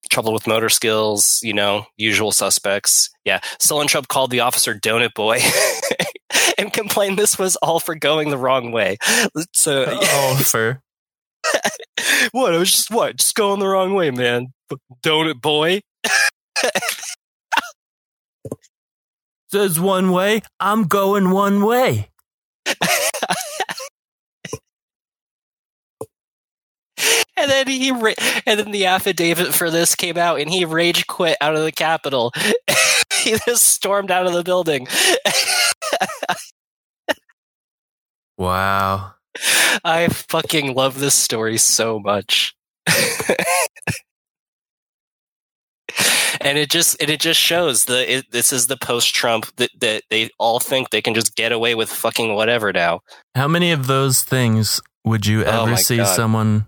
Trouble 0.10 0.34
with 0.34 0.48
motor 0.48 0.70
skills. 0.70 1.40
You 1.44 1.54
know, 1.54 1.86
usual 1.98 2.32
suspects. 2.32 3.10
Yeah, 3.24 3.40
Suellentrop 3.60 4.08
called 4.08 4.32
the 4.32 4.42
officer 4.42 4.74
"donut 4.74 5.14
boy" 5.14 5.40
and 6.58 6.74
complained 6.74 7.18
this 7.18 7.38
was 7.40 7.56
all 7.58 7.80
for 7.80 7.96
going 7.96 8.30
the 8.30 8.38
wrong 8.38 8.72
way. 8.72 8.98
So, 9.54 9.86
Oh, 9.88 10.42
for 10.44 10.82
what? 12.32 12.54
It 12.54 12.58
was 12.58 12.72
just 12.72 12.92
what? 12.92 13.18
Just 13.18 13.36
going 13.36 13.60
the 13.60 13.68
wrong 13.68 13.94
way, 13.94 14.12
man. 14.12 14.48
Donut 15.04 15.40
boy. 15.42 15.82
says 19.52 19.80
one 19.80 20.12
way. 20.12 20.42
I'm 20.60 20.86
going 20.86 21.30
one 21.30 21.64
way. 21.64 22.10
And 27.44 27.52
then 27.52 27.68
he, 27.68 27.92
ra- 27.92 28.14
and 28.46 28.58
then 28.60 28.72
the 28.72 28.86
affidavit 28.86 29.54
for 29.54 29.70
this 29.70 29.96
came 29.96 30.18
out, 30.18 30.40
and 30.40 30.50
he 30.50 30.64
rage 30.64 31.06
quit 31.08 31.36
out 31.42 31.56
of 31.56 31.64
the 31.64 31.72
Capitol. 31.74 32.32
he 33.22 33.36
just 33.46 33.66
stormed 33.68 34.12
out 34.12 34.26
of 34.26 34.32
the 34.34 34.44
building. 34.44 34.88
Wow. 38.38 39.14
I 39.84 40.08
fucking 40.10 40.74
love 40.74 41.00
this 41.00 41.16
story 41.16 41.58
so 41.58 42.00
much. 42.00 42.56
and 46.42 46.58
it 46.58 46.70
just 46.70 47.00
and 47.02 47.10
it 47.10 47.20
just 47.20 47.40
shows 47.40 47.86
the 47.86 48.18
it, 48.18 48.26
this 48.32 48.52
is 48.52 48.68
the 48.68 48.78
post 48.78 49.14
Trump 49.14 49.46
that, 49.58 49.70
that 49.80 50.04
they 50.10 50.30
all 50.40 50.60
think 50.60 50.90
they 50.90 51.02
can 51.02 51.14
just 51.14 51.36
get 51.36 51.52
away 51.52 51.76
with 51.76 51.90
fucking 51.90 52.34
whatever 52.36 52.74
now. 52.74 53.02
How 53.36 53.48
many 53.48 53.72
of 53.72 53.88
those 53.88 54.24
things 54.24 54.82
would 55.06 55.26
you 55.26 55.44
Oh 55.44 55.64
ever 55.64 55.72
my 55.72 55.76
see 55.76 55.98
God. 55.98 56.16
someone 56.16 56.66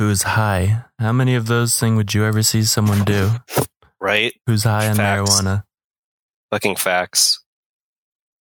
who's 0.00 0.22
high? 0.24 0.82
How 0.98 1.12
many 1.12 1.34
of 1.36 1.46
those 1.46 1.78
things 1.78 1.96
would 1.98 2.14
you 2.14 2.24
ever 2.24 2.42
see 2.42 2.64
someone 2.64 3.04
do 3.04 3.30
Right? 4.00 4.32
who's 4.46 4.64
high 4.64 4.88
on 4.88 4.96
Facts. 4.96 5.30
marijuana? 5.30 5.62
Fucking 6.50 6.74
facts. 6.76 7.44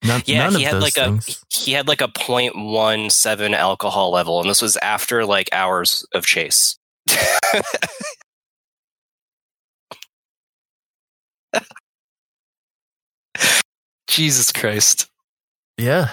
None, 0.05 0.23
Yeah, 0.27 0.45
none 0.45 0.55
he 0.55 0.65
of 0.65 0.73
had 0.73 0.75
those 0.77 0.83
like 0.85 0.95
things. 0.95 1.29
a 1.29 1.33
he 1.61 1.73
had 1.73 1.89
like 1.89 2.01
a 2.01 2.07
0.17 2.09 3.55
alcohol 3.57 4.11
level, 4.13 4.41
and 4.41 4.49
this 4.49 4.63
was 4.63 4.77
after 4.79 5.27
like 5.27 5.49
hours 5.53 6.07
of 6.15 6.25
chase. 6.27 6.79
Jesus 14.09 14.53
Christ. 14.53 15.09
Yeah. 15.77 16.11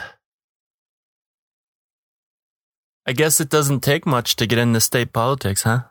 I 3.07 3.13
guess 3.13 3.39
it 3.39 3.49
doesn't 3.49 3.81
take 3.81 4.05
much 4.05 4.35
to 4.37 4.47
get 4.47 4.59
into 4.59 4.79
state 4.81 5.13
politics, 5.13 5.63
huh? 5.63 5.83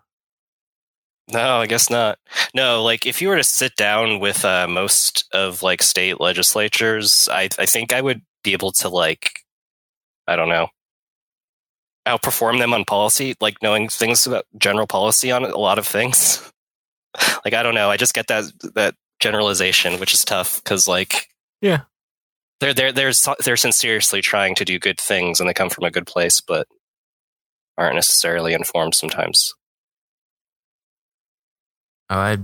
No, 1.32 1.56
I 1.58 1.66
guess 1.66 1.88
not. 1.88 2.18
No, 2.54 2.82
like 2.82 3.06
if 3.06 3.22
you 3.22 3.28
were 3.28 3.36
to 3.36 3.44
sit 3.44 3.76
down 3.76 4.20
with 4.20 4.44
uh, 4.44 4.66
most 4.68 5.24
of 5.32 5.62
like 5.62 5.82
state 5.82 6.20
legislatures, 6.20 7.28
I 7.32 7.48
I 7.58 7.66
think 7.66 7.92
I 7.92 8.00
would 8.02 8.22
be 8.42 8.52
able 8.52 8.72
to 8.72 8.88
like 8.88 9.40
I 10.26 10.36
don't 10.36 10.48
know 10.50 10.68
outperform 12.06 12.58
them 12.58 12.74
on 12.74 12.84
policy, 12.84 13.34
like 13.40 13.62
knowing 13.62 13.88
things 13.88 14.26
about 14.26 14.44
general 14.58 14.86
policy 14.86 15.32
on 15.32 15.44
a 15.44 15.56
lot 15.56 15.78
of 15.78 15.86
things. 15.86 16.42
like 17.44 17.54
I 17.54 17.62
don't 17.62 17.74
know, 17.74 17.90
I 17.90 17.96
just 17.96 18.14
get 18.14 18.26
that 18.28 18.44
that 18.74 18.94
generalization, 19.20 20.00
which 20.00 20.12
is 20.14 20.24
tough 20.24 20.62
because 20.62 20.86
like 20.86 21.28
Yeah. 21.62 21.82
they're 22.60 22.74
they're 22.74 22.92
they're 22.92 23.12
they're 23.44 23.56
sincerely 23.56 24.20
trying 24.22 24.54
to 24.56 24.64
do 24.66 24.78
good 24.78 25.00
things 25.00 25.40
and 25.40 25.48
they 25.48 25.54
come 25.54 25.70
from 25.70 25.84
a 25.84 25.90
good 25.90 26.06
place, 26.06 26.40
but 26.42 26.66
aren't 27.76 27.94
necessarily 27.94 28.54
informed 28.54 28.94
sometimes. 28.94 29.54
Oh, 32.10 32.18
I 32.18 32.38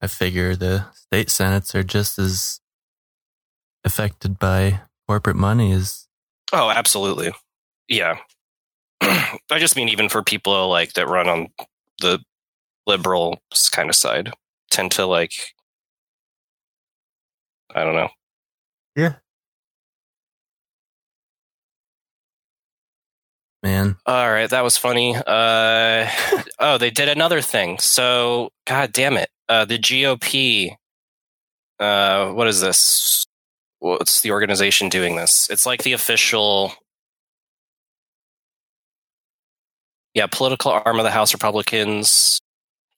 I 0.00 0.06
figure 0.06 0.54
the 0.56 0.86
state 0.94 1.30
senates 1.30 1.74
are 1.74 1.82
just 1.82 2.18
as 2.18 2.60
affected 3.84 4.38
by 4.38 4.80
corporate 5.06 5.36
money 5.36 5.72
as 5.72 6.06
Oh, 6.52 6.70
absolutely. 6.70 7.32
Yeah. 7.88 8.18
I 9.00 9.58
just 9.58 9.76
mean 9.76 9.88
even 9.88 10.08
for 10.08 10.22
people 10.22 10.68
like 10.68 10.94
that 10.94 11.08
run 11.08 11.28
on 11.28 11.48
the 12.00 12.20
liberal 12.86 13.40
kind 13.72 13.88
of 13.88 13.96
side 13.96 14.30
tend 14.70 14.92
to 14.92 15.06
like 15.06 15.32
I 17.74 17.82
don't 17.84 17.94
know. 17.96 18.08
Yeah. 18.96 19.14
Man. 23.64 23.96
All 24.06 24.30
right, 24.30 24.50
that 24.50 24.62
was 24.64 24.76
funny. 24.78 25.16
Uh 25.16 26.08
oh, 26.60 26.78
they 26.78 26.90
did 26.90 27.08
another 27.10 27.42
thing. 27.42 27.78
So, 27.80 28.50
god 28.66 28.92
damn 28.92 29.16
it. 29.16 29.30
Uh 29.48 29.66
the 29.66 29.78
GOP 29.78 30.76
uh 31.80 32.30
what 32.32 32.48
is 32.48 32.60
this? 32.60 33.26
What's 33.80 34.22
the 34.22 34.32
organization 34.32 34.88
doing 34.90 35.16
this? 35.16 35.48
It's 35.50 35.66
like 35.66 35.84
the 35.84 35.94
official 35.94 36.74
Yeah, 40.14 40.26
political 40.28 40.70
arm 40.72 40.98
of 41.00 41.04
the 41.04 41.10
House 41.10 41.32
Republicans. 41.34 42.40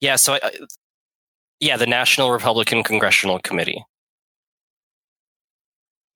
Yeah, 0.01 0.17
so 0.17 0.35
I, 0.35 0.41
I- 0.43 0.53
yeah, 1.61 1.77
the 1.79 1.87
National 1.87 2.33
Republican 2.33 2.83
Congressional 2.83 3.39
Committee. 3.41 3.83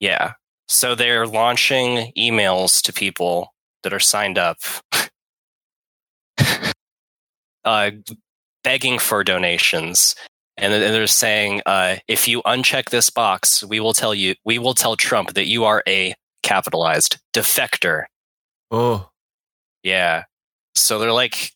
Yeah. 0.01 0.35
So 0.68 0.94
they're 0.94 1.27
launching 1.27 2.12
emails 2.18 2.82
to 2.82 2.93
people 2.93 3.55
that 3.82 3.93
are 3.93 4.01
signed 4.01 4.39
up 4.39 4.59
uh, 7.65 7.90
begging 8.65 8.98
for 8.98 9.24
donations. 9.24 10.15
And 10.57 10.73
they're 10.74 11.07
saying, 11.07 11.62
uh, 11.65 11.97
if 12.07 12.28
you 12.28 12.43
uncheck 12.43 12.90
this 12.90 13.09
box, 13.09 13.65
we 13.65 13.81
will 13.81 13.94
tell 13.94 14.15
you, 14.15 14.35
we 14.44 14.59
will 14.59 14.74
tell 14.74 14.94
Trump 14.97 15.32
that 15.35 15.47
you 15.47 15.65
are 15.65 15.82
a 15.89 16.15
capitalized 16.43 17.19
defector. 17.35 18.05
Oh, 18.70 19.09
Yeah. 19.82 20.24
So 20.74 20.98
they're 20.98 21.12
like 21.12 21.51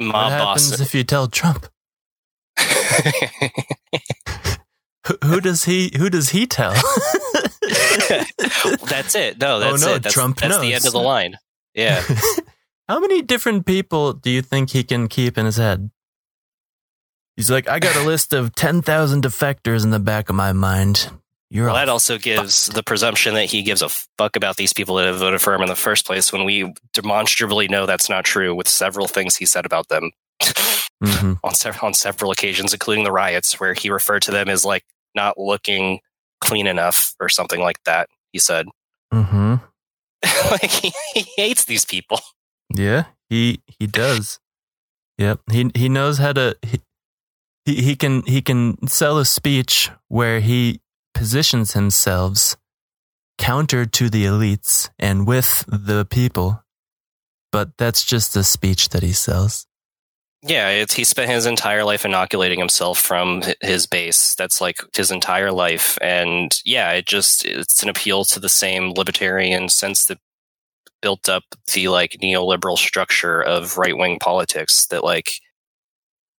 m- 0.00 0.08
what 0.08 0.30
happens 0.30 0.70
boss. 0.70 0.80
if 0.80 0.94
you 0.94 1.04
tell 1.04 1.26
Trump? 1.28 1.66
who, 5.06 5.16
who 5.24 5.40
does 5.40 5.64
he? 5.64 5.90
Who 5.96 6.08
does 6.10 6.30
he 6.30 6.46
tell? 6.46 6.74
that's 8.88 9.14
it. 9.14 9.38
No, 9.38 9.56
Oh, 9.56 9.58
that's 9.60 9.84
no, 9.84 9.94
it. 9.94 10.02
That's, 10.02 10.14
Trump 10.14 10.38
that's 10.38 10.58
the 10.58 10.74
end 10.74 10.86
of 10.86 10.92
the 10.92 10.98
line. 11.00 11.36
Yeah. 11.74 12.02
How 12.88 13.00
many 13.00 13.22
different 13.22 13.64
people 13.66 14.12
do 14.12 14.30
you 14.30 14.42
think 14.42 14.70
he 14.70 14.82
can 14.84 15.08
keep 15.08 15.38
in 15.38 15.46
his 15.46 15.56
head? 15.56 15.90
He's 17.36 17.50
like, 17.50 17.68
I 17.68 17.78
got 17.78 17.96
a 17.96 18.02
list 18.04 18.32
of 18.34 18.54
ten 18.54 18.82
thousand 18.82 19.24
defectors 19.24 19.84
in 19.84 19.90
the 19.90 19.98
back 20.00 20.28
of 20.28 20.34
my 20.36 20.52
mind. 20.52 21.10
You're 21.48 21.66
well, 21.66 21.74
that 21.76 21.88
also 21.88 22.18
gives 22.18 22.66
the 22.68 22.82
presumption 22.82 23.34
that 23.34 23.46
he 23.46 23.62
gives 23.62 23.82
a 23.82 23.88
fuck 23.88 24.36
about 24.36 24.56
these 24.56 24.72
people 24.72 24.96
that 24.96 25.06
have 25.06 25.18
voted 25.18 25.40
for 25.40 25.54
him 25.54 25.62
in 25.62 25.68
the 25.68 25.74
first 25.76 26.06
place 26.06 26.32
when 26.32 26.44
we 26.44 26.72
demonstrably 26.94 27.68
know 27.68 27.84
that's 27.86 28.08
not 28.08 28.24
true 28.24 28.54
with 28.54 28.68
several 28.68 29.06
things 29.06 29.36
he 29.36 29.44
said 29.46 29.66
about 29.66 29.88
them 29.88 30.10
Mhm. 31.02 31.38
on, 31.44 31.54
sev- 31.54 31.78
on 31.82 31.92
several 31.94 32.30
occasions, 32.32 32.72
including 32.72 33.04
the 33.04 33.12
riots, 33.12 33.60
where 33.60 33.74
he 33.74 33.90
referred 33.90 34.22
to 34.22 34.30
them 34.30 34.48
as 34.48 34.64
like 34.64 34.84
not 35.14 35.38
looking 35.38 36.00
clean 36.42 36.66
enough 36.66 37.14
or 37.20 37.28
something 37.30 37.60
like 37.60 37.82
that. 37.84 38.08
He 38.32 38.38
said, 38.38 38.66
Mm-hmm. 39.14 39.54
like 40.50 40.70
he, 40.70 40.92
he 41.14 41.24
hates 41.36 41.64
these 41.64 41.84
people. 41.84 42.20
Yeah, 42.74 43.04
he 43.28 43.62
he 43.66 43.86
does. 43.86 44.40
Yep. 45.18 45.40
He 45.50 45.70
he 45.74 45.88
knows 45.88 46.18
how 46.18 46.32
to 46.32 46.56
he, 46.62 46.80
he 47.66 47.74
he 47.82 47.96
can 47.96 48.22
he 48.22 48.40
can 48.40 48.88
sell 48.88 49.18
a 49.18 49.24
speech 49.24 49.90
where 50.08 50.40
he 50.40 50.80
positions 51.12 51.74
himself 51.74 52.56
counter 53.36 53.84
to 53.84 54.08
the 54.08 54.24
elites 54.24 54.88
and 54.98 55.26
with 55.26 55.64
the 55.68 56.06
people. 56.06 56.64
But 57.50 57.76
that's 57.76 58.02
just 58.04 58.34
a 58.36 58.42
speech 58.44 58.88
that 58.90 59.02
he 59.02 59.12
sells. 59.12 59.66
Yeah, 60.44 60.70
it's, 60.70 60.94
he 60.94 61.04
spent 61.04 61.30
his 61.30 61.46
entire 61.46 61.84
life 61.84 62.04
inoculating 62.04 62.58
himself 62.58 62.98
from 62.98 63.42
his 63.60 63.86
base. 63.86 64.34
That's 64.34 64.60
like 64.60 64.78
his 64.94 65.12
entire 65.12 65.52
life, 65.52 65.96
and 66.00 66.52
yeah, 66.64 66.90
it 66.92 67.06
just 67.06 67.44
it's 67.44 67.82
an 67.82 67.88
appeal 67.88 68.24
to 68.24 68.40
the 68.40 68.48
same 68.48 68.92
libertarian 68.92 69.68
sense 69.68 70.06
that 70.06 70.18
built 71.00 71.28
up 71.28 71.44
the 71.72 71.88
like 71.88 72.18
neoliberal 72.22 72.78
structure 72.78 73.42
of 73.42 73.76
right 73.78 73.96
wing 73.96 74.18
politics 74.18 74.86
that 74.86 75.04
like 75.04 75.40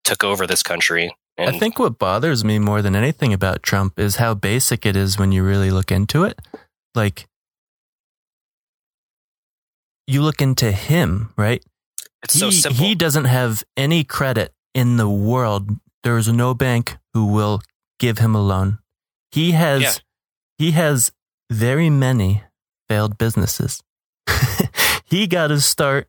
took 0.03 0.23
over 0.23 0.45
this 0.45 0.63
country. 0.63 1.15
And 1.37 1.55
I 1.55 1.59
think 1.59 1.79
what 1.79 1.97
bothers 1.97 2.43
me 2.43 2.59
more 2.59 2.81
than 2.81 2.95
anything 2.95 3.33
about 3.33 3.63
Trump 3.63 3.99
is 3.99 4.17
how 4.17 4.33
basic 4.33 4.85
it 4.85 4.95
is 4.95 5.17
when 5.17 5.31
you 5.31 5.43
really 5.43 5.71
look 5.71 5.91
into 5.91 6.23
it. 6.23 6.39
Like, 6.93 7.25
you 10.05 10.21
look 10.21 10.41
into 10.41 10.71
him, 10.71 11.33
right? 11.35 11.63
It's 12.23 12.33
he, 12.33 12.39
so 12.39 12.49
simple. 12.49 12.85
He 12.85 12.95
doesn't 12.95 13.25
have 13.25 13.63
any 13.75 14.03
credit 14.03 14.53
in 14.73 14.97
the 14.97 15.09
world. 15.09 15.69
There 16.03 16.17
is 16.17 16.27
no 16.27 16.53
bank 16.53 16.97
who 17.13 17.25
will 17.25 17.61
give 17.99 18.17
him 18.17 18.35
a 18.35 18.41
loan. 18.41 18.79
He 19.31 19.51
has, 19.51 19.81
Yeah. 19.81 19.93
he 20.57 20.71
has 20.71 21.11
very 21.51 21.89
many 21.89 22.43
failed 22.87 23.17
businesses. 23.17 23.81
he 25.05 25.27
got 25.27 25.47
to 25.47 25.59
start 25.61 26.07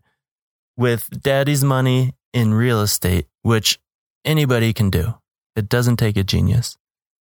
with 0.76 1.08
daddy's 1.22 1.64
money 1.64 2.12
in 2.32 2.54
real 2.54 2.80
estate, 2.80 3.26
which 3.42 3.78
anybody 4.24 4.72
can 4.72 4.90
do. 4.90 5.14
It 5.56 5.68
doesn't 5.68 5.96
take 5.96 6.16
a 6.16 6.24
genius. 6.24 6.76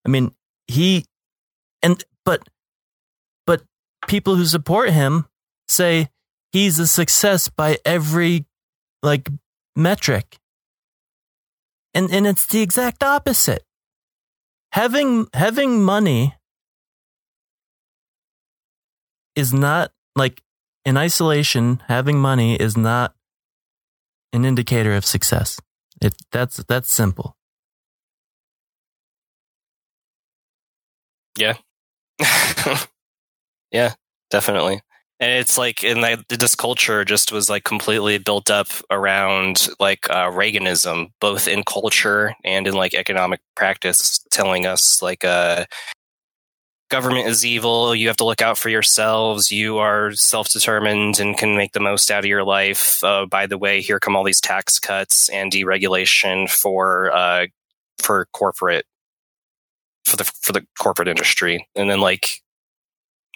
I 0.06 0.10
mean, 0.10 0.34
he 0.68 1.06
and 1.82 2.03
but 2.26 2.48
but 3.45 3.61
people 4.07 4.36
who 4.36 4.45
support 4.45 4.90
him 4.90 5.26
say 5.68 6.10
he's 6.52 6.80
a 6.80 6.88
success 6.88 7.49
by 7.49 7.78
every 7.86 8.45
like 9.03 9.30
metric. 9.75 10.39
And 11.93 12.09
and 12.11 12.25
it's 12.25 12.47
the 12.47 12.61
exact 12.61 13.03
opposite. 13.03 13.63
Having 14.71 15.27
having 15.34 15.84
money 15.84 16.34
is 19.35 19.53
not 19.53 19.91
like 20.15 20.41
in 20.85 20.97
isolation, 20.97 21.84
having 21.88 22.17
money 22.19 22.55
is 22.55 22.75
not 22.75 23.13
an 24.31 24.45
indicator 24.45 24.95
of 24.95 25.05
success. 25.05 25.59
It 26.01 26.15
that's 26.31 26.57
that's 26.67 26.91
simple. 26.91 27.35
Yeah. 31.38 31.57
yeah, 33.71 33.93
definitely. 34.30 34.81
And 35.23 35.39
it's 35.39 35.57
like, 35.57 35.83
like, 35.83 36.27
this 36.27 36.53
culture 36.53 37.05
just 37.05 37.31
was 37.31 37.49
like 37.49 37.63
completely 37.63 38.17
built 38.17 38.49
up 38.51 38.67
around 38.91 39.69
like 39.79 40.09
uh, 40.09 40.29
Reaganism, 40.29 41.11
both 41.21 41.47
in 41.47 41.63
culture 41.63 42.35
and 42.43 42.67
in 42.67 42.73
like 42.73 42.93
economic 42.93 43.39
practice, 43.55 44.19
telling 44.31 44.65
us 44.65 45.01
like, 45.01 45.23
uh, 45.23 45.63
government 46.91 47.27
is 47.29 47.45
evil. 47.45 47.95
You 47.95 48.07
have 48.09 48.17
to 48.17 48.25
look 48.25 48.41
out 48.41 48.57
for 48.57 48.67
yourselves. 48.67 49.49
You 49.49 49.77
are 49.77 50.11
self 50.11 50.51
determined 50.51 51.21
and 51.21 51.37
can 51.37 51.55
make 51.55 51.71
the 51.71 51.79
most 51.79 52.11
out 52.11 52.19
of 52.19 52.25
your 52.25 52.43
life. 52.43 53.01
Uh, 53.01 53.25
by 53.25 53.47
the 53.47 53.57
way, 53.57 53.81
here 53.81 54.01
come 54.01 54.17
all 54.17 54.25
these 54.25 54.41
tax 54.41 54.77
cuts 54.77 55.29
and 55.29 55.53
deregulation 55.53 56.49
for, 56.49 57.13
uh, 57.13 57.47
for 57.97 58.27
corporate 58.33 58.85
for 60.05 60.17
the 60.17 60.25
for 60.25 60.51
the 60.51 60.65
corporate 60.77 61.07
industry, 61.07 61.65
and 61.75 61.89
then 61.89 62.01
like 62.01 62.43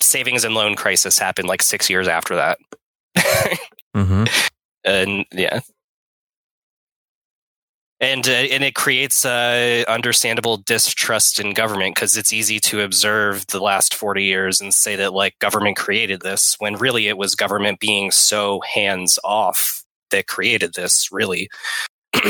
savings 0.01 0.43
and 0.43 0.55
loan 0.55 0.75
crisis 0.75 1.17
happened 1.19 1.47
like 1.47 1.61
six 1.61 1.89
years 1.89 2.07
after 2.07 2.35
that, 2.35 2.57
Mm-hmm. 3.95 4.25
and 4.83 5.25
yeah, 5.31 5.59
and 7.99 8.27
uh, 8.27 8.31
and 8.31 8.63
it 8.63 8.75
creates 8.75 9.25
uh, 9.25 9.83
understandable 9.87 10.57
distrust 10.57 11.39
in 11.39 11.53
government 11.53 11.95
because 11.95 12.15
it's 12.15 12.31
easy 12.31 12.59
to 12.59 12.81
observe 12.81 13.47
the 13.47 13.59
last 13.59 13.95
forty 13.95 14.23
years 14.23 14.61
and 14.61 14.73
say 14.73 14.95
that 14.95 15.13
like 15.13 15.39
government 15.39 15.77
created 15.77 16.21
this 16.21 16.55
when 16.59 16.75
really 16.75 17.07
it 17.07 17.17
was 17.17 17.33
government 17.35 17.79
being 17.79 18.11
so 18.11 18.61
hands 18.61 19.17
off 19.23 19.83
that 20.11 20.27
created 20.27 20.73
this 20.75 21.09
really. 21.11 21.49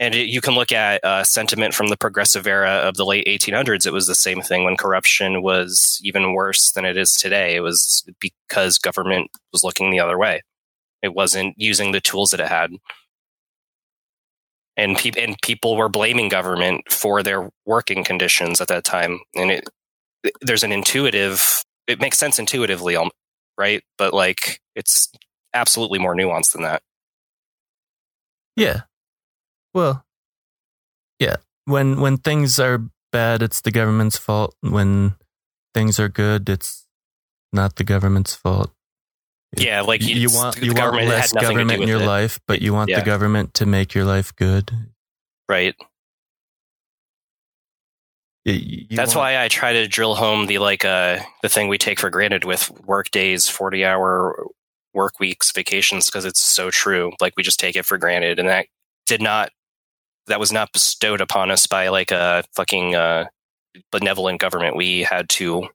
And 0.00 0.14
it, 0.14 0.28
you 0.28 0.40
can 0.40 0.54
look 0.54 0.72
at 0.72 1.04
uh, 1.04 1.22
sentiment 1.22 1.72
from 1.72 1.88
the 1.88 1.96
progressive 1.96 2.46
era 2.46 2.70
of 2.70 2.96
the 2.96 3.06
late 3.06 3.26
1800s. 3.26 3.86
It 3.86 3.92
was 3.92 4.06
the 4.06 4.14
same 4.14 4.42
thing 4.42 4.64
when 4.64 4.76
corruption 4.76 5.42
was 5.42 6.00
even 6.02 6.32
worse 6.32 6.72
than 6.72 6.84
it 6.84 6.96
is 6.96 7.14
today. 7.14 7.54
It 7.54 7.60
was 7.60 8.04
because 8.20 8.78
government 8.78 9.30
was 9.52 9.62
looking 9.62 9.90
the 9.90 10.00
other 10.00 10.18
way. 10.18 10.42
It 11.02 11.14
wasn't 11.14 11.54
using 11.56 11.92
the 11.92 12.00
tools 12.00 12.30
that 12.30 12.40
it 12.40 12.48
had. 12.48 12.72
And, 14.76 14.96
peop 14.96 15.14
and 15.16 15.36
people 15.42 15.76
were 15.76 15.88
blaming 15.88 16.28
government 16.28 16.90
for 16.90 17.22
their 17.22 17.50
working 17.64 18.02
conditions 18.02 18.60
at 18.60 18.66
that 18.68 18.82
time. 18.82 19.20
And 19.36 19.52
it, 19.52 19.68
there's 20.40 20.64
an 20.64 20.72
intuitive, 20.72 21.62
it 21.86 22.00
makes 22.00 22.18
sense 22.18 22.40
intuitively, 22.40 22.96
um, 22.96 23.10
right? 23.56 23.84
But 23.96 24.12
like, 24.12 24.60
it's 24.74 25.12
absolutely 25.52 26.00
more 26.00 26.16
nuanced 26.16 26.52
than 26.52 26.62
that. 26.62 26.82
Yeah. 28.56 28.80
Well, 29.74 30.04
yeah. 31.18 31.36
When 31.66 32.00
when 32.00 32.18
things 32.18 32.58
are 32.60 32.82
bad, 33.12 33.42
it's 33.42 33.60
the 33.60 33.70
government's 33.70 34.16
fault. 34.16 34.54
When 34.60 35.16
things 35.74 35.98
are 35.98 36.08
good, 36.08 36.48
it's 36.48 36.86
not 37.52 37.76
the 37.76 37.84
government's 37.84 38.34
fault. 38.34 38.70
Yeah, 39.56 39.82
like 39.82 40.02
you, 40.02 40.30
want 40.30 40.56
the 40.56 40.66
you 40.66 40.74
want 40.74 40.96
less 40.96 41.32
government 41.32 41.80
in 41.82 41.88
your 41.88 42.02
it. 42.02 42.06
life, 42.06 42.40
but 42.48 42.60
you 42.60 42.72
want 42.74 42.90
Yeah. 42.90 42.98
the 43.00 43.06
government 43.06 43.54
to 43.54 43.66
make 43.66 43.94
your 43.94 44.04
life 44.04 44.34
good. 44.34 44.72
Right. 45.48 45.76
You- 48.44 48.86
you 48.90 48.96
That's 48.96 49.14
want- 49.14 49.24
why 49.24 49.42
I 49.42 49.48
try 49.48 49.72
to 49.74 49.88
drill 49.88 50.16
home 50.16 50.46
the 50.46 50.58
like 50.58 50.84
uh 50.84 51.20
the 51.42 51.48
thing 51.48 51.68
we 51.68 51.78
take 51.78 51.98
for 51.98 52.10
granted 52.10 52.44
with 52.44 52.70
work 52.82 53.10
days, 53.10 53.48
forty 53.48 53.84
hour 53.84 54.44
work 54.92 55.18
weeks, 55.18 55.50
vacations, 55.52 56.06
because 56.06 56.24
it's 56.24 56.40
so 56.40 56.70
true. 56.70 57.12
Like 57.20 57.34
we 57.36 57.42
just 57.42 57.58
take 57.60 57.76
it 57.76 57.86
for 57.86 57.96
granted, 57.96 58.38
and 58.38 58.48
that 58.48 58.66
did 59.06 59.22
not 59.22 59.50
that 60.26 60.40
was 60.40 60.52
not 60.52 60.72
bestowed 60.72 61.20
upon 61.20 61.50
us 61.50 61.66
by 61.66 61.88
like 61.88 62.10
a 62.10 62.44
fucking 62.54 62.94
uh, 62.94 63.26
benevolent 63.90 64.40
government. 64.40 64.76
We 64.76 65.02
had 65.02 65.28
to 65.30 65.68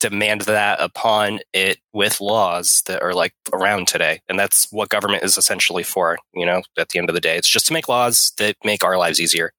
demand 0.00 0.40
that 0.42 0.80
upon 0.80 1.38
it 1.52 1.78
with 1.92 2.20
laws 2.20 2.82
that 2.86 3.02
are 3.02 3.14
like 3.14 3.34
around 3.52 3.86
today, 3.86 4.20
and 4.28 4.38
that's 4.38 4.70
what 4.72 4.88
government 4.88 5.22
is 5.22 5.38
essentially 5.38 5.82
for. 5.82 6.18
You 6.34 6.46
know, 6.46 6.62
at 6.76 6.88
the 6.88 6.98
end 6.98 7.08
of 7.08 7.14
the 7.14 7.20
day, 7.20 7.36
it's 7.36 7.48
just 7.48 7.66
to 7.66 7.72
make 7.72 7.88
laws 7.88 8.32
that 8.38 8.56
make 8.64 8.84
our 8.84 8.98
lives 8.98 9.20
easier. 9.20 9.52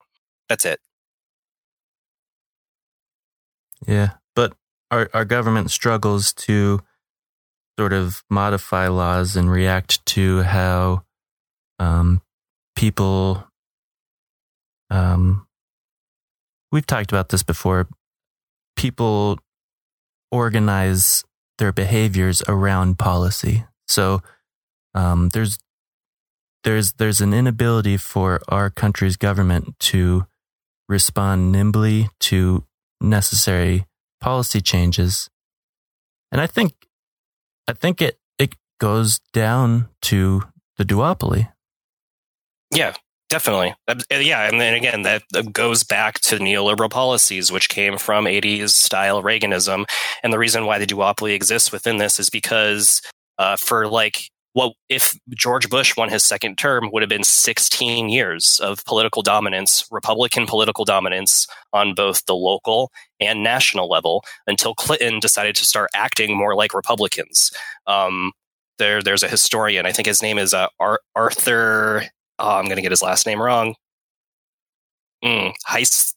That's 0.50 0.66
it. 0.66 0.80
Yeah, 3.88 4.12
but 4.36 4.54
our 4.92 5.10
our 5.14 5.26
government 5.26 5.72
struggles 5.72 6.34
to 6.34 6.82
sort 7.80 7.94
of 7.94 8.24
modify 8.30 8.88
laws 8.88 9.36
and 9.36 9.50
react 9.50 10.06
to 10.08 10.42
how 10.44 11.04
um, 11.80 12.22
people. 12.76 13.48
Um, 14.94 15.48
we've 16.72 16.86
talked 16.86 17.12
about 17.12 17.30
this 17.30 17.42
before. 17.42 17.88
People 18.76 19.40
organize 20.32 21.24
their 21.58 21.72
behaviors 21.72 22.44
around 22.48 23.00
policy, 23.00 23.66
so 23.88 24.22
um, 24.94 25.30
there's 25.30 25.58
there's 26.64 26.94
there's 26.94 27.22
an 27.22 27.34
inability 27.34 27.98
for 27.98 28.40
our 28.48 28.70
country's 28.70 29.18
government 29.18 29.78
to 29.80 30.28
respond 30.88 31.52
nimbly 31.52 32.10
to 32.20 32.64
necessary 33.02 33.86
policy 34.22 34.62
changes. 34.62 35.30
And 36.32 36.40
I 36.40 36.48
think 36.48 36.74
I 37.68 37.74
think 37.74 38.02
it 38.02 38.20
it 38.38 38.56
goes 38.80 39.20
down 39.34 39.90
to 40.04 40.44
the 40.78 40.86
duopoly. 40.86 41.52
Yeah, 42.72 42.94
definitely. 43.30 43.74
Yeah, 44.12 44.48
and 44.48 44.60
then 44.60 44.74
again, 44.74 45.04
that 45.04 45.24
goes 45.52 45.84
back 45.84 46.20
to 46.22 46.38
neoliberal 46.38 46.90
policies, 46.90 47.52
which 47.52 47.70
came 47.70 47.98
from 47.98 48.26
80s 48.26 48.70
style 48.70 49.22
Reaganism. 49.22 49.86
And 50.24 50.34
the 50.34 50.40
reason 50.40 50.66
why 50.66 50.80
the 50.80 50.86
duopoly 50.86 51.34
exists 51.34 51.72
within 51.72 51.98
this 51.98 52.20
is 52.20 52.30
because 52.30 53.02
uh, 53.38 53.56
for 53.56 53.88
like, 53.88 54.30
well, 54.56 54.76
if 54.88 55.18
George 55.36 55.68
Bush 55.70 55.98
won 55.98 56.10
his 56.10 56.24
second 56.24 56.58
term, 56.58 56.90
would 56.92 57.02
have 57.02 57.10
been 57.10 57.24
16 57.24 58.10
years 58.10 58.60
of 58.62 58.86
political 58.86 59.24
dominance, 59.24 59.86
Republican 59.90 60.46
political 60.46 60.86
dominance 60.86 61.48
on 61.72 61.96
both 61.96 62.26
the 62.26 62.36
local 62.36 62.92
and 63.20 63.42
national 63.42 63.90
level 63.90 64.24
until 64.46 64.76
Clinton 64.76 65.20
decided 65.20 65.56
to 65.56 65.66
start 65.66 65.90
acting 65.96 66.38
more 66.38 66.56
like 66.56 66.74
Republicans. 66.74 67.52
Um, 67.88 68.32
there, 68.78 69.02
there's 69.02 69.24
a 69.24 69.28
historian. 69.28 69.86
I 69.86 69.92
think 69.92 70.08
his 70.08 70.22
name 70.22 70.38
is 70.38 70.54
uh, 70.54 70.68
Ar- 70.80 71.02
Arthur. 71.16 72.04
Oh, 72.40 72.58
I'm 72.58 72.66
going 72.66 72.78
to 72.78 72.82
get 72.82 72.92
his 72.92 73.02
last 73.02 73.26
name 73.26 73.42
wrong. 73.42 73.76
Mm, 75.24 75.54
Heis, 75.68 76.14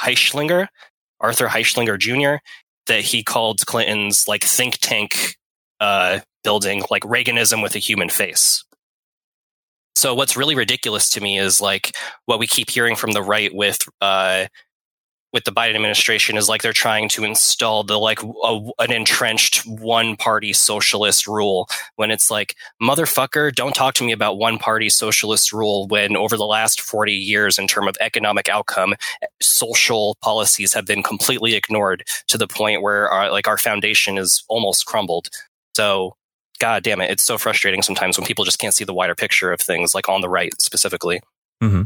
Heischlinger, 0.00 0.68
Arthur 1.20 1.48
Heischlinger 1.48 1.98
Jr. 1.98 2.42
That 2.86 3.00
he 3.02 3.22
called 3.22 3.66
Clinton's 3.66 4.28
like 4.28 4.44
think 4.44 4.78
tank 4.78 5.36
uh, 5.80 6.20
building 6.44 6.84
like 6.90 7.02
Reaganism 7.02 7.62
with 7.62 7.74
a 7.74 7.80
human 7.80 8.08
face. 8.08 8.64
So 9.96 10.14
what's 10.14 10.36
really 10.36 10.54
ridiculous 10.54 11.08
to 11.10 11.20
me 11.20 11.38
is 11.38 11.60
like 11.60 11.96
what 12.26 12.38
we 12.38 12.46
keep 12.46 12.70
hearing 12.70 12.96
from 12.96 13.12
the 13.12 13.22
right 13.22 13.52
with 13.54 13.78
uh, 14.00 14.46
with 15.36 15.44
the 15.44 15.52
Biden 15.52 15.74
administration 15.74 16.38
is 16.38 16.48
like 16.48 16.62
they're 16.62 16.72
trying 16.72 17.10
to 17.10 17.22
install 17.22 17.84
the 17.84 17.98
like 17.98 18.22
a, 18.22 18.70
an 18.78 18.90
entrenched 18.90 19.66
one 19.66 20.16
party 20.16 20.54
socialist 20.54 21.26
rule 21.26 21.68
when 21.96 22.10
it's 22.10 22.30
like 22.30 22.56
motherfucker 22.82 23.54
don't 23.54 23.74
talk 23.74 23.92
to 23.92 24.02
me 24.02 24.12
about 24.12 24.38
one 24.38 24.56
party 24.56 24.88
socialist 24.88 25.52
rule 25.52 25.88
when 25.88 26.16
over 26.16 26.38
the 26.38 26.46
last 26.46 26.80
40 26.80 27.12
years 27.12 27.58
in 27.58 27.68
terms 27.68 27.86
of 27.86 27.98
economic 28.00 28.48
outcome 28.48 28.94
social 29.42 30.16
policies 30.22 30.72
have 30.72 30.86
been 30.86 31.02
completely 31.02 31.54
ignored 31.54 32.02
to 32.28 32.38
the 32.38 32.48
point 32.48 32.80
where 32.80 33.10
our 33.10 33.30
like 33.30 33.46
our 33.46 33.58
foundation 33.58 34.16
is 34.16 34.42
almost 34.48 34.86
crumbled 34.86 35.28
so 35.74 36.16
god 36.60 36.82
damn 36.82 37.02
it 37.02 37.10
it's 37.10 37.22
so 37.22 37.36
frustrating 37.36 37.82
sometimes 37.82 38.16
when 38.16 38.26
people 38.26 38.46
just 38.46 38.58
can't 38.58 38.72
see 38.72 38.84
the 38.84 38.94
wider 38.94 39.14
picture 39.14 39.52
of 39.52 39.60
things 39.60 39.94
like 39.94 40.08
on 40.08 40.22
the 40.22 40.30
right 40.30 40.58
specifically 40.62 41.20
Mm-hmm. 41.62 41.82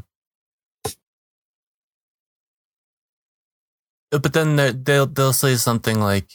But 4.11 4.33
then 4.33 4.57
they- 4.57 4.73
they'll 4.73 5.07
they'll 5.07 5.33
say 5.33 5.57
something 5.57 6.01
like, 6.01 6.29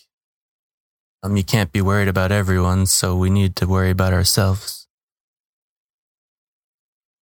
"Um, 1.23 1.35
you 1.35 1.43
can't 1.43 1.71
be 1.71 1.81
worried 1.81 2.07
about 2.07 2.31
everyone, 2.31 2.85
so 2.85 3.15
we 3.15 3.29
need 3.29 3.55
to 3.57 3.67
worry 3.67 3.89
about 3.89 4.13
ourselves." 4.13 4.87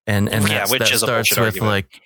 And 0.07 0.27
and 0.29 0.43
Yeah, 0.47 0.65
that 0.65 0.67
starts 0.67 1.01
with 1.31 1.39
argument. 1.39 1.59
like, 1.61 2.01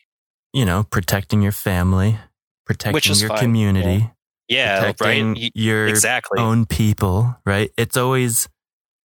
you 0.54 0.66
know, 0.66 0.84
protecting 0.84 1.42
your 1.42 1.52
family, 1.52 2.20
protecting 2.66 3.16
your 3.16 3.30
fine, 3.30 3.40
community, 3.40 4.12
yeah 4.48 4.84
right 4.84 4.96
protecting 4.98 5.34
Y- 5.34 5.52
your 5.56 5.88
exactly 5.88 6.40
own 6.40 6.66
people, 6.66 7.36
right? 7.46 7.72
It's 7.78 7.98
always, 7.98 8.48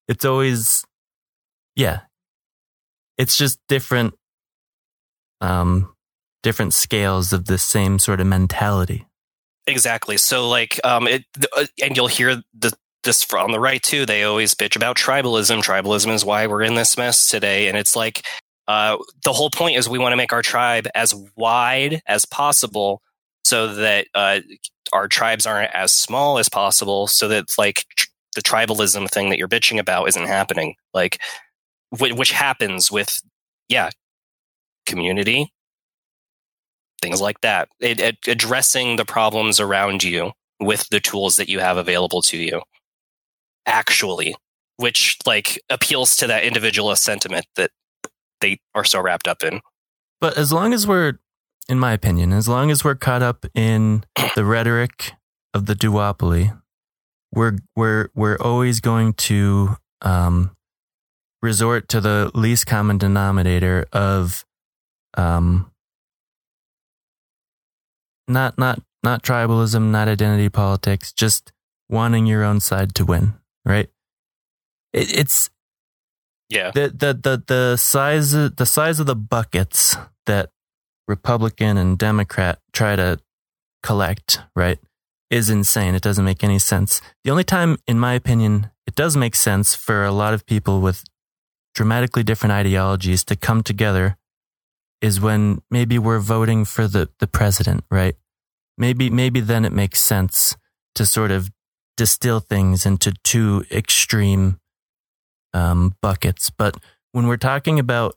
it's 0.08 0.24
always, 0.24 0.84
yeah. 1.76 2.00
It's 3.16 3.36
just 3.36 3.58
different, 3.68 4.14
um, 5.40 5.94
different 6.42 6.74
scales 6.74 7.32
of 7.32 7.46
the 7.46 7.58
same 7.58 7.98
sort 7.98 8.20
of 8.20 8.26
mentality. 8.26 9.06
Exactly. 9.66 10.16
So, 10.16 10.48
like, 10.48 10.80
um, 10.84 11.06
it, 11.06 11.24
uh, 11.56 11.66
and 11.82 11.96
you'll 11.96 12.08
hear 12.08 12.42
the, 12.58 12.72
this 13.04 13.22
from 13.22 13.52
the 13.52 13.60
right 13.60 13.82
too. 13.82 14.04
They 14.06 14.24
always 14.24 14.54
bitch 14.54 14.76
about 14.76 14.96
tribalism. 14.96 15.62
Tribalism 15.62 16.12
is 16.12 16.24
why 16.24 16.46
we're 16.46 16.62
in 16.62 16.74
this 16.74 16.96
mess 16.96 17.28
today. 17.28 17.68
And 17.68 17.76
it's 17.76 17.94
like, 17.94 18.26
uh, 18.68 18.96
the 19.24 19.32
whole 19.32 19.50
point 19.50 19.76
is 19.76 19.88
we 19.88 19.98
want 19.98 20.12
to 20.12 20.16
make 20.16 20.32
our 20.32 20.42
tribe 20.42 20.86
as 20.94 21.14
wide 21.36 22.02
as 22.06 22.24
possible 22.24 23.00
so 23.44 23.74
that, 23.74 24.06
uh, 24.14 24.40
our 24.92 25.08
tribes 25.08 25.46
aren't 25.46 25.72
as 25.72 25.92
small 25.92 26.38
as 26.38 26.48
possible 26.48 27.06
so 27.06 27.28
that, 27.28 27.46
like, 27.56 27.84
tr- 27.96 28.08
the 28.34 28.42
tribalism 28.42 29.08
thing 29.10 29.30
that 29.30 29.38
you're 29.38 29.48
bitching 29.48 29.78
about 29.78 30.08
isn't 30.08 30.26
happening. 30.26 30.74
Like, 30.94 31.20
wh- 31.90 32.16
which 32.16 32.32
happens 32.32 32.90
with, 32.90 33.20
yeah, 33.68 33.90
community, 34.86 35.52
things 37.00 37.20
like 37.20 37.40
that. 37.40 37.68
It, 37.80 38.00
it, 38.00 38.18
addressing 38.26 38.96
the 38.96 39.04
problems 39.04 39.60
around 39.60 40.02
you 40.02 40.32
with 40.60 40.88
the 40.90 41.00
tools 41.00 41.36
that 41.36 41.48
you 41.48 41.60
have 41.60 41.76
available 41.76 42.22
to 42.22 42.36
you, 42.36 42.62
actually, 43.66 44.34
which 44.76 45.18
like 45.26 45.60
appeals 45.70 46.16
to 46.18 46.26
that 46.26 46.44
individualist 46.44 47.02
sentiment 47.02 47.46
that 47.56 47.70
they 48.40 48.58
are 48.74 48.84
so 48.84 49.00
wrapped 49.00 49.28
up 49.28 49.42
in. 49.42 49.60
But 50.20 50.36
as 50.36 50.52
long 50.52 50.72
as 50.72 50.86
we're, 50.86 51.18
in 51.68 51.78
my 51.78 51.92
opinion, 51.92 52.32
as 52.32 52.48
long 52.48 52.70
as 52.70 52.84
we're 52.84 52.94
caught 52.94 53.22
up 53.22 53.46
in 53.54 54.04
the 54.34 54.44
rhetoric 54.44 55.12
of 55.54 55.66
the 55.66 55.74
duopoly, 55.74 56.56
we're 57.32 57.58
we're 57.76 58.08
we're 58.14 58.38
always 58.38 58.80
going 58.80 59.14
to 59.14 59.76
um, 60.02 60.56
resort 61.42 61.88
to 61.88 62.00
the 62.00 62.30
least 62.34 62.66
common 62.66 62.98
denominator 62.98 63.86
of 63.92 64.44
um, 65.16 65.69
not 68.30 68.58
not 68.58 68.80
not 69.02 69.22
tribalism, 69.22 69.90
not 69.90 70.08
identity 70.08 70.48
politics, 70.48 71.12
just 71.12 71.52
wanting 71.88 72.26
your 72.26 72.44
own 72.44 72.60
side 72.60 72.94
to 72.94 73.04
win, 73.04 73.34
right? 73.64 73.88
It, 74.92 75.18
it's 75.18 75.50
Yeah. 76.48 76.70
the 76.70 76.88
the 76.88 77.14
the 77.14 77.42
the 77.46 77.76
size 77.76 78.32
of, 78.34 78.56
the 78.56 78.66
size 78.66 79.00
of 79.00 79.06
the 79.06 79.16
buckets 79.16 79.96
that 80.26 80.50
Republican 81.08 81.76
and 81.76 81.98
Democrat 81.98 82.58
try 82.72 82.96
to 82.96 83.18
collect, 83.82 84.40
right, 84.54 84.78
is 85.30 85.48
insane. 85.50 85.94
It 85.94 86.02
doesn't 86.02 86.24
make 86.24 86.44
any 86.44 86.58
sense. 86.58 87.00
The 87.24 87.30
only 87.30 87.44
time, 87.44 87.78
in 87.86 87.98
my 87.98 88.14
opinion, 88.14 88.70
it 88.86 88.94
does 88.94 89.16
make 89.16 89.34
sense 89.34 89.74
for 89.74 90.04
a 90.04 90.12
lot 90.12 90.34
of 90.34 90.46
people 90.46 90.80
with 90.80 91.04
dramatically 91.74 92.22
different 92.22 92.52
ideologies 92.52 93.24
to 93.24 93.36
come 93.36 93.62
together 93.62 94.16
is 95.00 95.20
when 95.20 95.62
maybe 95.70 95.98
we're 95.98 96.18
voting 96.18 96.64
for 96.64 96.86
the, 96.86 97.08
the 97.18 97.26
president, 97.26 97.84
right? 97.90 98.16
Maybe 98.76 99.10
maybe 99.10 99.40
then 99.40 99.64
it 99.64 99.72
makes 99.72 100.00
sense 100.00 100.56
to 100.94 101.04
sort 101.06 101.30
of 101.30 101.50
distill 101.96 102.40
things 102.40 102.86
into 102.86 103.12
two 103.24 103.64
extreme 103.70 104.58
um, 105.52 105.94
buckets. 106.00 106.50
But 106.50 106.76
when 107.12 107.26
we're 107.26 107.36
talking 107.36 107.78
about 107.78 108.16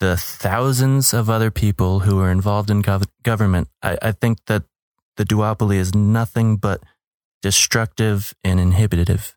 the 0.00 0.16
thousands 0.16 1.12
of 1.12 1.28
other 1.30 1.50
people 1.50 2.00
who 2.00 2.20
are 2.20 2.30
involved 2.30 2.70
in 2.70 2.82
gov- 2.82 3.08
government, 3.22 3.68
I, 3.82 3.98
I 4.00 4.12
think 4.12 4.38
that 4.46 4.64
the 5.16 5.24
duopoly 5.24 5.76
is 5.76 5.94
nothing 5.94 6.56
but 6.56 6.82
destructive 7.42 8.34
and 8.42 8.58
inhibitive. 8.58 9.33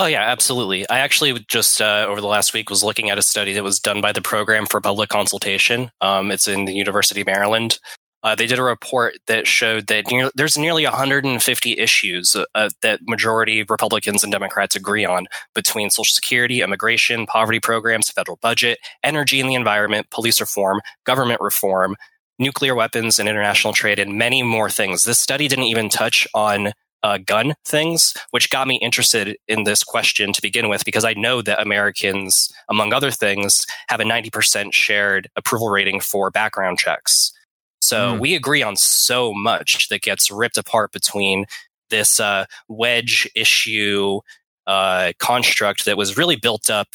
Oh 0.00 0.06
yeah, 0.06 0.22
absolutely. 0.22 0.88
I 0.88 1.00
actually 1.00 1.44
just 1.48 1.80
uh, 1.80 2.06
over 2.08 2.20
the 2.20 2.28
last 2.28 2.54
week 2.54 2.70
was 2.70 2.84
looking 2.84 3.10
at 3.10 3.18
a 3.18 3.22
study 3.22 3.52
that 3.54 3.64
was 3.64 3.80
done 3.80 4.00
by 4.00 4.12
the 4.12 4.22
Program 4.22 4.64
for 4.64 4.80
Public 4.80 5.10
Consultation. 5.10 5.90
Um, 6.00 6.30
it's 6.30 6.46
in 6.46 6.66
the 6.66 6.72
University 6.72 7.22
of 7.22 7.26
Maryland. 7.26 7.80
Uh, 8.22 8.36
they 8.36 8.46
did 8.46 8.60
a 8.60 8.62
report 8.62 9.14
that 9.26 9.48
showed 9.48 9.88
that 9.88 10.08
near, 10.08 10.30
there's 10.36 10.56
nearly 10.56 10.84
150 10.84 11.78
issues 11.78 12.36
uh, 12.54 12.68
that 12.82 13.00
majority 13.08 13.64
Republicans 13.68 14.22
and 14.22 14.30
Democrats 14.32 14.76
agree 14.76 15.04
on 15.04 15.26
between 15.52 15.90
Social 15.90 16.12
Security, 16.12 16.62
immigration, 16.62 17.26
poverty 17.26 17.58
programs, 17.58 18.08
federal 18.10 18.38
budget, 18.40 18.78
energy 19.02 19.40
and 19.40 19.50
the 19.50 19.54
environment, 19.54 20.10
police 20.10 20.40
reform, 20.40 20.80
government 21.06 21.40
reform, 21.40 21.96
nuclear 22.38 22.76
weapons 22.76 23.18
and 23.18 23.28
international 23.28 23.72
trade, 23.72 23.98
and 23.98 24.16
many 24.16 24.44
more 24.44 24.70
things. 24.70 25.04
This 25.04 25.18
study 25.18 25.48
didn't 25.48 25.64
even 25.64 25.88
touch 25.88 26.26
on 26.34 26.72
uh, 27.02 27.18
gun 27.18 27.54
things, 27.64 28.14
which 28.30 28.50
got 28.50 28.66
me 28.66 28.76
interested 28.82 29.36
in 29.46 29.64
this 29.64 29.84
question 29.84 30.32
to 30.32 30.42
begin 30.42 30.68
with, 30.68 30.84
because 30.84 31.04
I 31.04 31.14
know 31.14 31.42
that 31.42 31.60
Americans, 31.60 32.50
among 32.68 32.92
other 32.92 33.10
things, 33.10 33.64
have 33.88 34.00
a 34.00 34.04
90% 34.04 34.72
shared 34.72 35.28
approval 35.36 35.68
rating 35.68 36.00
for 36.00 36.30
background 36.30 36.78
checks. 36.78 37.32
So 37.80 38.14
Mm. 38.14 38.18
we 38.20 38.34
agree 38.34 38.62
on 38.62 38.76
so 38.76 39.32
much 39.32 39.88
that 39.88 40.02
gets 40.02 40.30
ripped 40.30 40.58
apart 40.58 40.90
between 40.92 41.46
this 41.90 42.18
uh, 42.20 42.44
wedge 42.68 43.28
issue 43.34 44.20
uh, 44.66 45.12
construct 45.18 45.84
that 45.86 45.96
was 45.96 46.16
really 46.18 46.36
built 46.36 46.68
up. 46.68 46.88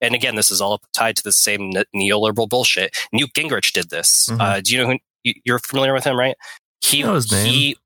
And 0.00 0.14
again, 0.14 0.36
this 0.36 0.50
is 0.50 0.60
all 0.62 0.80
tied 0.94 1.16
to 1.16 1.22
the 1.22 1.32
same 1.32 1.70
ne- 1.70 1.84
neoliberal 1.94 2.48
bullshit. 2.48 2.96
Newt 3.12 3.34
Gingrich 3.34 3.72
did 3.72 3.90
this. 3.90 4.28
Mhm. 4.30 4.40
Uh, 4.40 4.60
do 4.62 4.72
you 4.72 4.78
know 4.78 4.86
who 4.92 4.98
you- 5.24 5.34
you're 5.44 5.58
familiar 5.58 5.92
with 5.92 6.04
him, 6.04 6.16
right? 6.16 6.36
He, 6.80 7.02
know 7.02 7.14
his 7.14 7.30
name. 7.30 7.44
he, 7.46 7.76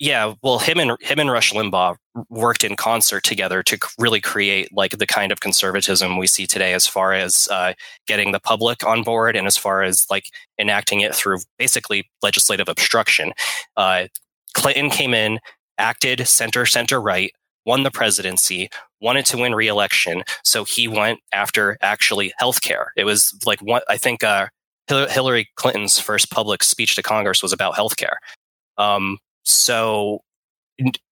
yeah. 0.00 0.32
Well, 0.42 0.58
him 0.58 0.80
and 0.80 0.96
him 1.02 1.18
and 1.18 1.30
Rush 1.30 1.52
Limbaugh 1.52 1.96
worked 2.30 2.64
in 2.64 2.74
concert 2.74 3.22
together 3.22 3.62
to 3.64 3.78
really 3.98 4.20
create 4.20 4.70
like 4.72 4.98
the 4.98 5.06
kind 5.06 5.30
of 5.30 5.40
conservatism 5.40 6.16
we 6.16 6.26
see 6.26 6.46
today, 6.46 6.72
as 6.72 6.86
far 6.86 7.12
as 7.12 7.46
uh, 7.50 7.74
getting 8.06 8.32
the 8.32 8.40
public 8.40 8.84
on 8.84 9.02
board, 9.02 9.36
and 9.36 9.46
as 9.46 9.58
far 9.58 9.82
as 9.82 10.06
like 10.10 10.24
enacting 10.58 11.00
it 11.00 11.14
through 11.14 11.38
basically 11.58 12.10
legislative 12.22 12.66
obstruction. 12.66 13.32
Uh, 13.76 14.06
Clinton 14.54 14.88
came 14.88 15.12
in, 15.12 15.38
acted 15.76 16.26
center 16.26 16.64
center 16.64 16.98
right, 16.98 17.32
won 17.66 17.82
the 17.82 17.90
presidency, 17.90 18.70
wanted 19.02 19.26
to 19.26 19.36
win 19.36 19.54
re-election, 19.54 20.22
so 20.42 20.64
he 20.64 20.88
went 20.88 21.20
after 21.30 21.76
actually 21.82 22.32
healthcare. 22.40 22.86
It 22.96 23.04
was 23.04 23.38
like 23.44 23.60
one. 23.60 23.82
I 23.86 23.98
think 23.98 24.24
uh, 24.24 24.46
Hillary 24.88 25.50
Clinton's 25.56 25.98
first 25.98 26.30
public 26.30 26.62
speech 26.62 26.96
to 26.96 27.02
Congress 27.02 27.42
was 27.42 27.52
about 27.52 27.74
healthcare. 27.74 28.16
Um, 28.78 29.18
so 29.44 30.20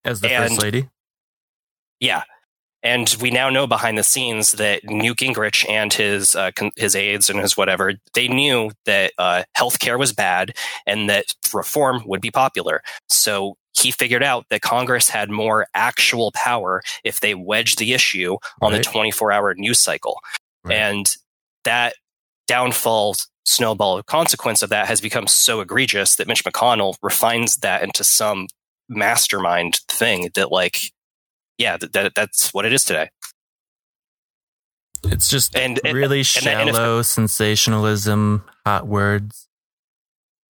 As 0.05 0.21
the 0.21 0.31
And- 0.33 0.49
first 0.51 0.63
lady, 0.63 0.89
yeah. 2.01 2.23
And 2.83 3.15
we 3.21 3.31
now 3.33 3.51
know 3.51 3.67
behind 3.67 3.99
the 3.99 4.05
scenes 4.05 4.53
that 4.53 4.85
Newt 4.85 5.19
Gingrich 5.19 5.69
and 5.69 5.93
his 5.93 6.37
uh, 6.37 6.53
con- 6.55 6.71
his 6.77 6.95
aides 6.95 7.29
and 7.29 7.41
his 7.41 7.57
whatever 7.57 7.95
they 8.15 8.29
knew 8.29 8.71
that 8.87 9.13
uh, 9.19 9.43
healthcare 9.57 9.99
was 9.99 10.13
bad 10.13 10.55
and 10.87 11.11
that 11.11 11.25
reform 11.53 12.03
would 12.07 12.21
be 12.21 12.31
popular. 12.31 12.83
So 13.09 13.57
he 13.77 13.91
figured 13.91 14.23
out 14.23 14.47
that 14.51 14.61
Congress 14.63 15.09
had 15.09 15.29
more 15.29 15.67
actual 15.75 16.31
power 16.33 16.81
if 17.03 17.19
they 17.19 17.35
wedged 17.35 17.79
the 17.81 17.93
issue 17.95 18.37
on 18.63 18.73
Right. 18.73 18.79
the 18.79 18.85
24 18.91 19.33
hour 19.33 19.55
news 19.57 19.81
cycle. 19.81 20.21
Right. 20.63 20.77
And 20.77 21.17
that 21.65 21.95
downfall 22.49 23.15
snowball 23.45 24.03
consequence 24.03 24.63
of 24.63 24.71
that 24.71 24.89
has 24.89 25.01
become 25.01 25.27
so 25.27 25.61
egregious 25.61 26.17
that 26.17 26.27
Mitch 26.27 26.45
McConnell 26.45 26.97
refines 27.03 27.57
that 27.59 27.83
into 27.83 28.03
some 28.05 28.47
mastermind 28.89 29.81
thing 29.89 30.31
that 30.35 30.51
like 30.51 30.91
yeah, 31.59 31.77
that, 31.77 31.93
that 31.93 32.15
that's 32.15 32.53
what 32.53 32.65
it 32.65 32.73
is 32.73 32.85
today. 32.85 33.11
It's 35.05 35.29
just 35.29 35.55
and 35.57 35.81
really 35.85 36.21
and, 36.37 36.47
and 36.47 36.69
if- 36.69 36.75
shallow 36.75 37.03
sensationalism, 37.03 38.45
hot 38.67 38.87
words. 38.87 39.47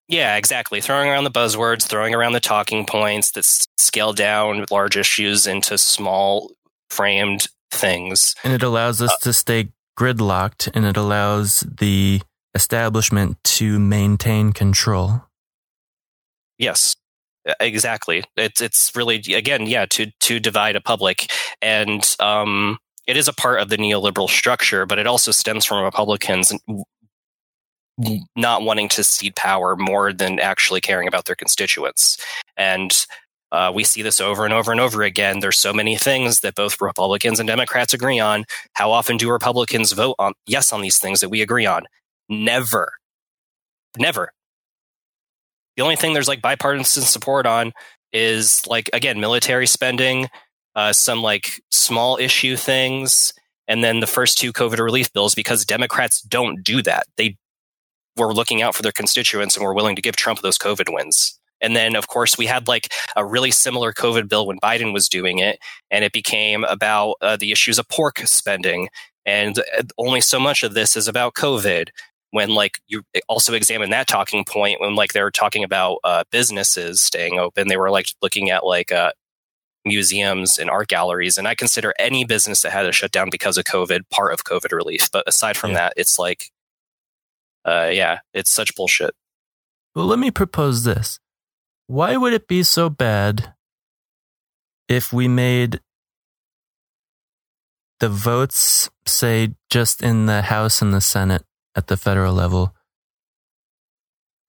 Yeah, 0.09 0.37
exactly. 0.37 0.81
Throwing 0.81 1.11
around 1.11 1.25
the 1.25 1.31
buzzwords, 1.31 1.83
throwing 1.83 2.15
around 2.15 2.33
the 2.33 2.41
talking 2.41 2.87
points 2.87 3.33
that 3.33 3.45
scale 3.45 4.15
down 4.15 4.65
large 4.71 4.97
issues 4.97 5.47
into 5.47 5.77
small 5.77 6.51
framed 6.89 7.49
things. 7.71 8.35
And 8.43 8.55
it 8.55 8.63
allows 8.63 9.03
Uh, 9.03 9.05
us 9.05 9.19
to 9.19 9.35
stay 9.35 9.69
gridlocked 9.99 10.71
and 10.75 10.87
it 10.87 10.97
allows 10.97 11.61
the 11.61 12.23
establishment 12.55 13.37
to 13.43 13.79
maintain 13.79 14.53
control. 14.53 15.23
Yes, 16.57 16.95
e- 17.49 17.53
exactly. 17.61 18.25
It's 18.37 18.61
it's 18.61 18.95
really 18.95 19.17
again, 19.35 19.67
yeah, 19.67 19.87
to 19.87 20.11
to 20.21 20.41
divide 20.41 20.77
a 20.77 20.81
public, 20.81 21.31
and 21.61 22.17
um, 22.21 22.79
it 23.07 23.17
is 23.17 23.29
a 23.29 23.33
part 23.33 23.61
of 23.61 23.69
the 23.69 23.77
neoliberal 23.77 24.29
structure, 24.29 24.87
but 24.87 24.99
it 24.99 25.07
also 25.07 25.33
stems 25.33 25.65
from 25.65 25.85
Republicans 25.85 26.53
not 28.37 28.63
wanting 28.63 28.89
to 28.89 29.03
cede 29.03 29.35
power 29.35 29.75
more 29.77 30.13
than 30.13 30.39
actually 30.39 30.81
caring 30.81 31.09
about 31.09 31.25
their 31.25 31.37
constituents, 31.37 32.19
and. 32.57 33.07
Uh, 33.51 33.73
we 33.75 33.85
see 33.85 34.03
this 34.03 34.21
over 34.21 34.45
and 34.45 34.53
over 34.53 34.71
and 34.71 34.81
over 34.81 35.03
again. 35.03 35.41
There's 35.41 35.59
so 35.59 35.73
many 35.73 35.97
things 35.97 36.41
that 36.41 36.55
both 36.55 36.81
Republicans 36.81 37.41
and 37.41 37.47
Democrats 37.47 37.95
agree 37.95 38.19
on. 38.19 38.45
How 38.75 38.91
often 38.91 39.17
do 39.17 39.31
Republicans 39.31 39.93
vote 39.93 40.17
on 40.19 40.35
yes 40.47 40.73
on 40.73 40.83
these 40.83 40.99
things 40.99 41.21
that 41.21 41.31
we 41.31 41.41
agree 41.41 41.67
on? 41.67 41.87
Never. 42.29 42.93
Never. 43.99 44.33
The 45.77 45.83
only 45.83 45.97
thing 45.97 46.13
there's 46.13 46.29
like 46.29 46.43
bipartisan 46.43 47.05
support 47.05 47.47
on 47.47 47.73
is 48.13 48.67
like 48.67 48.91
again 48.93 49.21
military 49.21 49.67
spending, 49.67 50.29
uh, 50.75 50.93
some 50.93 51.23
like 51.23 51.63
small 51.71 52.17
issue 52.19 52.57
things, 52.57 53.33
and 53.67 53.85
then 53.85 54.01
the 54.01 54.07
first 54.07 54.39
two 54.39 54.53
COVID 54.53 54.79
relief 54.79 55.13
bills 55.13 55.35
because 55.35 55.65
Democrats 55.65 56.21
don't 56.23 56.63
do 56.63 56.83
that. 56.83 57.07
They 57.17 57.37
were 58.17 58.35
looking 58.35 58.61
out 58.61 58.75
for 58.75 58.83
their 58.83 58.93
constituents 58.93 59.57
and 59.57 59.65
were 59.65 59.75
willing 59.75 59.97
to 59.97 60.03
give 60.03 60.17
Trump 60.17 60.41
those 60.41 60.59
COVID 60.59 60.93
wins. 60.93 61.38
And 61.61 61.75
then, 61.75 61.97
of 61.97 62.09
course, 62.09 62.39
we 62.39 62.47
had 62.47 62.69
like 62.69 62.93
a 63.17 63.25
really 63.25 63.51
similar 63.51 63.93
COVID 63.93 64.29
bill 64.29 64.47
when 64.47 64.59
Biden 64.61 64.93
was 64.93 65.09
doing 65.09 65.39
it, 65.39 65.59
and 65.91 66.05
it 66.05 66.13
became 66.13 66.65
about 66.65 67.17
uh, 67.21 67.37
the 67.37 67.53
issues 67.53 67.79
of 67.79 67.89
pork 67.89 68.19
spending. 68.21 68.89
And 69.27 69.59
uh, 69.59 69.83
only 69.99 70.21
so 70.21 70.41
much 70.41 70.63
of 70.63 70.75
this 70.75 70.97
is 70.97 71.09
about 71.09 71.35
COVID. 71.35 71.89
When 72.31 72.51
like 72.51 72.79
you 72.87 73.05
also 73.27 73.55
examine 73.55 73.89
that 73.91 74.07
talking 74.07 74.45
point 74.45 74.83
when 74.83 74.95
like 74.95 75.15
they 75.15 75.23
were 75.23 75.31
talking 75.31 75.65
about 75.65 75.99
uh, 76.05 76.25
businesses 76.31 77.01
staying 77.01 77.39
open 77.39 77.69
they 77.69 77.79
were 77.79 77.91
like 77.91 78.09
looking 78.21 78.51
at 78.51 78.67
like 78.67 78.93
uh, 78.93 79.13
museums 79.87 80.59
and 80.59 80.69
art 80.69 80.89
galleries. 80.89 81.39
And 81.39 81.49
i 81.49 81.55
consider 81.55 81.95
any 81.99 82.27
business 82.27 82.61
that 82.61 82.73
had 82.73 82.85
a 82.85 82.93
shutdown 82.93 83.31
because 83.31 83.57
of 83.57 83.65
covid 83.65 84.03
part 84.11 84.35
of 84.35 84.45
covid 84.45 84.73
relief. 84.73 85.11
But 85.11 85.27
aside 85.27 85.57
from 85.57 85.73
that 85.73 85.95
it's 85.97 86.19
like 86.19 86.51
uh, 87.65 87.89
yeah 87.91 88.19
it's 88.35 88.51
such 88.51 88.77
bullshit. 88.77 89.15
Well, 89.95 90.05
let 90.05 90.19
me 90.19 90.31
propose 90.31 90.85
this. 90.85 91.19
Why 91.89 92.19
would 92.19 92.35
it 92.35 92.47
be 92.47 92.63
so 92.63 92.91
bad 92.91 93.55
if 94.89 95.11
we 95.11 95.27
made 95.27 95.81
the 97.99 98.11
votes, 98.11 98.91
say, 99.07 99.55
just 99.71 100.03
in 100.03 100.27
the 100.27 100.43
House 100.43 100.83
and 100.83 100.93
the 100.93 101.01
Senate 101.01 101.45
at 101.75 101.87
the 101.87 101.97
federal 101.97 102.35
level? 102.35 102.75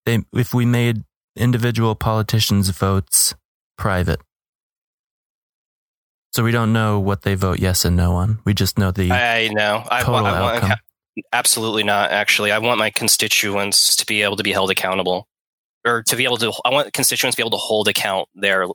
They, 0.05 0.19
if 0.33 0.53
we 0.53 0.65
made 0.65 1.05
individual 1.37 1.95
politicians' 1.95 2.69
votes 2.71 3.33
private. 3.77 4.19
So 6.33 6.43
we 6.43 6.51
don't 6.51 6.73
know 6.73 6.99
what 6.99 7.21
they 7.21 7.35
vote 7.35 7.59
yes 7.59 7.85
and 7.85 7.95
no 7.95 8.15
on. 8.15 8.39
We 8.43 8.53
just 8.53 8.77
know 8.77 8.91
the 8.91 9.11
i 9.13 9.47
know 9.47 9.83
i, 9.89 10.01
total 10.01 10.25
I 10.25 10.41
want 10.41 10.63
outcome. 10.63 10.77
absolutely 11.31 11.83
not 11.83 12.11
actually 12.11 12.51
i 12.51 12.59
want 12.59 12.79
my 12.79 12.89
constituents 12.89 13.95
to 13.95 14.05
be 14.05 14.21
able 14.23 14.35
to 14.35 14.43
be 14.43 14.51
held 14.51 14.69
accountable 14.69 15.28
or 15.89 16.03
to 16.03 16.15
be 16.15 16.23
able 16.23 16.37
to 16.37 16.51
i 16.65 16.69
want 16.69 16.91
constituents 16.93 17.35
to 17.35 17.39
be 17.39 17.43
able 17.43 17.51
to 17.57 17.57
hold 17.57 17.87
account 17.87 18.27
their 18.35 18.65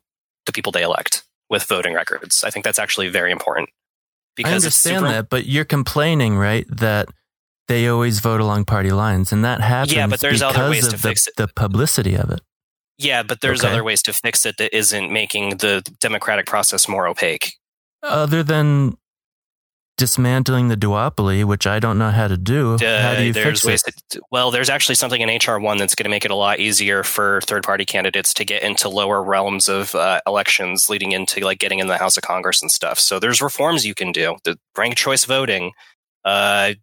the 0.47 0.53
people 0.53 0.73
they 0.73 0.83
elect 0.83 1.23
with 1.51 1.63
voting 1.65 1.95
records 1.95 2.43
i 2.45 2.51
think 2.51 2.65
that's 2.65 2.79
actually 2.79 3.09
very 3.09 3.31
important 3.33 3.69
I 4.39 4.43
it's 4.49 4.65
understand 4.65 4.99
super- 5.03 5.13
that, 5.13 5.29
but 5.31 5.47
you're 5.47 5.65
complaining, 5.65 6.37
right, 6.37 6.67
that 6.69 7.09
they 7.69 7.87
always 7.87 8.19
vote 8.19 8.41
along 8.41 8.65
party 8.65 8.91
lines, 8.91 9.31
and 9.33 9.45
that 9.45 9.61
happens 9.61 9.95
Yeah, 9.95 10.09
but 10.09 10.19
there's 10.19 10.41
because 10.41 10.57
other 10.57 10.71
ways 10.71 10.87
of 10.87 10.91
to 10.91 10.97
the, 10.97 11.09
fix 11.09 11.29
it. 11.29 11.35
the 11.37 11.47
publicity 11.47 12.17
of 12.17 12.31
it. 12.31 12.41
Yeah, 12.99 13.23
but 13.23 13.43
there's 13.43 13.61
Okay. 13.63 13.73
other 13.73 13.85
ways 13.85 14.03
to 14.03 14.13
fix 14.13 14.45
it 14.45 14.57
that 14.59 14.77
isn't 14.77 15.13
making 15.13 15.59
the 15.59 15.83
democratic 16.01 16.47
process 16.47 16.89
more 16.89 17.07
opaque. 17.07 17.53
Other 18.03 18.43
than 18.43 18.97
dismantling 19.97 20.69
the 20.69 20.77
duopoly, 20.77 21.45
which 21.45 21.67
I 21.67 21.79
don't 21.79 21.99
know 21.99 22.11
how 22.11 22.27
to 22.29 22.37
do, 22.37 22.73
how 22.73 23.15
do 23.15 23.23
you 23.25 23.31
Uh, 23.31 23.35
fix 23.35 23.65
it? 23.65 23.95
to, 24.11 24.21
well, 24.31 24.51
there's 24.51 24.69
actually 24.69 24.97
something 24.97 25.21
in 25.21 25.29
HR 25.29 25.59
one 25.59 25.79
that's 25.79 25.95
going 25.95 26.05
to 26.05 26.11
make 26.11 26.25
it 26.25 26.31
a 26.31 26.35
lot 26.37 26.59
easier 26.59 27.03
for 27.05 27.41
third 27.43 27.63
party 27.63 27.85
candidates 27.85 28.35
to 28.35 28.45
get 28.45 28.63
into 28.63 28.89
lower 28.89 29.23
realms 29.23 29.69
of 29.69 29.95
uh, 29.95 30.21
elections, 30.27 30.89
leading 30.91 31.13
into 31.13 31.41
like 31.41 31.59
getting 31.59 31.79
in 31.79 31.87
the 31.87 31.99
House 31.99 32.17
of 32.17 32.23
Congress 32.25 32.61
and 32.61 32.71
stuff. 32.71 32.99
So 32.99 33.19
there's 33.21 33.41
reforms 33.41 33.87
you 33.87 33.95
can 33.95 34.11
do. 34.13 34.37
The 34.45 34.59
ranked 34.77 34.99
choice 34.99 35.25
voting, 35.25 35.73
uh, 36.25 36.75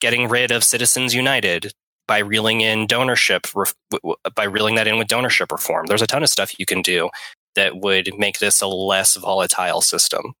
getting 0.00 0.28
rid 0.28 0.50
of 0.52 0.62
Citizens 0.62 1.14
United 1.14 1.72
by 2.06 2.18
reeling 2.18 2.60
in 2.60 2.86
donorship, 2.86 3.52
ref- 3.54 3.74
w- 3.90 4.00
w- 4.02 4.16
by 4.34 4.44
reeling 4.44 4.76
that 4.76 4.86
in 4.86 4.96
with 4.96 5.08
donorship 5.08 5.50
reform. 5.50 5.86
There's 5.86 6.02
a 6.02 6.06
ton 6.06 6.22
of 6.22 6.30
stuff 6.30 6.58
you 6.58 6.64
can 6.66 6.82
do 6.82 7.10
that 7.56 7.76
would 7.80 8.10
make 8.16 8.38
this 8.38 8.60
a 8.60 8.66
less 8.68 9.16
volatile 9.16 9.80
system. 9.80 10.34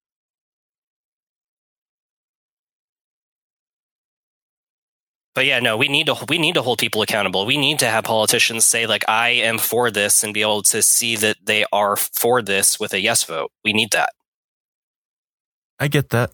But 5.38 5.46
yeah, 5.46 5.60
no, 5.60 5.76
we 5.76 5.86
need 5.86 6.06
to 6.06 6.16
we 6.28 6.36
need 6.36 6.54
to 6.54 6.62
hold 6.62 6.80
people 6.80 7.00
accountable. 7.00 7.46
We 7.46 7.56
need 7.58 7.78
to 7.78 7.86
have 7.86 8.02
politicians 8.02 8.64
say 8.64 8.88
like 8.88 9.04
I 9.08 9.28
am 9.28 9.58
for 9.58 9.88
this 9.88 10.24
and 10.24 10.34
be 10.34 10.42
able 10.42 10.62
to 10.62 10.82
see 10.82 11.14
that 11.14 11.36
they 11.40 11.64
are 11.72 11.94
for 11.94 12.42
this 12.42 12.80
with 12.80 12.92
a 12.92 13.00
yes 13.00 13.22
vote. 13.22 13.52
We 13.64 13.72
need 13.72 13.92
that. 13.92 14.10
I 15.78 15.86
get 15.86 16.08
that. 16.08 16.32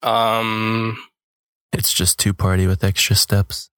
Um 0.00 0.98
It's 1.72 1.92
just 1.92 2.20
two 2.20 2.32
party 2.32 2.68
with 2.68 2.84
extra 2.84 3.16
steps. 3.16 3.69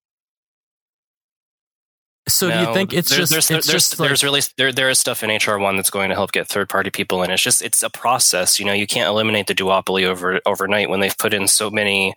So 2.28 2.50
do 2.50 2.58
you 2.60 2.72
think 2.72 2.92
it's 2.92 3.08
there's, 3.08 3.30
just 3.30 3.32
there's, 3.32 3.50
it's 3.50 3.66
there's, 3.66 3.88
just 3.88 3.98
like, 3.98 4.08
there's 4.08 4.22
really 4.22 4.40
there 4.56 4.72
there 4.72 4.88
is 4.88 4.98
stuff 5.00 5.24
in 5.24 5.30
HR 5.30 5.58
one 5.58 5.76
that's 5.76 5.90
going 5.90 6.08
to 6.08 6.14
help 6.14 6.30
get 6.30 6.46
third 6.46 6.68
party 6.68 6.88
people 6.90 7.22
in. 7.22 7.30
It's 7.32 7.42
just 7.42 7.62
it's 7.62 7.82
a 7.82 7.90
process. 7.90 8.60
You 8.60 8.66
know, 8.66 8.72
you 8.72 8.86
can't 8.86 9.08
eliminate 9.08 9.48
the 9.48 9.54
duopoly 9.54 10.04
over 10.04 10.40
overnight 10.46 10.88
when 10.88 11.00
they've 11.00 11.16
put 11.18 11.34
in 11.34 11.48
so 11.48 11.68
many 11.68 12.14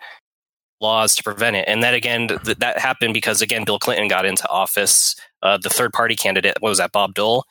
laws 0.80 1.16
to 1.16 1.24
prevent 1.24 1.56
it. 1.56 1.66
And 1.68 1.82
that 1.82 1.96
again, 1.96 2.28
th- 2.28 2.58
that 2.60 2.78
happened 2.78 3.16
because 3.16 3.42
again, 3.42 3.64
Bill 3.66 3.80
Clinton 3.80 4.08
got 4.08 4.26
into 4.26 4.48
office. 4.48 5.16
Uh, 5.42 5.58
the 5.58 5.70
third 5.70 5.92
party 5.92 6.16
candidate 6.16 6.58
what 6.60 6.70
was 6.70 6.78
that 6.78 6.92
Bob 6.92 7.16
Dole. 7.16 7.44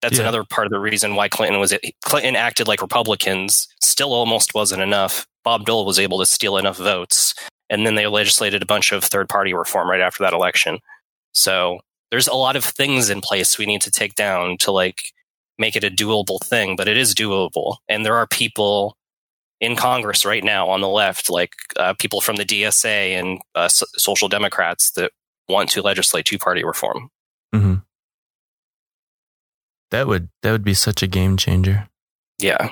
That's 0.00 0.16
Yeah. 0.16 0.22
another 0.22 0.44
part 0.44 0.66
of 0.66 0.70
the 0.70 0.80
reason 0.80 1.14
why 1.14 1.28
Clinton 1.28 1.60
was 1.60 1.72
it. 1.72 1.82
Clinton 2.02 2.36
acted 2.36 2.68
like 2.68 2.80
Republicans. 2.80 3.68
Still, 3.82 4.14
almost 4.14 4.54
wasn't 4.54 4.80
enough. 4.80 5.26
Bob 5.44 5.66
Dole 5.66 5.84
was 5.84 5.98
able 5.98 6.18
to 6.20 6.26
steal 6.26 6.56
enough 6.56 6.78
votes, 6.78 7.34
and 7.68 7.84
then 7.86 7.96
they 7.96 8.06
legislated 8.06 8.62
a 8.62 8.66
bunch 8.66 8.92
of 8.92 9.04
third 9.04 9.28
party 9.28 9.52
reform 9.52 9.90
right 9.90 10.00
after 10.00 10.22
that 10.22 10.32
election. 10.32 10.78
So 11.32 11.80
there's 12.10 12.28
a 12.28 12.34
lot 12.34 12.56
of 12.56 12.64
things 12.64 13.08
in 13.10 13.20
place 13.20 13.58
we 13.58 13.66
need 13.66 13.82
to 13.82 13.90
take 13.90 14.14
down 14.14 14.56
to 14.58 14.72
like 14.72 15.12
make 15.58 15.76
it 15.76 15.84
a 15.84 15.90
doable 15.90 16.40
thing, 16.42 16.74
but 16.76 16.88
it 16.88 16.96
is 16.96 17.14
doable. 17.14 17.76
And 17.88 18.04
there 18.04 18.16
are 18.16 18.26
people 18.26 18.96
in 19.60 19.76
Congress 19.76 20.24
right 20.24 20.42
now 20.42 20.68
on 20.70 20.80
the 20.80 20.88
left, 20.88 21.28
like 21.28 21.52
uh, 21.76 21.92
people 21.98 22.20
from 22.20 22.36
the 22.36 22.44
DSA 22.46 23.12
and 23.18 23.40
uh, 23.54 23.68
so- 23.68 23.86
social 23.96 24.28
democrats 24.28 24.90
that 24.92 25.12
want 25.48 25.68
to 25.70 25.82
legislate 25.82 26.24
two 26.24 26.38
party 26.38 26.64
reform. 26.64 27.10
Mhm. 27.54 27.82
that 29.90 30.06
would 30.06 30.28
that 30.42 30.52
would 30.52 30.62
be 30.64 30.72
such 30.74 31.02
a 31.02 31.06
game 31.08 31.36
changer. 31.36 31.88
Yeah. 32.38 32.70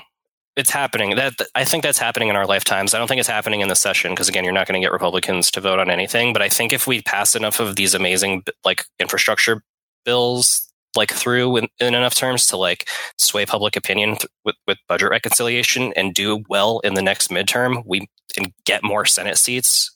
It's 0.58 0.70
happening. 0.70 1.14
That 1.14 1.34
I 1.54 1.64
think 1.64 1.84
that's 1.84 1.98
happening 1.98 2.28
in 2.28 2.34
our 2.34 2.44
lifetimes. 2.44 2.92
I 2.92 2.98
don't 2.98 3.06
think 3.06 3.20
it's 3.20 3.28
happening 3.28 3.60
in 3.60 3.68
the 3.68 3.76
session 3.76 4.10
because 4.10 4.28
again, 4.28 4.42
you're 4.42 4.52
not 4.52 4.66
going 4.66 4.80
to 4.80 4.84
get 4.84 4.92
Republicans 4.92 5.52
to 5.52 5.60
vote 5.60 5.78
on 5.78 5.88
anything. 5.88 6.32
But 6.32 6.42
I 6.42 6.48
think 6.48 6.72
if 6.72 6.88
we 6.88 7.00
pass 7.00 7.36
enough 7.36 7.60
of 7.60 7.76
these 7.76 7.94
amazing 7.94 8.42
like 8.64 8.84
infrastructure 8.98 9.62
bills 10.04 10.68
like 10.96 11.12
through 11.12 11.58
in, 11.58 11.68
in 11.78 11.94
enough 11.94 12.16
terms 12.16 12.48
to 12.48 12.56
like 12.56 12.88
sway 13.18 13.46
public 13.46 13.76
opinion 13.76 14.16
th- 14.16 14.26
with, 14.44 14.56
with 14.66 14.78
budget 14.88 15.10
reconciliation 15.10 15.92
and 15.94 16.12
do 16.12 16.42
well 16.48 16.80
in 16.80 16.94
the 16.94 17.02
next 17.02 17.30
midterm, 17.30 17.84
we 17.86 18.08
can 18.34 18.52
get 18.64 18.82
more 18.82 19.04
Senate 19.06 19.38
seats. 19.38 19.94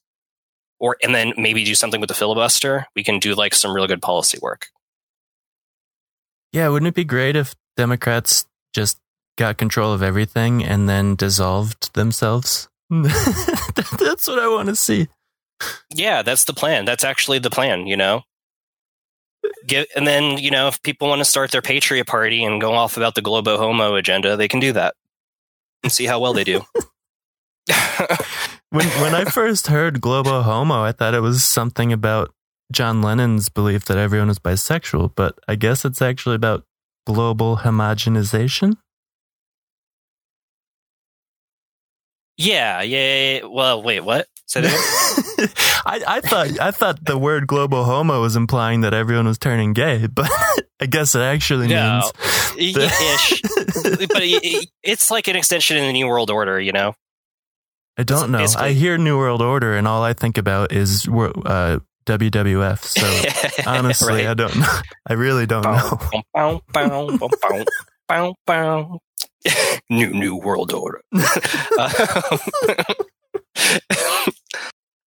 Or 0.78 0.96
and 1.02 1.12
then 1.12 1.32
maybe 1.36 1.64
do 1.64 1.74
something 1.74 2.00
with 2.00 2.08
the 2.08 2.14
filibuster. 2.14 2.86
We 2.94 3.02
can 3.02 3.18
do 3.18 3.34
like 3.34 3.54
some 3.54 3.74
really 3.74 3.88
good 3.88 4.02
policy 4.02 4.38
work. 4.40 4.66
Yeah, 6.52 6.68
wouldn't 6.68 6.88
it 6.88 6.94
be 6.94 7.04
great 7.04 7.34
if 7.34 7.54
Democrats 7.76 8.46
just 8.74 8.98
got 9.36 9.58
control 9.58 9.92
of 9.92 10.02
everything 10.02 10.64
and 10.64 10.88
then 10.88 11.14
dissolved 11.14 11.94
themselves? 11.94 12.68
That's 12.90 14.28
what 14.28 14.38
I 14.38 14.48
want 14.48 14.68
to 14.68 14.76
see. 14.76 15.08
Yeah, 15.94 16.22
that's 16.22 16.44
the 16.44 16.52
plan. 16.52 16.84
That's 16.84 17.04
actually 17.04 17.38
the 17.38 17.50
plan, 17.50 17.86
you 17.86 17.96
know? 17.96 18.22
Get, 19.66 19.88
and 19.94 20.06
then 20.06 20.38
you 20.38 20.50
know, 20.50 20.68
if 20.68 20.82
people 20.82 21.08
want 21.08 21.20
to 21.20 21.24
start 21.24 21.52
their 21.52 21.62
Patriot 21.62 22.06
Party 22.06 22.44
and 22.44 22.60
go 22.60 22.72
off 22.74 22.96
about 22.96 23.14
the 23.14 23.22
Globo 23.22 23.56
Homo 23.58 23.94
agenda, 23.94 24.36
they 24.36 24.48
can 24.48 24.60
do 24.60 24.72
that 24.72 24.94
and 25.82 25.92
see 25.92 26.06
how 26.06 26.20
well 26.20 26.32
they 26.32 26.44
do. 26.44 26.62
when 28.70 28.86
when 28.86 29.14
I 29.14 29.24
first 29.24 29.68
heard 29.68 30.00
Globo 30.00 30.42
Homo, 30.42 30.82
I 30.82 30.92
thought 30.92 31.14
it 31.14 31.20
was 31.20 31.44
something 31.44 31.92
about 31.92 32.32
John 32.72 33.02
Lennon's 33.02 33.48
belief 33.48 33.84
that 33.84 33.98
everyone 33.98 34.28
was 34.28 34.38
bisexual, 34.38 35.12
but 35.14 35.38
I 35.46 35.54
guess 35.54 35.84
it's 35.84 36.02
actually 36.02 36.36
about 36.36 36.64
global 37.06 37.58
homogenization. 37.58 38.76
Yeah, 42.36 42.82
yeah, 42.82 43.34
yeah. 43.40 43.44
Well, 43.46 43.82
wait, 43.82 44.00
what? 44.00 44.26
That? 44.54 44.64
I, 45.86 46.02
I 46.06 46.20
thought 46.20 46.60
I 46.60 46.70
thought 46.72 47.02
the 47.04 47.16
word 47.16 47.46
global 47.46 47.84
homo 47.84 48.20
was 48.20 48.36
implying 48.36 48.82
that 48.82 48.92
everyone 48.92 49.26
was 49.26 49.38
turning 49.38 49.72
gay, 49.72 50.06
but 50.12 50.28
I 50.80 50.86
guess 50.86 51.14
it 51.14 51.20
actually 51.22 51.68
No. 51.68 52.02
means 52.56 52.76
Y- 52.76 52.82
ish. 52.84 53.40
but 53.42 54.22
it- 54.22 54.44
it- 54.44 54.68
it's 54.82 55.10
like 55.10 55.28
an 55.28 55.36
extension 55.36 55.78
in 55.78 55.84
the 55.86 55.92
New 55.94 56.06
World 56.06 56.30
Order, 56.30 56.60
you 56.60 56.72
know? 56.72 56.94
I 57.96 58.02
don't 58.02 58.30
know. 58.30 58.38
basically- 58.38 58.66
I 58.66 58.72
hear 58.72 58.98
New 58.98 59.16
World 59.16 59.40
Order, 59.40 59.74
and 59.76 59.88
all 59.88 60.02
I 60.02 60.12
think 60.12 60.36
about 60.38 60.72
is 60.72 61.06
uh, 61.08 61.78
WWF. 62.06 62.82
So 62.84 63.06
honestly, 63.70 64.14
Right. 64.14 64.26
I 64.26 64.34
don't 64.34 64.56
know. 64.56 64.66
I 65.08 65.12
really 65.14 65.46
don't 65.46 65.62
know. 65.64 65.98
New 69.90 70.10
New 70.10 70.36
World 70.36 70.72
Order. 70.72 71.00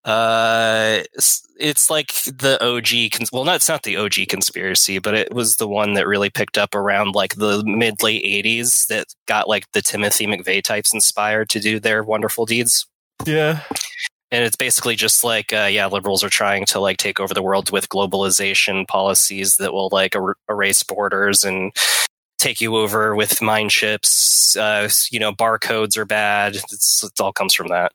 uh, 0.04 1.02
it's, 1.14 1.46
it's 1.58 1.90
like 1.90 2.12
the 2.24 2.58
OG. 2.62 3.12
Cons- 3.12 3.32
well, 3.32 3.44
not 3.44 3.56
it's 3.56 3.68
not 3.68 3.82
the 3.82 3.96
OG 3.96 4.28
conspiracy, 4.28 4.98
but 4.98 5.14
it 5.14 5.34
was 5.34 5.56
the 5.56 5.68
one 5.68 5.94
that 5.94 6.06
really 6.06 6.30
picked 6.30 6.58
up 6.58 6.74
around 6.74 7.14
like 7.14 7.36
the 7.36 7.62
mid 7.64 8.02
late 8.02 8.24
'80s 8.24 8.86
that 8.88 9.06
got 9.26 9.48
like 9.48 9.70
the 9.72 9.82
Timothy 9.82 10.26
McVeigh 10.26 10.62
types 10.62 10.92
inspired 10.94 11.48
to 11.50 11.60
do 11.60 11.80
their 11.80 12.04
wonderful 12.04 12.46
deeds. 12.46 12.86
Yeah. 13.24 13.60
and 14.30 14.44
it's 14.44 14.56
basically 14.56 14.94
just 14.96 15.24
like 15.24 15.52
uh, 15.52 15.68
yeah 15.70 15.86
liberals 15.86 16.22
are 16.22 16.28
trying 16.28 16.66
to 16.66 16.80
like 16.80 16.98
take 16.98 17.18
over 17.20 17.32
the 17.32 17.42
world 17.42 17.70
with 17.70 17.88
globalization 17.88 18.86
policies 18.86 19.56
that 19.56 19.72
will 19.72 19.88
like 19.90 20.14
er- 20.14 20.36
erase 20.50 20.82
borders 20.82 21.44
and 21.44 21.72
take 22.46 22.60
you 22.60 22.76
over 22.76 23.16
with 23.16 23.42
mind 23.42 23.70
chips 23.70 24.56
uh, 24.56 24.88
you 25.10 25.18
know 25.18 25.32
barcodes 25.32 25.96
are 25.96 26.04
bad 26.04 26.54
it's, 26.54 27.02
it 27.02 27.20
all 27.20 27.32
comes 27.32 27.52
from 27.52 27.68
that 27.68 27.90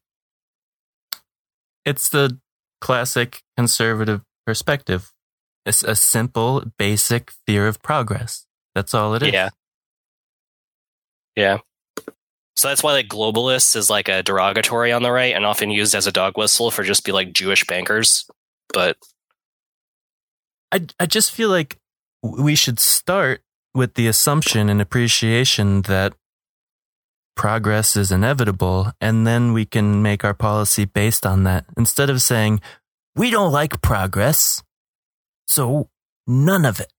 It's 1.86 2.10
the 2.10 2.38
classic 2.80 3.42
conservative 3.58 4.22
perspective. 4.46 5.12
It's 5.66 5.84
a 5.84 5.96
simple, 5.96 6.64
basic 6.78 7.32
fear 7.46 7.68
of 7.68 7.82
progress. 7.82 8.46
That's 8.76 8.94
all 8.94 9.14
it 9.16 9.24
is. 9.24 9.32
yeah 9.34 9.50
yeah 11.36 11.58
so 12.58 12.68
that's 12.68 12.84
why 12.84 12.92
like 12.92 13.08
globalist 13.08 13.76
is 13.76 13.90
like 13.90 14.10
a 14.10 14.22
derogatory 14.22 14.92
on 14.92 15.02
the 15.02 15.12
right 15.12 15.34
and 15.34 15.46
often 15.46 15.72
used 15.72 15.96
as 15.96 16.08
a 16.08 16.12
dog 16.12 16.38
whistle 16.38 16.72
for 16.72 16.84
just 16.84 17.06
be 17.06 17.12
like 17.12 17.32
jewish 17.32 17.66
bankers 17.66 18.26
but 18.74 18.98
I 20.72 20.86
I 21.00 21.06
just 21.06 21.32
feel 21.32 21.50
like 21.50 21.78
we 22.22 22.56
should 22.56 22.80
start 22.80 23.42
with 23.74 23.94
the 23.94 24.08
assumption 24.08 24.70
and 24.70 24.82
appreciation 24.82 25.84
that 25.84 26.14
progress 27.36 27.96
is 27.96 28.12
inevitable, 28.12 28.92
and 29.00 29.26
then 29.26 29.54
we 29.54 29.66
can 29.66 30.02
make 30.02 30.24
our 30.24 30.34
policy 30.34 30.86
based 30.86 31.26
on 31.26 31.44
that 31.44 31.66
instead 31.78 32.10
of 32.10 32.22
saying 32.22 32.62
we 33.16 33.30
don't 33.30 33.52
like 33.52 33.82
progress, 33.82 34.64
so 35.48 35.90
none 36.28 36.66
of 36.66 36.80
it. 36.80 36.92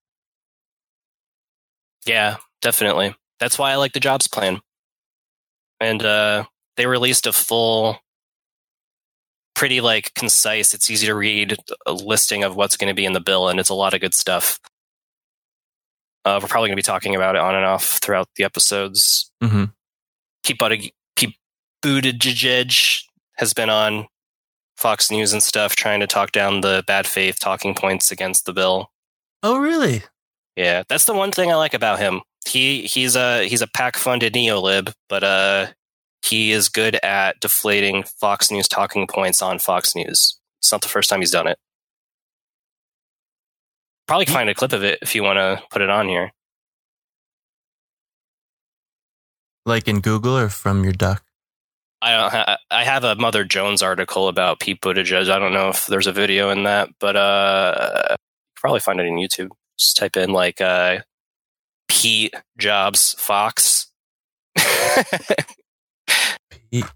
Yeah, 2.07 2.36
definitely. 2.61 3.15
That's 3.39 3.59
why 3.59 3.73
I 3.73 3.77
like 3.77 3.93
the 3.93 4.01
jobs 4.01 4.27
plan. 4.27 4.61
And 5.81 6.03
uh, 6.03 6.44
they 6.77 6.86
released 6.86 7.27
a 7.27 7.32
full, 7.32 7.99
pretty 9.55 9.81
like 9.81 10.15
concise. 10.15 10.74
It's 10.74 10.90
easy 10.90 11.07
to 11.07 11.15
read 11.15 11.57
listing 11.86 12.44
of 12.44 12.57
what's 12.57 12.77
going 12.77 12.89
to 12.89 12.94
be 12.94 13.05
in 13.05 13.12
the 13.12 13.20
bill, 13.20 13.49
and 13.49 13.61
it's 13.61 13.69
a 13.69 13.74
lot 13.74 13.94
of 13.94 14.01
good 14.01 14.15
stuff. 14.15 14.59
Uh, 16.24 16.39
we're 16.40 16.49
probably 16.49 16.69
going 16.69 16.77
to 16.77 16.82
be 16.82 16.82
talking 16.82 17.16
about 17.16 17.35
it 17.35 17.40
on 17.40 17.55
and 17.55 17.65
off 17.65 17.99
throughout 18.03 18.28
the 18.36 18.44
episodes. 18.44 19.31
Mm-hmm. 19.43 19.65
Pete 20.44 20.59
Buttig- 20.59 20.93
Pete 21.16 21.36
Buttigieg 21.85 23.03
has 23.36 23.53
been 23.53 23.70
on 23.70 24.07
Fox 24.77 25.11
News 25.11 25.32
and 25.32 25.43
stuff, 25.43 25.77
trying 25.77 26.01
to 26.01 26.07
talk 26.07 26.32
down 26.32 26.61
the 26.61 26.85
bad 26.86 27.07
faith 27.07 27.39
talking 27.40 27.74
points 27.74 28.11
against 28.11 28.47
the 28.47 28.53
bill. 28.53 28.90
Oh, 29.43 29.59
really? 29.59 30.03
Yeah, 30.57 30.82
that's 30.89 31.05
the 31.07 31.15
one 31.15 31.32
thing 31.32 31.51
I 31.51 31.57
like 31.57 31.74
about 31.74 31.99
him. 31.99 32.20
He 32.47 32.82
he's 32.82 33.16
a 33.16 33.49
he's 33.49 33.62
a 33.62 33.69
PAC 33.69 33.97
funded 33.97 34.35
neolib, 34.35 34.93
but 35.09 35.23
uh 35.24 35.66
he 36.23 36.53
is 36.53 36.69
good 36.69 36.97
at 37.03 37.40
deflating 37.40 38.05
Fox 38.05 38.51
News 38.51 38.69
talking 38.69 39.07
points 39.07 39.43
on 39.43 39.59
Fox 39.59 39.94
News. 39.94 40.39
It's 40.61 40.70
not 40.70 40.82
the 40.82 40.89
first 40.89 41.09
time 41.11 41.20
he's 41.20 41.31
done 41.31 41.47
it. 41.47 41.59
Probably 44.07 44.27
find 44.27 44.49
a 44.51 44.55
clip 44.55 44.73
of 44.73 44.83
it 44.85 44.99
if 45.03 45.15
you 45.15 45.23
want 45.23 45.39
to 45.39 45.62
put 45.70 45.83
it 45.83 45.91
on 45.91 46.09
here. 46.09 46.33
Like 49.65 49.87
in 49.89 50.01
Google 50.01 50.37
or 50.37 50.49
from 50.49 50.83
your 50.83 50.93
duck? 50.93 51.24
I 52.01 52.16
don't. 52.16 52.33
Ha- 52.33 52.59
I 52.70 52.85
have 52.85 53.05
a 53.05 53.15
Mother 53.15 53.45
Jones 53.45 53.81
article 53.81 54.27
about 54.27 54.59
Pete 54.59 54.81
Buttigieg. 54.81 55.31
I 55.31 55.39
don't 55.39 55.53
know 55.53 55.69
if 55.69 55.87
there's 55.87 56.09
a 56.09 56.12
video 56.12 56.51
in 56.51 56.65
that, 56.65 56.89
but 56.99 57.15
uh, 57.15 57.93
you 58.11 58.16
can 58.16 58.16
probably 58.57 58.81
find 58.81 58.99
it 58.99 59.07
in 59.07 59.15
YouTube. 59.15 59.51
Just 59.79 59.97
type 59.97 60.16
in 60.16 60.31
like 60.33 60.61
uh, 60.61 60.99
Pete 61.89 62.35
Jobs 62.59 63.15
Fox. 63.19 63.91
Pete. 66.70 66.85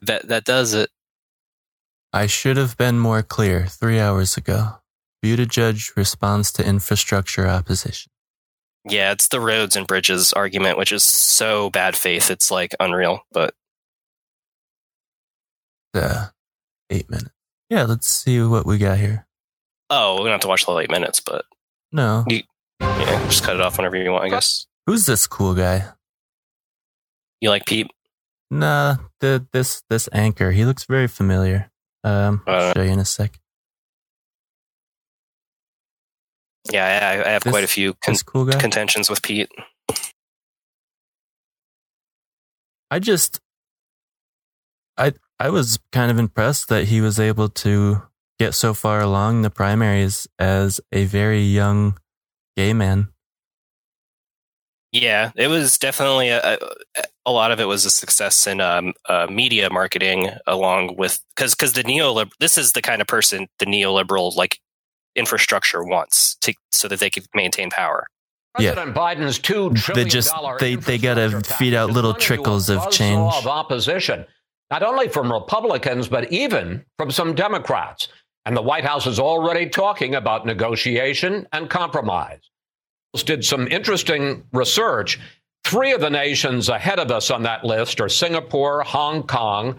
That 0.00 0.28
that 0.28 0.44
does 0.44 0.72
it. 0.72 0.88
I 2.12 2.26
should 2.26 2.56
have 2.56 2.76
been 2.76 2.98
more 2.98 3.22
clear 3.22 3.66
three 3.66 3.98
hours 3.98 4.36
ago. 4.36 4.76
Buttigieg 5.24 5.96
responds 5.96 6.52
to 6.52 6.66
infrastructure 6.66 7.46
opposition. 7.46 8.10
Yeah, 8.88 9.12
it's 9.12 9.28
the 9.28 9.40
roads 9.40 9.76
and 9.76 9.86
bridges 9.86 10.32
argument, 10.32 10.76
which 10.76 10.90
is 10.92 11.04
so 11.04 11.70
bad 11.70 11.96
faith. 11.96 12.30
It's 12.30 12.50
like 12.50 12.74
unreal. 12.80 13.20
But 13.32 13.54
Uh, 15.94 16.28
eight 16.90 17.08
minutes. 17.10 17.30
Yeah, 17.70 17.84
let's 17.84 18.08
see 18.10 18.40
what 18.42 18.66
we 18.66 18.78
got 18.78 18.98
here. 18.98 19.26
oh, 19.90 20.14
we're 20.14 20.18
going 20.20 20.26
to 20.28 20.32
have 20.32 20.40
to 20.40 20.48
watch 20.48 20.64
the 20.66 20.76
eight 20.78 20.90
minutes. 20.90 21.20
But 21.20 21.44
No. 21.92 22.24
you, 22.28 22.42
yeah, 22.80 23.24
just 23.28 23.44
cut 23.44 23.54
it 23.56 23.60
off 23.62 23.76
whenever 23.76 23.96
you 23.96 24.10
want. 24.10 24.24
I 24.24 24.28
guess 24.30 24.66
Who's 24.86 25.04
this 25.06 25.26
cool 25.26 25.54
guy? 25.54 25.84
you 27.40 27.50
like 27.50 27.66
Pete. 27.66 27.90
Nah, 28.50 28.96
the 29.20 29.46
this 29.52 29.82
this 29.88 30.08
anchor. 30.12 30.50
He 30.52 30.64
looks 30.64 30.84
very 30.84 31.08
familiar. 31.08 31.70
Um, 32.04 32.42
I'll 32.46 32.70
Uh, 32.70 32.72
show 32.74 32.82
you 32.82 32.90
in 32.92 32.98
a 32.98 33.04
sec. 33.04 33.38
Yeah, 36.70 36.84
I, 37.24 37.28
I 37.28 37.32
have 37.32 37.42
This- 37.42 37.50
quite 37.52 37.64
a 37.64 37.68
few 37.68 37.94
con- 37.94 38.16
cool 38.26 38.46
contentions 38.46 39.10
with 39.10 39.22
Pete. 39.22 39.50
I 42.90 42.98
just, 42.98 43.40
I 44.96 45.14
I 45.40 45.48
was 45.48 45.78
kind 45.92 46.10
of 46.10 46.18
impressed 46.18 46.68
that 46.68 46.84
he 46.88 47.00
was 47.00 47.18
able 47.18 47.48
to 47.48 48.02
get 48.38 48.54
so 48.54 48.74
far 48.74 49.00
along 49.00 49.42
the 49.42 49.50
primaries 49.50 50.28
as 50.38 50.80
a 50.92 51.04
very 51.04 51.40
young 51.42 51.98
gay 52.56 52.72
man. 52.74 53.08
Yeah, 54.92 55.32
it 55.36 55.48
was 55.48 55.78
definitely 55.78 56.28
a, 56.28 56.40
a, 56.54 56.58
a 57.24 57.32
lot 57.32 57.52
of 57.52 57.60
it 57.60 57.66
was 57.66 57.84
a 57.84 57.90
success 57.90 58.46
in 58.46 58.60
um, 58.60 58.94
uh, 59.08 59.26
media 59.30 59.70
marketing, 59.70 60.30
along 60.46 60.96
with 60.96 61.20
because 61.36 61.54
because 61.54 61.72
the 61.74 61.84
neoliberal. 61.84 62.30
This 62.40 62.58
is 62.58 62.72
the 62.72 62.82
kind 62.82 63.00
of 63.00 63.06
person 63.06 63.48
the 63.58 63.66
neoliberal 63.66 64.34
like 64.34 64.58
infrastructure 65.14 65.84
wants 65.84 66.36
to 66.36 66.54
so 66.70 66.88
that 66.88 67.00
they 67.00 67.10
could 67.10 67.26
maintain 67.34 67.70
power. 67.70 68.06
President 68.54 68.94
Biden's 68.94 69.38
two 69.38 69.70
They 69.94 70.04
just 70.04 70.32
dollar 70.32 70.58
they 70.58 70.74
they 70.74 70.98
gotta 70.98 71.40
feed 71.40 71.74
out 71.74 71.90
little 71.90 72.14
trickles 72.14 72.68
of 72.68 72.90
change. 72.90 73.32
of 73.34 73.46
opposition, 73.46 74.26
not 74.70 74.82
only 74.82 75.08
from 75.08 75.32
Republicans 75.32 76.08
but 76.08 76.30
even 76.32 76.84
from 76.98 77.10
some 77.10 77.34
Democrats. 77.34 78.08
And 78.44 78.56
the 78.56 78.62
White 78.62 78.84
House 78.84 79.06
is 79.06 79.20
already 79.20 79.68
talking 79.68 80.16
about 80.16 80.44
negotiation 80.44 81.46
and 81.52 81.70
compromise. 81.70 82.40
Did 83.24 83.44
some 83.44 83.68
interesting 83.68 84.44
research. 84.52 85.20
Three 85.72 85.92
of 85.92 86.02
the 86.02 86.10
nations 86.10 86.68
ahead 86.68 86.98
of 86.98 87.10
us 87.10 87.30
on 87.30 87.44
that 87.44 87.64
list 87.64 87.98
are 87.98 88.08
Singapore, 88.10 88.82
Hong 88.82 89.22
Kong, 89.22 89.76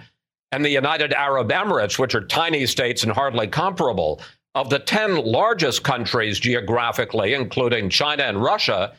and 0.52 0.66
the 0.66 0.72
United 0.72 1.14
Arab 1.14 1.50
Emirates, 1.50 2.00
which 2.00 2.16
are 2.16 2.26
tiny 2.26 2.66
states 2.66 3.04
and 3.04 3.12
hardly 3.12 3.46
comparable. 3.46 4.20
Of 4.56 4.72
the 4.72 4.80
10 4.80 5.18
largest 5.18 5.84
countries 5.84 6.40
geographically, 6.40 7.36
including 7.36 7.92
China 7.92 8.24
and 8.24 8.42
Russia, 8.42 8.94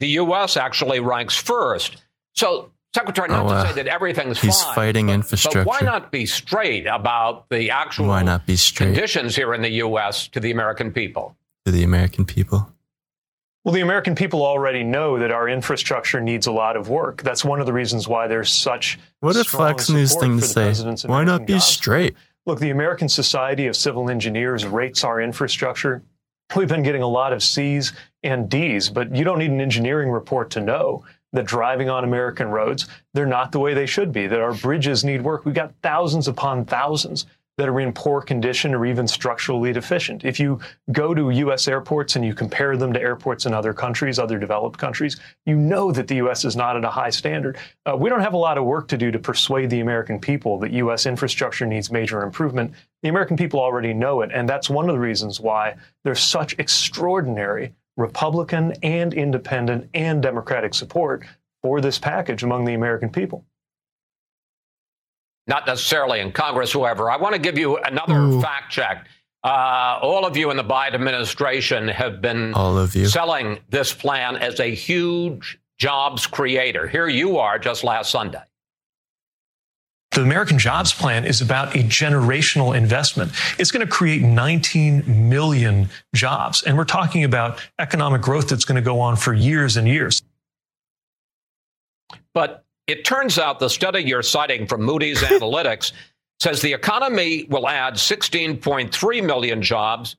the 0.00 0.08
U.S. 0.08 0.56
actually 0.56 0.98
ranks 0.98 1.36
first. 1.36 2.02
So 2.34 2.72
Secretary, 2.96 3.28
not 3.28 3.46
Oh, 3.46 3.50
to 3.50 3.54
uh, 3.54 3.66
say 3.68 3.72
that 3.74 3.86
everything's 3.86 4.40
he's 4.40 4.60
fine. 4.60 4.66
He's 4.66 4.74
fighting 4.74 5.06
but 5.06 5.12
infrastructure. 5.12 5.62
why 5.62 5.82
not 5.82 6.10
be 6.10 6.26
straight 6.26 6.86
about 6.88 7.48
the 7.48 7.70
actual 7.70 8.08
Why 8.08 8.24
not 8.24 8.44
be 8.44 8.56
straight 8.56 8.86
conditions 8.86 9.36
here 9.36 9.54
in 9.54 9.62
the 9.62 9.70
U.S. 9.86 10.26
to 10.28 10.40
the 10.40 10.50
American 10.50 10.90
people? 10.90 11.36
to 11.64 11.70
the 11.70 11.84
American 11.84 12.24
people? 12.24 12.73
Well, 13.64 13.72
the 13.72 13.80
American 13.80 14.14
people 14.14 14.44
already 14.44 14.84
know 14.84 15.18
that 15.18 15.30
our 15.30 15.48
infrastructure 15.48 16.20
needs 16.20 16.46
a 16.46 16.52
lot 16.52 16.76
of 16.76 16.90
work. 16.90 17.22
That's 17.22 17.44
one 17.44 17.60
of 17.60 17.66
the 17.66 17.72
reasons 17.72 18.06
why 18.06 18.26
there's 18.26 18.52
such. 18.52 18.98
What 19.20 19.36
a 19.36 19.44
Fox 19.44 19.88
News 19.88 20.14
thing 20.14 20.38
to 20.38 20.46
say. 20.46 20.74
Why 21.08 21.24
not 21.24 21.46
be 21.46 21.54
jobs. 21.54 21.64
straight? 21.64 22.14
Look, 22.44 22.60
the 22.60 22.68
American 22.68 23.08
Society 23.08 23.66
of 23.66 23.74
Civil 23.74 24.10
Engineers 24.10 24.66
rates 24.66 25.02
our 25.02 25.18
infrastructure. 25.18 26.02
We've 26.54 26.68
been 26.68 26.82
getting 26.82 27.00
a 27.00 27.08
lot 27.08 27.32
of 27.32 27.42
C's 27.42 27.94
and 28.22 28.50
D's, 28.50 28.90
but 28.90 29.16
you 29.16 29.24
don't 29.24 29.38
need 29.38 29.50
an 29.50 29.62
engineering 29.62 30.10
report 30.10 30.50
to 30.50 30.60
know 30.60 31.04
that 31.32 31.46
driving 31.46 31.88
on 31.88 32.04
American 32.04 32.48
roads, 32.48 32.86
they're 33.14 33.24
not 33.24 33.50
the 33.50 33.58
way 33.58 33.72
they 33.72 33.86
should 33.86 34.12
be, 34.12 34.26
that 34.26 34.40
our 34.40 34.52
bridges 34.52 35.04
need 35.04 35.22
work. 35.22 35.46
We've 35.46 35.54
got 35.54 35.72
thousands 35.82 36.28
upon 36.28 36.66
thousands 36.66 37.24
that 37.56 37.68
are 37.68 37.80
in 37.80 37.92
poor 37.92 38.20
condition 38.20 38.74
or 38.74 38.84
even 38.84 39.06
structurally 39.06 39.72
deficient. 39.72 40.24
If 40.24 40.40
you 40.40 40.58
go 40.92 41.14
to 41.14 41.30
U.S. 41.30 41.68
airports 41.68 42.16
and 42.16 42.24
you 42.24 42.34
compare 42.34 42.76
them 42.76 42.92
to 42.92 43.00
airports 43.00 43.46
in 43.46 43.54
other 43.54 43.72
countries, 43.72 44.18
other 44.18 44.38
developed 44.38 44.78
countries, 44.78 45.20
you 45.46 45.56
know 45.56 45.92
that 45.92 46.08
the 46.08 46.16
U.S. 46.16 46.44
is 46.44 46.56
not 46.56 46.76
at 46.76 46.84
a 46.84 46.90
high 46.90 47.10
standard. 47.10 47.56
Uh, 47.86 47.96
we 47.96 48.10
don't 48.10 48.20
have 48.20 48.34
a 48.34 48.38
lot 48.38 48.58
of 48.58 48.64
work 48.64 48.88
to 48.88 48.96
do 48.96 49.10
to 49.10 49.18
persuade 49.18 49.70
the 49.70 49.80
American 49.80 50.18
people 50.18 50.58
that 50.58 50.72
U.S. 50.72 51.06
infrastructure 51.06 51.66
needs 51.66 51.90
major 51.90 52.22
improvement. 52.22 52.72
The 53.02 53.08
American 53.08 53.36
people 53.36 53.60
already 53.60 53.94
know 53.94 54.22
it, 54.22 54.30
and 54.34 54.48
that's 54.48 54.68
one 54.68 54.88
of 54.88 54.94
the 54.94 55.00
reasons 55.00 55.40
why 55.40 55.76
there's 56.02 56.22
such 56.22 56.58
extraordinary 56.58 57.74
Republican 57.96 58.72
and 58.82 59.14
independent 59.14 59.88
and 59.94 60.20
Democratic 60.20 60.74
support 60.74 61.24
for 61.62 61.80
this 61.80 61.98
package 61.98 62.42
among 62.42 62.64
the 62.64 62.74
American 62.74 63.10
people. 63.10 63.44
Not 65.46 65.66
necessarily 65.66 66.20
in 66.20 66.32
Congress, 66.32 66.72
whoever. 66.72 67.10
I 67.10 67.16
want 67.16 67.34
to 67.34 67.40
give 67.40 67.58
you 67.58 67.76
another 67.78 68.40
fact 68.40 68.72
check. 68.72 69.06
Uh, 69.42 69.98
all 70.00 70.24
of 70.24 70.36
you 70.38 70.50
in 70.50 70.56
the 70.56 70.64
Biden 70.64 70.94
administration 70.94 71.86
have 71.88 72.22
been 72.22 72.54
All 72.54 72.78
of 72.78 72.94
you. 72.94 73.04
selling 73.06 73.58
this 73.68 73.92
plan 73.92 74.36
as 74.36 74.58
a 74.58 74.74
huge 74.74 75.58
jobs 75.78 76.26
creator. 76.26 76.88
Here 76.88 77.08
you 77.08 77.36
are 77.36 77.58
just 77.58 77.84
last 77.84 78.10
Sunday. 78.10 78.42
The 80.12 80.22
American 80.22 80.60
Jobs 80.60 80.94
Plan 80.94 81.24
is 81.24 81.40
about 81.40 81.74
a 81.74 81.80
generational 81.80 82.74
investment. 82.76 83.32
It's 83.58 83.72
going 83.72 83.84
to 83.84 83.92
create 83.92 84.22
19 84.22 85.28
million 85.28 85.90
jobs. 86.14 86.62
And 86.62 86.78
we're 86.78 86.84
talking 86.84 87.24
about 87.24 87.60
economic 87.80 88.22
growth 88.22 88.48
that's 88.48 88.64
going 88.64 88.76
to 88.76 88.82
go 88.82 89.00
on 89.00 89.16
for 89.16 89.34
years 89.34 89.76
and 89.76 89.88
years. 89.88 90.22
But 92.32 92.63
it 92.86 93.04
turns 93.04 93.38
out 93.38 93.58
the 93.58 93.70
study 93.70 94.00
you're 94.02 94.22
citing 94.22 94.66
from 94.66 94.82
Moody's 94.82 95.20
Analytics 95.22 95.92
says 96.40 96.60
the 96.60 96.72
economy 96.72 97.44
will 97.48 97.68
add 97.68 97.94
16.3 97.94 99.24
million 99.24 99.62
jobs 99.62 100.16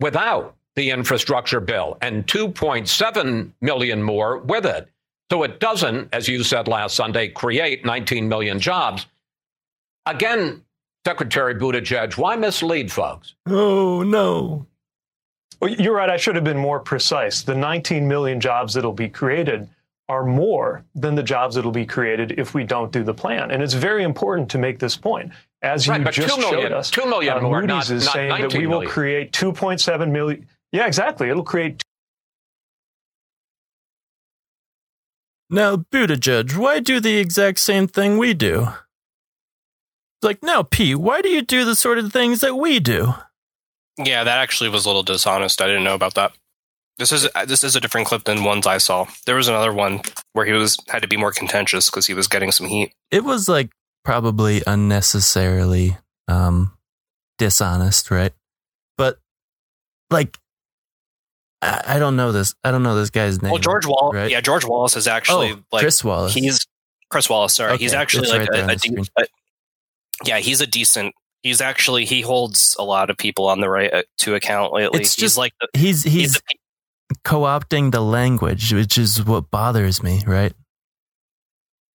without 0.00 0.54
the 0.74 0.90
infrastructure 0.90 1.60
bill 1.60 1.98
and 2.02 2.26
2.7 2.26 3.50
million 3.60 4.02
more 4.02 4.38
with 4.38 4.66
it. 4.66 4.88
So 5.30 5.42
it 5.42 5.58
doesn't, 5.58 6.08
as 6.12 6.28
you 6.28 6.44
said 6.44 6.68
last 6.68 6.94
Sunday, 6.94 7.28
create 7.28 7.84
19 7.84 8.28
million 8.28 8.60
jobs. 8.60 9.06
Again, 10.04 10.62
Secretary 11.04 11.54
Buttigieg, 11.54 12.16
why 12.16 12.36
mislead 12.36 12.92
folks? 12.92 13.34
Oh, 13.46 14.02
no. 14.02 14.66
Well, 15.60 15.70
you're 15.70 15.94
right. 15.94 16.10
I 16.10 16.16
should 16.16 16.34
have 16.36 16.44
been 16.44 16.58
more 16.58 16.78
precise. 16.78 17.42
The 17.42 17.54
19 17.54 18.06
million 18.06 18.40
jobs 18.40 18.74
that'll 18.74 18.92
be 18.92 19.08
created 19.08 19.68
are 20.08 20.24
more 20.24 20.84
than 20.94 21.14
the 21.16 21.22
jobs 21.22 21.56
that'll 21.56 21.72
be 21.72 21.84
created 21.86 22.38
if 22.38 22.54
we 22.54 22.62
don't 22.64 22.92
do 22.92 23.02
the 23.02 23.12
plan. 23.14 23.50
And 23.50 23.62
it's 23.62 23.74
very 23.74 24.04
important 24.04 24.48
to 24.50 24.58
make 24.58 24.78
this 24.78 24.96
point. 24.96 25.32
As 25.62 25.86
you 25.86 25.92
Right, 25.92 26.04
but 26.04 26.14
just 26.14 26.34
2 26.34 26.40
million- 26.40 26.62
showed 26.62 26.72
us, 26.72 26.90
2 26.90 27.06
million 27.06 27.38
uh, 27.38 27.40
more, 27.40 27.56
Moody's 27.60 27.68
not- 27.68 27.90
is 27.90 28.04
not 28.04 28.12
saying 28.14 28.28
that 28.30 28.40
19 28.42 28.60
we 28.60 28.66
will 28.66 28.72
million. 28.80 28.90
create 28.92 29.32
2.7 29.32 30.10
million. 30.12 30.46
Yeah, 30.72 30.86
exactly. 30.86 31.28
It'll 31.28 31.42
create 31.42 31.82
Now, 35.48 35.76
Buttigieg, 35.76 36.56
why 36.56 36.80
do 36.80 36.98
the 37.00 37.18
exact 37.18 37.60
same 37.60 37.86
thing 37.86 38.18
we 38.18 38.34
do? 38.34 38.68
Like, 40.22 40.42
now, 40.42 40.62
Pete, 40.64 40.96
why 40.96 41.20
do 41.22 41.28
you 41.28 41.40
do 41.42 41.64
the 41.64 41.76
sort 41.76 41.98
of 41.98 42.12
things 42.12 42.40
that 42.40 42.56
we 42.56 42.80
do? 42.80 43.14
Yeah, 43.96 44.24
that 44.24 44.38
actually 44.38 44.70
was 44.70 44.84
a 44.84 44.88
little 44.88 45.04
dishonest. 45.04 45.60
I 45.62 45.66
didn't 45.68 45.84
know 45.84 45.94
about 45.94 46.14
that. 46.14 46.32
This 46.98 47.12
is 47.12 47.28
uh, 47.34 47.44
this 47.44 47.62
is 47.62 47.76
a 47.76 47.80
different 47.80 48.06
clip 48.06 48.24
than 48.24 48.42
ones 48.44 48.66
I 48.66 48.78
saw. 48.78 49.06
There 49.26 49.36
was 49.36 49.48
another 49.48 49.72
one 49.72 50.00
where 50.32 50.46
he 50.46 50.52
was 50.52 50.78
had 50.88 51.02
to 51.02 51.08
be 51.08 51.16
more 51.16 51.32
contentious 51.32 51.90
because 51.90 52.06
he 52.06 52.14
was 52.14 52.26
getting 52.26 52.50
some 52.52 52.66
heat. 52.66 52.92
It 53.10 53.22
was 53.24 53.48
like 53.48 53.70
probably 54.04 54.62
unnecessarily 54.66 55.98
um, 56.28 56.72
dishonest, 57.38 58.10
right? 58.10 58.32
But 58.96 59.18
like, 60.10 60.38
I, 61.60 61.82
I 61.86 61.98
don't 61.98 62.16
know 62.16 62.32
this. 62.32 62.54
I 62.64 62.70
don't 62.70 62.82
know 62.82 62.94
this 62.94 63.10
guy's 63.10 63.42
name. 63.42 63.52
Well, 63.52 63.60
George 63.60 63.84
Wallace, 63.86 64.14
right? 64.14 64.30
yeah, 64.30 64.40
George 64.40 64.64
Wallace 64.64 64.96
is 64.96 65.06
actually 65.06 65.52
Oh, 65.52 65.62
like 65.72 65.82
Chris 65.82 66.02
Wallace. 66.02 66.32
He's 66.32 66.66
Chris 67.10 67.28
Wallace. 67.28 67.54
Sorry, 67.54 67.72
Okay, 67.72 67.82
he's 67.84 67.92
actually 67.94 68.28
like 68.28 68.48
right 68.48 68.60
a, 68.60 68.64
a, 68.64 68.66
the 68.68 68.76
de- 68.76 69.22
a- 69.22 69.26
yeah, 70.24 70.38
he's 70.38 70.62
a 70.62 70.66
decent. 70.66 71.14
He's 71.42 71.60
actually 71.60 72.06
he 72.06 72.22
holds 72.22 72.74
a 72.78 72.84
lot 72.84 73.10
of 73.10 73.18
people 73.18 73.46
on 73.48 73.60
the 73.60 73.68
right 73.68 73.92
uh, 73.92 74.02
to 74.20 74.34
account 74.34 74.72
lately. 74.72 75.00
It's 75.00 75.14
he's 75.14 75.20
just 75.22 75.36
like 75.36 75.52
the, 75.60 75.68
he's 75.78 76.02
he's, 76.02 76.40
the- 77.08 77.16
co-opting 77.24 77.92
the 77.92 78.00
language, 78.00 78.72
which 78.72 78.98
is 78.98 79.22
what 79.24 79.50
bothers 79.50 80.02
me, 80.02 80.22
right? 80.26 80.52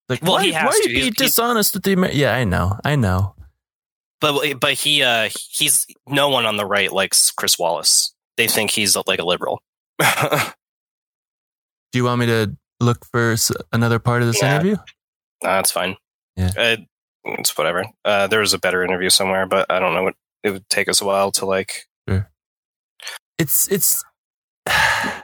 Like, 0.08 0.22
Well, 0.22 0.32
why, 0.32 0.44
he 0.46 0.52
has 0.52 0.64
why 0.66 0.80
to. 0.82 0.88
you 0.88 0.88
be 0.88 0.94
He's- 1.02 1.14
he's- 1.18 1.30
dishonest 1.32 1.74
with 1.74 1.84
the 1.84 1.92
Amer- 1.92 2.10
Yeah, 2.12 2.34
I 2.34 2.44
know, 2.44 2.78
I 2.84 2.96
know. 2.96 3.34
but 4.20 4.58
but 4.60 4.74
he 4.74 5.02
uh 5.02 5.30
he's 5.32 5.86
no 6.06 6.28
one 6.28 6.46
on 6.46 6.56
the 6.56 6.66
right 6.66 6.92
likes 6.92 7.30
Chris 7.30 7.58
Wallace. 7.58 8.14
They 8.36 8.48
think 8.48 8.70
he's 8.72 8.96
like 9.06 9.18
a 9.20 9.24
liberal. 9.24 9.62
Do 9.98 10.08
you 11.98 12.04
want 12.04 12.20
me 12.20 12.26
to 12.26 12.56
look 12.80 13.04
for 13.10 13.34
another 13.72 13.98
part 13.98 14.22
of 14.22 14.28
this 14.28 14.40
Yeah. 14.42 14.54
interview? 14.54 14.76
Nah, 15.42 15.56
that's 15.56 15.72
fine. 15.72 15.96
Yeah. 16.36 16.52
Uh, 16.56 16.76
it's 17.24 17.56
whatever. 17.56 17.84
Uh, 18.04 18.26
there 18.28 18.40
was 18.40 18.52
a 18.54 18.58
better 18.58 18.82
interview 18.84 19.10
somewhere, 19.10 19.46
but 19.46 19.70
I 19.70 19.78
don't 19.78 19.94
know 19.94 20.02
what 20.04 20.14
it 20.42 20.50
would 20.50 20.68
take 20.70 20.88
us 20.88 21.00
a 21.00 21.04
while 21.04 21.30
to 21.32 21.46
like. 21.46 21.86
It's 23.38 23.68
it's. 23.68 24.04
I 24.66 25.22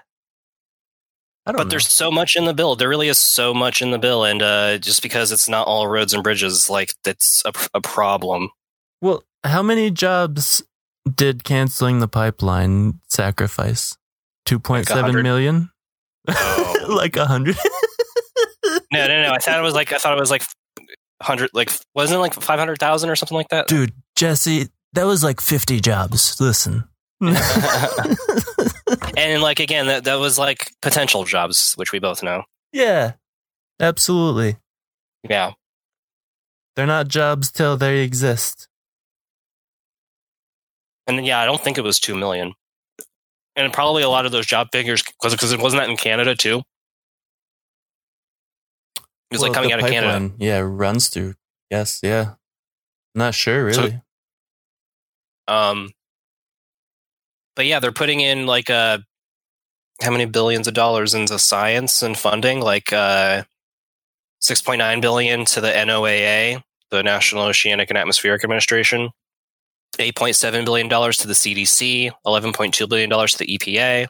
don't 1.52 1.58
but 1.58 1.62
know. 1.64 1.70
there's 1.70 1.88
so 1.88 2.10
much 2.10 2.34
in 2.34 2.44
the 2.44 2.54
bill. 2.54 2.74
There 2.74 2.88
really 2.88 3.08
is 3.08 3.18
so 3.18 3.54
much 3.54 3.80
in 3.80 3.92
the 3.92 3.98
bill, 3.98 4.24
and 4.24 4.42
uh, 4.42 4.78
just 4.78 5.02
because 5.02 5.30
it's 5.30 5.48
not 5.48 5.66
all 5.66 5.86
roads 5.86 6.12
and 6.12 6.22
bridges, 6.22 6.68
like 6.68 6.92
that's 7.04 7.42
a, 7.44 7.52
a 7.74 7.80
problem. 7.80 8.50
Well, 9.00 9.22
how 9.44 9.62
many 9.62 9.90
jobs 9.90 10.62
did 11.12 11.44
canceling 11.44 12.00
the 12.00 12.08
pipeline 12.08 13.00
sacrifice? 13.08 13.96
Two 14.44 14.58
point 14.58 14.86
seven 14.86 15.02
100. 15.02 15.22
million. 15.22 15.70
Oh. 16.28 16.86
like 16.88 17.16
a 17.16 17.26
hundred. 17.26 17.56
No, 18.92 19.06
no, 19.06 19.22
no. 19.22 19.30
I 19.32 19.38
thought 19.38 19.58
it 19.58 19.62
was 19.62 19.74
like 19.74 19.92
I 19.92 19.98
thought 19.98 20.16
it 20.16 20.20
was 20.20 20.30
like 20.30 20.42
hundred, 21.22 21.50
like 21.52 21.70
wasn't 21.94 22.18
it 22.18 22.20
like 22.20 22.34
five 22.34 22.58
hundred 22.58 22.78
thousand 22.78 23.10
or 23.10 23.16
something 23.16 23.36
like 23.36 23.48
that? 23.48 23.68
Dude, 23.68 23.92
Jesse, 24.16 24.68
that 24.92 25.04
was 25.04 25.22
like 25.22 25.40
fifty 25.40 25.80
jobs. 25.80 26.40
Listen. 26.40 26.84
and 29.16 29.42
like 29.42 29.60
again, 29.60 29.86
that 29.86 30.04
that 30.04 30.16
was 30.16 30.38
like 30.38 30.72
potential 30.82 31.24
jobs, 31.24 31.74
which 31.74 31.92
we 31.92 31.98
both 31.98 32.22
know. 32.22 32.44
yeah, 32.72 33.12
absolutely. 33.80 34.56
Yeah. 35.28 35.52
They're 36.76 36.86
not 36.86 37.08
jobs 37.08 37.50
till 37.50 37.76
they 37.76 38.00
exist. 38.02 38.68
And 41.06 41.24
yeah, 41.24 41.40
I 41.40 41.46
don't 41.46 41.60
think 41.60 41.78
it 41.78 41.84
was 41.84 41.98
two 41.98 42.14
million. 42.14 42.52
And 43.56 43.72
probably 43.72 44.02
a 44.02 44.08
lot 44.10 44.26
of 44.26 44.32
those 44.32 44.46
job 44.46 44.68
figures 44.72 45.02
because 45.02 45.32
because 45.32 45.52
it 45.52 45.60
wasn't 45.60 45.82
that 45.82 45.88
in 45.88 45.96
Canada 45.96 46.34
too. 46.36 46.62
It 49.30 49.34
was 49.34 49.40
like 49.42 49.54
coming 49.54 49.72
out 49.72 49.80
of 49.80 49.86
Canada. 49.90 50.32
Yeah, 50.38 50.58
runs 50.60 51.08
through. 51.08 51.34
Yes, 51.70 52.00
yeah. 52.02 52.34
Not 53.14 53.34
sure, 53.34 53.72
So- 53.72 53.82
really. 53.82 54.02
Um, 55.48 55.90
but 57.56 57.66
yeah, 57.66 57.80
they're 57.80 57.92
putting 57.92 58.20
in 58.20 58.46
like 58.46 58.70
uh, 58.70 58.98
how 60.00 60.10
many 60.10 60.26
billions 60.26 60.68
of 60.68 60.74
dollars 60.74 61.14
into 61.14 61.38
science 61.38 62.02
and 62.02 62.16
funding? 62.16 62.60
Like 62.60 62.92
uh, 62.92 63.42
six 64.40 64.62
point 64.62 64.78
nine 64.78 65.00
billion 65.00 65.44
to 65.46 65.60
the 65.60 65.68
NOAA, 65.68 66.62
the 66.90 67.02
National 67.02 67.44
Oceanic 67.44 67.90
and 67.90 67.98
Atmospheric 67.98 68.44
Administration. 68.44 69.10
Eight 69.98 70.14
point 70.14 70.36
seven 70.36 70.64
billion 70.64 70.88
dollars 70.88 71.16
to 71.18 71.26
the 71.26 71.34
CDC. 71.34 72.12
Eleven 72.24 72.52
point 72.52 72.74
two 72.74 72.86
billion 72.86 73.08
dollars 73.08 73.32
to 73.32 73.38
the 73.38 73.58
EPA. 73.58 74.06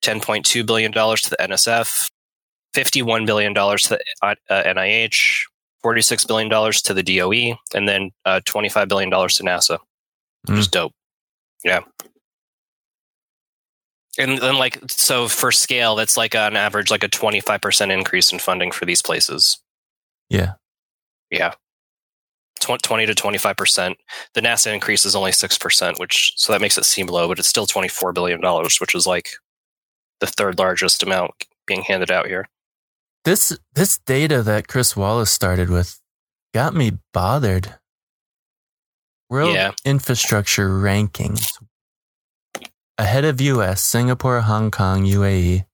Ten 0.00 0.20
point 0.20 0.46
two 0.46 0.64
billion 0.64 0.92
dollars 0.92 1.20
to 1.22 1.30
the 1.30 1.36
NSF. 1.36 2.10
Fifty-one 2.72 3.26
billion 3.26 3.52
dollars 3.52 3.82
to 3.82 3.88
the 3.90 4.00
uh, 4.22 4.62
NIH. 4.62 5.42
Forty-six 5.82 6.24
billion 6.24 6.48
dollars 6.48 6.80
to 6.82 6.94
the 6.94 7.02
DOE, 7.02 7.56
and 7.74 7.88
then 7.88 8.12
uh, 8.24 8.40
twenty-five 8.44 8.88
billion 8.88 9.10
dollars 9.10 9.34
to 9.34 9.42
NASA 9.42 9.78
which 10.46 10.58
is 10.58 10.68
dope. 10.68 10.92
Yeah. 11.64 11.80
And 14.18 14.38
then, 14.38 14.56
like, 14.56 14.78
so 14.90 15.26
for 15.26 15.50
scale, 15.52 15.94
that's 15.96 16.16
like 16.16 16.34
on 16.34 16.56
average, 16.56 16.90
like 16.90 17.02
a 17.02 17.08
25% 17.08 17.90
increase 17.90 18.32
in 18.32 18.38
funding 18.38 18.70
for 18.70 18.84
these 18.84 19.00
places. 19.02 19.58
Yeah. 20.28 20.52
Yeah. 21.30 21.52
20 22.60 23.06
to 23.06 23.14
25%. 23.14 23.94
The 24.34 24.40
NASA 24.40 24.72
increase 24.72 25.04
is 25.04 25.16
only 25.16 25.32
6%, 25.32 25.98
which 25.98 26.34
so 26.36 26.52
that 26.52 26.60
makes 26.60 26.78
it 26.78 26.84
seem 26.84 27.06
low, 27.06 27.26
but 27.26 27.38
it's 27.38 27.48
still 27.48 27.66
$24 27.66 28.14
billion, 28.14 28.40
which 28.80 28.94
is 28.94 29.06
like 29.06 29.30
the 30.20 30.26
third 30.26 30.58
largest 30.58 31.02
amount 31.02 31.32
being 31.66 31.82
handed 31.82 32.10
out 32.10 32.26
here. 32.26 32.48
This 33.24 33.56
this 33.74 33.98
data 33.98 34.42
that 34.42 34.68
Chris 34.68 34.96
Wallace 34.96 35.30
started 35.30 35.70
with 35.70 36.00
got 36.54 36.74
me 36.74 36.98
bothered. 37.12 37.74
World 39.30 39.54
Yeah. 39.54 39.72
infrastructure 39.84 40.68
rankings. 40.68 41.46
Ahead 42.98 43.24
of 43.24 43.40
US, 43.40 43.82
Singapore, 43.82 44.40
Hong 44.42 44.70
Kong. 44.70 45.04
UAE. 45.04 45.64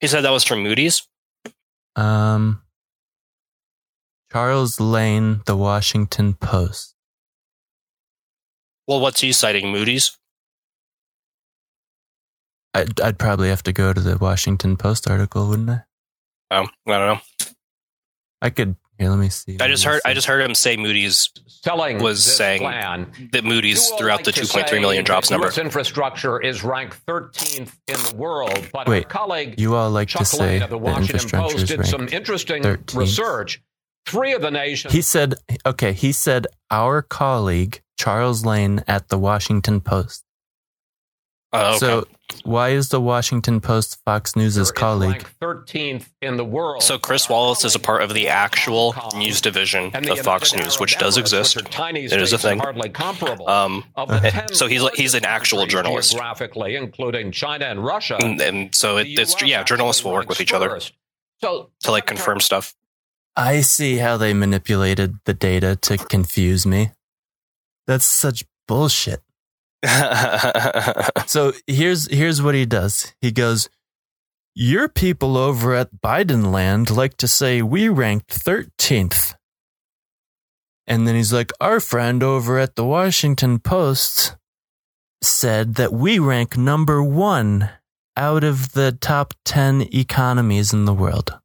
He 0.00 0.06
said 0.06 0.22
that 0.22 0.30
was 0.30 0.44
from 0.44 0.62
Moody's. 0.62 1.06
Um 1.96 2.62
Charles 4.32 4.78
Lane, 4.78 5.42
The 5.46 5.56
Washington 5.56 6.34
Post. 6.34 6.94
Well, 8.86 9.00
what's 9.00 9.20
he 9.20 9.32
citing? 9.32 9.72
Moody's? 9.72 10.16
I'd, 12.72 13.00
I'd 13.00 13.18
probably 13.18 13.48
have 13.48 13.64
to 13.64 13.72
go 13.72 13.92
to 13.92 14.00
the 14.00 14.16
Washington 14.18 14.76
Post 14.76 15.10
article, 15.10 15.48
wouldn't 15.48 15.70
I? 15.70 15.82
Oh, 16.52 16.66
I 16.86 16.98
don't 16.98 17.06
know. 17.06 17.20
I 18.40 18.50
could. 18.50 18.76
Here, 19.00 19.08
let 19.08 19.18
me 19.18 19.30
see. 19.30 19.56
I 19.58 19.68
just 19.68 19.82
heard 19.82 20.02
I 20.04 20.12
just 20.12 20.26
heard 20.26 20.42
him 20.42 20.54
say 20.54 20.76
Moody's 20.76 21.30
Selling 21.46 22.02
was 22.02 22.22
saying 22.22 22.60
plan. 22.60 23.10
that 23.32 23.44
Moody's 23.44 23.88
throughout 23.92 24.26
like 24.26 24.26
the 24.26 24.32
to 24.32 24.40
2.3 24.42 25.04
jobs 25.04 25.30
number. 25.30 25.46
U.S. 25.46 25.56
infrastructure 25.56 26.38
is 26.38 26.62
ranked 26.62 26.98
13th 27.06 27.72
in 27.88 27.94
the 27.94 28.14
world, 28.16 28.68
but 28.74 28.86
Wait, 28.86 29.04
our 29.04 29.10
colleague 29.10 29.58
you 29.58 29.74
all 29.74 29.88
like 29.88 30.08
Chuck 30.08 30.20
to 30.20 30.26
say 30.26 30.38
Lane 30.38 30.62
of 30.62 30.68
the 30.68 30.76
Washington 30.76 31.14
infrastructure 31.16 31.56
Post 31.56 31.66
did 31.68 31.86
some 31.86 32.08
interesting 32.12 32.62
13th. 32.62 32.94
research. 32.94 33.62
Three 34.04 34.32
of 34.34 34.42
the 34.42 34.50
nations. 34.50 34.92
He 34.92 35.00
said, 35.00 35.34
okay, 35.64 35.92
he 35.92 36.12
said 36.12 36.46
our 36.70 37.00
colleague, 37.00 37.80
Charles 37.98 38.44
Lane 38.44 38.84
at 38.86 39.08
the 39.08 39.18
Washington 39.18 39.80
Post. 39.80 40.24
Oh, 41.52 41.70
okay. 41.70 41.78
So, 41.78 42.06
why 42.44 42.68
is 42.70 42.90
the 42.90 43.00
Washington 43.00 43.60
Post 43.60 43.98
Fox 44.04 44.36
News' 44.36 44.70
colleague? 44.70 45.26
13th 45.40 46.06
in 46.22 46.36
the 46.36 46.44
world. 46.44 46.82
So 46.82 46.96
Chris 46.96 47.28
Wallace 47.28 47.64
is 47.64 47.74
a 47.74 47.80
part 47.80 48.02
of 48.02 48.14
the 48.14 48.28
actual 48.28 48.94
news 49.16 49.40
division 49.40 49.90
of 49.94 50.18
Fox 50.20 50.54
News, 50.54 50.78
which 50.78 50.96
does 50.98 51.16
exist. 51.16 51.56
which 51.56 51.66
It 51.76 52.12
is 52.12 52.32
a 52.32 52.38
thing. 52.38 52.58
hardly 52.60 52.88
comparable. 52.88 53.48
Um, 53.48 53.84
Of 53.96 54.08
the 54.08 54.30
10 54.30 54.54
so 54.54 54.68
he's 54.68 54.88
he's 54.90 55.14
an 55.14 55.24
actual 55.24 55.66
journalist, 55.66 56.12
geographically, 56.12 56.76
including 56.76 57.32
China 57.32 57.64
and 57.64 57.84
Russia. 57.84 58.16
and, 58.20 58.40
and 58.40 58.72
so 58.74 58.98
it, 58.98 59.08
it's 59.08 59.42
yeah, 59.42 59.64
journalists 59.64 60.04
will 60.04 60.12
work 60.12 60.28
with 60.28 60.40
each 60.40 60.52
other 60.52 60.78
So 61.40 61.70
to 61.80 61.90
like 61.90 62.06
confirm 62.06 62.40
stuff. 62.40 62.74
I 63.36 63.60
see 63.62 63.96
how 63.96 64.16
they 64.16 64.34
manipulated 64.34 65.16
the 65.24 65.34
data 65.34 65.74
to 65.82 65.96
confuse 65.98 66.64
me. 66.64 66.90
That's 67.86 68.04
such 68.04 68.44
bullshit. 68.68 69.22
so 71.26 71.52
here's 71.66 72.10
here's 72.10 72.42
what 72.42 72.54
he 72.54 72.66
does. 72.66 73.14
He 73.20 73.32
goes, 73.32 73.68
"Your 74.54 74.88
people 74.88 75.36
over 75.38 75.74
at 75.74 76.00
Biden 76.02 76.52
land 76.52 76.90
like 76.90 77.16
to 77.18 77.28
say 77.28 77.62
we 77.62 77.88
ranked 77.88 78.28
13th." 78.28 79.34
And 80.86 81.06
then 81.06 81.14
he's 81.14 81.32
like, 81.32 81.52
"Our 81.60 81.80
friend 81.80 82.22
over 82.22 82.58
at 82.58 82.76
the 82.76 82.84
Washington 82.84 83.58
Post 83.58 84.36
said 85.22 85.76
that 85.76 85.92
we 85.92 86.18
rank 86.18 86.56
number 86.56 87.02
1 87.02 87.70
out 88.16 88.44
of 88.44 88.72
the 88.72 88.92
top 88.92 89.34
10 89.46 89.88
economies 89.94 90.74
in 90.74 90.84
the 90.84 90.94
world." 90.94 91.38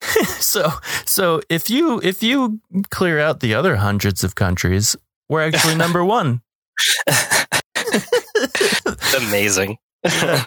so 0.38 0.72
so 1.04 1.40
if 1.48 1.68
you 1.68 2.00
if 2.04 2.22
you 2.22 2.60
clear 2.90 3.18
out 3.18 3.40
the 3.40 3.52
other 3.52 3.76
hundreds 3.76 4.22
of 4.22 4.36
countries, 4.36 4.96
we're 5.28 5.42
actually 5.42 5.74
number 5.76 6.04
1. 6.04 6.40
It's 7.06 9.14
amazing. 9.14 9.78
uh, 10.04 10.08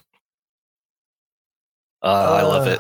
I 2.02 2.42
love 2.44 2.68
it. 2.68 2.80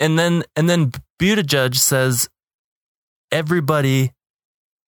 And 0.00 0.18
then 0.18 0.42
and 0.56 0.68
then 0.68 0.90
Buttigieg 1.20 1.76
says 1.76 2.28
everybody 3.30 4.12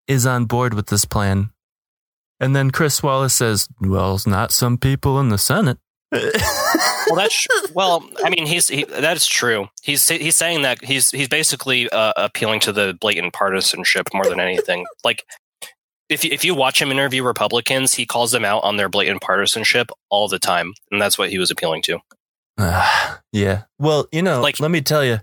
is 0.09 0.27
on 0.27 0.47
board 0.47 0.75
with 0.75 0.87
this 0.87 1.05
plan. 1.05 1.51
And 2.39 2.55
then 2.55 2.71
Chris 2.71 3.03
Wallace 3.03 3.33
says, 3.35 3.67
"Well, 3.81 4.17
it's 4.17 4.27
not 4.27 4.53
some 4.53 4.77
people 4.77 5.19
in 5.21 5.31
the 5.31 5.39
Senate." 5.39 5.79
Well, 6.12 7.16
that's 7.16 7.47
well. 7.74 8.09
I 8.24 8.31
mean, 8.31 8.47
he's 8.47 8.69
he, 8.69 8.85
that's 8.85 9.27
true. 9.27 9.69
He's 9.83 10.09
he's 10.09 10.37
saying 10.37 10.62
that 10.62 10.85
he's 10.85 11.11
he's 11.11 11.28
basically 11.28 11.89
uh, 11.91 12.12
appealing 12.16 12.61
to 12.61 12.73
the 12.73 12.97
blatant 13.01 13.33
partisanship 13.33 14.09
more 14.15 14.24
than 14.27 14.41
anything. 14.41 14.87
like, 15.05 15.24
if 16.09 16.24
you, 16.24 16.31
if 16.33 16.45
you 16.45 16.55
watch 16.55 16.81
him 16.81 16.91
interview 16.91 17.23
Republicans, 17.23 17.95
he 17.95 18.07
calls 18.07 18.33
them 18.33 18.45
out 18.45 18.62
on 18.65 18.77
their 18.77 18.89
blatant 18.89 19.20
partisanship 19.23 19.91
all 20.09 20.28
the 20.28 20.39
time, 20.39 20.74
and 20.91 21.01
that's 21.01 21.19
what 21.19 21.31
he 21.31 21.39
was 21.39 21.51
appealing 21.51 21.83
to. 21.83 21.99
yeah. 23.33 23.62
Well, 23.78 24.07
you 24.12 24.23
know, 24.23 24.41
like 24.41 24.61
let 24.61 24.70
me 24.70 24.81
tell 24.81 25.05
you, 25.05 25.19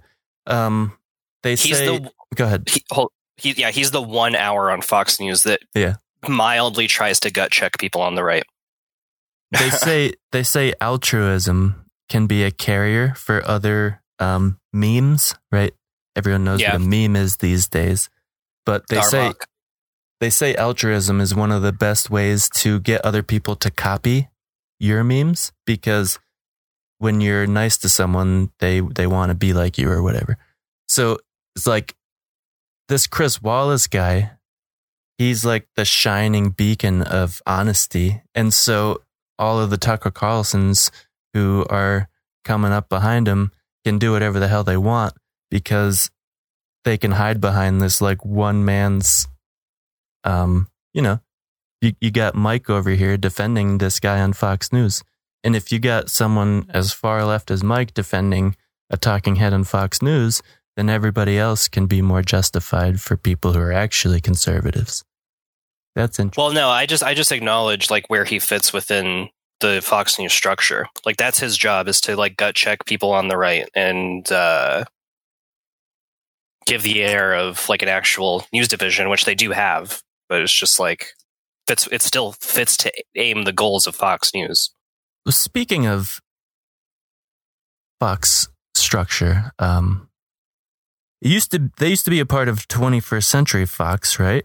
um, 0.48 0.98
they 1.44 1.52
He's 1.52 1.78
say. 1.78 1.98
the- 1.98 2.12
go 2.36 2.46
ahead. 2.46 2.68
He, 2.70 2.84
hold- 2.92 3.12
he 3.38 3.52
yeah, 3.54 3.72
he's 3.72 3.92
the 3.92 4.02
one 4.02 4.36
hour 4.36 4.70
on 4.72 4.82
Fox 4.82 5.20
News 5.20 5.44
that 5.44 5.62
Yeah. 5.76 5.96
mildly 6.28 6.88
tries 6.88 7.20
to 7.22 7.32
gut 7.32 7.52
check 7.52 7.78
people 7.80 8.02
on 8.02 8.16
the 8.16 8.24
right. 8.24 8.44
They 9.54 9.70
say 9.86 10.14
they 10.32 10.44
say 10.44 10.74
altruism 10.82 11.86
can 12.10 12.28
be 12.28 12.44
a 12.44 12.52
carrier 12.52 13.14
for 13.16 13.46
other 13.48 14.02
um, 14.20 14.60
memes, 14.72 15.36
right? 15.52 15.74
Everyone 16.16 16.44
knows 16.44 16.62
Yeah. 16.62 16.74
what 16.74 16.82
a 16.82 16.86
meme 16.86 17.16
is 17.16 17.38
these 17.38 17.68
days, 17.68 18.10
but 18.66 18.84
they 18.90 19.02
say 19.02 19.34
they 20.20 20.30
say 20.30 20.56
altruism 20.56 21.20
is 21.20 21.34
one 21.36 21.52
of 21.52 21.62
the 21.62 21.74
best 21.74 22.10
ways 22.10 22.50
to 22.56 22.80
get 22.80 23.04
other 23.04 23.24
people 23.24 23.56
to 23.58 23.72
copy 23.72 24.30
your 24.80 25.04
memes 25.04 25.52
because 25.66 26.20
when 27.00 27.20
you're 27.20 27.48
nice 27.48 27.78
to 27.80 27.90
someone, 27.90 28.52
they 28.60 28.80
they 28.80 29.08
want 29.08 29.30
to 29.30 29.36
be 29.36 29.54
like 29.54 29.78
you 29.78 29.90
or 29.90 30.02
whatever. 30.04 30.38
So 30.88 31.18
it's 31.56 31.68
like 31.68 31.96
this 32.88 33.08
Chris 33.08 33.42
Wallace 33.42 33.88
guy. 33.88 34.32
He's 35.18 35.44
like 35.46 35.68
the 35.76 35.86
shining 35.86 36.50
beacon 36.52 37.02
of 37.02 37.42
honesty, 37.46 38.22
and 38.36 38.54
so 38.54 39.02
all 39.44 39.60
of 39.60 39.70
the 39.70 39.78
Tucker 39.78 40.10
Carlsons 40.10 40.90
who 41.34 41.66
are 41.70 42.08
coming 42.46 42.72
up 42.72 42.88
behind 42.88 43.28
him 43.28 43.52
can 43.84 44.00
do 44.00 44.14
whatever 44.14 44.40
the 44.40 44.48
hell 44.48 44.64
they 44.64 44.78
want 44.78 45.14
because 45.52 46.10
they 46.86 46.98
can 46.98 47.12
hide 47.12 47.42
behind 47.42 47.82
this 47.82 48.02
like 48.02 48.24
one 48.24 48.64
man's 48.64 49.28
um 50.24 50.68
you 50.94 51.02
know 51.02 51.20
you, 51.82 51.92
you 52.00 52.12
got 52.12 52.34
Mike 52.36 52.70
over 52.70 52.92
here 52.92 53.18
defending 53.18 53.78
this 53.78 54.00
guy 54.00 54.22
on 54.22 54.32
Fox 54.32 54.72
News. 54.72 55.04
And 55.44 55.54
if 55.54 55.70
you 55.70 55.80
got 55.80 56.10
someone 56.10 56.66
as 56.70 56.94
far 56.94 57.26
left 57.26 57.52
as 57.52 57.62
Mike 57.62 57.94
defending 57.94 58.56
a 58.90 58.96
talking 58.96 59.36
head 59.36 59.54
on 59.54 59.66
Fox 59.66 60.02
News 60.02 60.42
then 60.76 60.90
everybody 60.90 61.38
else 61.38 61.68
can 61.68 61.86
be 61.86 62.02
more 62.02 62.22
justified 62.22 63.00
for 63.00 63.16
people 63.16 63.54
who 63.54 63.60
are 63.60 63.72
actually 63.74 64.20
conservatives 64.20 65.04
that's 65.96 66.20
interesting 66.20 66.44
Well, 66.44 66.54
no, 66.54 66.70
I 66.70 66.86
just 66.86 67.04
I 67.04 67.14
just 67.14 67.32
acknowledge 67.32 67.90
like 67.90 68.10
where 68.10 68.26
he 68.26 68.40
fits 68.40 68.74
within 68.74 69.30
the 69.60 69.82
Fox 69.82 70.20
News 70.20 70.34
structure. 70.34 70.88
Like 71.06 71.18
that's 71.18 71.40
his 71.40 71.58
job 71.58 71.88
is 71.88 72.02
to 72.02 72.16
like 72.16 72.38
gut 72.38 72.56
check 72.56 72.86
people 72.86 73.12
on 73.12 73.30
the 73.30 73.38
right 73.38 73.68
and 73.74 74.30
uh, 74.32 74.84
give 76.66 76.84
the 76.84 77.02
air 77.02 77.34
of 77.34 77.68
like 77.70 77.82
an 77.82 77.88
actual 77.88 78.46
news 78.52 78.68
division, 78.68 79.10
which 79.10 79.26
they 79.26 79.36
do 79.36 79.52
have, 79.52 80.02
but 80.30 80.42
it's 80.42 80.54
just 80.54 80.80
like 80.80 81.08
fits. 81.68 81.88
It 81.92 82.02
still 82.02 82.34
fits 82.34 82.78
to 82.78 82.92
aim 83.16 83.44
the 83.44 83.54
goals 83.54 83.88
of 83.88 83.96
Fox 83.96 84.34
News. 84.34 84.72
Speaking 85.30 85.88
of 85.88 86.20
Fox 88.00 88.50
structure, 88.76 89.52
um, 89.60 90.10
it 91.22 91.30
used 91.30 91.52
to 91.52 91.72
they 91.78 91.90
used 91.90 92.06
to 92.06 92.12
be 92.12 92.20
a 92.20 92.26
part 92.26 92.50
of 92.50 92.68
21st 92.68 93.24
Century 93.24 93.66
Fox, 93.66 94.20
right? 94.20 94.44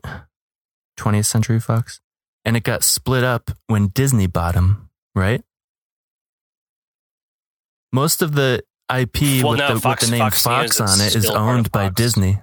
20th 0.98 1.26
Century 1.26 1.60
Fox, 1.60 2.00
and 2.44 2.56
it 2.56 2.64
got 2.64 2.82
split 2.84 3.24
up 3.24 3.50
when 3.66 3.88
Disney 3.88 4.26
bought 4.26 4.54
them, 4.54 4.90
right? 5.14 5.42
Most 7.92 8.20
of 8.22 8.34
the 8.34 8.62
IP 8.94 9.42
Well, 9.42 9.50
with, 9.52 9.58
no, 9.60 9.74
the, 9.74 9.80
Fox- 9.80 10.02
with 10.02 10.10
the 10.10 10.16
name 10.16 10.24
Fox 10.24 10.42
Fox, 10.42 10.80
on 10.80 11.00
it 11.00 11.14
is 11.16 11.22
still 11.24 11.34
part 11.34 11.50
of 11.50 11.56
owned 11.56 11.72
by 11.72 11.88
Disney. 11.88 12.40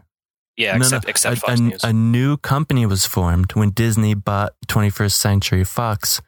Yeah, 0.58 0.78
except 0.78 1.10
except 1.10 1.38
a, 1.38 1.40
Fox 1.42 1.60
a, 1.60 1.64
News. 1.64 1.84
a 1.84 1.94
new 1.94 2.38
company 2.38 2.86
was 2.86 3.06
formed 3.06 3.52
when 3.56 3.72
Disney 3.72 4.14
bought 4.14 4.54
21st 4.68 5.12
Century 5.12 5.64
Fox. 5.66 6.22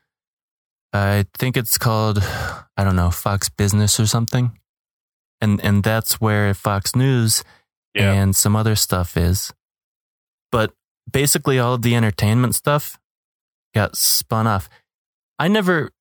I 0.92 1.26
think 1.38 1.56
it's 1.56 1.78
called, 1.78 2.20
I 2.22 2.84
don't 2.84 2.96
know, 2.96 3.10
Fox 3.10 3.48
Business 3.50 4.00
or 4.00 4.06
something. 4.06 4.58
And 5.40 5.64
and 5.64 5.84
that's 5.84 6.20
where 6.20 6.54
Fox 6.54 6.96
News 6.96 7.44
Yeah. 7.94 8.12
and 8.14 8.36
some 8.36 8.56
other 8.56 8.76
stuff 8.76 9.16
is. 9.16 9.54
But 10.52 10.74
basically 11.12 11.60
all 11.60 11.74
of 11.76 11.82
the 11.82 11.96
entertainment 11.96 12.56
stuff 12.56 13.00
got 13.74 13.96
spun 13.96 14.48
off. 14.48 14.70
I 15.40 15.48
never 15.48 15.92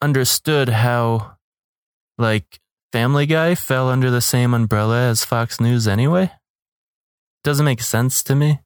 understood 0.00 0.68
how, 0.68 1.36
like, 2.18 2.60
Family 2.92 3.26
Guy 3.26 3.54
fell 3.54 3.88
under 3.88 4.10
the 4.10 4.20
same 4.20 4.52
umbrella 4.54 5.08
as 5.08 5.24
Fox 5.24 5.60
News 5.60 5.86
anyway. 5.88 6.30
Doesn't 7.44 7.64
make 7.64 7.82
sense 7.82 8.22
to 8.24 8.34
me. 8.34 8.60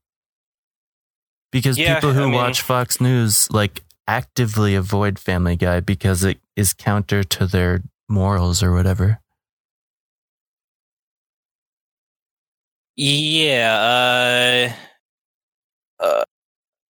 Because 1.53 1.79
Yeah, 1.79 1.95
people 1.95 2.13
who 2.13 2.23
I 2.23 2.27
mean- 2.27 2.35
watch 2.35 2.61
Fox 2.61 3.01
News, 3.01 3.49
like, 3.51 3.85
actively 4.09 4.75
avoid 4.75 5.19
Family 5.19 5.57
Guy 5.57 5.81
because 5.81 6.23
it 6.25 6.41
is 6.55 6.73
counter 6.75 7.23
to 7.25 7.47
their 7.47 7.83
morals 8.09 8.63
or 8.63 8.73
whatever. 8.73 9.21
Yeah. 12.97 14.71
Uh, 14.73 14.77
uh, 16.01 16.25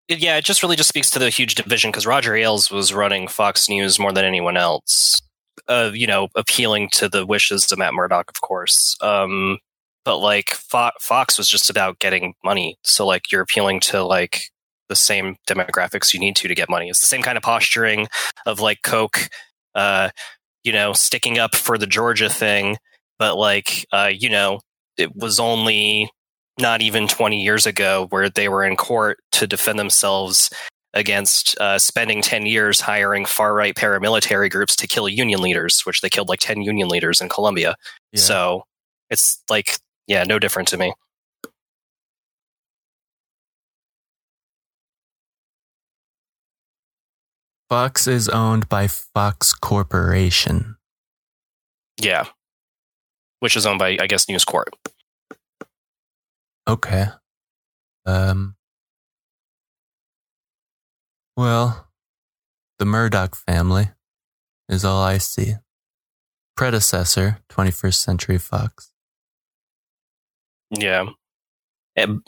yeah, 0.07 0.37
it 0.37 0.45
just 0.45 0.63
really 0.63 0.75
just 0.75 0.89
speaks 0.89 1.09
to 1.11 1.19
the 1.19 1.29
huge 1.29 1.55
division 1.55 1.91
because 1.91 2.05
Roger 2.05 2.35
Ailes 2.35 2.71
was 2.71 2.93
running 2.93 3.27
Fox 3.27 3.67
News 3.67 3.99
more 3.99 4.13
than 4.13 4.25
anyone 4.25 4.57
else. 4.57 5.21
Uh, 5.67 5.91
you 5.93 6.07
know, 6.07 6.29
appealing 6.35 6.89
to 6.93 7.09
the 7.09 7.25
wishes 7.25 7.69
of 7.71 7.77
Matt 7.77 7.93
Murdock, 7.93 8.29
of 8.29 8.39
course. 8.41 8.95
Um, 9.01 9.57
but 10.05 10.19
like 10.19 10.51
Fo- 10.51 10.91
Fox 11.01 11.37
was 11.37 11.49
just 11.49 11.69
about 11.69 11.99
getting 11.99 12.33
money. 12.43 12.77
So 12.83 13.05
like 13.05 13.31
you're 13.31 13.41
appealing 13.41 13.81
to 13.81 14.03
like 14.03 14.43
the 14.87 14.95
same 14.95 15.35
demographics 15.45 16.13
you 16.13 16.19
need 16.21 16.37
to 16.37 16.47
to 16.47 16.55
get 16.55 16.69
money. 16.69 16.89
It's 16.89 17.01
the 17.01 17.07
same 17.07 17.21
kind 17.21 17.37
of 17.37 17.43
posturing 17.43 18.07
of 18.45 18.61
like 18.61 18.83
Coke, 18.83 19.27
uh, 19.75 20.11
you 20.63 20.71
know, 20.71 20.93
sticking 20.93 21.37
up 21.39 21.53
for 21.53 21.77
the 21.77 21.87
Georgia 21.87 22.29
thing, 22.29 22.77
but 23.19 23.35
like 23.37 23.85
uh, 23.91 24.09
you 24.13 24.29
know, 24.29 24.61
it 24.97 25.13
was 25.15 25.39
only 25.39 26.09
not 26.59 26.81
even 26.81 27.07
20 27.07 27.41
years 27.41 27.65
ago 27.65 28.07
where 28.09 28.29
they 28.29 28.49
were 28.49 28.63
in 28.63 28.75
court 28.75 29.19
to 29.33 29.47
defend 29.47 29.77
themselves 29.77 30.49
against 30.93 31.57
uh, 31.59 31.77
spending 31.77 32.21
10 32.21 32.45
years 32.45 32.81
hiring 32.81 33.25
far 33.25 33.53
right 33.53 33.75
paramilitary 33.75 34.49
groups 34.49 34.75
to 34.75 34.87
kill 34.87 35.07
union 35.07 35.41
leaders, 35.41 35.81
which 35.81 36.01
they 36.01 36.09
killed 36.09 36.29
like 36.29 36.39
10 36.39 36.61
union 36.61 36.87
leaders 36.87 37.21
in 37.21 37.29
Colombia. 37.29 37.75
Yeah. 38.11 38.19
So 38.19 38.63
it's 39.09 39.43
like, 39.49 39.77
yeah, 40.07 40.23
no 40.23 40.39
different 40.39 40.67
to 40.69 40.77
me. 40.77 40.93
Fox 47.69 48.07
is 48.07 48.29
owned 48.29 48.69
by 48.69 48.87
Fox 48.87 49.53
Corporation. 49.53 50.77
Yeah. 52.01 52.25
Which 53.41 53.57
is 53.57 53.65
owned 53.65 53.79
by, 53.79 53.97
I 53.99 54.07
guess, 54.07 54.29
News 54.29 54.45
Corp. 54.45 54.69
Okay. 56.67 57.05
Um. 58.05 58.55
Well, 61.35 61.87
the 62.79 62.85
Murdoch 62.85 63.35
family 63.35 63.89
is 64.67 64.83
all 64.83 65.01
I 65.03 65.17
see. 65.19 65.55
Predecessor, 66.55 67.39
21st 67.49 67.93
Century 67.93 68.37
Fox. 68.39 68.91
Yeah. 70.71 71.05
And, 71.95 72.21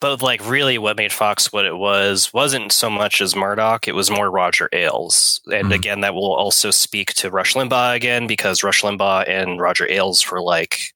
but 0.00 0.22
like 0.22 0.48
really 0.48 0.78
what 0.78 0.96
made 0.96 1.12
Fox 1.12 1.52
what 1.52 1.64
it 1.64 1.76
was 1.76 2.32
wasn't 2.32 2.70
so 2.70 2.88
much 2.88 3.20
as 3.20 3.34
Murdoch, 3.34 3.88
it 3.88 3.94
was 3.94 4.10
more 4.10 4.30
Roger 4.30 4.68
Ailes. 4.72 5.40
And 5.52 5.72
again, 5.72 6.00
that 6.02 6.14
will 6.14 6.32
also 6.34 6.70
speak 6.70 7.12
to 7.14 7.30
Rush 7.30 7.54
Limbaugh 7.54 7.96
again, 7.96 8.28
because 8.28 8.62
Rush 8.62 8.82
Limbaugh 8.82 9.28
and 9.28 9.60
Roger 9.60 9.90
Ailes 9.90 10.30
were 10.30 10.40
like 10.40 10.94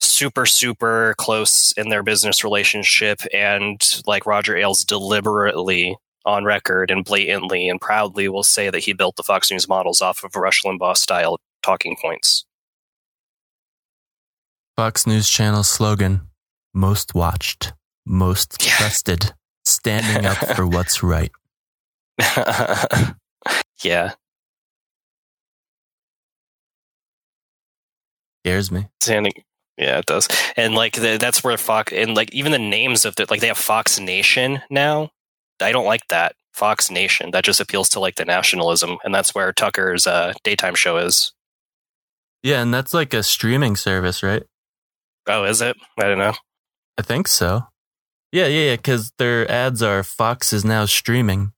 super, 0.00 0.46
super 0.46 1.14
close 1.18 1.72
in 1.72 1.88
their 1.88 2.02
business 2.02 2.44
relationship. 2.44 3.20
And 3.32 3.80
like 4.06 4.26
Roger 4.26 4.56
Ailes 4.56 4.84
deliberately 4.84 5.96
on 6.24 6.44
record 6.44 6.90
and 6.90 7.04
blatantly 7.04 7.68
and 7.68 7.80
proudly 7.80 8.28
will 8.28 8.42
say 8.42 8.70
that 8.70 8.80
he 8.80 8.92
built 8.92 9.16
the 9.16 9.22
Fox 9.22 9.50
News 9.50 9.68
models 9.68 10.00
off 10.00 10.24
of 10.24 10.36
Rush 10.36 10.62
Limbaugh 10.64 10.96
style 10.96 11.38
talking 11.62 11.96
points. 12.00 12.44
Fox 14.76 15.06
News 15.06 15.28
Channel 15.28 15.64
slogan 15.64 16.20
most 16.74 17.14
watched, 17.14 17.72
most 18.06 18.60
trusted, 18.60 19.32
standing 19.64 20.26
up 20.26 20.36
for 20.54 20.66
what's 20.68 21.02
right. 21.02 21.32
yeah. 23.82 24.12
Scares 28.44 28.70
me. 28.70 28.86
Standing. 29.00 29.32
Yeah, 29.78 29.98
it 29.98 30.06
does. 30.06 30.28
And 30.56 30.74
like 30.74 30.94
the, 30.94 31.18
that's 31.20 31.44
where 31.44 31.56
Fox 31.56 31.92
and 31.92 32.16
like 32.16 32.34
even 32.34 32.52
the 32.52 32.58
names 32.58 33.04
of 33.04 33.14
the 33.14 33.26
like 33.30 33.40
they 33.40 33.46
have 33.46 33.58
Fox 33.58 33.98
Nation 33.98 34.60
now. 34.70 35.10
I 35.60 35.72
don't 35.72 35.86
like 35.86 36.06
that. 36.08 36.34
Fox 36.52 36.90
Nation. 36.90 37.30
That 37.30 37.44
just 37.44 37.60
appeals 37.60 37.88
to 37.90 38.00
like 38.00 38.16
the 38.16 38.24
nationalism, 38.24 38.98
and 39.04 39.14
that's 39.14 39.34
where 39.34 39.52
Tucker's 39.52 40.06
uh, 40.06 40.34
daytime 40.42 40.74
show 40.74 40.96
is. 40.96 41.32
Yeah, 42.42 42.60
and 42.60 42.74
that's 42.74 42.92
like 42.92 43.14
a 43.14 43.22
streaming 43.22 43.76
service, 43.76 44.22
right? 44.22 44.42
Oh, 45.28 45.44
is 45.44 45.60
it? 45.60 45.76
I 45.98 46.04
don't 46.04 46.18
know. 46.18 46.34
I 46.98 47.02
think 47.02 47.28
so. 47.28 47.62
Yeah, 48.32 48.46
yeah, 48.46 48.70
yeah, 48.70 48.76
because 48.76 49.12
their 49.18 49.50
ads 49.50 49.82
are 49.82 50.02
Fox 50.02 50.52
is 50.52 50.64
now 50.64 50.84
streaming. 50.84 51.52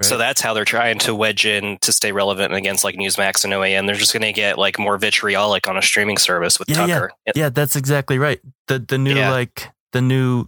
So 0.00 0.16
that's 0.18 0.40
how 0.40 0.52
they're 0.54 0.64
trying 0.64 0.98
to 1.00 1.14
wedge 1.14 1.46
in 1.46 1.78
to 1.82 1.92
stay 1.92 2.10
relevant 2.10 2.54
against 2.54 2.82
like 2.82 2.96
Newsmax 2.96 3.44
and 3.44 3.52
OAN. 3.52 3.86
They're 3.86 3.94
just 3.94 4.12
going 4.12 4.22
to 4.22 4.32
get 4.32 4.58
like 4.58 4.78
more 4.78 4.98
vitriolic 4.98 5.68
on 5.68 5.76
a 5.76 5.82
streaming 5.82 6.16
service 6.18 6.58
with 6.58 6.68
Yeah, 6.70 6.86
yeah, 6.86 6.94
Tucker. 6.94 7.12
yeah, 7.36 7.48
that's 7.50 7.76
exactly 7.76 8.18
right. 8.18 8.40
The 8.66 8.80
the 8.80 8.98
new 8.98 9.14
Yeah. 9.14 9.30
like 9.30 9.68
the 9.92 10.00
new 10.00 10.46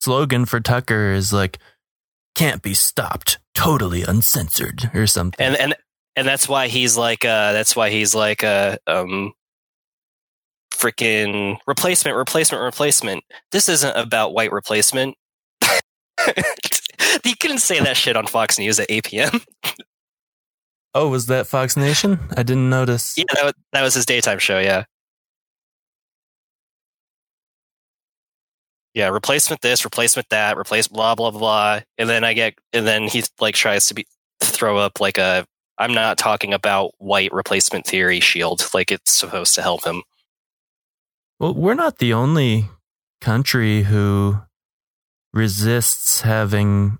slogan 0.00 0.44
for 0.44 0.58
Tucker 0.60 1.12
is 1.12 1.32
like 1.32 1.58
can't 2.34 2.62
be 2.62 2.74
stopped, 2.74 3.38
totally 3.54 4.02
uncensored 4.02 4.90
or 4.94 5.06
something. 5.06 5.44
and 5.46 5.56
and 5.56 5.76
and 6.16 6.26
that's 6.26 6.48
why 6.48 6.66
he's 6.66 6.96
like 6.96 7.24
uh 7.24 7.52
that's 7.52 7.76
why 7.76 7.90
he's 7.90 8.14
like 8.14 8.42
uh 8.42 8.76
um 8.88 9.32
freaking 10.74 11.58
replacement 11.66 12.16
replacement 12.16 12.62
replacement 12.64 13.22
this 13.52 13.68
isn't 13.68 13.94
about 13.96 14.32
white 14.32 14.50
replacement 14.52 15.14
you 17.24 17.36
couldn't 17.36 17.58
say 17.58 17.80
that 17.80 17.96
shit 17.96 18.16
on 18.16 18.26
fox 18.26 18.58
news 18.58 18.78
at 18.80 18.86
8 18.90 19.04
p.m 19.04 19.40
oh, 20.94 21.08
was 21.08 21.26
that 21.26 21.46
Fox 21.46 21.76
Nation? 21.76 22.18
I 22.36 22.42
didn't 22.42 22.68
notice. 22.68 23.16
yeah 23.16 23.24
that 23.34 23.44
was, 23.44 23.54
that 23.72 23.82
was 23.82 23.94
his 23.94 24.06
daytime 24.06 24.38
show 24.38 24.58
yeah 24.58 24.84
yeah 28.94 29.08
replacement 29.08 29.60
this 29.60 29.84
replacement 29.84 30.28
that 30.30 30.58
replace 30.58 30.88
blah 30.88 31.14
blah 31.14 31.30
blah 31.30 31.80
and 31.96 32.08
then 32.08 32.24
i 32.24 32.32
get 32.32 32.54
and 32.72 32.86
then 32.86 33.04
he 33.04 33.22
like 33.40 33.54
tries 33.54 33.86
to 33.86 33.94
be 33.94 34.04
throw 34.42 34.78
up 34.78 35.00
like 35.00 35.16
a 35.16 35.46
i'm 35.78 35.94
not 35.94 36.18
talking 36.18 36.52
about 36.52 36.90
white 36.98 37.32
replacement 37.32 37.86
theory 37.86 38.18
shield 38.18 38.68
like 38.74 38.90
it's 38.90 39.12
supposed 39.12 39.54
to 39.54 39.62
help 39.62 39.84
him 39.84 40.02
Well, 41.38 41.54
we're 41.54 41.74
not 41.74 41.98
the 41.98 42.12
only 42.12 42.68
country 43.20 43.82
who 43.82 44.38
resists 45.32 46.22
having 46.22 46.98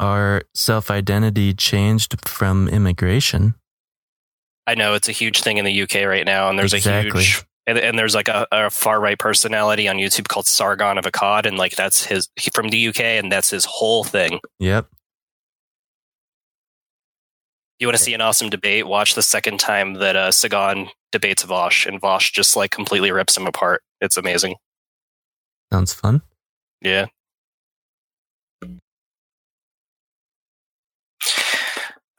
our 0.00 0.42
self 0.54 0.90
identity 0.90 1.54
changed 1.54 2.16
from 2.28 2.68
immigration. 2.68 3.54
I 4.66 4.74
know 4.74 4.94
it's 4.94 5.08
a 5.08 5.12
huge 5.12 5.42
thing 5.42 5.58
in 5.58 5.64
the 5.64 5.82
UK 5.82 6.06
right 6.06 6.24
now, 6.26 6.48
and 6.48 6.58
there's 6.58 6.74
Exactly. 6.74 7.10
a 7.10 7.22
huge 7.22 7.44
and, 7.66 7.78
and 7.78 7.98
there's 7.98 8.14
like 8.14 8.28
a, 8.28 8.46
a 8.50 8.70
far 8.70 9.00
right 9.00 9.18
personality 9.18 9.86
on 9.86 9.96
YouTube 9.96 10.26
called 10.28 10.46
Sargon 10.46 10.98
of 10.98 11.04
Akkad, 11.04 11.46
and 11.46 11.56
like 11.58 11.76
that's 11.76 12.04
his 12.04 12.28
he, 12.36 12.50
from 12.54 12.68
the 12.70 12.88
UK, 12.88 13.00
and 13.00 13.30
that's 13.30 13.50
his 13.50 13.64
whole 13.64 14.02
thing. 14.02 14.40
Yep. 14.58 14.88
You 17.78 17.86
want 17.86 17.96
to 17.96 18.02
see 18.02 18.12
an 18.14 18.20
awesome 18.20 18.50
debate? 18.50 18.86
Watch 18.86 19.14
the 19.14 19.22
second 19.22 19.60
time 19.60 19.94
that 19.94 20.16
uh, 20.16 20.30
Sargon 20.32 20.88
debates 21.12 21.44
Vaush, 21.44 21.86
and 21.86 22.00
Vaush 22.00 22.32
just 22.32 22.56
like 22.56 22.70
completely 22.70 23.12
rips 23.12 23.36
him 23.36 23.46
apart. 23.46 23.82
It's 24.00 24.16
amazing. 24.16 24.56
Sounds 25.72 25.92
fun. 25.92 26.22
Yeah. 26.82 27.06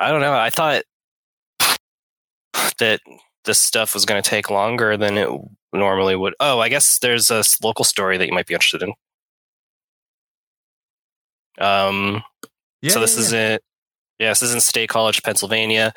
I 0.02 0.10
don't 0.10 0.22
know. 0.22 0.34
I 0.34 0.49
thought 0.49 0.84
that 2.80 3.02
this 3.45 3.60
stuff 3.60 3.94
was 3.94 4.06
going 4.06 4.22
to 4.22 4.28
take 4.28 4.49
longer 4.49 4.98
than 4.98 5.18
it 5.18 5.30
normally 5.73 6.15
would. 6.15 6.34
Oh, 6.40 6.60
I 6.60 6.69
guess 6.69 6.99
there's 6.99 7.30
a 7.30 7.44
local 7.64 7.86
story 7.86 8.18
that 8.18 8.28
you 8.28 8.34
might 8.34 8.48
be 8.48 8.56
interested 8.56 8.82
in. 8.82 8.94
Um, 11.64 12.23
Yeah, 12.82 12.91
so 12.91 12.99
this 12.99 13.15
yeah, 13.15 13.22
is 13.22 13.34
it. 13.34 13.64
Yeah, 14.18 14.30
this 14.30 14.41
is 14.41 14.53
in 14.53 14.60
State 14.61 14.90
College, 14.90 15.22
Pennsylvania. 15.22 15.94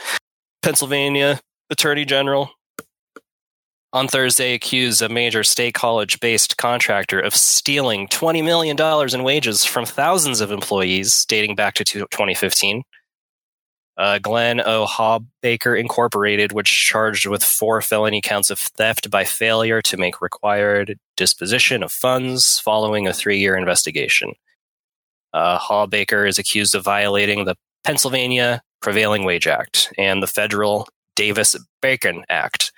Pennsylvania 0.63 1.41
Attorney 1.71 2.05
General 2.05 2.51
on 3.95 4.09
Thursday 4.09 4.53
accused 4.53 5.01
a 5.01 5.09
major 5.09 5.45
state 5.45 5.73
college 5.73 6.21
based 6.21 6.59
contractor 6.59 7.21
of 7.21 7.35
stealing 7.35 8.09
$20 8.09 8.45
million 8.45 8.77
in 9.15 9.23
wages 9.23 9.65
from 9.65 9.87
thousands 9.87 10.43
of 10.43 10.51
employees 10.51 11.25
dating 11.27 11.55
back 11.55 11.75
to 11.75 11.85
2015. 11.85 12.83
Uh, 13.97 14.19
Glenn 14.19 14.61
O. 14.61 14.87
Hawbaker 14.87 15.79
Incorporated, 15.79 16.53
which 16.53 16.69
charged 16.71 17.27
with 17.27 17.45
four 17.45 17.81
felony 17.81 18.21
counts 18.21 18.51
of 18.51 18.59
theft 18.59 19.09
by 19.11 19.25
failure 19.25 19.81
to 19.83 19.97
make 19.97 20.21
required 20.21 20.99
disposition 21.17 21.83
of 21.83 21.93
funds 21.93 22.59
following 22.59 23.07
a 23.07 23.13
three 23.13 23.39
year 23.39 23.57
investigation. 23.57 24.33
Uh, 25.33 25.59
Hawbaker 25.59 26.29
is 26.29 26.39
accused 26.39 26.75
of 26.75 26.85
violating 26.85 27.45
the 27.45 27.57
Pennsylvania 27.85 28.63
Prevailing 28.81 29.25
Wage 29.25 29.47
Act 29.47 29.93
and 29.97 30.23
the 30.23 30.27
federal 30.27 30.89
Davis 31.17 31.57
Bacon 31.81 32.25
Act. 32.29 32.73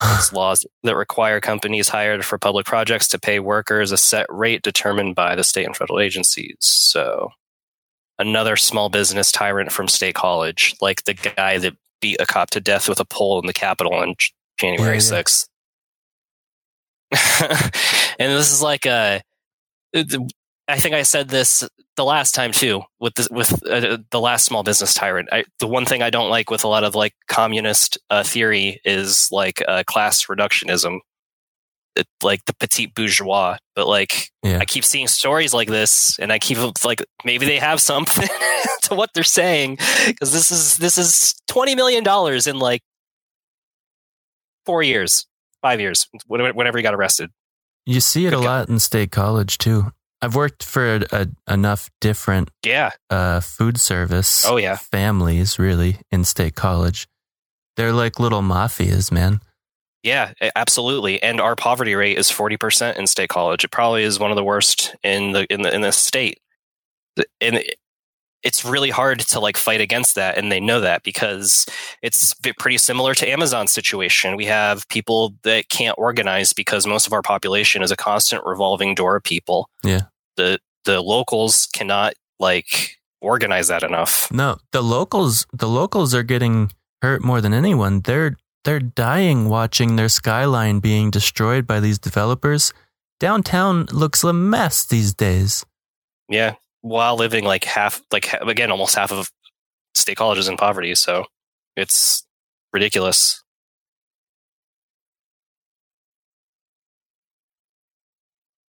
Laws 0.32 0.66
that 0.82 0.96
require 0.96 1.40
companies 1.40 1.88
hired 1.88 2.24
for 2.24 2.38
public 2.38 2.66
projects 2.66 3.08
to 3.08 3.18
pay 3.18 3.38
workers 3.38 3.92
a 3.92 3.96
set 3.96 4.26
rate 4.28 4.62
determined 4.62 5.14
by 5.14 5.34
the 5.34 5.44
state 5.44 5.66
and 5.66 5.76
federal 5.76 6.00
agencies. 6.00 6.56
So, 6.60 7.30
another 8.18 8.56
small 8.56 8.88
business 8.88 9.30
tyrant 9.30 9.72
from 9.72 9.88
State 9.88 10.14
College, 10.14 10.74
like 10.80 11.04
the 11.04 11.14
guy 11.14 11.58
that 11.58 11.76
beat 12.00 12.20
a 12.20 12.26
cop 12.26 12.50
to 12.50 12.60
death 12.60 12.88
with 12.88 13.00
a 13.00 13.04
pole 13.04 13.40
in 13.40 13.46
the 13.46 13.52
Capitol 13.52 13.94
on 13.94 14.14
January 14.58 14.98
Yeah, 14.98 15.02
yeah. 15.02 15.22
6th. 15.22 15.48
and 18.18 18.32
this 18.32 18.52
is 18.52 18.62
like 18.62 18.86
a. 18.86 19.22
I 20.68 20.78
think 20.78 20.94
I 20.94 21.02
said 21.02 21.28
this 21.28 21.66
the 21.96 22.04
last 22.04 22.34
time 22.34 22.52
too 22.52 22.82
with 23.00 23.14
the, 23.14 23.28
with 23.30 23.66
uh, 23.66 23.98
the 24.10 24.20
last 24.20 24.44
small 24.44 24.62
business 24.62 24.92
tyrant. 24.92 25.28
I, 25.32 25.44
the 25.60 25.68
one 25.68 25.86
thing 25.86 26.02
I 26.02 26.10
don't 26.10 26.28
like 26.28 26.50
with 26.50 26.64
a 26.64 26.68
lot 26.68 26.84
of 26.84 26.94
like 26.94 27.14
communist 27.28 27.98
uh, 28.10 28.22
theory 28.22 28.80
is 28.84 29.28
like 29.32 29.62
uh, 29.66 29.84
class 29.86 30.26
reductionism, 30.26 30.98
like 32.22 32.44
the 32.46 32.54
petite 32.54 32.94
bourgeois. 32.94 33.56
But 33.74 33.86
like 33.88 34.30
Yeah. 34.42 34.58
I 34.60 34.64
keep 34.64 34.84
seeing 34.84 35.08
stories 35.08 35.52
like 35.54 35.68
this, 35.68 36.18
and 36.18 36.32
I 36.32 36.38
keep 36.38 36.58
like 36.84 37.02
maybe 37.24 37.46
they 37.46 37.58
have 37.58 37.80
something 37.80 38.28
to 38.82 38.94
what 38.94 39.10
they're 39.14 39.24
saying 39.24 39.76
because 40.06 40.32
this 40.32 40.50
is 40.50 40.76
this 40.76 40.98
is 40.98 41.34
twenty 41.48 41.74
million 41.74 42.02
dollars 42.04 42.46
in 42.46 42.58
like 42.58 42.82
four 44.64 44.82
years, 44.82 45.26
five 45.62 45.80
years, 45.80 46.08
whenever 46.26 46.78
he 46.78 46.82
got 46.82 46.94
arrested. 46.94 47.30
You 47.84 48.00
see 48.00 48.26
it 48.26 48.32
a 48.32 48.38
lot 48.38 48.68
in 48.68 48.78
state 48.80 49.12
college 49.12 49.58
too. 49.58 49.92
I've 50.22 50.34
worked 50.34 50.64
for 50.64 50.96
a, 50.96 51.04
a, 51.12 51.52
enough 51.52 51.90
different 52.00 52.50
Yeah. 52.64 52.90
uh, 53.10 53.40
food 53.40 53.78
service 53.78 54.44
Oh, 54.46 54.56
yeah. 54.56 54.76
families 54.76 55.58
really 55.58 55.98
in 56.10 56.24
state 56.24 56.54
college. 56.56 57.06
They're 57.76 57.92
like 57.92 58.18
little 58.18 58.40
mafias, 58.40 59.12
man. 59.12 59.40
Yeah, 60.06 60.32
absolutely. 60.54 61.20
And 61.20 61.40
our 61.40 61.56
poverty 61.56 61.96
rate 61.96 62.16
is 62.16 62.30
forty 62.30 62.56
percent 62.56 62.96
in 62.96 63.08
state 63.08 63.28
college. 63.28 63.64
It 63.64 63.72
probably 63.72 64.04
is 64.04 64.20
one 64.20 64.30
of 64.30 64.36
the 64.36 64.44
worst 64.44 64.94
in 65.02 65.32
the 65.32 65.52
in 65.52 65.62
the 65.62 65.74
in 65.74 65.80
the 65.80 65.90
state. 65.90 66.38
And 67.40 67.62
it's 68.44 68.64
really 68.64 68.90
hard 68.90 69.18
to 69.18 69.40
like 69.40 69.56
fight 69.56 69.80
against 69.80 70.14
that, 70.14 70.38
and 70.38 70.52
they 70.52 70.60
know 70.60 70.80
that 70.80 71.02
because 71.02 71.66
it's 72.02 72.34
pretty 72.60 72.78
similar 72.78 73.14
to 73.14 73.28
Amazon's 73.28 73.72
situation. 73.72 74.36
We 74.36 74.44
have 74.44 74.88
people 74.88 75.34
that 75.42 75.68
can't 75.70 75.98
organize 75.98 76.52
because 76.52 76.86
most 76.86 77.08
of 77.08 77.12
our 77.12 77.22
population 77.22 77.82
is 77.82 77.90
a 77.90 77.96
constant 77.96 78.44
revolving 78.46 78.94
door 78.94 79.16
of 79.16 79.24
people. 79.24 79.68
Yeah. 79.82 80.02
The 80.36 80.60
the 80.84 81.00
locals 81.00 81.66
cannot 81.72 82.14
like 82.38 82.96
organize 83.20 83.66
that 83.66 83.82
enough. 83.82 84.28
No, 84.30 84.58
the 84.70 84.82
locals 84.82 85.46
the 85.52 85.68
locals 85.68 86.14
are 86.14 86.22
getting 86.22 86.70
hurt 87.02 87.24
more 87.24 87.40
than 87.40 87.52
anyone. 87.52 88.02
They're 88.02 88.36
they're 88.66 88.80
dying 88.80 89.48
watching 89.48 89.94
their 89.96 90.08
skyline 90.08 90.80
being 90.80 91.10
destroyed 91.10 91.66
by 91.66 91.78
these 91.80 91.98
developers. 92.00 92.74
Downtown 93.20 93.86
looks 93.92 94.24
a 94.24 94.32
mess 94.32 94.84
these 94.84 95.14
days. 95.14 95.64
Yeah, 96.28 96.56
while 96.82 97.16
living 97.16 97.44
like 97.44 97.64
half, 97.64 98.02
like 98.12 98.32
again, 98.42 98.72
almost 98.72 98.96
half 98.96 99.12
of 99.12 99.30
state 99.94 100.16
colleges 100.16 100.48
in 100.48 100.56
poverty. 100.56 100.94
So 100.96 101.26
it's 101.76 102.26
ridiculous. 102.72 103.42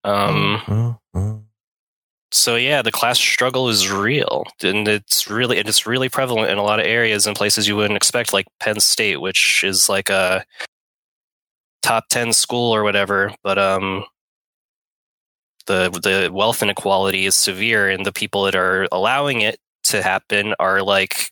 Um. 0.04 0.62
Mm, 0.66 0.66
mm, 0.66 0.98
mm. 1.16 1.35
So 2.32 2.56
yeah, 2.56 2.82
the 2.82 2.92
class 2.92 3.18
struggle 3.18 3.68
is 3.68 3.90
real, 3.90 4.44
and 4.62 4.88
it's 4.88 5.30
really 5.30 5.58
and 5.58 5.68
it's 5.68 5.86
really 5.86 6.08
prevalent 6.08 6.50
in 6.50 6.58
a 6.58 6.62
lot 6.62 6.80
of 6.80 6.86
areas 6.86 7.26
and 7.26 7.36
places 7.36 7.68
you 7.68 7.76
wouldn't 7.76 7.96
expect, 7.96 8.32
like 8.32 8.46
Penn 8.60 8.80
State, 8.80 9.20
which 9.20 9.62
is 9.64 9.88
like 9.88 10.10
a 10.10 10.44
top 11.82 12.08
ten 12.08 12.32
school 12.32 12.74
or 12.74 12.82
whatever. 12.82 13.32
But 13.44 13.58
um, 13.58 14.04
the 15.66 15.90
the 15.90 16.30
wealth 16.32 16.62
inequality 16.62 17.26
is 17.26 17.36
severe, 17.36 17.88
and 17.88 18.04
the 18.04 18.12
people 18.12 18.44
that 18.44 18.56
are 18.56 18.88
allowing 18.90 19.42
it 19.42 19.58
to 19.84 20.02
happen 20.02 20.54
are 20.58 20.82
like 20.82 21.30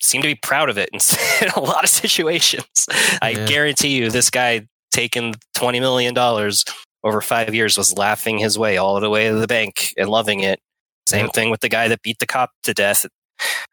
seem 0.00 0.22
to 0.22 0.28
be 0.28 0.36
proud 0.36 0.70
of 0.70 0.78
it 0.78 0.90
in, 0.92 1.00
in 1.46 1.52
a 1.56 1.60
lot 1.60 1.82
of 1.82 1.90
situations. 1.90 2.86
I 3.20 3.34
guarantee 3.34 3.96
you, 3.96 4.10
this 4.10 4.30
guy 4.30 4.68
taking 4.92 5.34
twenty 5.54 5.80
million 5.80 6.14
dollars 6.14 6.64
over 7.04 7.20
five 7.20 7.54
years 7.54 7.78
was 7.78 7.96
laughing 7.96 8.38
his 8.38 8.58
way 8.58 8.76
all 8.76 9.00
the 9.00 9.10
way 9.10 9.28
to 9.28 9.34
the 9.36 9.46
bank 9.46 9.94
and 9.96 10.08
loving 10.08 10.40
it. 10.40 10.60
Same 11.06 11.28
thing 11.30 11.50
with 11.50 11.60
the 11.60 11.68
guy 11.68 11.88
that 11.88 12.02
beat 12.02 12.18
the 12.18 12.26
cop 12.26 12.50
to 12.64 12.74
death 12.74 13.06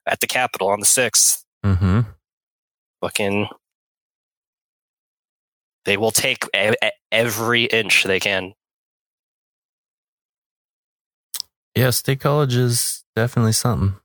at 0.05 0.19
the 0.21 0.27
Capitol 0.27 0.69
on 0.69 0.79
the 0.79 0.85
sixth. 0.85 1.43
Mm-hmm. 1.65 2.01
Fucking, 3.01 3.47
they 5.83 5.97
will 5.97 6.11
take 6.11 6.45
every 7.11 7.63
inch 7.65 8.03
they 8.03 8.19
can. 8.19 8.53
Yeah, 11.75 11.89
state 11.89 12.21
college 12.21 12.55
is 12.55 13.03
definitely 13.15 13.51
something. 13.51 13.95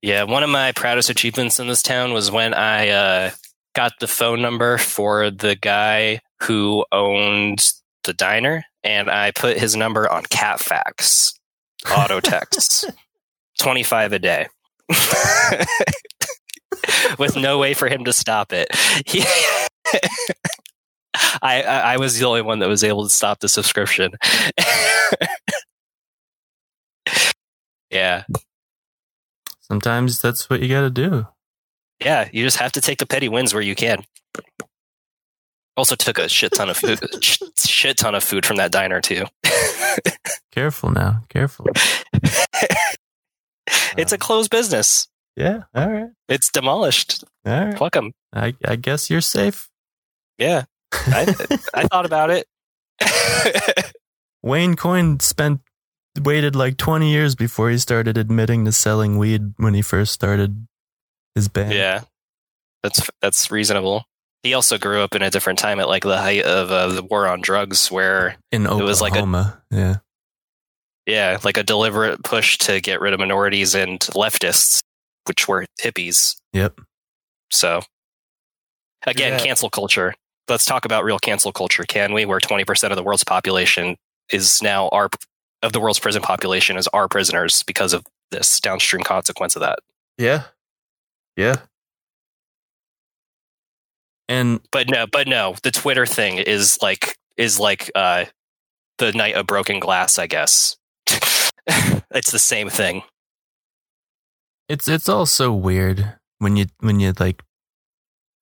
Yeah, 0.00 0.22
one 0.22 0.42
of 0.42 0.48
my 0.48 0.72
proudest 0.72 1.10
achievements 1.10 1.60
in 1.60 1.68
this 1.68 1.82
town 1.82 2.12
was 2.12 2.30
when 2.30 2.54
I 2.54 2.88
uh, 2.88 3.30
got 3.74 3.92
the 4.00 4.08
phone 4.08 4.40
number 4.40 4.78
for 4.78 5.30
the 5.30 5.54
guy 5.54 6.20
who 6.42 6.84
owned 6.92 7.72
the 8.04 8.12
diner, 8.12 8.64
and 8.82 9.10
I 9.10 9.30
put 9.30 9.58
his 9.58 9.76
number 9.76 10.10
on 10.10 10.24
Cat 10.24 10.60
Facts 10.60 11.38
auto 11.96 12.20
texts, 12.20 12.84
twenty 13.58 13.82
five 13.82 14.12
a 14.12 14.18
day, 14.18 14.48
with 17.18 17.36
no 17.36 17.58
way 17.58 17.74
for 17.74 17.88
him 17.88 18.04
to 18.04 18.12
stop 18.12 18.52
it. 18.52 18.68
He- 19.06 19.24
I, 21.42 21.62
I 21.62 21.78
I 21.94 21.96
was 21.98 22.18
the 22.18 22.24
only 22.26 22.42
one 22.42 22.60
that 22.60 22.68
was 22.68 22.82
able 22.82 23.04
to 23.04 23.10
stop 23.10 23.40
the 23.40 23.48
subscription. 23.48 24.12
yeah. 27.90 28.24
Sometimes 29.60 30.20
that's 30.20 30.48
what 30.50 30.60
you 30.60 30.68
got 30.68 30.82
to 30.82 30.90
do. 30.90 31.26
Yeah, 32.00 32.28
you 32.32 32.44
just 32.44 32.56
have 32.58 32.72
to 32.72 32.80
take 32.80 32.98
the 32.98 33.06
petty 33.06 33.28
wins 33.28 33.54
where 33.54 33.62
you 33.62 33.74
can. 33.74 34.04
Also 35.76 35.94
took 35.94 36.18
a 36.18 36.28
shit 36.28 36.52
ton 36.52 36.68
of 36.68 36.76
food, 36.76 37.00
shit 37.58 37.96
ton 37.96 38.14
of 38.14 38.22
food 38.22 38.44
from 38.44 38.56
that 38.58 38.72
diner 38.72 39.00
too. 39.00 39.24
Careful 40.52 40.90
now. 40.90 41.22
Careful. 41.28 41.66
it's 43.96 44.12
a 44.12 44.16
um, 44.16 44.18
closed 44.18 44.50
business. 44.50 45.08
Yeah. 45.34 45.62
All 45.74 45.90
right. 45.90 46.10
It's 46.28 46.50
demolished. 46.50 47.24
All 47.46 47.64
right. 47.64 47.78
Fuck 47.78 47.94
them. 47.94 48.12
I, 48.34 48.54
I 48.64 48.76
guess 48.76 49.08
you're 49.08 49.22
safe. 49.22 49.68
Yeah, 50.38 50.64
I 50.92 51.34
I 51.74 51.84
thought 51.84 52.06
about 52.06 52.30
it. 52.30 52.46
Wayne 54.42 54.74
Coyne 54.74 55.20
spent 55.20 55.60
waited 56.20 56.56
like 56.56 56.76
20 56.76 57.10
years 57.10 57.34
before 57.34 57.70
he 57.70 57.78
started 57.78 58.18
admitting 58.18 58.64
to 58.64 58.72
selling 58.72 59.18
weed 59.18 59.54
when 59.56 59.74
he 59.74 59.82
first 59.82 60.12
started 60.12 60.66
his 61.34 61.48
band. 61.48 61.72
Yeah, 61.72 62.02
that's 62.82 63.08
that's 63.20 63.50
reasonable. 63.50 64.04
He 64.42 64.54
also 64.54 64.76
grew 64.76 65.02
up 65.02 65.14
in 65.14 65.22
a 65.22 65.30
different 65.30 65.58
time 65.58 65.78
at 65.78 65.88
like 65.88 66.02
the 66.02 66.18
height 66.18 66.44
of 66.44 66.70
uh, 66.70 66.88
the 66.88 67.02
war 67.02 67.28
on 67.28 67.40
drugs, 67.40 67.90
where 67.90 68.36
In 68.50 68.66
it 68.66 68.82
was 68.82 69.00
like 69.00 69.14
a 69.14 69.60
yeah. 69.70 69.96
yeah, 71.06 71.38
like 71.44 71.56
a 71.56 71.62
deliberate 71.62 72.22
push 72.24 72.58
to 72.58 72.80
get 72.80 73.00
rid 73.00 73.12
of 73.12 73.20
minorities 73.20 73.74
and 73.74 74.00
leftists, 74.00 74.80
which 75.26 75.46
were 75.46 75.64
hippies. 75.80 76.36
Yep. 76.52 76.80
So, 77.52 77.82
again, 79.06 79.34
Yeah. 79.34 79.38
cancel 79.44 79.70
culture. 79.70 80.14
Let's 80.48 80.64
talk 80.64 80.84
about 80.84 81.04
real 81.04 81.20
cancel 81.20 81.52
culture, 81.52 81.84
can 81.84 82.12
we? 82.12 82.24
Where 82.24 82.40
20% 82.40 82.90
of 82.90 82.96
the 82.96 83.02
world's 83.04 83.24
population 83.24 83.96
is 84.32 84.60
now 84.60 84.88
our, 84.88 85.08
of 85.62 85.72
the 85.72 85.78
world's 85.80 86.00
prison 86.00 86.20
population 86.20 86.76
is 86.76 86.88
our 86.88 87.06
prisoners 87.08 87.62
because 87.62 87.92
of 87.92 88.04
this 88.32 88.58
downstream 88.58 89.04
consequence 89.04 89.54
of 89.54 89.60
that. 89.60 89.78
Yeah. 90.18 90.44
Yeah. 91.36 91.56
And 94.32 94.60
But 94.70 94.88
no, 94.88 95.06
but 95.06 95.28
no, 95.28 95.54
the 95.62 95.70
Twitter 95.70 96.06
thing 96.06 96.38
is 96.38 96.78
like, 96.80 97.14
is 97.36 97.60
like, 97.60 97.90
uh, 97.94 98.24
the 98.98 99.12
night 99.12 99.34
of 99.34 99.46
broken 99.46 99.78
glass, 99.78 100.18
I 100.18 100.26
guess. 100.26 100.76
it's 101.06 102.30
the 102.30 102.38
same 102.38 102.68
thing. 102.70 103.02
it's 104.68 104.88
it's 104.88 105.08
all 105.08 105.26
so 105.26 105.52
weird 105.52 106.14
when 106.38 106.56
you 106.56 106.66
when 106.80 106.98
you 107.00 107.12
like 107.18 107.42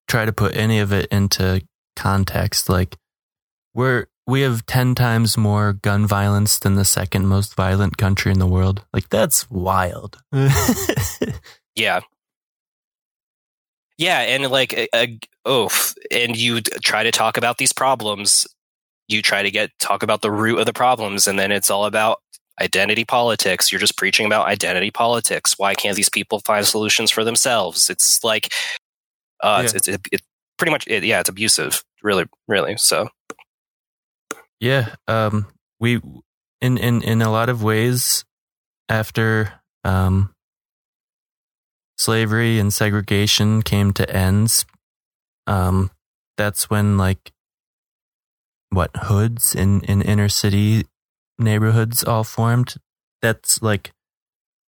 try 0.07 0.23
to 0.25 0.31
put 0.31 0.55
any 0.55 0.79
of 0.79 0.93
it 0.93 1.07
into 1.11 1.61
context 1.95 2.69
like 2.69 2.95
we're 3.73 4.05
we 4.27 4.41
have 4.41 4.65
10 4.65 4.95
times 4.95 5.35
more 5.37 5.73
gun 5.73 6.05
violence 6.07 6.59
than 6.59 6.75
the 6.75 6.85
second 6.85 7.27
most 7.27 7.55
violent 7.55 7.97
country 7.97 8.31
in 8.31 8.39
the 8.39 8.47
world 8.47 8.85
like 8.93 9.09
that's 9.09 9.49
wild 9.51 10.17
Yeah. 11.75 12.01
Yeah, 14.01 14.17
and 14.21 14.49
like 14.49 14.73
a, 14.73 14.87
a, 14.95 15.19
oof, 15.47 15.93
and 16.09 16.35
you 16.35 16.61
try 16.61 17.03
to 17.03 17.11
talk 17.11 17.37
about 17.37 17.59
these 17.59 17.71
problems. 17.71 18.47
You 19.07 19.21
try 19.21 19.43
to 19.43 19.51
get 19.51 19.69
talk 19.77 20.01
about 20.01 20.23
the 20.23 20.31
root 20.31 20.57
of 20.57 20.65
the 20.65 20.73
problems, 20.73 21.27
and 21.27 21.37
then 21.37 21.51
it's 21.51 21.69
all 21.69 21.85
about 21.85 22.17
identity 22.59 23.05
politics. 23.05 23.71
You're 23.71 23.77
just 23.77 23.97
preaching 23.97 24.25
about 24.25 24.47
identity 24.47 24.89
politics. 24.89 25.53
Why 25.59 25.75
can't 25.75 25.95
these 25.95 26.09
people 26.09 26.39
find 26.39 26.65
solutions 26.65 27.11
for 27.11 27.23
themselves? 27.23 27.91
It's 27.91 28.23
like, 28.23 28.51
uh, 29.43 29.61
it's, 29.65 29.75
it's, 29.75 29.87
it, 29.87 30.01
it 30.11 30.21
pretty 30.57 30.71
much, 30.71 30.87
it, 30.87 31.03
yeah, 31.03 31.19
it's 31.19 31.29
abusive. 31.29 31.83
Really, 32.01 32.25
really. 32.47 32.77
So, 32.77 33.07
Yeah, 34.59 34.95
um, 35.07 35.45
we 35.79 36.01
in 36.59 36.79
in 36.79 37.03
in 37.03 37.21
a 37.21 37.31
lot 37.31 37.49
of 37.49 37.61
ways 37.61 38.25
after 38.89 39.53
um, 39.83 40.33
slavery 42.01 42.57
and 42.57 42.73
segregation 42.73 43.61
came 43.61 43.93
to 43.93 44.09
ends, 44.09 44.65
um, 45.45 45.91
that's 46.37 46.69
when 46.69 46.97
like 46.97 47.31
what 48.71 48.89
hoods 49.03 49.53
in 49.53 49.81
in 49.81 50.01
inner 50.01 50.29
city 50.29 50.85
neighborhoods 51.37 52.03
all 52.03 52.23
formed. 52.23 52.75
That's 53.21 53.61
like 53.61 53.91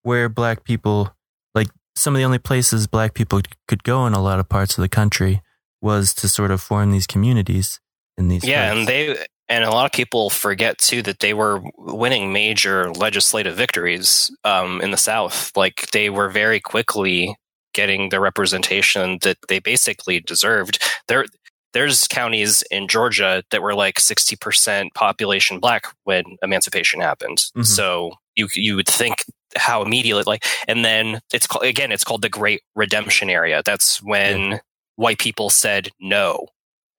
where 0.04 0.30
black 0.30 0.64
people 0.64 1.16
like 1.56 1.70
some 1.96 2.14
of 2.14 2.20
the 2.20 2.26
only 2.26 2.40
places 2.40 2.88
black 2.88 3.14
people 3.14 3.42
could 3.68 3.84
go 3.84 4.06
in 4.06 4.14
a 4.14 4.22
lot 4.22 4.40
of 4.40 4.48
parts 4.48 4.78
of 4.78 4.82
the 4.82 4.90
country 4.90 5.42
was 5.82 6.14
to 6.14 6.30
sort 6.30 6.52
of 6.52 6.62
form 6.62 6.92
these 6.92 7.08
communities 7.08 7.80
in 8.18 8.28
these 8.28 8.44
yeah, 8.44 8.70
hoods. 8.70 8.80
and 8.80 8.88
they 8.88 9.26
and 9.50 9.64
a 9.64 9.70
lot 9.72 9.86
of 9.86 9.92
people 9.92 10.30
forget 10.30 10.78
too 10.78 11.02
that 11.04 11.20
they 11.20 11.34
were 11.34 11.62
winning 11.78 12.32
major 12.34 12.92
legislative 12.94 13.56
victories 13.56 14.32
um, 14.44 14.82
in 14.82 14.92
the 14.92 14.98
South. 14.98 15.52
Like 15.56 15.90
they 15.92 16.10
were 16.10 16.30
very 16.30 16.60
quickly 16.60 17.36
getting 17.74 18.10
the 18.10 18.20
representation 18.20 19.18
that 19.24 19.38
they 19.50 19.60
basically 19.60 20.20
deserved. 20.20 20.82
There, 21.08 21.26
there's 21.74 22.08
counties 22.08 22.64
in 22.70 22.88
Georgia 22.88 23.44
that 23.52 23.62
were 23.64 23.74
like 23.74 23.96
60% 23.96 24.94
population 24.94 25.60
black 25.60 25.88
when 26.04 26.24
emancipation 26.44 27.02
happened. 27.02 27.40
Mhm. 27.58 27.66
So 27.66 28.12
you 28.36 28.48
you 28.56 28.76
would 28.76 28.88
think 28.88 29.26
how 29.56 29.82
immediately 29.84 30.24
like, 30.26 30.46
and 30.68 30.84
then 30.86 31.20
it's 31.34 31.48
called 31.48 31.66
again 31.66 31.92
it's 31.92 32.04
called 32.04 32.22
the 32.22 32.30
Great 32.30 32.62
Redemption 32.76 33.30
Era. 33.30 33.62
That's 33.66 34.02
when 34.02 34.60
white 34.96 35.20
people 35.20 35.50
said 35.50 35.90
no, 36.00 36.48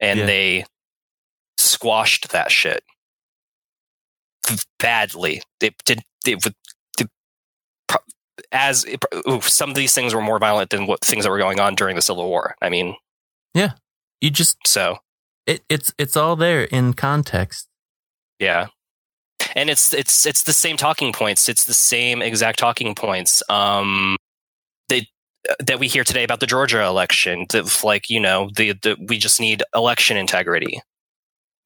and 0.00 0.20
Yeah. 0.20 0.26
they 0.26 0.64
squashed 1.74 2.30
that 2.30 2.50
shit 2.50 2.84
badly. 4.78 5.42
They 5.60 5.70
did. 5.84 6.02
They 6.24 6.34
would. 6.36 6.54
As 8.50 8.84
it, 8.84 9.04
ooh, 9.28 9.40
some 9.40 9.70
of 9.70 9.76
these 9.76 9.94
things 9.94 10.14
were 10.14 10.20
more 10.20 10.38
violent 10.38 10.70
than 10.70 10.86
what 10.86 11.00
things 11.00 11.24
that 11.24 11.30
were 11.30 11.38
going 11.38 11.60
on 11.60 11.74
during 11.74 11.96
the 11.96 12.02
Civil 12.02 12.28
War. 12.28 12.54
I 12.62 12.68
mean, 12.68 12.94
yeah, 13.52 13.72
you 14.20 14.30
just 14.30 14.58
so 14.66 14.98
it, 15.46 15.62
it's 15.68 15.92
it's 15.98 16.16
all 16.16 16.36
there 16.36 16.64
in 16.64 16.94
context. 16.94 17.68
Yeah. 18.38 18.68
And 19.54 19.70
it's 19.70 19.92
it's 19.92 20.26
it's 20.26 20.42
the 20.42 20.52
same 20.52 20.76
talking 20.76 21.12
points. 21.12 21.48
It's 21.48 21.64
the 21.64 21.74
same 21.74 22.22
exact 22.22 22.58
talking 22.58 22.94
points. 22.94 23.42
Um 23.48 24.16
they 24.88 25.08
that 25.60 25.78
we 25.78 25.88
hear 25.88 26.04
today 26.04 26.24
about 26.24 26.40
the 26.40 26.46
Georgia 26.46 26.82
election. 26.82 27.46
That 27.50 27.82
like, 27.84 28.08
you 28.08 28.20
know, 28.20 28.50
the, 28.54 28.72
the 28.82 28.96
we 28.98 29.18
just 29.18 29.40
need 29.40 29.62
election 29.74 30.16
integrity. 30.16 30.80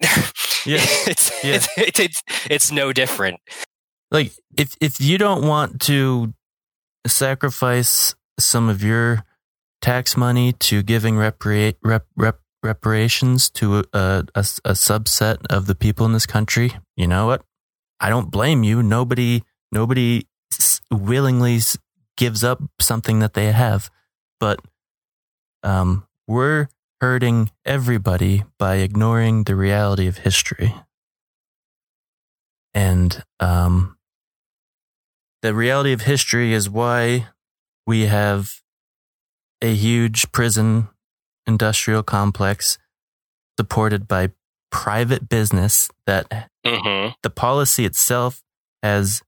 Yeah. 0.00 0.08
it's, 1.06 1.32
Yeah. 1.44 1.54
it's 1.54 1.68
it's 1.76 1.98
it's 2.00 2.22
it's 2.50 2.72
no 2.72 2.92
different. 2.92 3.40
like 4.10 4.32
if 4.56 4.76
if 4.80 5.00
you 5.00 5.18
don't 5.18 5.46
want 5.46 5.80
to 5.82 6.34
sacrifice 7.06 8.14
some 8.38 8.68
of 8.68 8.82
your 8.82 9.24
tax 9.80 10.16
money 10.16 10.52
to 10.52 10.82
giving 10.82 11.14
repara- 11.14 11.74
rep, 11.82 12.06
rep, 12.16 12.40
reparations 12.62 13.48
to 13.50 13.78
a, 13.92 14.24
a, 14.34 14.40
a 14.64 14.72
subset 14.74 15.38
of 15.50 15.66
the 15.66 15.74
people 15.74 16.04
in 16.06 16.12
this 16.12 16.26
country, 16.26 16.72
you 16.96 17.06
know 17.06 17.26
what? 17.26 17.42
I 18.00 18.10
don't 18.10 18.30
blame 18.30 18.62
you. 18.64 18.82
Nobody 18.82 19.42
nobody 19.72 20.26
s- 20.52 20.80
willingly 20.90 21.56
s- 21.56 21.78
gives 22.16 22.42
up 22.44 22.60
something 22.80 23.18
that 23.20 23.34
they 23.34 23.52
have, 23.52 23.90
but 24.40 24.60
um, 25.62 26.06
we're 26.26 26.68
hurting 27.00 27.50
everybody 27.64 28.44
by 28.58 28.76
ignoring 28.76 29.44
the 29.44 29.54
reality 29.54 30.06
of 30.06 30.18
history. 30.18 30.74
And 32.74 33.22
um, 33.40 33.96
the 35.42 35.54
reality 35.54 35.92
of 35.92 36.02
history 36.02 36.52
is 36.52 36.68
why 36.68 37.28
we 37.86 38.06
have 38.06 38.60
a 39.62 39.74
huge 39.74 40.30
prison 40.32 40.88
industrial 41.46 42.02
complex 42.02 42.78
supported 43.58 44.06
by 44.06 44.30
private 44.70 45.28
business 45.28 45.88
that 46.06 46.50
Mhm. 46.64 47.14
the 47.22 47.30
policy 47.30 47.84
itself 47.86 48.42
has 48.82 49.22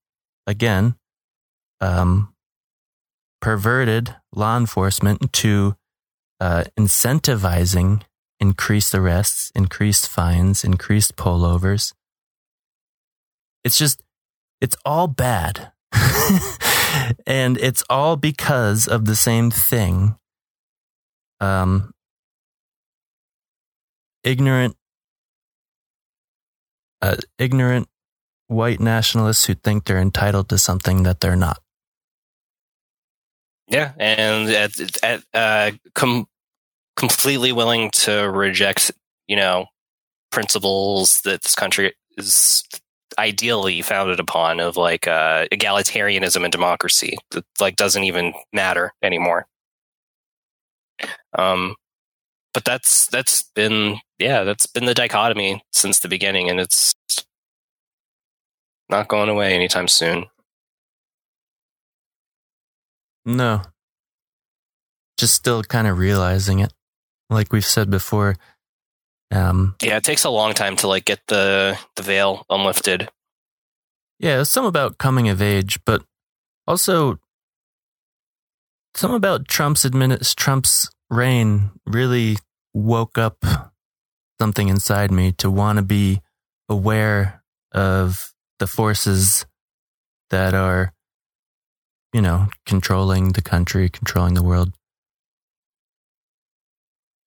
again 0.47 0.97
um, 1.81 2.35
perverted 3.41 4.15
law 4.35 4.57
enforcement 4.59 5.33
to 5.33 5.75
uh, 6.41 6.65
incentivizing 6.79 8.03
increased 8.41 8.95
arrests, 8.95 9.53
increased 9.55 10.09
fines, 10.09 10.65
increased 10.65 11.17
pullovers. 11.17 11.93
It's 13.63 13.79
just, 13.79 14.03
it's 14.61 14.77
all 14.85 15.07
bad. 15.07 15.73
and 17.27 17.59
it's 17.59 17.85
all 17.91 18.17
because 18.17 18.89
of 18.89 19.05
the 19.05 19.17
same 19.17 19.51
thing. 19.51 20.17
Um, 21.41 21.93
ignorant, 24.25 24.77
uh, 27.03 27.17
ignorant 27.39 27.89
white 28.47 28.81
nationalists 28.81 29.45
who 29.47 29.55
think 29.55 29.85
they're 29.85 29.99
entitled 29.99 30.49
to 30.49 30.59
something 30.59 31.03
that 31.03 31.21
they're 31.21 31.37
not. 31.37 31.59
Yeah, 33.69 33.93
and 33.99 34.51
at, 34.51 35.05
at, 35.05 35.23
uh, 35.33 35.71
com- 35.95 36.27
completely 36.97 37.53
willing 37.53 37.91
to 37.91 38.31
reject, 38.31 38.91
you 39.27 39.37
know, 39.37 39.67
principles 40.31 41.21
that 41.23 41.43
this 41.43 41.55
country 41.55 41.95
is 42.17 42.65
ideally 43.19 43.83
founded 43.83 44.21
upon 44.21 44.61
of 44.61 44.77
like 44.77 45.07
uh, 45.09 45.47
egalitarianism 45.53 46.43
and 46.45 46.53
democracy 46.53 47.17
that 47.33 47.45
like 47.61 47.77
doesn't 47.77 48.05
even 48.05 48.33
matter 48.53 48.93
anymore. 49.03 49.47
Um, 51.37 51.77
but 52.53 52.65
that's 52.65 53.07
that's 53.07 53.45
been 53.55 53.99
yeah 54.19 54.45
that's 54.45 54.67
been 54.67 54.85
the 54.85 54.95
dichotomy 54.95 55.63
since 55.73 56.01
the 56.01 56.09
beginning, 56.09 56.51
and 56.51 56.61
it's 56.61 56.95
not 58.89 59.09
going 59.09 59.29
away 59.29 59.55
anytime 59.55 59.89
soon. 59.89 60.27
No. 63.25 63.63
Just 65.17 65.35
still 65.35 65.63
kind 65.63 65.87
of 65.87 65.99
realizing 65.99 66.61
it. 66.61 66.73
Like 67.31 67.53
we've 67.53 67.65
said 67.65 67.91
before. 67.91 68.37
Um, 69.31 69.77
Yeah, 69.81 69.97
it 69.97 70.05
takes 70.05 70.25
a 70.25 70.31
long 70.31 70.53
time 70.55 70.75
to 70.77 70.89
like 70.89 71.05
get 71.05 71.21
the 71.29 71.79
the 71.97 72.03
veil 72.03 72.45
unlifted. 72.51 73.09
yeah, 74.19 74.43
some 74.43 74.65
about 74.67 74.99
coming 74.99 75.29
of 75.29 75.41
age, 75.41 75.79
but 75.87 76.03
also 76.67 77.19
some 78.95 79.15
about 79.15 79.47
Trump's 79.49 79.85
admin- 79.85 80.35
Trump's 80.35 80.91
reign 81.09 81.71
really 81.87 82.37
woke 82.75 83.17
up 83.17 83.45
something 84.41 84.69
inside 84.69 85.11
me 85.13 85.33
to 85.33 85.51
want 85.51 85.77
to 85.79 85.83
be 85.85 86.21
aware 86.69 87.43
of 87.73 88.33
the 88.59 88.67
forces 88.67 89.47
that 90.31 90.55
are, 90.55 90.93
you 92.13 92.21
know, 92.21 92.49
controlling 92.67 93.29
the 93.33 93.43
country, 93.43 93.89
controlling 93.89 94.35
the 94.35 94.43
world. 94.43 94.73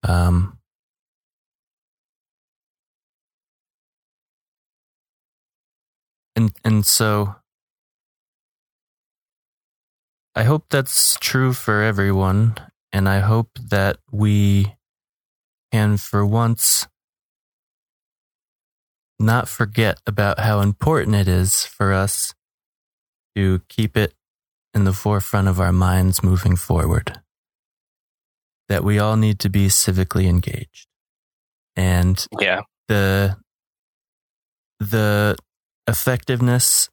Um, 0.04 0.58
and 6.36 6.52
and 6.64 6.86
so 6.86 7.36
I 10.36 10.44
hope 10.44 10.66
that's 10.70 11.16
true 11.20 11.54
for 11.54 11.82
everyone, 11.84 12.56
and 12.92 13.08
I 13.08 13.20
hope 13.20 13.52
that 13.70 13.98
we 14.12 14.76
can, 15.72 15.98
for 15.98 16.26
once, 16.26 16.88
not 19.20 19.48
forget 19.48 20.00
about 20.06 20.40
how 20.40 20.60
important 20.62 21.16
it 21.16 21.28
is 21.28 21.66
for 21.66 21.94
us 21.94 22.34
to 23.36 23.62
keep 23.70 23.96
it 23.96 24.14
in 24.74 24.84
the 24.84 24.94
forefront 24.94 25.48
of 25.48 25.60
our 25.60 25.72
minds 25.72 26.24
moving 26.24 26.56
forward. 26.56 27.23
That 28.70 28.84
we 28.84 28.98
all 29.00 29.18
need 29.18 29.40
to 29.40 29.50
be 29.50 29.68
civically 29.68 30.26
engaged. 30.28 30.88
And 31.76 32.26
Yeah. 32.40 32.62
the 32.88 33.38
the 34.80 35.36
effectiveness 35.88 36.90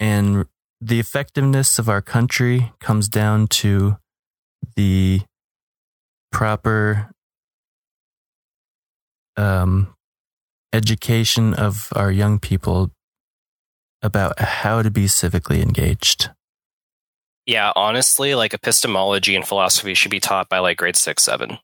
and 0.00 0.46
the 0.80 1.00
effectiveness 1.00 1.78
of 1.78 1.88
our 1.88 2.02
country 2.02 2.72
comes 2.80 3.08
down 3.08 3.46
to 3.48 3.96
the 4.76 5.22
proper 6.32 7.10
um, 9.36 9.94
education 10.72 11.54
of 11.54 11.88
our 11.94 12.10
young 12.10 12.38
people 12.38 12.90
about 14.02 14.38
how 14.38 14.82
to 14.82 14.90
be 14.90 15.06
civically 15.06 15.62
engaged. 15.62 16.30
Yeah, 17.46 17.72
honestly, 17.76 18.34
like 18.34 18.54
epistemology 18.54 19.36
and 19.36 19.46
philosophy 19.46 19.94
should 19.94 20.10
be 20.10 20.20
taught 20.20 20.48
by 20.48 20.60
like 20.60 20.78
grade 20.78 20.96
six, 20.96 21.22
seven. 21.22 21.58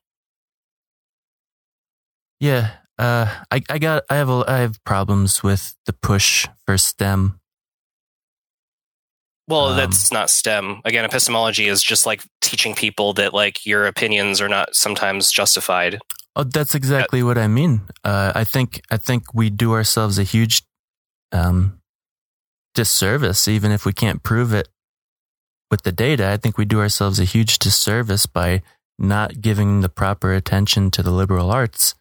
Yeah, 2.39 2.71
uh, 2.99 3.33
I, 3.49 3.61
I 3.69 3.79
got, 3.79 4.03
I 4.09 4.15
have, 4.15 4.29
a, 4.29 4.43
I 4.47 4.57
have 4.57 4.83
problems 4.83 5.41
with 5.41 5.75
the 5.85 5.93
push 5.93 6.47
for 6.65 6.77
STEM. 6.77 7.39
Well, 9.47 9.69
Um, 9.69 9.77
that's 9.77 10.11
not 10.11 10.29
STEM. 10.29 10.81
Again, 10.85 11.03
epistemology 11.03 11.67
is 11.67 11.81
just 11.83 12.05
like 12.05 12.23
teaching 12.41 12.75
people 12.75 13.13
that 13.13 13.33
like 13.33 13.65
your 13.65 13.85
opinions 13.87 14.39
are 14.39 14.49
not 14.49 14.75
sometimes 14.75 15.31
justified. 15.31 15.99
Oh, 16.35 16.43
that's 16.43 16.75
exactly 16.75 17.23
what 17.23 17.37
I 17.37 17.47
mean. 17.47 17.81
Uh, 18.03 18.31
I 18.35 18.43
think, 18.43 18.81
I 18.89 18.97
think 18.97 19.33
we 19.33 19.49
do 19.49 19.73
ourselves 19.73 20.17
a 20.17 20.23
huge, 20.23 20.63
um, 21.31 21.79
disservice, 22.73 23.47
even 23.47 23.71
if 23.71 23.85
we 23.85 23.93
can't 23.93 24.23
prove 24.23 24.53
it 24.53 24.69
with 25.71 25.83
the 25.83 25.91
data. 25.91 26.27
I 26.29 26.37
think 26.37 26.57
we 26.57 26.65
do 26.65 26.79
ourselves 26.79 27.19
a 27.19 27.23
huge 27.23 27.57
disservice 27.57 28.25
by 28.25 28.61
not 28.99 29.41
giving 29.41 29.81
the 29.81 29.89
proper 29.89 30.33
attention 30.33 30.91
to 30.91 31.01
the 31.01 31.09
liberal 31.11 31.49
arts 31.49 31.95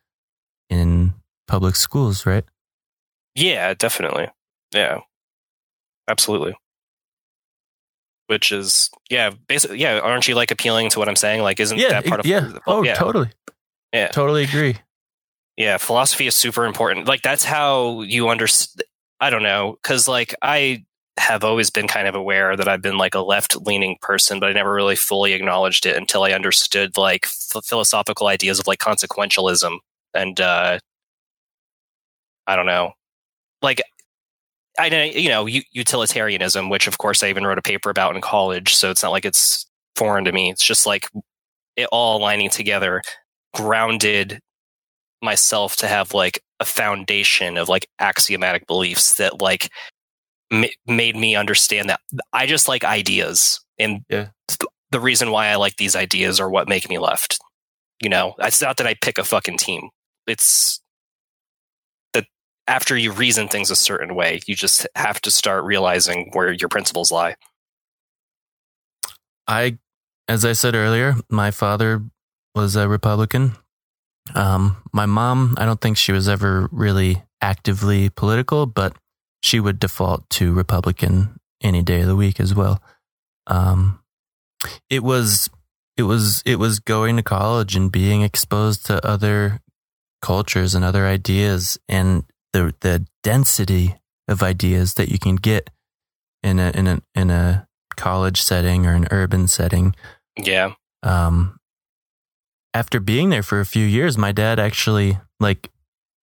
in 0.68 1.14
public 1.48 1.76
schools, 1.76 2.26
right? 2.26 2.44
Yeah, 3.34 3.72
definitely. 3.74 4.28
Yeah, 4.74 4.98
absolutely. 6.08 6.56
Which 8.26 8.52
is 8.52 8.90
yeah, 9.08 9.30
basically 9.48 9.78
yeah. 9.78 9.98
Aren't 9.98 10.28
you 10.28 10.34
like 10.34 10.50
appealing 10.50 10.90
to 10.90 10.98
what 10.98 11.08
I'm 11.08 11.16
saying? 11.16 11.42
Like, 11.42 11.58
isn't 11.58 11.78
Yeah, 11.78 11.88
that 11.88 12.06
part 12.06 12.20
of 12.20 12.26
yeah. 12.26 12.52
Oh, 12.66 12.84
totally. 12.94 13.30
Yeah, 13.92 14.08
Totally 14.08 14.44
agree. 14.44 14.76
yeah. 15.56 15.78
Philosophy 15.78 16.28
is 16.28 16.34
super 16.36 16.64
important. 16.64 17.08
Like 17.08 17.22
that's 17.22 17.42
how 17.44 18.02
you 18.02 18.28
understand. 18.28 18.84
I 19.18 19.30
don't 19.30 19.42
know 19.42 19.76
because 19.82 20.06
like 20.06 20.34
I 20.40 20.84
have 21.18 21.44
always 21.44 21.70
been 21.70 21.88
kind 21.88 22.08
of 22.08 22.14
aware 22.14 22.56
that 22.56 22.68
I've 22.68 22.82
been 22.82 22.98
like 22.98 23.14
a 23.14 23.20
left 23.20 23.56
leaning 23.66 23.96
person, 24.00 24.40
but 24.40 24.48
I 24.50 24.52
never 24.52 24.72
really 24.72 24.96
fully 24.96 25.32
acknowledged 25.32 25.86
it 25.86 25.96
until 25.96 26.22
I 26.24 26.32
understood 26.32 26.96
like 26.96 27.26
f- 27.26 27.64
philosophical 27.64 28.26
ideas 28.28 28.58
of 28.58 28.66
like 28.66 28.78
consequentialism 28.78 29.78
and 30.14 30.40
uh 30.40 30.78
I 32.46 32.56
don't 32.56 32.66
know, 32.66 32.92
like 33.62 33.82
I 34.78 34.88
you 35.04 35.28
know 35.28 35.46
u- 35.46 35.62
utilitarianism, 35.72 36.68
which 36.70 36.86
of 36.86 36.98
course 36.98 37.22
I 37.22 37.28
even 37.28 37.46
wrote 37.46 37.58
a 37.58 37.62
paper 37.62 37.90
about 37.90 38.14
in 38.16 38.22
college, 38.22 38.74
so 38.74 38.90
it's 38.90 39.02
not 39.02 39.12
like 39.12 39.24
it's 39.24 39.66
foreign 39.96 40.24
to 40.24 40.32
me. 40.32 40.50
It's 40.50 40.64
just 40.64 40.86
like 40.86 41.08
it 41.76 41.88
all 41.92 42.18
aligning 42.18 42.50
together, 42.50 43.02
grounded 43.54 44.40
myself 45.22 45.76
to 45.76 45.88
have 45.88 46.14
like 46.14 46.40
a 46.60 46.64
foundation 46.64 47.56
of 47.58 47.68
like 47.68 47.88
axiomatic 47.98 48.66
beliefs 48.66 49.14
that 49.14 49.40
like 49.42 49.70
ma- 50.50 50.66
made 50.86 51.16
me 51.16 51.36
understand 51.36 51.88
that 51.90 52.00
I 52.32 52.46
just 52.46 52.68
like 52.68 52.84
ideas 52.84 53.60
and 53.78 54.04
Yeah. 54.08 54.28
th- 54.48 54.60
the 54.90 55.00
reason 55.00 55.30
why 55.30 55.48
I 55.48 55.56
like 55.56 55.76
these 55.76 55.94
ideas 55.96 56.40
are 56.40 56.50
what 56.50 56.68
make 56.68 56.88
me 56.88 56.98
left. 56.98 57.38
You 58.02 58.08
know, 58.08 58.34
it's 58.38 58.60
not 58.60 58.76
that 58.78 58.86
I 58.86 58.94
pick 58.94 59.18
a 59.18 59.24
fucking 59.24 59.58
team. 59.58 59.90
It's 60.26 60.80
that 62.12 62.26
after 62.66 62.96
you 62.96 63.12
reason 63.12 63.48
things 63.48 63.70
a 63.70 63.76
certain 63.76 64.14
way, 64.14 64.40
you 64.46 64.54
just 64.54 64.86
have 64.96 65.20
to 65.22 65.30
start 65.30 65.64
realizing 65.64 66.30
where 66.32 66.50
your 66.52 66.68
principles 66.68 67.12
lie. 67.12 67.36
I, 69.46 69.78
as 70.28 70.44
I 70.44 70.52
said 70.52 70.74
earlier, 70.74 71.14
my 71.28 71.50
father 71.50 72.02
was 72.54 72.76
a 72.76 72.88
Republican. 72.88 73.56
Um, 74.34 74.76
my 74.92 75.06
mom, 75.06 75.54
I 75.58 75.64
don't 75.66 75.80
think 75.80 75.96
she 75.96 76.12
was 76.12 76.28
ever 76.28 76.68
really 76.72 77.22
actively 77.40 78.10
political, 78.10 78.66
but 78.66 78.96
she 79.42 79.60
would 79.60 79.80
default 79.80 80.28
to 80.30 80.52
Republican 80.52 81.38
any 81.62 81.82
day 81.82 82.00
of 82.00 82.06
the 82.06 82.16
week 82.16 82.40
as 82.40 82.54
well. 82.54 82.82
Um, 83.46 84.00
it 84.88 85.02
was, 85.02 85.50
it 85.96 86.02
was, 86.02 86.42
it 86.44 86.56
was 86.56 86.78
going 86.78 87.16
to 87.16 87.22
college 87.22 87.76
and 87.76 87.90
being 87.90 88.22
exposed 88.22 88.86
to 88.86 89.04
other 89.06 89.60
cultures 90.20 90.74
and 90.74 90.84
other 90.84 91.06
ideas 91.06 91.78
and 91.88 92.24
the 92.52 92.74
the 92.80 93.06
density 93.22 93.96
of 94.28 94.42
ideas 94.42 94.94
that 94.94 95.08
you 95.08 95.18
can 95.18 95.36
get 95.36 95.70
in 96.42 96.58
a 96.58 96.70
in 96.70 96.86
a 96.86 97.00
in 97.14 97.30
a 97.30 97.66
college 97.96 98.40
setting 98.40 98.86
or 98.86 98.94
an 98.94 99.08
urban 99.10 99.48
setting. 99.48 99.94
Yeah. 100.36 100.74
Um, 101.02 101.58
after 102.72 103.00
being 103.00 103.30
there 103.30 103.42
for 103.42 103.60
a 103.60 103.66
few 103.66 103.84
years, 103.84 104.16
my 104.16 104.32
dad 104.32 104.58
actually 104.58 105.18
like 105.38 105.70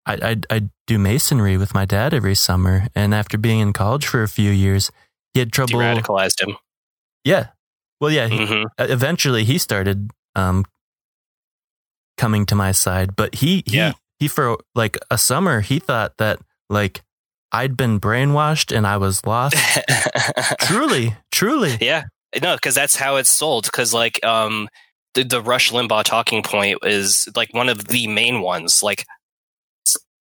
I 0.08 0.14
I 0.32 0.36
I 0.50 0.70
do 0.88 0.98
masonry 0.98 1.58
with 1.58 1.74
my 1.76 1.86
dad 1.86 2.14
every 2.14 2.36
summer, 2.36 2.88
and 2.96 3.14
after 3.14 3.38
being 3.38 3.60
in 3.60 3.74
college 3.74 4.08
for 4.08 4.24
a 4.24 4.28
few 4.30 4.52
years, 4.52 4.92
he 5.34 5.40
had 5.42 5.52
trouble. 5.54 5.80
radicalized 5.80 6.42
him. 6.42 6.58
Yeah. 7.24 7.48
Well, 8.02 8.12
yeah. 8.12 8.28
He, 8.28 8.38
Mhm. 8.40 8.66
Eventually, 8.80 9.44
he 9.44 9.58
started 9.58 10.12
um, 10.36 10.66
coming 12.18 12.46
to 12.48 12.56
my 12.56 12.72
side, 12.72 13.16
but 13.16 13.36
he 13.36 13.64
he 13.66 13.92
he 14.20 14.28
for 14.28 14.58
like 14.76 14.98
a 15.12 15.18
summer 15.18 15.62
he 15.62 15.80
thought 15.80 16.18
that 16.18 16.40
like 16.70 17.02
I'd 17.52 17.78
been 17.78 18.00
brainwashed 18.00 18.76
and 18.76 18.86
I 18.88 18.98
was 18.98 19.26
lost. 19.26 19.56
truly, 20.62 21.16
truly. 21.32 21.78
Yeah. 21.82 22.04
No, 22.42 22.56
because 22.56 22.76
that's 22.76 22.96
how 22.96 23.16
it's 23.18 23.30
sold. 23.30 23.66
Because 23.66 23.94
like 23.94 24.24
um, 24.26 24.68
the 25.14 25.24
the 25.24 25.42
Rush 25.42 25.72
Limbaugh 25.72 26.04
talking 26.04 26.44
point 26.44 26.80
is 26.84 27.28
like 27.36 27.54
one 27.54 27.70
of 27.70 27.88
the 27.88 28.08
main 28.08 28.42
ones. 28.42 28.84
Like 28.84 29.06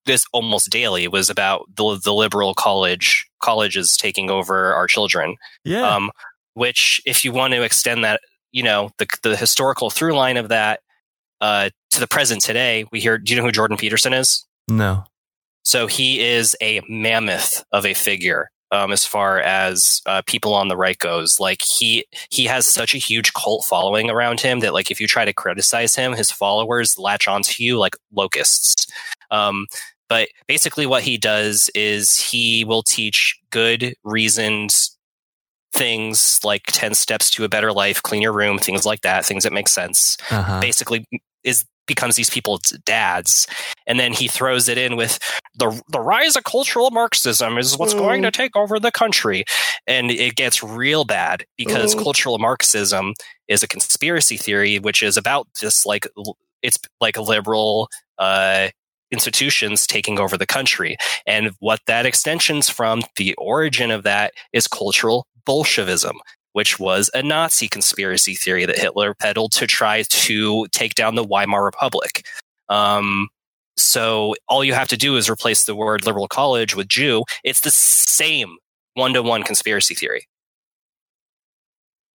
this 0.07 0.25
almost 0.33 0.71
daily 0.71 1.09
was 1.09 1.31
about 1.31 1.67
the 1.77 2.01
the 2.03 2.15
liberal 2.15 2.55
college 2.55 3.27
colleges 3.41 3.97
taking 3.97 4.31
over 4.31 4.75
our 4.75 4.87
children. 4.87 5.37
Yeah. 5.65 5.87
Um, 5.87 6.11
which, 6.55 7.03
if 7.05 7.25
you 7.25 7.33
want 7.33 7.53
to 7.53 7.63
extend 7.63 8.03
that, 8.05 8.21
you 8.53 8.63
know, 8.63 8.91
the 8.99 9.07
the 9.23 9.37
historical 9.37 9.91
through 9.91 10.15
line 10.15 10.37
of 10.37 10.49
that 10.49 10.81
uh, 11.41 11.71
to 11.91 12.01
the 12.01 12.07
present 12.07 12.43
today, 12.43 12.87
we 12.91 13.01
hear. 13.01 13.19
Do 13.19 13.33
you 13.33 13.39
know 13.39 13.47
who 13.47 13.53
Jordan 13.53 13.77
Peterson 13.77 14.13
is? 14.13 14.47
No. 14.69 15.05
So 15.65 15.87
he 15.87 16.21
is 16.21 16.57
a 16.63 16.81
mammoth 16.89 17.65
of 17.73 17.85
a 17.85 17.93
figure 17.93 18.51
um, 18.71 18.93
as 18.93 19.05
far 19.05 19.41
as 19.41 20.03
uh, 20.07 20.23
people 20.27 20.55
on 20.55 20.69
the 20.69 20.77
right 20.77 20.99
goes. 20.99 21.39
Like 21.39 21.63
he 21.63 22.05
he 22.31 22.45
has 22.45 22.67
such 22.67 22.95
a 22.95 22.99
huge 22.99 23.33
cult 23.33 23.65
following 23.65 24.11
around 24.11 24.41
him 24.41 24.61
that 24.61 24.73
like 24.73 24.91
if 24.91 25.01
you 25.01 25.07
try 25.07 25.25
to 25.25 25.33
criticize 25.33 25.95
him, 25.95 26.13
his 26.13 26.31
followers 26.31 26.99
latch 26.99 27.29
onto 27.29 27.63
you 27.63 27.79
like 27.79 27.97
locusts. 28.13 28.87
Um, 29.31 29.67
but 30.09 30.29
basically, 30.47 30.87
what 30.87 31.03
he 31.03 31.17
does 31.19 31.71
is 31.75 32.17
he 32.19 32.65
will 32.65 32.83
teach 32.83 33.39
good, 33.51 33.95
reasoned 34.05 34.71
things 35.73 36.41
like 36.45 36.63
10 36.69 36.95
steps 36.95 37.31
to 37.31 37.45
a 37.45 37.49
better 37.49 37.73
life 37.73 38.03
clean 38.03 38.23
your 38.23 38.33
room 38.33 38.57
things 38.59 38.87
like 38.87 39.03
that 39.03 39.27
things 39.27 39.45
that 39.45 39.53
make 39.53 39.69
sense 39.69 40.17
Uh-huh. 40.31 40.61
basically 40.61 41.05
is 41.45 41.67
becomes 41.87 42.17
these 42.17 42.31
people's 42.31 42.63
dads 42.87 43.47
and 43.87 44.01
then 44.01 44.13
he 44.13 44.27
throws 44.27 44.69
it 44.69 44.79
in 44.79 44.97
with 44.97 45.19
the 45.59 45.79
the 45.89 46.01
rise 46.01 46.35
of 46.35 46.45
cultural 46.45 46.91
marxism 46.91 47.59
is 47.59 47.77
what's 47.77 47.93
going 47.95 48.23
to 48.23 48.31
take 48.31 48.57
over 48.57 48.81
the 48.81 48.91
country 48.91 49.45
and 49.87 50.11
it 50.11 50.35
gets 50.35 50.63
real 50.63 51.05
bad 51.05 51.45
because 51.59 51.95
Oh. 51.95 52.03
cultural 52.03 52.39
marxism 52.39 53.13
is 53.47 53.63
a 53.63 53.69
conspiracy 53.69 54.37
theory 54.39 54.79
which 54.79 55.03
is 55.03 55.17
about 55.19 55.47
this 55.61 55.85
like 55.85 56.07
it's 56.63 56.79
like 57.03 57.17
a 57.19 57.23
liberal 57.23 57.89
uh 58.19 58.69
institutions 59.11 59.87
taking 59.87 60.19
over 60.19 60.37
the 60.37 60.47
country 60.47 60.97
and 61.27 61.51
what 61.61 61.81
that 61.87 62.07
extensions 62.07 62.69
from 62.69 63.03
the 63.17 63.35
origin 63.35 63.91
of 63.91 64.03
that 64.03 64.33
is 64.53 64.67
cultural 64.67 65.27
bolshevism 65.45 66.17
which 66.57 66.79
was 66.81 67.11
a 67.13 67.23
Nazi 67.23 67.69
conspiracy 67.69 68.35
theory 68.35 68.65
that 68.65 68.79
Hitler 68.79 69.13
peddled 69.13 69.53
to 69.53 69.67
try 69.67 70.05
to 70.09 70.67
take 70.69 70.95
down 70.95 71.15
the 71.15 71.23
Weimar 71.23 71.63
Republic. 71.63 72.25
Um, 72.71 73.29
so 73.77 74.35
all 74.49 74.65
you 74.65 74.73
have 74.73 74.89
to 74.89 74.97
do 74.97 75.17
is 75.19 75.29
replace 75.29 75.67
the 75.67 75.77
word 75.77 76.07
liberal 76.07 76.29
college 76.29 76.75
with 76.75 76.89
Jew. 76.89 77.25
It's 77.45 77.61
the 77.61 77.71
same 77.71 78.57
one 78.95 79.13
to 79.13 79.23
one 79.23 79.43
conspiracy 79.43 79.95
theory. 79.95 80.27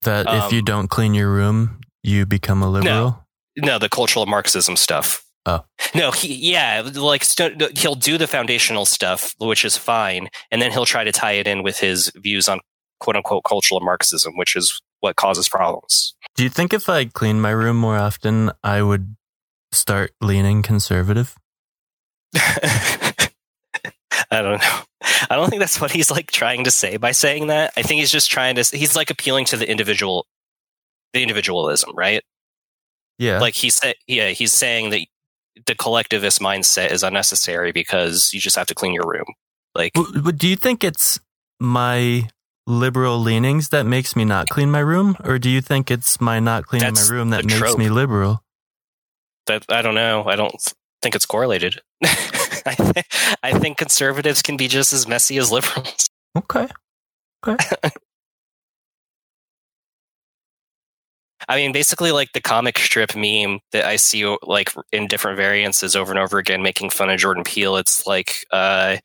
That 0.01 0.26
if 0.27 0.51
you 0.51 0.59
Um, 0.59 0.65
don't 0.65 0.88
clean 0.88 1.13
your 1.13 1.30
room, 1.30 1.80
you 2.01 2.26
become 2.26 2.63
a 2.63 2.68
liberal. 2.68 3.27
No, 3.57 3.77
the 3.77 3.89
cultural 3.89 4.26
Marxism 4.26 4.76
stuff. 4.76 5.23
Oh. 5.45 5.65
No, 5.95 6.11
he, 6.11 6.51
yeah, 6.51 6.88
like 6.95 7.23
st- 7.23 7.77
he'll 7.77 7.95
do 7.95 8.18
the 8.18 8.27
foundational 8.27 8.85
stuff, 8.85 9.34
which 9.39 9.65
is 9.65 9.76
fine, 9.76 10.30
and 10.51 10.61
then 10.61 10.72
he'll 10.72 10.85
try 10.85 11.03
to 11.03 11.11
tie 11.11 11.34
it 11.34 11.47
in 11.47 11.63
with 11.63 11.80
his 11.80 12.11
views 12.15 12.47
on 12.47 12.59
quote 12.99 13.15
unquote 13.15 13.43
cultural 13.43 13.81
Marxism, 13.81 14.38
which 14.38 14.55
is 14.55 14.80
what 14.99 15.15
causes 15.15 15.49
problems. 15.49 16.13
Do 16.35 16.43
you 16.43 16.49
think 16.49 16.73
if 16.73 16.88
I 16.88 17.05
cleaned 17.05 17.41
my 17.41 17.49
room 17.49 17.77
more 17.77 17.97
often, 17.97 18.51
I 18.63 18.84
would 18.84 19.15
start 19.72 20.13
leaning 20.22 20.61
conservative? 20.61 21.35
I 22.35 23.30
don't 24.41 24.61
know. 24.61 24.80
I 25.30 25.35
don't 25.35 25.49
think 25.49 25.59
that's 25.59 25.81
what 25.81 25.91
he's 25.91 26.11
like 26.11 26.31
trying 26.31 26.63
to 26.65 26.72
say 26.72 26.97
by 26.97 27.11
saying 27.11 27.47
that. 27.47 27.73
I 27.76 27.81
think 27.81 27.99
he's 27.99 28.11
just 28.11 28.31
trying 28.31 28.55
to. 28.55 28.63
He's 28.63 28.95
like 28.95 29.09
appealing 29.09 29.45
to 29.45 29.57
the 29.57 29.69
individual, 29.69 30.27
the 31.13 31.22
individualism, 31.22 31.91
right? 31.95 32.23
Yeah. 33.18 33.39
Like 33.39 33.55
he's 33.55 33.76
sa- 33.76 33.93
yeah, 34.07 34.30
he's 34.30 34.53
saying 34.53 34.91
that 34.91 35.01
the 35.65 35.76
collectivist 35.76 36.40
mindset 36.40 36.91
is 36.91 37.03
unnecessary 37.03 37.72
because 37.72 38.34
you 38.34 38.40
just 38.40 38.56
have 38.56 38.68
to 38.68 38.76
clean 38.76 38.94
your 38.94 39.06
room. 39.06 39.26
Like 39.76 39.94
But, 39.94 40.38
do 40.38 40.48
you 40.48 40.56
think 40.56 40.84
it's 40.84 41.19
my 41.60 42.30
liberal 42.68 43.19
leanings 43.19 43.69
that 43.69 43.86
makes 43.86 44.15
me 44.15 44.26
not 44.26 44.49
clean 44.49 44.72
my 44.72 44.80
room, 44.80 45.15
or 45.23 45.40
do 45.40 45.49
you 45.49 45.61
think 45.61 45.90
it's 45.91 46.19
my 46.22 46.40
not 46.40 46.65
cleaning 46.65 46.94
my 46.94 47.07
room 47.10 47.30
that 47.32 47.45
makes 47.45 47.57
trope. 47.57 47.78
me 47.78 47.90
liberal? 47.90 48.44
That 49.48 49.65
I 49.69 49.82
don't 49.82 49.95
know. 49.95 50.26
I 50.26 50.36
don't 50.36 50.56
think 51.02 51.15
it's 51.15 51.26
correlated. 51.26 51.82
I, 52.03 52.76
th- 52.76 53.38
I 53.41 53.57
think 53.57 53.78
conservatives 53.78 54.41
can 54.41 54.57
be 54.57 54.68
just 54.68 54.94
as 54.94 55.07
messy 55.07 55.38
as 55.38 55.52
liberals. 55.52 56.10
Okay. 56.38 56.68
Okay. 57.45 57.65
I 61.49 61.55
mean, 61.57 61.72
basically, 61.72 62.11
like 62.11 62.31
the 62.34 62.41
comic 62.41 62.77
strip 62.80 63.15
meme 63.15 63.59
that 63.72 63.85
I 63.85 63.95
see 63.97 64.26
like 64.43 64.72
in 64.91 65.07
different 65.07 65.38
variances 65.38 65.95
over 65.95 66.11
and 66.11 66.19
over 66.19 66.38
again, 66.38 66.61
making 66.63 66.89
fun 66.91 67.09
of 67.09 67.19
Jordan 67.19 67.43
Peele. 67.43 67.77
It's 67.77 68.05
like, 68.07 68.45
uh, 68.51 68.97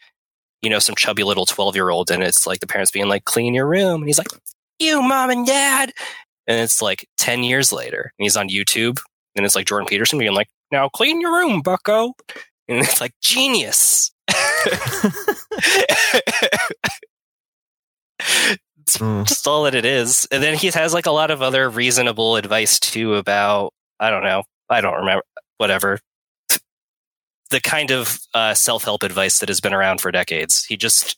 you 0.62 0.70
know, 0.70 0.78
some 0.78 0.94
chubby 0.96 1.22
little 1.24 1.46
twelve-year-old, 1.46 2.10
and 2.10 2.22
it's 2.22 2.46
like 2.46 2.60
the 2.60 2.66
parents 2.66 2.90
being 2.90 3.08
like, 3.08 3.24
"Clean 3.24 3.54
your 3.54 3.66
room," 3.66 4.02
and 4.02 4.06
he's 4.08 4.18
like, 4.18 4.28
"You, 4.78 5.02
mom 5.02 5.30
and 5.30 5.46
dad," 5.46 5.92
and 6.46 6.60
it's 6.60 6.82
like 6.82 7.08
ten 7.18 7.42
years 7.44 7.72
later, 7.72 8.12
and 8.18 8.24
he's 8.24 8.36
on 8.36 8.48
YouTube, 8.48 8.98
and 9.36 9.44
it's 9.46 9.54
like 9.56 9.66
Jordan 9.66 9.86
Peterson 9.88 10.18
being 10.18 10.34
like, 10.34 10.48
"Now 10.72 10.88
clean 10.88 11.20
your 11.20 11.32
room, 11.36 11.62
Bucko," 11.62 12.14
and 12.68 12.78
it's 12.80 13.00
like 13.00 13.12
genius. 13.22 14.10
It's 18.86 18.98
just 19.28 19.46
all 19.46 19.64
that 19.64 19.74
it 19.74 19.84
is. 19.84 20.26
And 20.30 20.42
then 20.42 20.56
he 20.56 20.68
has 20.68 20.94
like 20.94 21.06
a 21.06 21.12
lot 21.12 21.30
of 21.30 21.42
other 21.42 21.68
reasonable 21.68 22.36
advice 22.36 22.78
too 22.78 23.14
about 23.14 23.72
I 23.98 24.10
don't 24.10 24.22
know. 24.22 24.44
I 24.68 24.80
don't 24.80 24.94
remember 24.94 25.24
whatever. 25.58 26.00
The 27.50 27.60
kind 27.60 27.90
of 27.90 28.18
uh, 28.34 28.54
self-help 28.54 29.02
advice 29.02 29.38
that 29.38 29.48
has 29.48 29.60
been 29.60 29.72
around 29.72 30.00
for 30.00 30.10
decades. 30.10 30.64
He 30.64 30.76
just 30.76 31.16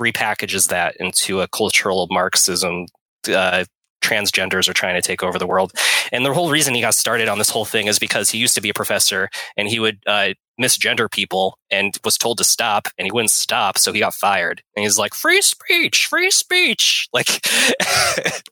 repackages 0.00 0.68
that 0.68 0.96
into 1.00 1.40
a 1.40 1.48
cultural 1.48 2.06
Marxism. 2.10 2.86
Uh, 3.28 3.64
transgenders 4.00 4.68
are 4.68 4.74
trying 4.74 4.94
to 4.94 5.02
take 5.02 5.24
over 5.24 5.38
the 5.38 5.46
world, 5.46 5.72
and 6.12 6.24
the 6.24 6.32
whole 6.32 6.50
reason 6.50 6.72
he 6.72 6.80
got 6.80 6.94
started 6.94 7.28
on 7.28 7.36
this 7.38 7.50
whole 7.50 7.64
thing 7.64 7.88
is 7.88 7.98
because 7.98 8.30
he 8.30 8.38
used 8.38 8.54
to 8.54 8.60
be 8.60 8.68
a 8.68 8.74
professor 8.74 9.28
and 9.56 9.68
he 9.68 9.80
would 9.80 9.98
uh, 10.06 10.34
misgender 10.60 11.10
people 11.10 11.58
and 11.70 11.96
was 12.04 12.18
told 12.18 12.38
to 12.38 12.44
stop, 12.44 12.88
and 12.98 13.06
he 13.06 13.12
wouldn't 13.12 13.30
stop, 13.30 13.78
so 13.78 13.92
he 13.92 14.00
got 14.00 14.14
fired. 14.14 14.62
And 14.76 14.82
he's 14.82 14.98
like, 14.98 15.14
"Free 15.14 15.42
speech, 15.42 16.06
free 16.06 16.30
speech!" 16.30 17.08
Like 17.14 17.40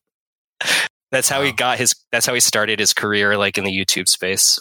that's 1.13 1.29
how 1.29 1.43
he 1.43 1.53
got 1.53 1.79
his. 1.79 1.95
That's 2.13 2.27
how 2.27 2.35
he 2.35 2.41
started 2.41 2.81
his 2.81 2.93
career, 2.93 3.37
like 3.37 3.59
in 3.59 3.65
the 3.65 3.77
YouTube 3.77 4.09
space. 4.09 4.59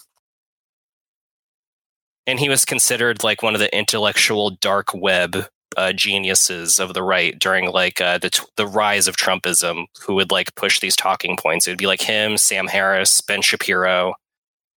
And 2.27 2.39
he 2.39 2.49
was 2.49 2.65
considered 2.65 3.23
like 3.23 3.43
one 3.43 3.53
of 3.53 3.59
the 3.59 3.75
intellectual 3.75 4.49
dark 4.49 4.93
web 4.93 5.47
uh, 5.77 5.93
geniuses 5.93 6.79
of 6.79 6.93
the 6.93 7.03
right 7.03 7.37
during 7.39 7.71
like 7.71 8.01
uh, 8.01 8.17
the 8.17 8.29
t- 8.29 8.45
the 8.57 8.67
rise 8.67 9.07
of 9.07 9.17
Trumpism, 9.17 9.85
who 10.01 10.15
would 10.15 10.31
like 10.31 10.55
push 10.55 10.79
these 10.79 10.95
talking 10.95 11.37
points. 11.37 11.67
It 11.67 11.71
would 11.71 11.77
be 11.77 11.87
like 11.87 12.01
him, 12.01 12.37
Sam 12.37 12.67
Harris, 12.67 13.21
Ben 13.21 13.41
Shapiro, 13.41 14.15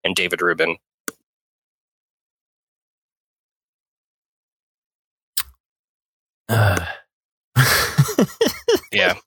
and 0.04 0.14
David 0.14 0.42
Rubin. 0.42 0.76
yeah. 8.92 9.14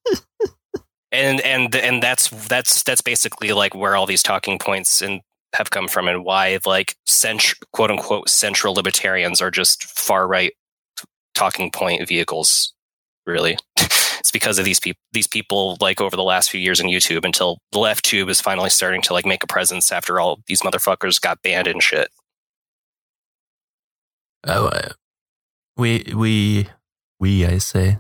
And 1.14 1.42
and 1.42 1.76
and 1.76 2.02
that's 2.02 2.30
that's 2.48 2.84
that's 2.84 3.02
basically 3.02 3.52
like 3.52 3.76
where 3.76 3.98
all 3.98 4.06
these 4.06 4.24
talking 4.24 4.58
points 4.58 5.02
and 5.02 5.20
have 5.54 5.70
come 5.70 5.90
from 5.90 6.08
and 6.08 6.24
why 6.24 6.58
like 6.66 6.96
cent- 7.06 7.54
quote 7.74 7.92
unquote 7.92 8.30
central 8.30 8.74
libertarians 8.74 9.42
are 9.42 9.52
just 9.52 9.84
far 9.84 10.26
right 10.26 10.54
talking 11.36 11.70
point 11.70 12.08
vehicles 12.08 12.74
really. 13.26 13.58
It's 14.20 14.30
because 14.32 14.60
of 14.60 14.66
these 14.66 14.80
people 14.80 15.00
these 15.14 15.28
people 15.28 15.78
like 15.82 16.00
over 16.00 16.16
the 16.16 16.24
last 16.24 16.52
few 16.52 16.62
years 16.62 16.80
on 16.80 16.86
youtube 16.86 17.26
until 17.26 17.58
the 17.72 17.80
left 17.80 18.06
tube 18.06 18.30
is 18.30 18.40
finally 18.40 18.70
starting 18.70 19.02
to 19.02 19.14
like 19.14 19.26
make 19.26 19.44
a 19.44 19.48
presence 19.48 19.92
after 19.92 20.20
all 20.20 20.40
these 20.46 20.62
motherfuckers 20.62 21.20
got 21.20 21.42
banned 21.42 21.66
and 21.66 21.82
shit. 21.82 22.10
Oh, 24.46 24.68
uh, 24.68 24.90
we 25.76 26.06
we 26.16 26.70
we 27.22 27.46
I 27.46 27.60
say 27.60 28.00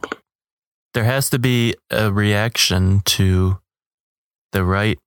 there 0.93 1.05
has 1.05 1.29
to 1.29 1.39
be 1.39 1.75
a 1.89 2.11
reaction 2.11 3.01
to 3.05 3.59
the 4.51 4.65
right 4.65 4.99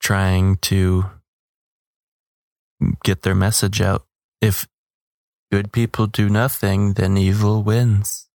trying 0.00 0.56
to 0.56 1.04
get 3.04 3.22
their 3.22 3.36
message 3.36 3.80
out. 3.80 4.02
If 4.40 4.66
good 5.52 5.72
people 5.72 6.08
do 6.08 6.28
nothing, 6.28 6.94
then 6.94 7.16
evil 7.16 7.62
wins. 7.62 8.26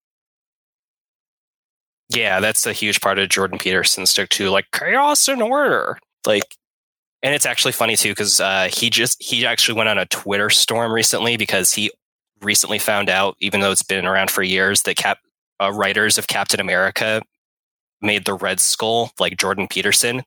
yeah 2.09 2.39
that's 2.39 2.67
a 2.67 2.73
huge 2.73 3.01
part 3.01 3.19
of 3.19 3.29
jordan 3.29 3.59
peterson's 3.59 4.11
stick 4.11 4.29
to 4.29 4.49
like 4.49 4.67
chaos 4.73 5.27
and 5.27 5.43
order 5.43 5.99
like 6.25 6.55
and 7.23 7.35
it's 7.35 7.47
actually 7.47 7.73
funny 7.73 7.97
too 7.97 8.11
because 8.13 8.39
uh, 8.41 8.69
he 8.73 8.91
just 8.91 9.21
he 9.21 9.45
actually 9.45 9.77
went 9.77 9.89
on 9.89 9.99
a 9.99 10.07
twitter 10.07 10.49
storm 10.49 10.93
recently 10.93 11.37
because 11.37 11.73
he 11.73 11.91
recently 12.43 12.79
found 12.79 13.09
out 13.09 13.37
even 13.41 13.61
though 13.61 13.71
it's 13.71 13.83
been 13.83 14.07
around 14.07 14.31
for 14.31 14.43
years 14.43 14.83
that 14.83 14.97
cap 14.97 15.19
uh, 15.61 15.73
writers 15.73 16.19
of 16.19 16.27
captain 16.27 16.61
america 16.61 17.23
made 18.03 18.25
the 18.25 18.35
red 18.35 18.61
skull 18.61 19.11
like 19.19 19.37
jordan 19.37 19.67
peterson 19.69 20.23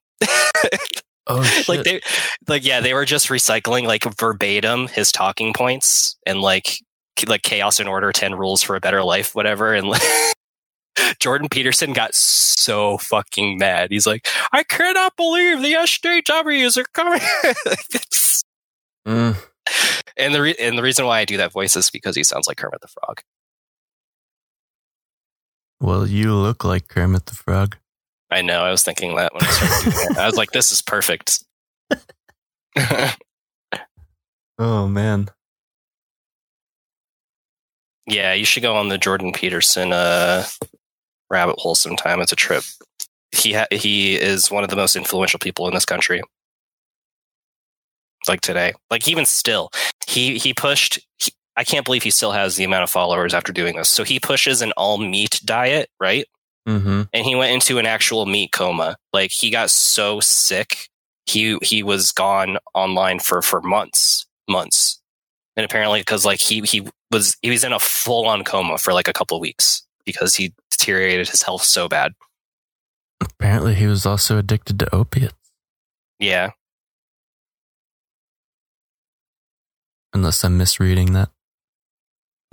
oh 1.27 1.63
like 1.67 1.83
they 1.83 2.01
like 2.47 2.65
yeah 2.65 2.79
they 2.79 2.93
were 2.93 3.05
just 3.05 3.29
recycling 3.29 3.85
like 3.85 4.03
verbatim 4.19 4.87
his 4.87 5.11
talking 5.11 5.53
points 5.53 6.17
and 6.25 6.41
like 6.41 6.79
like 7.27 7.43
chaos 7.43 7.79
and 7.79 7.89
order 7.89 8.11
10 8.11 8.35
rules 8.35 8.63
for 8.63 8.75
a 8.75 8.79
better 8.79 9.03
life 9.03 9.35
whatever 9.35 9.73
and 9.73 9.87
like 9.87 10.01
Jordan 11.19 11.47
Peterson 11.49 11.93
got 11.93 12.13
so 12.13 12.97
fucking 12.97 13.57
mad. 13.57 13.89
He's 13.91 14.05
like, 14.05 14.27
I 14.51 14.63
cannot 14.63 15.15
believe 15.15 15.61
the 15.61 15.73
SJWs 15.73 16.77
are 16.77 16.85
coming. 16.93 17.21
Mm. 19.07 19.35
And 20.17 20.33
the 20.33 20.41
re- 20.41 20.55
and 20.59 20.77
the 20.77 20.83
reason 20.83 21.05
why 21.05 21.19
I 21.19 21.25
do 21.25 21.37
that 21.37 21.51
voice 21.51 21.75
is 21.75 21.89
because 21.89 22.15
he 22.15 22.23
sounds 22.23 22.47
like 22.47 22.57
Kermit 22.57 22.81
the 22.81 22.87
Frog. 22.87 23.21
Well, 25.81 26.05
you 26.07 26.33
look 26.35 26.63
like 26.63 26.87
Kermit 26.87 27.25
the 27.27 27.35
Frog. 27.35 27.77
I 28.31 28.41
know. 28.41 28.63
I 28.63 28.71
was 28.71 28.83
thinking 28.83 29.15
that 29.15 29.33
when 29.33 29.43
I 29.43 29.47
started 29.47 29.91
doing 29.91 30.11
it. 30.11 30.17
I 30.17 30.25
was 30.25 30.35
like, 30.35 30.51
this 30.51 30.71
is 30.71 30.81
perfect. 30.81 31.43
Oh 34.61 34.87
man. 34.89 35.29
yeah, 38.05 38.33
you 38.33 38.43
should 38.43 38.61
go 38.61 38.75
on 38.75 38.89
the 38.89 38.97
Jordan 38.97 39.31
Peterson 39.31 39.93
uh, 39.93 40.43
rabbit 41.29 41.57
hole 41.59 41.75
sometime. 41.75 42.19
It's 42.19 42.33
a 42.33 42.35
trip. 42.35 42.63
He 43.31 43.53
ha- 43.53 43.67
he 43.71 44.15
is 44.19 44.51
one 44.51 44.65
of 44.65 44.69
the 44.69 44.75
most 44.75 44.97
influential 44.97 45.39
people 45.39 45.65
in 45.69 45.73
this 45.73 45.85
country. 45.85 46.21
Like 48.29 48.41
today, 48.41 48.73
like 48.91 49.07
even 49.07 49.25
still, 49.25 49.71
he 50.07 50.37
he 50.37 50.53
pushed. 50.53 50.99
He, 51.17 51.33
I 51.57 51.63
can't 51.65 51.83
believe 51.83 52.03
he 52.03 52.11
still 52.11 52.31
has 52.31 52.55
the 52.55 52.63
amount 52.63 52.83
of 52.83 52.89
followers 52.89 53.33
after 53.33 53.51
doing 53.51 53.75
this. 53.75 53.89
So 53.89 54.03
he 54.03 54.19
pushes 54.19 54.61
an 54.61 54.71
all 54.77 54.99
meat 54.99 55.41
diet, 55.43 55.89
right? 55.99 56.25
Mm-hmm. 56.67 57.03
and 57.13 57.25
he 57.25 57.33
went 57.33 57.51
into 57.51 57.79
an 57.79 57.87
actual 57.87 58.27
meat 58.27 58.51
coma. 58.51 58.95
Like 59.11 59.31
he 59.31 59.49
got 59.49 59.71
so 59.71 60.19
sick, 60.19 60.89
he 61.25 61.57
he 61.63 61.81
was 61.81 62.11
gone 62.11 62.59
online 62.75 63.17
for 63.17 63.41
for 63.41 63.61
months, 63.61 64.27
months, 64.47 65.01
and 65.57 65.65
apparently 65.65 66.01
because 66.01 66.25
like 66.25 66.39
he 66.39 66.61
he 66.61 66.87
was 67.11 67.35
he 67.41 67.49
was 67.49 67.63
in 67.63 67.73
a 67.73 67.79
full 67.79 68.27
on 68.27 68.43
coma 68.43 68.77
for 68.77 68.93
like 68.93 69.07
a 69.07 69.13
couple 69.13 69.37
of 69.37 69.41
weeks 69.41 69.83
because 70.05 70.35
he 70.35 70.53
deteriorated 70.69 71.27
his 71.29 71.41
health 71.41 71.63
so 71.63 71.87
bad. 71.87 72.13
Apparently, 73.19 73.73
he 73.73 73.87
was 73.87 74.05
also 74.05 74.37
addicted 74.37 74.77
to 74.79 74.95
opiates. 74.95 75.33
Yeah, 76.19 76.51
Unless 80.13 80.43
I'm 80.43 80.57
misreading 80.57 81.13
that. 81.13 81.29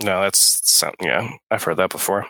no, 0.03 0.21
that's 0.21 0.61
some, 0.63 0.93
yeah, 1.01 1.29
I've 1.49 1.63
heard 1.63 1.77
that 1.77 1.89
before. 1.89 2.27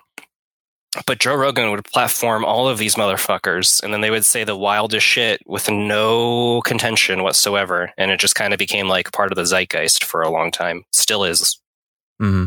But 1.06 1.20
Joe 1.20 1.36
Rogan 1.36 1.70
would 1.70 1.84
platform 1.86 2.44
all 2.46 2.68
of 2.68 2.78
these 2.78 2.96
motherfuckers, 2.96 3.84
and 3.84 3.94
then 3.94 4.02
they 4.02 4.10
would 4.10 4.26
say 4.26 4.44
the 4.44 4.56
wildest 4.56 5.06
shit 5.06 5.42
with 5.46 5.70
no 5.70 6.62
contention 6.62 7.22
whatsoever, 7.24 7.92
and 7.98 8.10
it 8.10 8.20
just 8.20 8.36
kind 8.36 8.54
of 8.54 8.58
became 8.58 8.88
like 8.88 9.12
part 9.12 9.32
of 9.32 9.36
the 9.36 9.46
zeitgeist 9.46 10.04
for 10.04 10.22
a 10.22 10.30
long 10.32 10.50
time. 10.50 10.84
Still 10.92 11.24
is. 11.24 11.60
hmm 12.20 12.46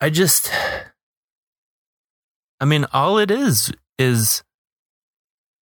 I 0.00 0.10
just, 0.10 0.50
I 2.60 2.64
mean, 2.66 2.86
all 2.92 3.18
it 3.18 3.30
is 3.30 3.72
is 3.98 4.42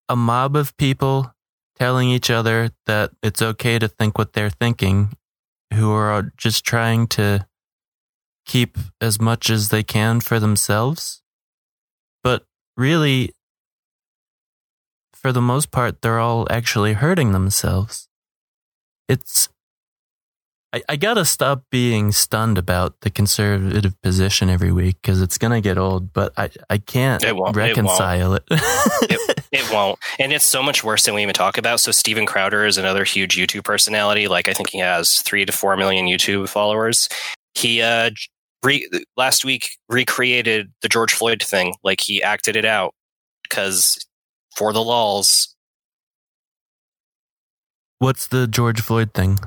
a 0.08 0.16
mob 0.16 0.56
of 0.56 0.76
people 0.78 1.34
telling 1.82 2.10
each 2.10 2.30
other 2.30 2.70
that 2.86 3.10
it's 3.24 3.42
okay 3.42 3.80
to 3.80 3.88
think 3.88 4.16
what 4.16 4.34
they're 4.34 4.52
thinking, 4.52 5.18
who 5.74 5.92
are 5.92 6.32
just 6.38 6.64
trying 6.64 7.08
to 7.08 7.44
keep 8.46 8.78
as 9.02 9.20
much 9.20 9.50
as 9.50 9.70
they 9.70 9.82
can 9.82 10.20
for 10.20 10.40
themselves. 10.40 11.24
But 12.24 12.46
really, 12.78 13.34
for 15.12 15.32
the 15.32 15.42
most 15.42 15.72
part, 15.72 16.04
they're 16.04 16.20
all 16.20 16.46
actually 16.52 16.94
hurting 16.94 17.32
themselves. 17.32 18.08
It's 19.10 19.50
I, 20.74 20.82
I 20.88 20.96
gotta 20.96 21.26
stop 21.26 21.66
being 21.70 22.14
stunned 22.14 22.58
about 22.58 23.02
the 23.02 23.10
conservative 23.10 24.00
position 24.02 24.50
every 24.50 24.72
week 24.72 24.98
because 25.02 25.22
it's 25.22 25.38
gonna 25.38 25.60
get 25.60 25.78
old. 25.78 26.14
But 26.14 26.32
I, 26.38 26.50
I 26.70 26.78
can't 26.78 27.22
It 27.24 27.36
won't- 27.36 27.56
it 27.58 27.60
won't. 27.60 27.68
reconcile 27.78 28.34
it. 28.36 28.44
it, 28.50 29.46
it 29.52 29.72
won't. 29.74 30.00
And 30.18 30.32
it's 30.32 30.46
so 30.46 30.64
much 30.64 30.82
worse 30.84 31.04
than 31.06 31.14
we 31.16 31.24
even 31.24 31.34
talk 31.34 31.58
about. 31.58 31.82
So 31.82 31.92
Steven 31.92 32.26
Crowder 32.26 32.66
is 32.66 32.78
another 32.78 33.04
huge 33.04 33.36
YouTube 33.36 33.66
personality. 33.66 34.28
Like 34.30 34.48
I 34.48 34.54
think 34.54 34.70
he 34.70 34.78
has 34.80 35.22
three 35.22 35.44
to 35.46 35.52
four 35.52 35.76
million 35.76 36.06
YouTube 36.06 36.48
followers. 36.48 37.10
He 37.54 37.82
uh 37.82 38.12
re- 38.64 38.90
last 39.18 39.44
week 39.44 39.72
recreated 39.90 40.72
the 40.82 40.88
George 40.88 41.14
Floyd 41.14 41.44
thing. 41.44 41.76
Like 41.84 42.00
he 42.00 42.24
acted 42.24 42.56
it 42.56 42.64
out 42.66 42.94
because 43.44 43.98
for 44.56 44.72
the 44.72 44.82
lols. 44.82 45.54
What's 48.00 48.26
the 48.28 48.48
George 48.48 48.82
Floyd 48.82 49.14
thing? 49.14 49.38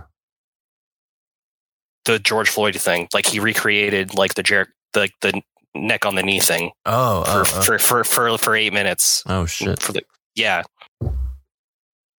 The 2.04 2.18
George 2.18 2.50
Floyd 2.50 2.76
thing. 2.76 3.08
Like 3.14 3.26
he 3.26 3.40
recreated 3.40 4.14
like 4.14 4.34
the 4.34 4.42
Jer- 4.42 4.72
the 4.92 5.08
the 5.22 5.40
neck 5.74 6.04
on 6.06 6.14
the 6.14 6.22
knee 6.22 6.40
thing. 6.40 6.70
Oh, 6.86 7.24
for, 7.24 7.30
oh, 7.30 7.40
oh. 7.40 7.62
for 7.62 7.78
for 7.78 8.04
for 8.04 8.38
for 8.38 8.54
eight 8.56 8.72
minutes. 8.72 9.22
Oh 9.26 9.46
shit! 9.46 9.82
For 9.82 9.92
the 9.92 10.02
yeah, 10.34 10.62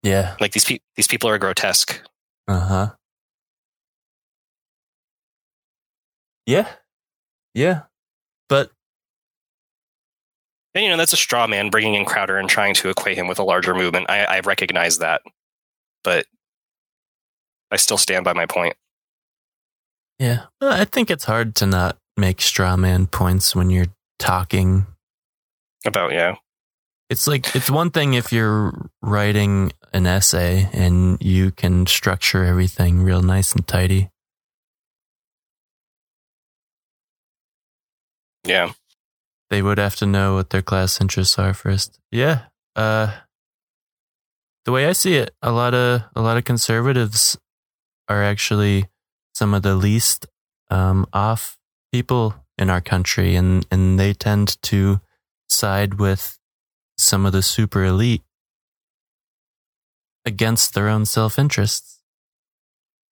Yeah. 0.03 0.37
like 0.41 0.53
these 0.53 0.65
people 0.65 0.85
these 0.97 1.07
people 1.07 1.29
are 1.29 1.39
grotesque. 1.39 2.01
Uh 2.49 2.61
huh. 2.61 2.91
Yeah. 6.47 6.69
Yeah. 7.55 7.83
But 8.49 8.71
And 10.75 10.85
you 10.85 10.91
know 10.91 10.97
that's 10.97 11.13
a 11.13 11.17
straw 11.17 11.47
man 11.47 11.71
bringing 11.71 11.95
in 11.95 12.05
Crowder 12.05 12.37
and 12.37 12.49
trying 12.49 12.75
to 12.75 12.89
equate 12.91 13.17
him 13.17 13.29
with 13.29 13.39
a 13.39 13.45
larger 13.45 13.75
movement. 13.75 14.11
I, 14.11 14.25
I 14.25 14.41
recognize 14.41 14.99
that, 14.99 15.23
but 16.03 16.27
I 17.71 17.77
still 17.77 17.99
stand 17.99 18.25
by 18.25 18.33
my 18.35 18.47
point. 18.47 18.75
Yeah, 20.19 20.47
Well, 20.61 20.73
I 20.73 20.85
think 20.85 21.11
it's 21.11 21.25
hard 21.25 21.55
to 21.57 21.67
not 21.67 21.99
make 22.17 22.41
straw 22.41 22.77
man 22.77 23.07
points 23.07 23.55
when 23.55 23.71
you're 23.71 23.93
talking. 24.19 24.87
About 25.87 26.13
yeah, 26.13 26.37
It's 27.11 27.27
like 27.27 27.55
it's 27.55 27.69
one 27.71 27.91
thing 27.91 28.15
if 28.15 28.33
you're 28.33 28.89
writing 29.03 29.73
an 29.93 30.07
essay 30.07 30.69
and 30.73 31.19
you 31.21 31.51
can 31.51 31.87
structure 31.87 32.45
everything 32.45 33.03
real 33.03 33.23
nice 33.23 33.53
and 33.53 33.67
tidy. 33.67 34.11
yeah. 38.47 38.73
They 39.51 39.63
would 39.63 39.79
have 39.79 39.97
to 39.97 40.07
know 40.07 40.35
what 40.35 40.51
their 40.51 40.63
class 40.63 41.01
interests 41.01 41.39
are 41.39 41.55
first. 41.55 41.99
Yeah. 42.11 42.47
Uh 42.75 43.13
the 44.65 44.73
way 44.73 44.87
I 44.87 44.93
see 44.93 45.17
it, 45.17 45.35
a 45.43 45.53
lot 45.53 45.75
of 45.75 46.03
a 46.17 46.23
lot 46.23 46.37
of 46.37 46.45
conservatives 46.45 47.39
are 48.09 48.23
actually 48.23 48.87
some 49.35 49.53
of 49.53 49.63
the 49.63 49.75
least 49.75 50.27
um, 50.71 51.07
off 51.13 51.59
people 51.93 52.35
in 52.57 52.71
our 52.71 52.81
country, 52.81 53.37
and 53.37 53.67
and 53.71 53.99
they 53.99 54.15
tend 54.15 54.61
to 54.63 55.01
side 55.49 55.95
with 55.95 56.39
some 56.97 57.27
of 57.27 57.33
the 57.33 57.43
super 57.43 57.85
elite 57.85 58.23
against 60.25 60.75
their 60.75 60.89
own 60.89 61.05
self 61.05 61.39
interests. 61.39 62.01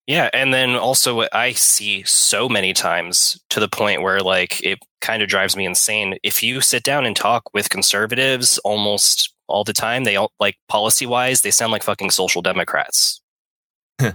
Yeah, 0.07 0.31
and 0.33 0.53
then 0.53 0.71
also 0.71 1.15
what 1.15 1.35
I 1.35 1.53
see 1.53 2.03
so 2.03 2.49
many 2.49 2.73
times 2.73 3.41
to 3.51 3.61
the 3.61 3.69
point 3.69 4.03
where 4.03 4.21
like 4.21 4.63
it 4.65 4.81
kind 5.01 5.23
of 5.23 5.29
drives 5.29 5.57
me 5.57 5.65
insane. 5.65 6.17
If 6.23 6.43
you 6.43 6.61
sit 6.61 6.83
down 6.83 7.07
and 7.07 7.15
talk 7.15 7.55
with 7.55 7.71
conservatives 7.71 8.59
almost 8.59 9.33
all 9.47 9.63
the 9.63 9.73
time, 9.73 10.05
they 10.05 10.17
all 10.17 10.33
like 10.41 10.57
policy 10.69 11.07
wise, 11.07 11.43
they 11.43 11.53
sound 11.53 11.71
like 11.71 11.85
fucking 11.85 12.11
social 12.11 12.43
democrats. 12.43 13.21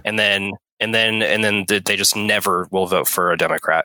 and 0.04 0.18
then 0.18 0.52
and 0.80 0.94
then 0.94 1.22
and 1.22 1.42
then 1.42 1.64
they 1.68 1.96
just 1.96 2.16
never 2.16 2.68
will 2.70 2.86
vote 2.86 3.08
for 3.08 3.32
a 3.32 3.36
democrat. 3.36 3.84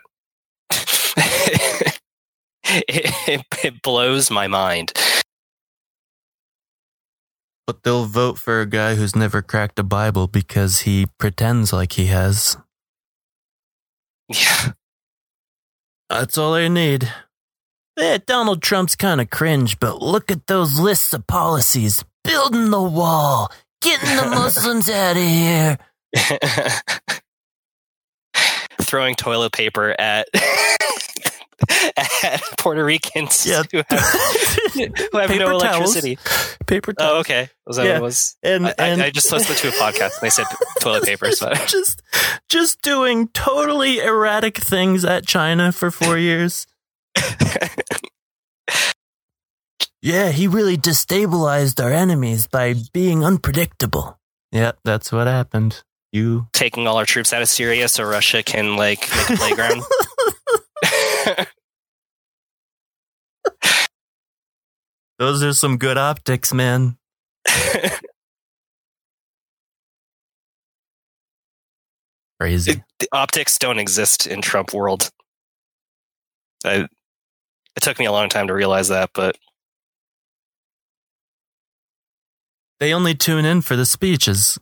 it, 0.71 1.99
it, 2.63 3.45
it 3.63 3.81
blows 3.81 4.29
my 4.31 4.47
mind. 4.47 4.93
But 7.65 7.83
they'll 7.83 8.05
vote 8.05 8.37
for 8.37 8.59
a 8.59 8.65
guy 8.65 8.95
who's 8.95 9.15
never 9.15 9.41
cracked 9.41 9.79
a 9.79 9.83
Bible 9.83 10.27
because 10.27 10.79
he 10.79 11.07
pretends 11.17 11.71
like 11.71 11.93
he 11.93 12.07
has. 12.07 12.57
Yeah. 14.27 14.73
That's 16.09 16.37
all 16.37 16.53
they 16.53 16.67
need. 16.67 17.11
Yeah, 17.97 18.17
Donald 18.25 18.61
Trump's 18.61 18.95
kind 18.95 19.21
of 19.21 19.29
cringe, 19.29 19.79
but 19.79 20.01
look 20.01 20.29
at 20.31 20.47
those 20.47 20.79
lists 20.79 21.13
of 21.13 21.25
policies. 21.27 22.03
Building 22.23 22.69
the 22.69 22.81
wall, 22.81 23.51
getting 23.81 24.15
the 24.15 24.25
Muslims 24.29 24.89
out 24.89 25.15
of 25.15 25.23
here. 25.23 25.77
Throwing 28.81 29.15
toilet 29.15 29.51
paper 29.53 29.95
at 29.99 30.27
at 32.23 32.41
Puerto 32.57 32.83
Ricans 32.83 33.45
Yeah. 33.45 33.63
who 33.71 33.81
have, 33.89 33.99
who 34.73 35.17
have 35.17 35.29
Paper 35.29 35.39
no 35.39 35.59
towels. 35.59 35.95
electricity. 35.95 36.17
Paper 36.67 36.93
Oh, 36.99 37.19
okay. 37.19 37.49
Was 37.65 37.77
that 37.77 37.85
Yeah. 37.85 37.91
what 37.93 37.97
it 37.97 38.01
was? 38.01 38.35
And- 38.43 38.67
I, 38.67 38.73
I- 38.77 39.05
I 39.05 39.09
just 39.11 39.31
listened 39.31 39.57
to 39.59 39.69
a 39.69 39.71
podcast 39.71 40.17
and 40.17 40.21
they 40.21 40.29
said 40.29 40.45
toilet 40.81 41.03
paper. 41.03 41.31
So 41.31 41.53
just 41.67 42.01
just 42.49 42.81
doing 42.81 43.27
totally 43.29 43.99
erratic 43.99 44.57
things 44.57 45.05
at 45.05 45.25
China 45.25 45.71
for 45.71 45.89
four 45.91 46.17
years. 46.17 46.67
yeah, 50.01 50.29
he 50.31 50.47
really 50.47 50.77
destabilized 50.77 51.81
our 51.83 51.91
enemies 51.91 52.47
by 52.47 52.75
being 52.91 53.23
unpredictable. 53.23 54.19
Yeah, 54.51 54.73
that's 54.83 55.11
what 55.11 55.27
happened. 55.27 55.83
You 56.13 56.47
taking 56.53 56.87
all 56.87 56.97
our 56.97 57.05
troops 57.05 57.33
out 57.33 57.41
of 57.41 57.49
Syria 57.49 57.89
so 57.89 58.03
Russia 58.03 58.43
can 58.43 58.75
like 58.77 59.01
make 59.01 59.29
a 59.31 59.35
playground. 59.35 59.81
those 65.17 65.41
are 65.41 65.53
some 65.53 65.77
good 65.77 65.97
optics, 65.97 66.53
man. 66.53 66.97
Crazy. 72.39 72.83
the 72.99 73.07
optics 73.11 73.57
don't 73.57 73.79
exist 73.79 74.27
in 74.27 74.41
Trump 74.41 74.71
world. 74.73 75.09
I, 76.63 76.87
it 77.75 77.81
took 77.81 77.97
me 77.97 78.05
a 78.05 78.11
long 78.11 78.29
time 78.29 78.47
to 78.47 78.53
realize 78.53 78.89
that, 78.89 79.09
but 79.13 79.37
They 82.79 82.93
only 82.93 83.15
tune 83.15 83.45
in 83.45 83.61
for 83.61 83.75
the 83.77 83.85
speeches. 83.85 84.59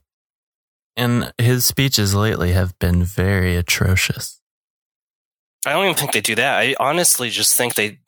And 0.96 1.34
his 1.38 1.66
speeches 1.66 2.14
lately 2.14 2.52
have 2.52 2.78
been 2.80 3.04
very 3.04 3.56
atrocious. 3.56 4.42
I 5.66 5.74
don't 5.74 5.86
even 5.86 5.96
think 5.96 6.12
they 6.12 6.22
do 6.22 6.36
that. 6.36 6.58
I 6.58 6.76
honestly 6.80 7.30
just 7.30 7.56
think 7.56 7.76
they, 7.76 8.00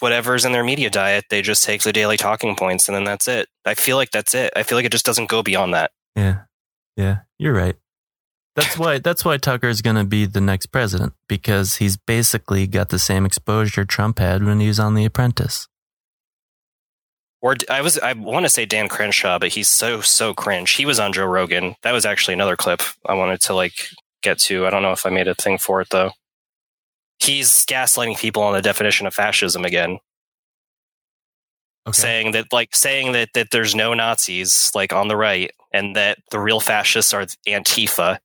whatever's 0.00 0.44
in 0.44 0.52
their 0.52 0.64
media 0.64 0.90
diet, 0.90 1.26
they 1.30 1.40
just 1.40 1.62
take 1.64 1.82
the 1.82 1.92
daily 1.92 2.16
talking 2.16 2.56
points 2.56 2.88
and 2.88 2.96
then 2.96 3.04
that's 3.04 3.28
it. 3.28 3.48
I 3.64 3.74
feel 3.74 3.96
like 3.96 4.10
that's 4.10 4.34
it. 4.34 4.52
I 4.56 4.64
feel 4.64 4.76
like 4.76 4.84
it 4.84 4.92
just 4.92 5.06
doesn't 5.06 5.30
go 5.30 5.42
beyond 5.42 5.74
that. 5.74 5.92
Yeah. 6.16 6.40
Yeah, 6.96 7.18
you're 7.38 7.52
right. 7.52 7.76
That's 8.56 8.78
why 8.78 8.98
that's 8.98 9.22
why 9.22 9.36
Tucker's 9.36 9.82
going 9.82 9.96
to 9.96 10.04
be 10.04 10.24
the 10.24 10.40
next 10.40 10.66
president 10.66 11.12
because 11.28 11.76
he's 11.76 11.98
basically 11.98 12.66
got 12.66 12.88
the 12.88 12.98
same 12.98 13.26
exposure 13.26 13.84
Trump 13.84 14.18
had 14.18 14.42
when 14.42 14.60
he 14.60 14.68
was 14.68 14.80
on 14.80 14.94
The 14.94 15.04
Apprentice. 15.04 15.68
Or 17.46 17.54
I 17.70 17.80
was, 17.80 17.96
I 18.00 18.12
want 18.14 18.44
to 18.44 18.50
say 18.50 18.66
Dan 18.66 18.88
Crenshaw, 18.88 19.38
but 19.38 19.50
he's 19.50 19.68
so, 19.68 20.00
so 20.00 20.34
cringe. 20.34 20.72
He 20.72 20.84
was 20.84 20.98
on 20.98 21.12
Joe 21.12 21.26
Rogan. 21.26 21.76
That 21.82 21.92
was 21.92 22.04
actually 22.04 22.34
another 22.34 22.56
clip 22.56 22.82
I 23.08 23.14
wanted 23.14 23.40
to 23.42 23.54
like 23.54 23.86
get 24.20 24.40
to. 24.40 24.66
I 24.66 24.70
don't 24.70 24.82
know 24.82 24.90
if 24.90 25.06
I 25.06 25.10
made 25.10 25.28
a 25.28 25.34
thing 25.36 25.56
for 25.56 25.80
it 25.80 25.90
though. 25.90 26.10
He's 27.20 27.64
gaslighting 27.66 28.18
people 28.18 28.42
on 28.42 28.52
the 28.52 28.62
definition 28.62 29.06
of 29.06 29.14
fascism 29.14 29.64
again. 29.64 30.00
Saying 31.92 32.32
that, 32.32 32.46
like, 32.52 32.74
saying 32.74 33.12
that, 33.12 33.28
that 33.34 33.52
there's 33.52 33.76
no 33.76 33.94
Nazis, 33.94 34.72
like, 34.74 34.92
on 34.92 35.06
the 35.06 35.16
right, 35.16 35.52
and 35.72 35.94
that 35.94 36.18
the 36.32 36.40
real 36.40 36.58
fascists 36.58 37.14
are 37.14 37.26
Antifa. 37.46 38.18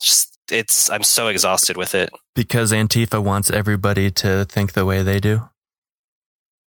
Just, 0.00 0.38
it's, 0.52 0.88
I'm 0.88 1.02
so 1.02 1.26
exhausted 1.26 1.76
with 1.76 1.96
it. 1.96 2.10
Because 2.36 2.70
Antifa 2.70 3.20
wants 3.20 3.50
everybody 3.50 4.12
to 4.12 4.44
think 4.44 4.74
the 4.74 4.84
way 4.84 5.02
they 5.02 5.18
do. 5.18 5.48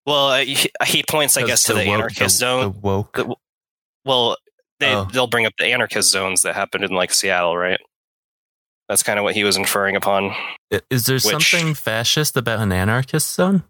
Well, 0.07 0.28
uh, 0.28 0.39
he, 0.44 0.70
he 0.86 1.02
points, 1.02 1.36
I 1.36 1.43
guess, 1.44 1.65
to 1.65 1.75
the 1.75 1.81
the, 1.81 1.86
woke- 1.89 1.94
anarchist 1.99 2.36
the- 2.36 2.41
zone. 2.41 2.60
the 2.62 2.68
woke. 2.81 3.17
The- 3.17 3.35
well, 4.05 4.36
they 4.78 4.94
Oh. 4.94 5.05
they'll 5.12 5.26
bring 5.26 5.47
up 5.47 5.55
the 5.59 5.67
anarchist 5.67 6.10
zones 6.10 6.43
that 6.43 6.55
happened 6.55 6.85
in 6.85 6.91
like 6.93 7.12
Seattle, 7.12 7.57
right? 7.57 7.81
That's 8.89 9.02
kind 9.02 9.18
of 9.18 9.25
what 9.25 9.35
he 9.35 9.43
was 9.43 9.57
inferring 9.57 9.97
upon. 9.97 10.33
Is 10.91 11.07
there 11.07 11.17
Which- 11.17 11.23
something 11.51 11.75
fascist 11.75 12.36
about 12.36 12.60
an 12.60 12.70
anarchist 12.73 13.35
zone? 13.35 13.65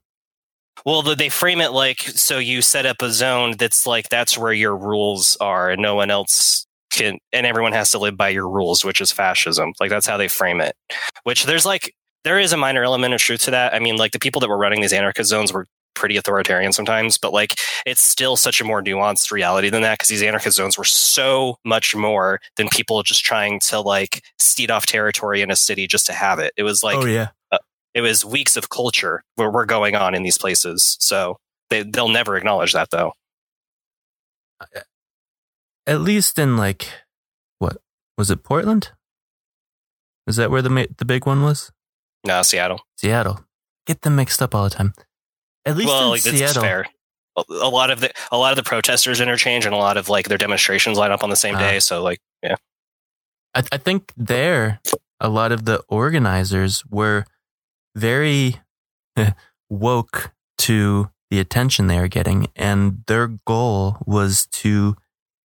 Well, 0.85 1.01
they 1.01 1.31
frame 1.31 1.63
it 1.63 1.73
like 1.73 2.01
so 2.01 2.39
you 2.39 2.61
set 2.61 2.85
up 2.85 3.01
a 3.01 3.11
zone 3.11 3.55
that's 3.59 3.87
like 3.87 4.11
that's 4.11 4.37
where 4.37 4.53
your 4.53 4.77
rules 4.77 5.37
are, 5.41 5.71
and 5.71 5.81
no 5.81 5.95
one 5.95 6.11
else 6.11 6.67
can, 6.93 7.19
and 7.33 7.47
everyone 7.47 7.73
has 7.73 7.91
to 7.93 7.99
live 7.99 8.17
by 8.19 8.29
your 8.29 8.47
rules, 8.47 8.85
which 8.85 9.01
is 9.01 9.11
fascism. 9.11 9.73
Like 9.81 9.89
that's 9.89 10.07
how 10.07 10.19
they 10.19 10.29
frame 10.29 10.61
it. 10.61 10.77
Which 11.23 11.45
there's 11.47 11.65
like 11.65 11.95
there 12.25 12.39
is 12.39 12.53
a 12.53 12.59
minor 12.59 12.85
element 12.85 13.15
of 13.15 13.21
truth 13.21 13.41
to 13.45 13.53
that. 13.53 13.73
I 13.75 13.79
mean, 13.79 13.97
like 13.97 14.13
the 14.13 14.19
people 14.19 14.41
that 14.43 14.51
were 14.51 14.59
running 14.59 14.83
these 14.83 14.93
anarchist 14.93 15.31
zones 15.31 15.51
were 15.51 15.67
pretty 15.97 16.17
authoritarian 16.17 16.73
sometimes, 16.73 17.19
but 17.19 17.33
like 17.33 17.59
it's 17.85 18.01
still 18.01 18.37
such 18.37 18.61
a 18.61 18.65
more 18.65 18.83
nuanced 18.83 19.33
reality 19.33 19.71
than 19.71 19.83
that 19.83 19.95
because 19.95 20.09
these 20.09 20.23
anarchist 20.23 20.57
zones 20.57 20.79
were 20.79 20.85
so 20.85 21.57
much 21.65 21.97
more 21.97 22.41
than 22.57 22.69
people 22.69 23.03
just 23.03 23.25
trying 23.25 23.59
to 23.61 23.81
like 23.81 24.23
steed 24.39 24.71
off 24.71 24.87
territory 24.87 25.43
in 25.43 25.51
a 25.51 25.57
city 25.57 25.87
just 25.87 26.07
to 26.07 26.13
have 26.13 26.39
it. 26.39 26.53
It 26.57 26.63
was 26.63 26.85
like, 26.85 26.99
oh 26.99 27.07
yeah, 27.07 27.29
uh, 27.51 27.59
it 27.95 28.03
was 28.03 28.25
weeks 28.25 28.57
of 28.57 28.69
culture 28.69 29.25
where 29.35 29.51
we're 29.51 29.67
going 29.67 29.97
on 29.97 30.15
in 30.15 30.23
these 30.23 30.39
places. 30.39 30.97
So 31.01 31.39
they 31.71 31.83
they'll 31.83 32.09
never 32.09 32.37
acknowledge 32.37 32.73
that 32.75 32.91
though. 32.91 33.13
At 35.87 36.01
least 36.01 36.39
in 36.39 36.57
like 36.57 36.89
what 37.59 37.79
was 38.17 38.31
it 38.31 38.45
Portland? 38.45 38.93
Is 40.27 40.37
that 40.37 40.51
where 40.51 40.63
the 40.63 40.71
ma- 40.71 40.93
the 40.97 41.05
big 41.05 41.27
one 41.27 41.43
was? 41.43 41.73
No, 42.25 42.43
Seattle. 42.43 42.81
Seattle. 42.97 43.45
Get 43.87 44.03
them 44.03 44.17
mixed 44.17 44.43
up 44.43 44.55
all 44.55 44.65
the 44.65 44.71
time. 44.71 44.95
At 45.67 45.77
least 45.77 45.89
well, 45.89 46.05
in 46.05 46.11
like, 46.11 46.23
this 46.23 46.35
is 46.35 46.39
Seattle. 46.39 46.63
fair. 46.63 46.87
A 47.37 47.69
lot 47.69 47.91
of 47.91 48.01
the 48.01 48.11
a 48.33 48.39
lot 48.39 48.53
of 48.53 48.57
the 48.57 48.63
protesters 48.63 49.21
interchange, 49.21 49.67
and 49.67 49.75
a 49.75 49.79
lot 49.79 49.99
of 49.99 50.09
like 50.09 50.29
their 50.29 50.39
demonstrations 50.39 50.97
line 50.97 51.11
up 51.13 51.23
on 51.23 51.29
the 51.29 51.37
same 51.37 51.57
Ah. 51.57 51.59
day. 51.59 51.81
So 51.81 52.03
like, 52.03 52.19
yeah, 52.43 52.55
I, 53.55 53.63
I 53.73 53.77
think 53.77 54.13
there, 54.17 54.81
a 55.21 55.29
lot 55.29 55.53
of 55.53 55.67
the 55.67 55.83
organizers 55.89 56.83
were 56.89 57.27
very 57.95 58.57
woke 59.69 60.33
to 60.59 61.11
the 61.31 61.39
attention 61.41 61.89
they 61.89 61.99
are 61.99 62.09
getting, 62.09 62.47
and 62.57 63.03
their 63.07 63.27
goal 63.47 63.99
was 64.07 64.47
to 64.53 64.97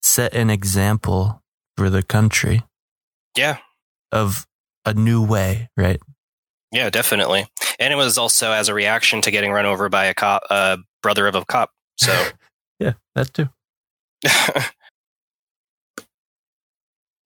set 0.03 0.35
an 0.35 0.51
example 0.51 1.43
for 1.77 1.89
the 1.91 2.03
country 2.03 2.65
yeah, 3.37 3.59
of 4.11 4.47
a 4.85 4.95
new 4.95 5.23
way, 5.25 5.69
right? 5.77 6.01
Yeah, 6.77 6.91
definitely. 6.91 7.47
And 7.79 7.93
it 7.93 7.97
was 7.97 8.19
also 8.19 8.53
as 8.53 8.69
a 8.69 8.75
reaction 8.75 9.23
to 9.23 9.31
getting 9.31 9.51
run 9.51 9.67
over 9.67 9.89
by 9.89 10.05
a 10.05 10.15
cop, 10.15 10.43
uh, 10.51 10.77
brother 11.03 11.27
of 11.27 11.35
a 11.35 11.45
cop. 11.45 11.71
So 11.97 12.29
Yeah, 12.79 12.93
that 13.15 13.33
too. 13.33 13.49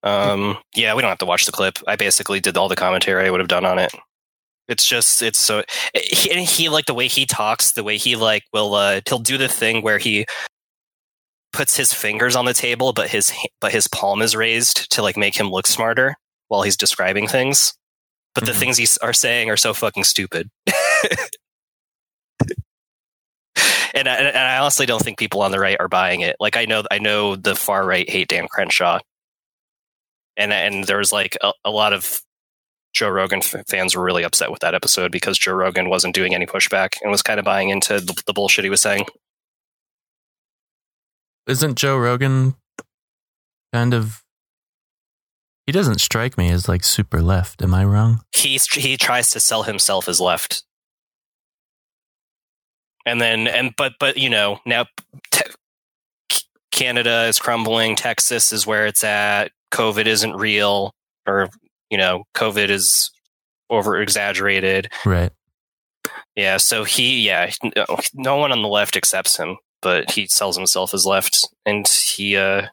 Um, 0.03 0.57
yeah, 0.75 0.95
we 0.95 1.01
don't 1.03 1.09
have 1.09 1.19
to 1.19 1.25
watch 1.25 1.45
the 1.45 1.51
clip. 1.51 1.77
I 1.87 1.95
basically 1.95 2.39
did 2.39 2.57
all 2.57 2.67
the 2.67 2.75
commentary 2.75 3.23
I 3.23 3.29
would 3.29 3.39
have 3.39 3.49
done 3.49 3.65
on 3.65 3.77
it. 3.77 3.93
It's 4.67 4.87
just, 4.87 5.21
it's 5.21 5.37
so, 5.37 5.63
he, 5.93 6.31
and 6.31 6.39
he 6.39 6.69
like 6.69 6.87
the 6.87 6.95
way 6.95 7.07
he 7.07 7.27
talks, 7.27 7.73
the 7.73 7.83
way 7.83 7.97
he 7.97 8.15
like 8.15 8.41
will, 8.51 8.73
uh, 8.73 9.01
he'll 9.07 9.19
do 9.19 9.37
the 9.37 9.47
thing 9.47 9.83
where 9.83 9.99
he 9.99 10.25
puts 11.53 11.77
his 11.77 11.93
fingers 11.93 12.35
on 12.35 12.45
the 12.45 12.53
table, 12.55 12.93
but 12.93 13.09
his, 13.09 13.31
but 13.59 13.71
his 13.71 13.87
palm 13.89 14.23
is 14.23 14.35
raised 14.35 14.91
to 14.93 15.03
like 15.03 15.17
make 15.17 15.39
him 15.39 15.51
look 15.51 15.67
smarter 15.67 16.15
while 16.47 16.63
he's 16.63 16.77
describing 16.77 17.27
things. 17.27 17.73
But 18.33 18.45
the 18.45 18.51
mm-hmm. 18.51 18.59
things 18.59 18.77
he 18.77 18.83
s- 18.83 18.97
are 18.99 19.13
saying 19.13 19.49
are 19.49 19.57
so 19.57 19.73
fucking 19.73 20.05
stupid. 20.05 20.49
and, 23.93 24.07
I, 24.07 24.15
and 24.15 24.37
I 24.37 24.57
honestly 24.59 24.85
don't 24.85 25.01
think 25.01 25.19
people 25.19 25.41
on 25.41 25.51
the 25.51 25.59
right 25.59 25.77
are 25.79 25.89
buying 25.89 26.21
it. 26.21 26.35
Like 26.39 26.55
I 26.55 26.65
know, 26.65 26.83
I 26.89 26.99
know 26.99 27.35
the 27.35 27.55
far 27.55 27.85
right 27.85 28.09
hate 28.09 28.29
Dan 28.29 28.47
Crenshaw, 28.47 28.99
and 30.37 30.53
and 30.53 30.85
there 30.85 30.97
was 30.97 31.11
like 31.11 31.37
a, 31.41 31.51
a 31.65 31.71
lot 31.71 31.93
of 31.93 32.21
Joe 32.93 33.09
Rogan 33.09 33.41
fans 33.41 33.95
were 33.95 34.03
really 34.03 34.23
upset 34.23 34.51
with 34.51 34.59
that 34.61 34.75
episode 34.75 35.11
because 35.11 35.37
Joe 35.37 35.53
Rogan 35.53 35.89
wasn't 35.89 36.15
doing 36.15 36.35
any 36.35 36.45
pushback 36.45 36.95
and 37.01 37.11
was 37.11 37.21
kind 37.21 37.39
of 37.39 37.45
buying 37.45 37.69
into 37.69 37.99
the, 37.99 38.21
the 38.25 38.33
bullshit 38.33 38.63
he 38.63 38.69
was 38.69 38.81
saying. 38.81 39.05
Isn't 41.47 41.77
Joe 41.77 41.97
Rogan 41.97 42.55
kind 43.73 43.93
of? 43.93 44.23
He 45.65 45.71
doesn't 45.71 46.01
strike 46.01 46.37
me 46.37 46.49
as 46.49 46.67
like 46.67 46.83
super 46.83 47.21
left. 47.21 47.61
Am 47.61 47.73
I 47.73 47.85
wrong? 47.85 48.21
He's 48.35 48.65
he 48.67 48.97
tries 48.97 49.29
to 49.31 49.39
sell 49.39 49.63
himself 49.63 50.07
as 50.09 50.19
left, 50.19 50.63
and 53.05 53.21
then 53.21 53.47
and 53.47 53.73
but 53.77 53.93
but 53.99 54.17
you 54.17 54.29
know 54.29 54.59
now 54.65 54.85
te- 55.31 55.51
Canada 56.71 57.25
is 57.25 57.39
crumbling. 57.39 57.95
Texas 57.95 58.51
is 58.51 58.65
where 58.65 58.87
it's 58.87 59.03
at. 59.03 59.51
COVID 59.71 60.05
isn't 60.05 60.35
real, 60.35 60.91
or 61.27 61.49
you 61.91 61.97
know, 61.97 62.23
COVID 62.35 62.69
is 62.69 63.11
over 63.69 64.01
exaggerated. 64.01 64.91
Right. 65.05 65.31
Yeah, 66.35 66.57
so 66.57 66.85
he, 66.85 67.27
yeah, 67.27 67.51
no, 67.75 67.85
no 68.13 68.37
one 68.37 68.51
on 68.51 68.61
the 68.61 68.67
left 68.69 68.95
accepts 68.95 69.37
him, 69.37 69.57
but 69.81 70.09
he 70.11 70.25
sells 70.27 70.55
himself 70.55 70.93
as 70.93 71.05
left, 71.05 71.47
and 71.65 71.87
he 71.87 72.37
uh, 72.37 72.67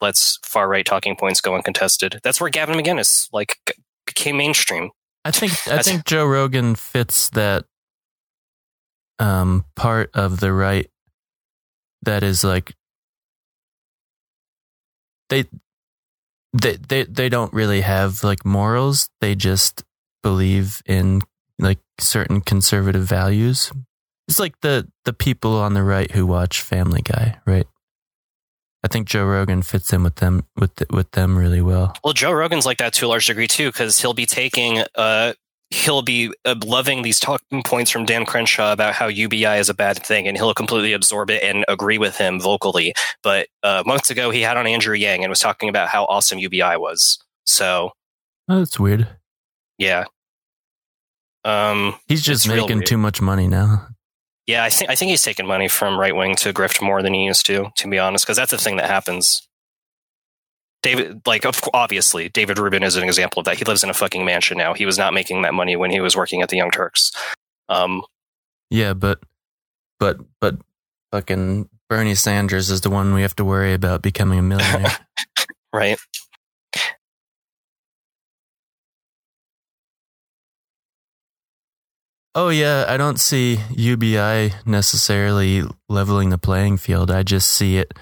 lets 0.00 0.38
far 0.44 0.68
right 0.68 0.84
talking 0.84 1.16
points 1.16 1.40
go 1.40 1.54
uncontested. 1.54 2.20
That's 2.22 2.40
where 2.40 2.50
Gavin 2.50 2.76
McInnes 2.76 3.28
like 3.32 3.58
became 4.06 4.36
mainstream. 4.36 4.90
I 5.24 5.30
think 5.30 5.52
I 5.68 5.82
think 5.82 6.04
Joe 6.04 6.26
Rogan 6.26 6.74
fits 6.74 7.30
that 7.30 7.64
um 9.18 9.64
part 9.76 10.10
of 10.14 10.40
the 10.40 10.52
right 10.52 10.90
that 12.02 12.22
is 12.22 12.44
like 12.44 12.74
they 15.30 15.44
they 16.52 16.76
they 16.76 17.04
they 17.04 17.28
don't 17.28 17.52
really 17.52 17.80
have 17.80 18.22
like 18.22 18.44
morals. 18.44 19.08
They 19.20 19.34
just 19.34 19.82
believe 20.22 20.82
in 20.86 21.22
like 21.58 21.78
certain 21.98 22.40
conservative 22.40 23.04
values. 23.04 23.72
It's 24.28 24.38
like 24.38 24.60
the 24.60 24.88
the 25.04 25.12
people 25.12 25.56
on 25.56 25.74
the 25.74 25.82
right 25.82 26.10
who 26.10 26.26
watch 26.26 26.62
Family 26.62 27.02
Guy, 27.02 27.38
right? 27.46 27.66
I 28.84 28.86
think 28.86 29.08
Joe 29.08 29.24
Rogan 29.24 29.62
fits 29.62 29.92
in 29.94 30.02
with 30.02 30.16
them 30.16 30.44
with 30.56 30.70
with 30.90 31.10
them 31.12 31.38
really 31.38 31.62
well. 31.62 31.94
Well, 32.04 32.12
Joe 32.12 32.32
Rogan's 32.32 32.66
like 32.66 32.76
that 32.78 32.92
to 32.94 33.06
a 33.06 33.08
large 33.08 33.26
degree 33.26 33.48
too, 33.48 33.70
because 33.70 33.98
he'll 33.98 34.12
be 34.12 34.26
taking, 34.26 34.84
uh, 34.94 35.32
he'll 35.70 36.02
be 36.02 36.30
uh, 36.44 36.54
loving 36.62 37.00
these 37.00 37.18
talking 37.18 37.62
points 37.62 37.90
from 37.90 38.04
Dan 38.04 38.26
Crenshaw 38.26 38.72
about 38.74 38.92
how 38.92 39.06
UBI 39.06 39.56
is 39.58 39.70
a 39.70 39.74
bad 39.74 40.04
thing, 40.04 40.28
and 40.28 40.36
he'll 40.36 40.52
completely 40.52 40.92
absorb 40.92 41.30
it 41.30 41.42
and 41.42 41.64
agree 41.66 41.96
with 41.96 42.18
him 42.18 42.38
vocally. 42.38 42.92
But 43.22 43.48
uh, 43.62 43.82
months 43.86 44.10
ago, 44.10 44.30
he 44.30 44.42
had 44.42 44.58
on 44.58 44.66
Andrew 44.66 44.94
Yang 44.94 45.24
and 45.24 45.30
was 45.30 45.40
talking 45.40 45.70
about 45.70 45.88
how 45.88 46.04
awesome 46.04 46.38
UBI 46.38 46.76
was. 46.76 47.18
So 47.46 47.92
Oh, 48.50 48.58
that's 48.58 48.78
weird. 48.78 49.08
yeah, 49.78 50.04
um, 51.44 51.94
He's 52.06 52.22
just 52.22 52.46
making 52.46 52.82
too 52.82 52.98
much 52.98 53.22
money 53.22 53.48
now. 53.48 53.88
Yeah, 54.46 54.62
I 54.64 54.68
think 54.68 54.90
I 54.90 54.94
think 54.94 55.10
he's 55.10 55.22
taken 55.22 55.46
money 55.46 55.68
from 55.68 55.98
right 55.98 56.14
wing 56.14 56.36
to 56.36 56.52
grift 56.52 56.82
more 56.82 57.02
than 57.02 57.14
he 57.14 57.24
used 57.24 57.46
to, 57.46 57.70
to 57.76 57.88
be 57.88 57.98
honest, 57.98 58.24
because 58.24 58.36
that's 58.36 58.50
the 58.50 58.58
thing 58.58 58.76
that 58.76 58.90
happens. 58.90 59.46
David, 60.82 61.22
like, 61.26 61.46
obviously, 61.72 62.28
David 62.28 62.58
Rubin 62.58 62.82
is 62.82 62.96
an 62.96 63.04
example 63.04 63.40
of 63.40 63.46
that. 63.46 63.56
He 63.56 63.64
lives 63.64 63.82
in 63.82 63.88
a 63.88 63.94
fucking 63.94 64.22
mansion 64.22 64.58
now. 64.58 64.74
He 64.74 64.84
was 64.84 64.98
not 64.98 65.14
making 65.14 65.40
that 65.40 65.54
money 65.54 65.76
when 65.76 65.90
he 65.90 66.00
was 66.00 66.14
working 66.14 66.42
at 66.42 66.50
the 66.50 66.58
Young 66.58 66.70
Turks. 66.70 67.10
Um, 67.70 68.02
Yeah, 68.68 68.92
but 68.92 69.20
but 69.98 70.18
but 70.42 70.56
fucking 71.10 71.70
Bernie 71.88 72.14
Sanders 72.14 72.68
is 72.68 72.82
the 72.82 72.90
one 72.90 73.14
we 73.14 73.22
have 73.22 73.34
to 73.36 73.44
worry 73.46 73.72
about 73.72 74.02
becoming 74.02 74.38
a 74.38 74.42
millionaire. 74.42 74.98
right? 75.72 75.98
Oh 82.34 82.48
yeah, 82.48 82.84
I 82.88 82.96
don't 82.96 83.18
see 83.20 83.58
UBI 83.70 84.52
necessarily 84.66 85.62
leveling 85.88 86.30
the 86.30 86.38
playing 86.38 86.76
field. 86.78 87.10
I 87.10 87.22
just 87.22 87.48
see 87.50 87.78
it 87.78 87.92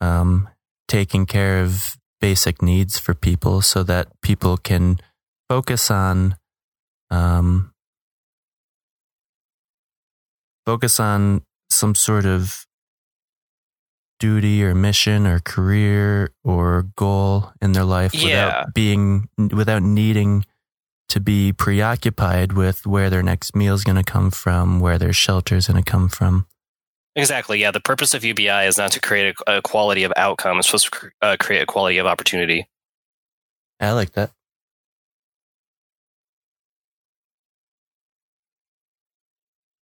um, 0.00 0.48
taking 0.88 1.26
care 1.26 1.60
of 1.62 1.96
basic 2.20 2.62
needs 2.62 2.98
for 2.98 3.14
people 3.14 3.60
so 3.62 3.82
that 3.82 4.08
people 4.22 4.56
can 4.56 4.98
focus 5.48 5.90
on 5.90 6.36
um, 7.10 7.72
focus 10.64 10.98
on 10.98 11.42
some 11.70 11.94
sort 11.94 12.24
of 12.24 12.64
duty 14.18 14.64
or 14.64 14.74
mission 14.74 15.26
or 15.26 15.40
career 15.40 16.30
or 16.42 16.86
goal 16.96 17.52
in 17.60 17.72
their 17.72 17.84
life 17.84 18.14
Yeah. 18.14 18.46
without 18.46 18.74
being 18.74 19.28
without 19.52 19.82
needing 19.82 20.44
to 21.08 21.20
be 21.20 21.52
preoccupied 21.52 22.52
with 22.52 22.86
where 22.86 23.10
their 23.10 23.22
next 23.22 23.54
meal 23.54 23.74
is 23.74 23.84
going 23.84 23.96
to 23.96 24.04
come 24.04 24.30
from, 24.30 24.80
where 24.80 24.98
their 24.98 25.12
shelter 25.12 25.56
is 25.56 25.68
going 25.68 25.82
to 25.82 25.90
come 25.90 26.08
from. 26.08 26.46
Exactly. 27.14 27.60
Yeah. 27.60 27.70
The 27.70 27.80
purpose 27.80 28.12
of 28.12 28.24
UBI 28.24 28.66
is 28.66 28.76
not 28.76 28.92
to 28.92 29.00
create 29.00 29.34
a, 29.46 29.58
a 29.58 29.62
quality 29.62 30.04
of 30.04 30.12
outcome. 30.16 30.58
It's 30.58 30.68
supposed 30.68 30.84
to 30.84 30.90
cr- 30.90 31.06
uh, 31.22 31.36
create 31.40 31.62
a 31.62 31.66
quality 31.66 31.98
of 31.98 32.06
opportunity. 32.06 32.68
I 33.80 33.92
like 33.92 34.12
that. 34.12 34.30